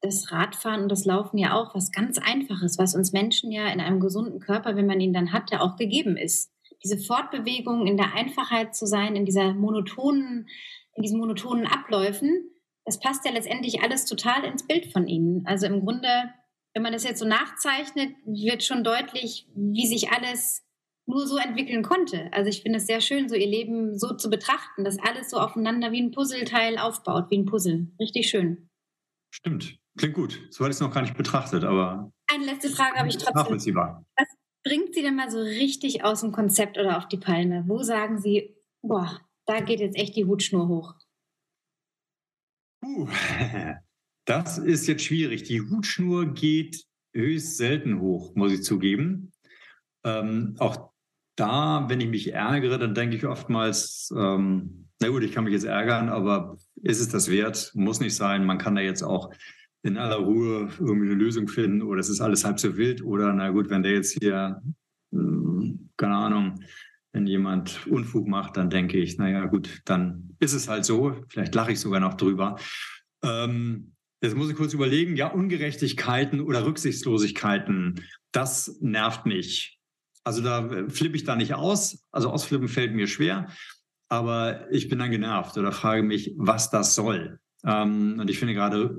das 0.00 0.30
Radfahren 0.30 0.82
und 0.82 0.88
das 0.88 1.04
Laufen 1.04 1.38
ja 1.38 1.54
auch 1.54 1.74
was 1.74 1.90
ganz 1.90 2.18
Einfaches, 2.18 2.78
was 2.78 2.94
uns 2.94 3.12
Menschen 3.12 3.50
ja 3.50 3.68
in 3.68 3.80
einem 3.80 4.00
gesunden 4.00 4.40
Körper, 4.40 4.76
wenn 4.76 4.86
man 4.86 5.00
ihn 5.00 5.12
dann 5.12 5.32
hat, 5.32 5.50
ja 5.50 5.60
auch 5.60 5.76
gegeben 5.76 6.16
ist 6.16 6.52
diese 6.82 6.98
Fortbewegung 6.98 7.86
in 7.86 7.96
der 7.96 8.14
Einfachheit 8.14 8.74
zu 8.74 8.86
sein, 8.86 9.16
in 9.16 9.24
dieser 9.24 9.52
monotonen, 9.54 10.48
in 10.94 11.02
diesen 11.02 11.18
monotonen 11.18 11.66
Abläufen, 11.66 12.50
das 12.84 13.00
passt 13.00 13.24
ja 13.24 13.32
letztendlich 13.32 13.82
alles 13.82 14.06
total 14.06 14.44
ins 14.44 14.66
Bild 14.66 14.86
von 14.92 15.08
Ihnen. 15.08 15.44
Also 15.46 15.66
im 15.66 15.84
Grunde, 15.84 16.08
wenn 16.74 16.82
man 16.82 16.92
das 16.92 17.04
jetzt 17.04 17.18
so 17.18 17.26
nachzeichnet, 17.26 18.14
wird 18.24 18.62
schon 18.62 18.84
deutlich, 18.84 19.48
wie 19.54 19.86
sich 19.86 20.10
alles 20.10 20.64
nur 21.06 21.26
so 21.26 21.38
entwickeln 21.38 21.82
konnte. 21.82 22.30
Also 22.32 22.50
ich 22.50 22.62
finde 22.62 22.78
es 22.78 22.86
sehr 22.86 23.00
schön, 23.00 23.28
so 23.28 23.34
ihr 23.34 23.46
Leben 23.46 23.98
so 23.98 24.14
zu 24.14 24.28
betrachten, 24.28 24.84
dass 24.84 24.98
alles 24.98 25.30
so 25.30 25.38
aufeinander 25.38 25.90
wie 25.90 26.02
ein 26.02 26.10
Puzzleteil 26.10 26.78
aufbaut, 26.78 27.30
wie 27.30 27.38
ein 27.38 27.46
Puzzle. 27.46 27.88
Richtig 27.98 28.28
schön. 28.28 28.68
Stimmt, 29.30 29.78
klingt 29.96 30.14
gut. 30.14 30.40
So 30.50 30.64
hatte 30.64 30.70
ich 30.70 30.76
es 30.76 30.80
noch 30.80 30.92
gar 30.92 31.02
nicht 31.02 31.16
betrachtet, 31.16 31.64
aber. 31.64 32.12
Eine 32.30 32.44
letzte 32.44 32.68
Frage 32.68 32.98
habe 32.98 33.08
ich 33.08 33.16
trotzdem. 33.16 33.34
Nachvollziehbar. 33.34 34.04
Was 34.16 34.28
bringt 34.64 34.94
Sie 34.94 35.02
denn 35.02 35.16
mal 35.16 35.30
so 35.30 35.40
richtig 35.40 36.04
aus 36.04 36.20
dem 36.20 36.32
Konzept 36.32 36.78
oder 36.78 36.98
auf 36.98 37.08
die 37.08 37.16
Palme? 37.16 37.64
Wo 37.66 37.82
sagen 37.82 38.18
Sie, 38.20 38.54
boah, 38.82 39.20
da 39.46 39.60
geht 39.60 39.80
jetzt 39.80 39.96
echt 39.96 40.14
die 40.14 40.26
Hutschnur 40.26 40.68
hoch? 40.68 40.94
Uh, 42.84 43.08
das 44.28 44.58
ist 44.58 44.86
jetzt 44.86 45.04
schwierig. 45.04 45.44
Die 45.44 45.62
Hutschnur 45.62 46.34
geht 46.34 46.84
höchst 47.14 47.56
selten 47.56 48.00
hoch, 48.00 48.34
muss 48.34 48.52
ich 48.52 48.62
zugeben. 48.62 49.32
Ähm, 50.04 50.54
auch 50.58 50.90
da, 51.34 51.86
wenn 51.88 52.00
ich 52.00 52.08
mich 52.08 52.32
ärgere, 52.34 52.78
dann 52.78 52.94
denke 52.94 53.16
ich 53.16 53.26
oftmals, 53.26 54.12
ähm, 54.14 54.88
na 55.00 55.08
gut, 55.08 55.22
ich 55.22 55.32
kann 55.32 55.44
mich 55.44 55.54
jetzt 55.54 55.64
ärgern, 55.64 56.10
aber 56.10 56.58
ist 56.82 57.00
es 57.00 57.08
das 57.08 57.30
wert? 57.30 57.72
Muss 57.74 58.00
nicht 58.00 58.14
sein. 58.14 58.44
Man 58.44 58.58
kann 58.58 58.74
da 58.74 58.82
jetzt 58.82 59.02
auch 59.02 59.32
in 59.82 59.96
aller 59.96 60.16
Ruhe 60.16 60.68
irgendwie 60.78 61.06
eine 61.06 61.14
Lösung 61.14 61.48
finden 61.48 61.82
oder 61.82 62.00
es 62.00 62.10
ist 62.10 62.20
alles 62.20 62.44
halb 62.44 62.60
so 62.60 62.76
wild 62.76 63.02
oder 63.02 63.32
na 63.32 63.50
gut, 63.50 63.70
wenn 63.70 63.82
der 63.82 63.92
jetzt 63.92 64.18
hier, 64.20 64.60
hm, 65.12 65.88
keine 65.96 66.16
Ahnung, 66.16 66.60
wenn 67.12 67.26
jemand 67.26 67.86
Unfug 67.86 68.28
macht, 68.28 68.58
dann 68.58 68.68
denke 68.68 68.98
ich, 68.98 69.16
naja 69.16 69.46
gut, 69.46 69.80
dann 69.86 70.36
ist 70.38 70.52
es 70.52 70.68
halt 70.68 70.84
so. 70.84 71.16
Vielleicht 71.28 71.54
lache 71.54 71.72
ich 71.72 71.80
sogar 71.80 72.00
noch 72.00 72.14
drüber. 72.14 72.56
Ähm, 73.22 73.92
jetzt 74.20 74.36
muss 74.36 74.50
ich 74.50 74.56
kurz 74.56 74.74
überlegen, 74.74 75.16
ja, 75.16 75.28
Ungerechtigkeiten 75.28 76.40
oder 76.40 76.64
Rücksichtslosigkeiten, 76.64 78.04
das 78.32 78.78
nervt 78.80 79.26
mich. 79.26 79.78
Also 80.24 80.42
da 80.42 80.88
flippe 80.88 81.16
ich 81.16 81.24
da 81.24 81.36
nicht 81.36 81.54
aus. 81.54 82.06
Also 82.10 82.30
ausflippen 82.30 82.68
fällt 82.68 82.94
mir 82.94 83.06
schwer. 83.06 83.48
aber 84.08 84.70
ich 84.72 84.88
bin 84.88 84.98
dann 84.98 85.10
genervt 85.10 85.56
oder 85.58 85.72
frage 85.72 86.02
mich, 86.02 86.32
was 86.36 86.70
das 86.70 86.94
soll. 86.94 87.38
Ähm, 87.64 88.18
und 88.18 88.30
ich 88.30 88.38
finde 88.38 88.54
gerade 88.54 88.98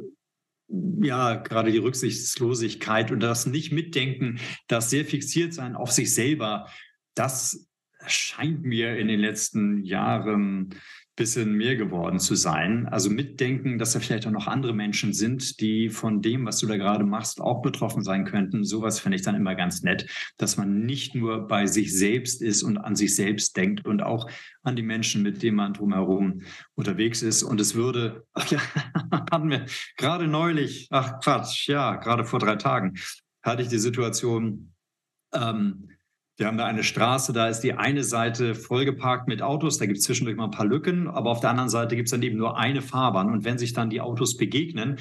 ja, 1.02 1.36
gerade 1.36 1.72
die 1.72 1.80
Rücksichtslosigkeit 1.80 3.12
und 3.12 3.22
das 3.22 3.48
Nicht-Mitdenken, 3.48 4.40
das 4.68 4.92
sehr 4.92 5.04
fixiert 5.04 5.54
sein 5.54 5.76
auf 5.76 5.92
sich 5.92 6.14
selber, 6.14 6.70
das 7.16 7.68
scheint 8.06 8.64
mir 8.64 8.96
in 8.98 9.08
den 9.08 9.20
letzten 9.20 9.84
Jahren 9.84 10.76
bisschen 11.20 11.52
mehr 11.54 11.76
geworden 11.76 12.18
zu 12.18 12.34
sein. 12.34 12.88
Also 12.88 13.10
mitdenken, 13.10 13.78
dass 13.78 13.92
da 13.92 14.00
vielleicht 14.00 14.26
auch 14.26 14.32
noch 14.32 14.48
andere 14.48 14.74
Menschen 14.74 15.14
sind, 15.14 15.60
die 15.60 15.90
von 15.90 16.22
dem, 16.22 16.46
was 16.46 16.60
du 16.60 16.66
da 16.66 16.78
gerade 16.78 17.04
machst, 17.04 17.42
auch 17.42 17.62
betroffen 17.62 18.04
sein 18.04 18.24
könnten. 18.24 18.64
Sowas 18.64 19.02
finde 19.02 19.18
ich 19.18 19.22
dann 19.22 19.36
immer 19.36 19.54
ganz 19.54 19.84
nett, 19.84 20.10
dass 20.38 20.56
man 20.56 20.86
nicht 20.86 21.16
nur 21.16 21.46
bei 21.48 21.68
sich 21.68 21.96
selbst 21.96 22.42
ist 22.42 22.64
und 22.64 22.78
an 22.78 22.96
sich 22.96 23.16
selbst 23.16 23.58
denkt 23.58 23.86
und 23.86 24.02
auch 24.02 24.32
an 24.64 24.78
die 24.78 24.82
Menschen, 24.82 25.22
mit 25.22 25.44
denen 25.44 25.58
man 25.58 25.74
drumherum 25.74 26.42
unterwegs 26.76 27.22
ist. 27.22 27.44
Und 27.44 27.60
es 27.60 27.76
würde, 27.76 28.26
ach 28.34 28.50
ja, 28.50 28.60
hatten 29.30 29.50
wir 29.50 29.66
gerade 29.98 30.26
neulich, 30.26 30.88
ach 30.90 31.20
Quatsch, 31.20 31.68
ja, 31.68 31.98
gerade 31.98 32.24
vor 32.24 32.40
drei 32.40 32.56
Tagen 32.56 32.96
hatte 33.44 33.62
ich 33.62 33.68
die 33.68 33.78
Situation, 33.78 34.74
ähm, 35.34 35.90
wir 36.40 36.48
haben 36.48 36.58
da 36.58 36.66
eine 36.66 36.84
Straße, 36.84 37.34
da 37.34 37.50
ist 37.50 37.60
die 37.60 37.74
eine 37.74 38.06
Seite 38.06 38.56
vollgeparkt 38.56 39.28
mit 39.28 39.42
Autos, 39.42 39.78
da 39.78 39.86
gibt 39.86 40.00
es 40.00 40.06
zwischendurch 40.06 40.38
mal 40.38 40.46
ein 40.46 40.52
paar 40.52 40.66
Lücken, 40.66 41.10
aber 41.10 41.32
auf 41.32 41.42
der 41.42 41.50
anderen 41.50 41.70
Seite 41.70 41.98
gibt 41.98 42.08
es 42.08 42.12
dann 42.12 42.24
eben 42.24 42.38
nur 42.38 42.58
eine 42.58 42.82
Fahrbahn. 42.82 43.30
Und 43.30 43.44
wenn 43.44 43.58
sich 43.58 43.74
dann 43.74 43.90
die 43.90 44.00
Autos 44.00 44.38
begegnen, 44.38 45.00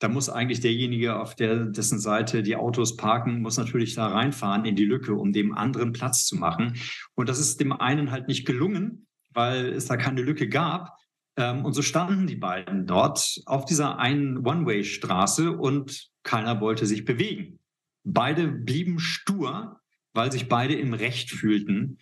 dann 0.00 0.12
muss 0.12 0.28
eigentlich 0.28 0.58
derjenige, 0.58 1.20
auf 1.20 1.36
der, 1.36 1.66
dessen 1.66 2.00
Seite 2.00 2.42
die 2.42 2.56
Autos 2.56 2.96
parken, 2.96 3.40
muss 3.40 3.56
natürlich 3.56 3.94
da 3.94 4.08
reinfahren 4.08 4.64
in 4.64 4.74
die 4.74 4.84
Lücke, 4.84 5.14
um 5.14 5.32
dem 5.32 5.54
anderen 5.54 5.92
Platz 5.92 6.26
zu 6.26 6.36
machen. 6.36 6.74
Und 7.14 7.28
das 7.28 7.38
ist 7.38 7.60
dem 7.60 7.72
einen 7.72 8.10
halt 8.10 8.26
nicht 8.26 8.44
gelungen, 8.44 9.06
weil 9.32 9.66
es 9.66 9.86
da 9.86 9.96
keine 9.96 10.22
Lücke 10.22 10.48
gab. 10.48 10.96
Ähm, 11.36 11.64
und 11.64 11.74
so 11.74 11.82
standen 11.82 12.26
die 12.26 12.36
beiden 12.36 12.86
dort 12.86 13.42
auf 13.46 13.64
dieser 13.64 14.00
einen 14.00 14.38
One-Way-Straße 14.38 15.52
und 15.52 16.08
keiner 16.24 16.60
wollte 16.60 16.86
sich 16.86 17.04
bewegen. 17.04 17.60
Beide 18.02 18.48
blieben 18.48 18.98
stur 18.98 19.79
weil 20.12 20.32
sich 20.32 20.48
beide 20.48 20.74
im 20.74 20.94
Recht 20.94 21.30
fühlten. 21.30 21.98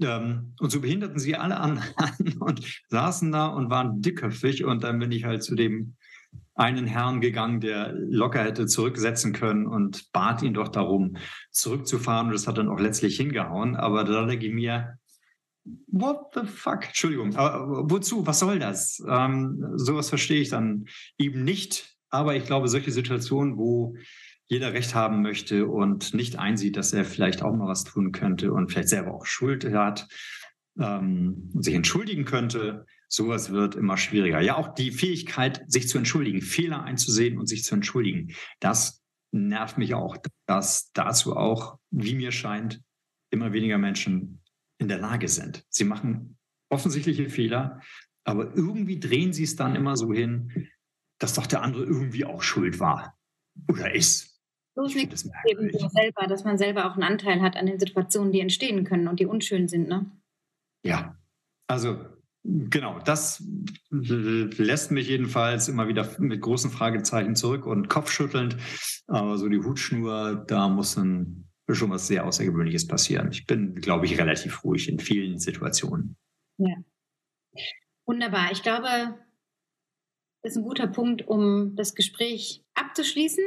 Ähm, 0.00 0.54
und 0.60 0.70
so 0.70 0.80
behinderten 0.80 1.18
sie 1.18 1.36
alle 1.36 1.56
an, 1.60 1.82
und 2.40 2.60
saßen 2.88 3.32
da 3.32 3.46
und 3.46 3.70
waren 3.70 4.00
dickköpfig. 4.00 4.64
Und 4.64 4.84
dann 4.84 4.98
bin 4.98 5.12
ich 5.12 5.24
halt 5.24 5.42
zu 5.42 5.54
dem 5.54 5.96
einen 6.54 6.86
Herrn 6.86 7.20
gegangen, 7.20 7.60
der 7.60 7.92
locker 7.92 8.42
hätte 8.42 8.66
zurücksetzen 8.66 9.32
können 9.32 9.66
und 9.66 10.12
bat 10.12 10.42
ihn 10.42 10.54
doch 10.54 10.68
darum, 10.68 11.16
zurückzufahren. 11.50 12.26
Und 12.26 12.32
das 12.32 12.48
hat 12.48 12.58
dann 12.58 12.68
auch 12.68 12.80
letztlich 12.80 13.16
hingehauen. 13.16 13.76
Aber 13.76 14.04
da 14.04 14.26
denke 14.26 14.46
ich 14.46 14.52
mir, 14.52 14.98
what 15.86 16.34
the 16.34 16.44
fuck? 16.44 16.86
Entschuldigung, 16.86 17.34
aber 17.36 17.90
wozu? 17.90 18.26
Was 18.26 18.40
soll 18.40 18.58
das? 18.58 19.02
Ähm, 19.08 19.72
sowas 19.76 20.08
verstehe 20.08 20.40
ich 20.40 20.48
dann 20.48 20.86
eben 21.16 21.44
nicht. 21.44 21.96
Aber 22.10 22.34
ich 22.34 22.44
glaube, 22.44 22.68
solche 22.68 22.90
Situationen, 22.90 23.56
wo 23.56 23.94
jeder 24.48 24.72
Recht 24.72 24.94
haben 24.94 25.22
möchte 25.22 25.66
und 25.66 26.14
nicht 26.14 26.38
einsieht, 26.38 26.76
dass 26.76 26.92
er 26.92 27.04
vielleicht 27.04 27.42
auch 27.42 27.54
mal 27.54 27.68
was 27.68 27.84
tun 27.84 28.12
könnte 28.12 28.52
und 28.52 28.70
vielleicht 28.70 28.88
selber 28.88 29.14
auch 29.14 29.26
Schuld 29.26 29.70
hat 29.72 30.08
ähm, 30.78 31.50
und 31.54 31.62
sich 31.62 31.74
entschuldigen 31.74 32.24
könnte. 32.24 32.86
Sowas 33.08 33.50
wird 33.50 33.74
immer 33.74 33.96
schwieriger. 33.96 34.40
Ja, 34.40 34.56
auch 34.56 34.74
die 34.74 34.90
Fähigkeit, 34.90 35.62
sich 35.66 35.88
zu 35.88 35.98
entschuldigen, 35.98 36.40
Fehler 36.40 36.82
einzusehen 36.82 37.38
und 37.38 37.46
sich 37.46 37.62
zu 37.62 37.74
entschuldigen, 37.74 38.34
das 38.60 39.02
nervt 39.30 39.76
mich 39.76 39.94
auch, 39.94 40.16
dass 40.46 40.90
dazu 40.92 41.36
auch, 41.36 41.78
wie 41.90 42.14
mir 42.14 42.32
scheint, 42.32 42.80
immer 43.30 43.52
weniger 43.52 43.78
Menschen 43.78 44.42
in 44.78 44.88
der 44.88 44.98
Lage 44.98 45.28
sind. 45.28 45.64
Sie 45.68 45.84
machen 45.84 46.38
offensichtliche 46.70 47.28
Fehler, 47.28 47.80
aber 48.24 48.54
irgendwie 48.54 48.98
drehen 48.98 49.32
sie 49.32 49.44
es 49.44 49.56
dann 49.56 49.74
immer 49.74 49.96
so 49.96 50.12
hin, 50.12 50.68
dass 51.18 51.34
doch 51.34 51.46
der 51.46 51.62
andere 51.62 51.84
irgendwie 51.84 52.24
auch 52.24 52.42
schuld 52.42 52.80
war 52.80 53.18
oder 53.68 53.94
ist. 53.94 54.27
So 54.78 54.84
ist 54.84 54.94
nichts 54.94 55.28
eben 55.44 55.70
selber, 55.90 56.28
dass 56.28 56.44
man 56.44 56.56
selber 56.56 56.86
auch 56.86 56.92
einen 56.92 57.02
Anteil 57.02 57.42
hat 57.42 57.56
an 57.56 57.66
den 57.66 57.80
Situationen, 57.80 58.30
die 58.30 58.38
entstehen 58.38 58.84
können 58.84 59.08
und 59.08 59.18
die 59.18 59.26
unschön 59.26 59.66
sind, 59.66 59.88
ne? 59.88 60.08
Ja, 60.84 61.18
also 61.66 61.98
genau, 62.44 63.00
das 63.00 63.42
lässt 63.90 64.92
mich 64.92 65.08
jedenfalls 65.08 65.66
immer 65.66 65.88
wieder 65.88 66.08
mit 66.20 66.40
großen 66.40 66.70
Fragezeichen 66.70 67.34
zurück 67.34 67.66
und 67.66 67.88
kopfschüttelnd. 67.88 68.56
Aber 69.08 69.36
so 69.36 69.48
die 69.48 69.58
Hutschnur, 69.58 70.44
da 70.46 70.68
muss 70.68 70.94
dann 70.94 71.48
schon 71.68 71.90
was 71.90 72.06
sehr 72.06 72.24
Außergewöhnliches 72.24 72.86
passieren. 72.86 73.32
Ich 73.32 73.46
bin, 73.46 73.74
glaube 73.74 74.06
ich, 74.06 74.16
relativ 74.16 74.62
ruhig 74.62 74.88
in 74.88 75.00
vielen 75.00 75.40
Situationen. 75.40 76.16
Ja. 76.58 76.76
Wunderbar. 78.06 78.52
Ich 78.52 78.62
glaube, 78.62 79.18
das 80.44 80.52
ist 80.52 80.58
ein 80.58 80.62
guter 80.62 80.86
Punkt, 80.86 81.26
um 81.26 81.74
das 81.74 81.96
Gespräch 81.96 82.64
abzuschließen. 82.74 83.42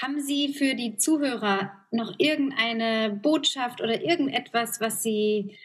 Haben 0.00 0.20
Sie 0.20 0.54
für 0.54 0.74
die 0.74 0.96
Zuhörer 0.96 1.72
noch 1.90 2.14
irgendeine 2.18 3.18
Botschaft 3.22 3.80
oder 3.80 4.02
irgendetwas, 4.02 4.80
was 4.80 5.02
Sie 5.02 5.58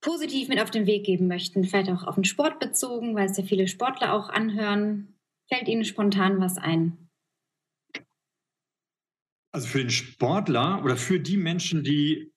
positiv 0.00 0.48
mit 0.48 0.60
auf 0.60 0.70
den 0.70 0.86
Weg 0.86 1.04
geben 1.04 1.28
möchten? 1.28 1.64
Vielleicht 1.64 1.90
auch 1.90 2.04
auf 2.04 2.16
den 2.16 2.24
Sport 2.24 2.60
bezogen, 2.60 3.14
weil 3.14 3.30
es 3.30 3.36
ja 3.36 3.44
viele 3.44 3.68
Sportler 3.68 4.12
auch 4.12 4.28
anhören. 4.28 5.18
Fällt 5.48 5.68
Ihnen 5.68 5.84
spontan 5.84 6.40
was 6.40 6.58
ein? 6.58 7.10
Also 9.54 9.68
für 9.68 9.78
den 9.78 9.90
Sportler 9.90 10.82
oder 10.82 10.96
für 10.96 11.20
die 11.20 11.36
Menschen, 11.36 11.84
die 11.84 12.32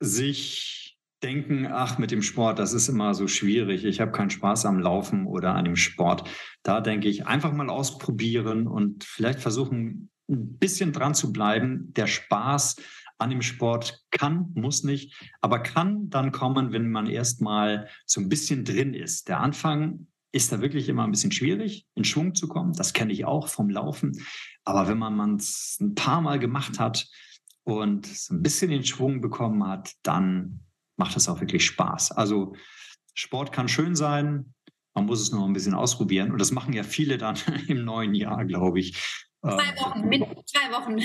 sich 0.00 0.81
denken, 1.22 1.66
ach, 1.66 1.98
mit 1.98 2.10
dem 2.10 2.22
Sport, 2.22 2.58
das 2.58 2.72
ist 2.72 2.88
immer 2.88 3.14
so 3.14 3.28
schwierig. 3.28 3.84
Ich 3.84 4.00
habe 4.00 4.12
keinen 4.12 4.30
Spaß 4.30 4.66
am 4.66 4.80
Laufen 4.80 5.26
oder 5.26 5.54
an 5.54 5.64
dem 5.64 5.76
Sport. 5.76 6.28
Da 6.62 6.80
denke 6.80 7.08
ich, 7.08 7.26
einfach 7.26 7.52
mal 7.52 7.68
ausprobieren 7.68 8.66
und 8.66 9.04
vielleicht 9.04 9.40
versuchen, 9.40 10.10
ein 10.28 10.58
bisschen 10.58 10.92
dran 10.92 11.14
zu 11.14 11.32
bleiben. 11.32 11.92
Der 11.94 12.06
Spaß 12.06 12.76
an 13.18 13.30
dem 13.30 13.42
Sport 13.42 14.04
kann, 14.10 14.50
muss 14.54 14.82
nicht, 14.82 15.14
aber 15.40 15.60
kann 15.60 16.10
dann 16.10 16.32
kommen, 16.32 16.72
wenn 16.72 16.90
man 16.90 17.06
erstmal 17.06 17.88
so 18.04 18.20
ein 18.20 18.28
bisschen 18.28 18.64
drin 18.64 18.94
ist. 18.94 19.28
Der 19.28 19.40
Anfang 19.40 20.08
ist 20.32 20.50
da 20.50 20.60
wirklich 20.60 20.88
immer 20.88 21.04
ein 21.04 21.12
bisschen 21.12 21.30
schwierig, 21.30 21.86
in 21.94 22.04
Schwung 22.04 22.34
zu 22.34 22.48
kommen. 22.48 22.72
Das 22.72 22.92
kenne 22.92 23.12
ich 23.12 23.24
auch 23.24 23.48
vom 23.48 23.68
Laufen. 23.68 24.12
Aber 24.64 24.88
wenn 24.88 24.98
man 24.98 25.36
es 25.36 25.78
ein 25.80 25.94
paar 25.94 26.20
Mal 26.20 26.38
gemacht 26.38 26.80
hat 26.80 27.06
und 27.64 28.06
so 28.06 28.34
ein 28.34 28.42
bisschen 28.42 28.70
den 28.70 28.84
Schwung 28.84 29.20
bekommen 29.20 29.66
hat, 29.66 29.92
dann 30.02 30.60
macht 30.96 31.16
das 31.16 31.28
auch 31.28 31.40
wirklich 31.40 31.64
Spaß. 31.64 32.12
Also 32.12 32.54
Sport 33.14 33.52
kann 33.52 33.68
schön 33.68 33.94
sein, 33.94 34.54
man 34.94 35.06
muss 35.06 35.20
es 35.20 35.32
nur 35.32 35.46
ein 35.46 35.52
bisschen 35.52 35.74
ausprobieren. 35.74 36.32
Und 36.32 36.40
das 36.40 36.52
machen 36.52 36.72
ja 36.72 36.82
viele 36.82 37.18
dann 37.18 37.36
im 37.68 37.84
neuen 37.84 38.14
Jahr, 38.14 38.44
glaube 38.44 38.80
ich. 38.80 38.96
Zwei 39.40 39.50
ähm, 39.50 39.76
Wochen, 39.78 40.00
mit 40.08 40.22
zwei 40.46 40.72
Wochen. 40.72 40.98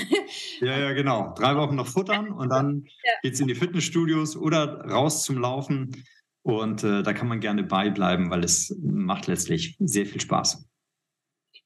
Ja, 0.60 0.78
ja, 0.78 0.92
genau. 0.92 1.34
Drei 1.36 1.56
Wochen 1.56 1.74
noch 1.74 1.86
futtern 1.86 2.30
und 2.30 2.50
dann 2.50 2.84
ja. 3.04 3.12
geht 3.22 3.34
es 3.34 3.40
in 3.40 3.48
die 3.48 3.54
Fitnessstudios 3.54 4.36
oder 4.36 4.84
raus 4.84 5.24
zum 5.24 5.38
Laufen. 5.38 6.04
Und 6.42 6.84
äh, 6.84 7.02
da 7.02 7.12
kann 7.12 7.28
man 7.28 7.40
gerne 7.40 7.64
beibleiben, 7.64 8.30
weil 8.30 8.44
es 8.44 8.74
macht 8.80 9.26
letztlich 9.26 9.76
sehr 9.80 10.06
viel 10.06 10.20
Spaß. 10.20 10.66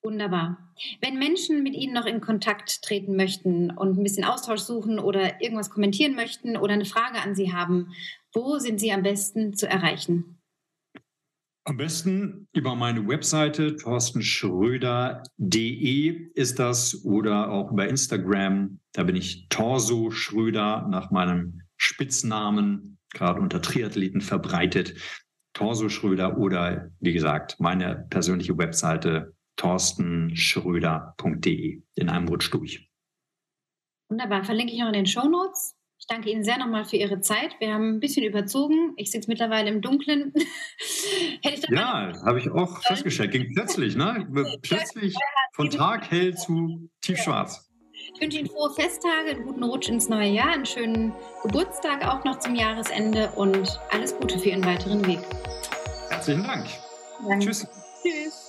Wunderbar. 0.05 0.75
Wenn 1.01 1.19
Menschen 1.19 1.63
mit 1.63 1.75
Ihnen 1.75 1.95
noch 1.95 2.07
in 2.07 2.21
Kontakt 2.21 2.83
treten 2.83 3.15
möchten 3.15 3.71
und 3.71 3.97
ein 3.97 4.03
bisschen 4.03 4.25
Austausch 4.25 4.61
suchen 4.61 4.99
oder 4.99 5.41
irgendwas 5.41 5.71
kommentieren 5.71 6.17
möchten 6.17 6.57
oder 6.57 6.75
eine 6.75 6.87
Frage 6.87 7.23
an 7.23 7.37
Sie 7.37 7.53
haben, 7.53 7.93
wo 8.33 8.59
sind 8.59 8.81
Sie 8.81 8.91
am 8.91 9.05
besten 9.05 9.55
zu 9.55 9.69
erreichen? 9.69 10.43
Am 11.65 11.77
besten 11.77 12.49
über 12.53 12.75
meine 12.75 13.07
Webseite 13.07 13.77
torstenschröder.de 13.77 16.33
ist 16.35 16.59
das 16.59 17.05
oder 17.05 17.53
auch 17.53 17.71
über 17.71 17.89
Instagram. 17.89 18.81
Da 18.93 19.05
bin 19.05 19.15
ich 19.15 19.47
Torso 19.49 20.11
Schröder 20.11 20.89
nach 20.91 21.13
meinem 21.13 21.63
Spitznamen, 21.77 22.99
gerade 23.11 23.41
unter 23.41 23.63
Triathleten 23.63 24.21
verbreitet. 24.21 24.95
Torso 25.53 25.89
Schröder 25.89 26.37
oder 26.39 26.91
wie 26.99 27.13
gesagt, 27.13 27.61
meine 27.61 28.09
persönliche 28.11 28.59
Webseite 28.59 29.37
torstenschröder.de 29.57 31.83
in 31.95 32.09
einem 32.09 32.29
Rutsch 32.29 32.53
durch. 32.53 32.89
Wunderbar, 34.09 34.45
verlinke 34.45 34.73
ich 34.73 34.81
noch 34.81 34.89
in 34.89 34.95
den 34.95 35.07
Show 35.07 35.29
Notes. 35.29 35.77
Ich 35.99 36.07
danke 36.09 36.31
Ihnen 36.31 36.43
sehr 36.43 36.59
nochmal 36.59 36.85
für 36.85 36.97
Ihre 36.97 37.21
Zeit. 37.21 37.55
Wir 37.61 37.73
haben 37.73 37.95
ein 37.95 38.01
bisschen 38.01 38.25
überzogen. 38.25 38.93
Ich 38.97 39.13
sitze 39.13 39.31
mittlerweile 39.31 39.71
im 39.71 39.81
Dunkeln. 39.81 40.33
ja, 41.71 42.13
habe 42.27 42.41
ich 42.41 42.51
auch 42.51 42.83
festgestellt. 42.83 43.31
Ging 43.31 43.53
plötzlich, 43.55 43.95
ne? 43.95 44.27
plötzlich 44.63 45.15
von 45.53 45.71
Tag 45.71 46.11
hell 46.11 46.35
zu 46.35 46.91
tiefschwarz. 47.03 47.69
Ich 48.15 48.21
wünsche 48.21 48.39
Ihnen 48.39 48.49
frohe 48.49 48.75
Festtage, 48.75 49.31
einen 49.31 49.45
guten 49.45 49.63
Rutsch 49.63 49.89
ins 49.89 50.09
neue 50.09 50.31
Jahr, 50.31 50.53
einen 50.53 50.67
schönen 50.67 51.13
Geburtstag 51.45 52.05
auch 52.05 52.25
noch 52.25 52.41
zum 52.41 52.57
Jahresende 52.57 53.31
und 53.37 53.79
alles 53.93 54.17
Gute 54.17 54.41
für 54.41 54.49
Ihren 54.49 54.65
weiteren 54.65 55.07
Weg. 55.07 55.21
Herzlichen 56.11 56.43
Dank. 56.43 56.67
Danke. 57.29 57.47
Tschüss. 57.47 57.65
Tschüss. 58.03 58.49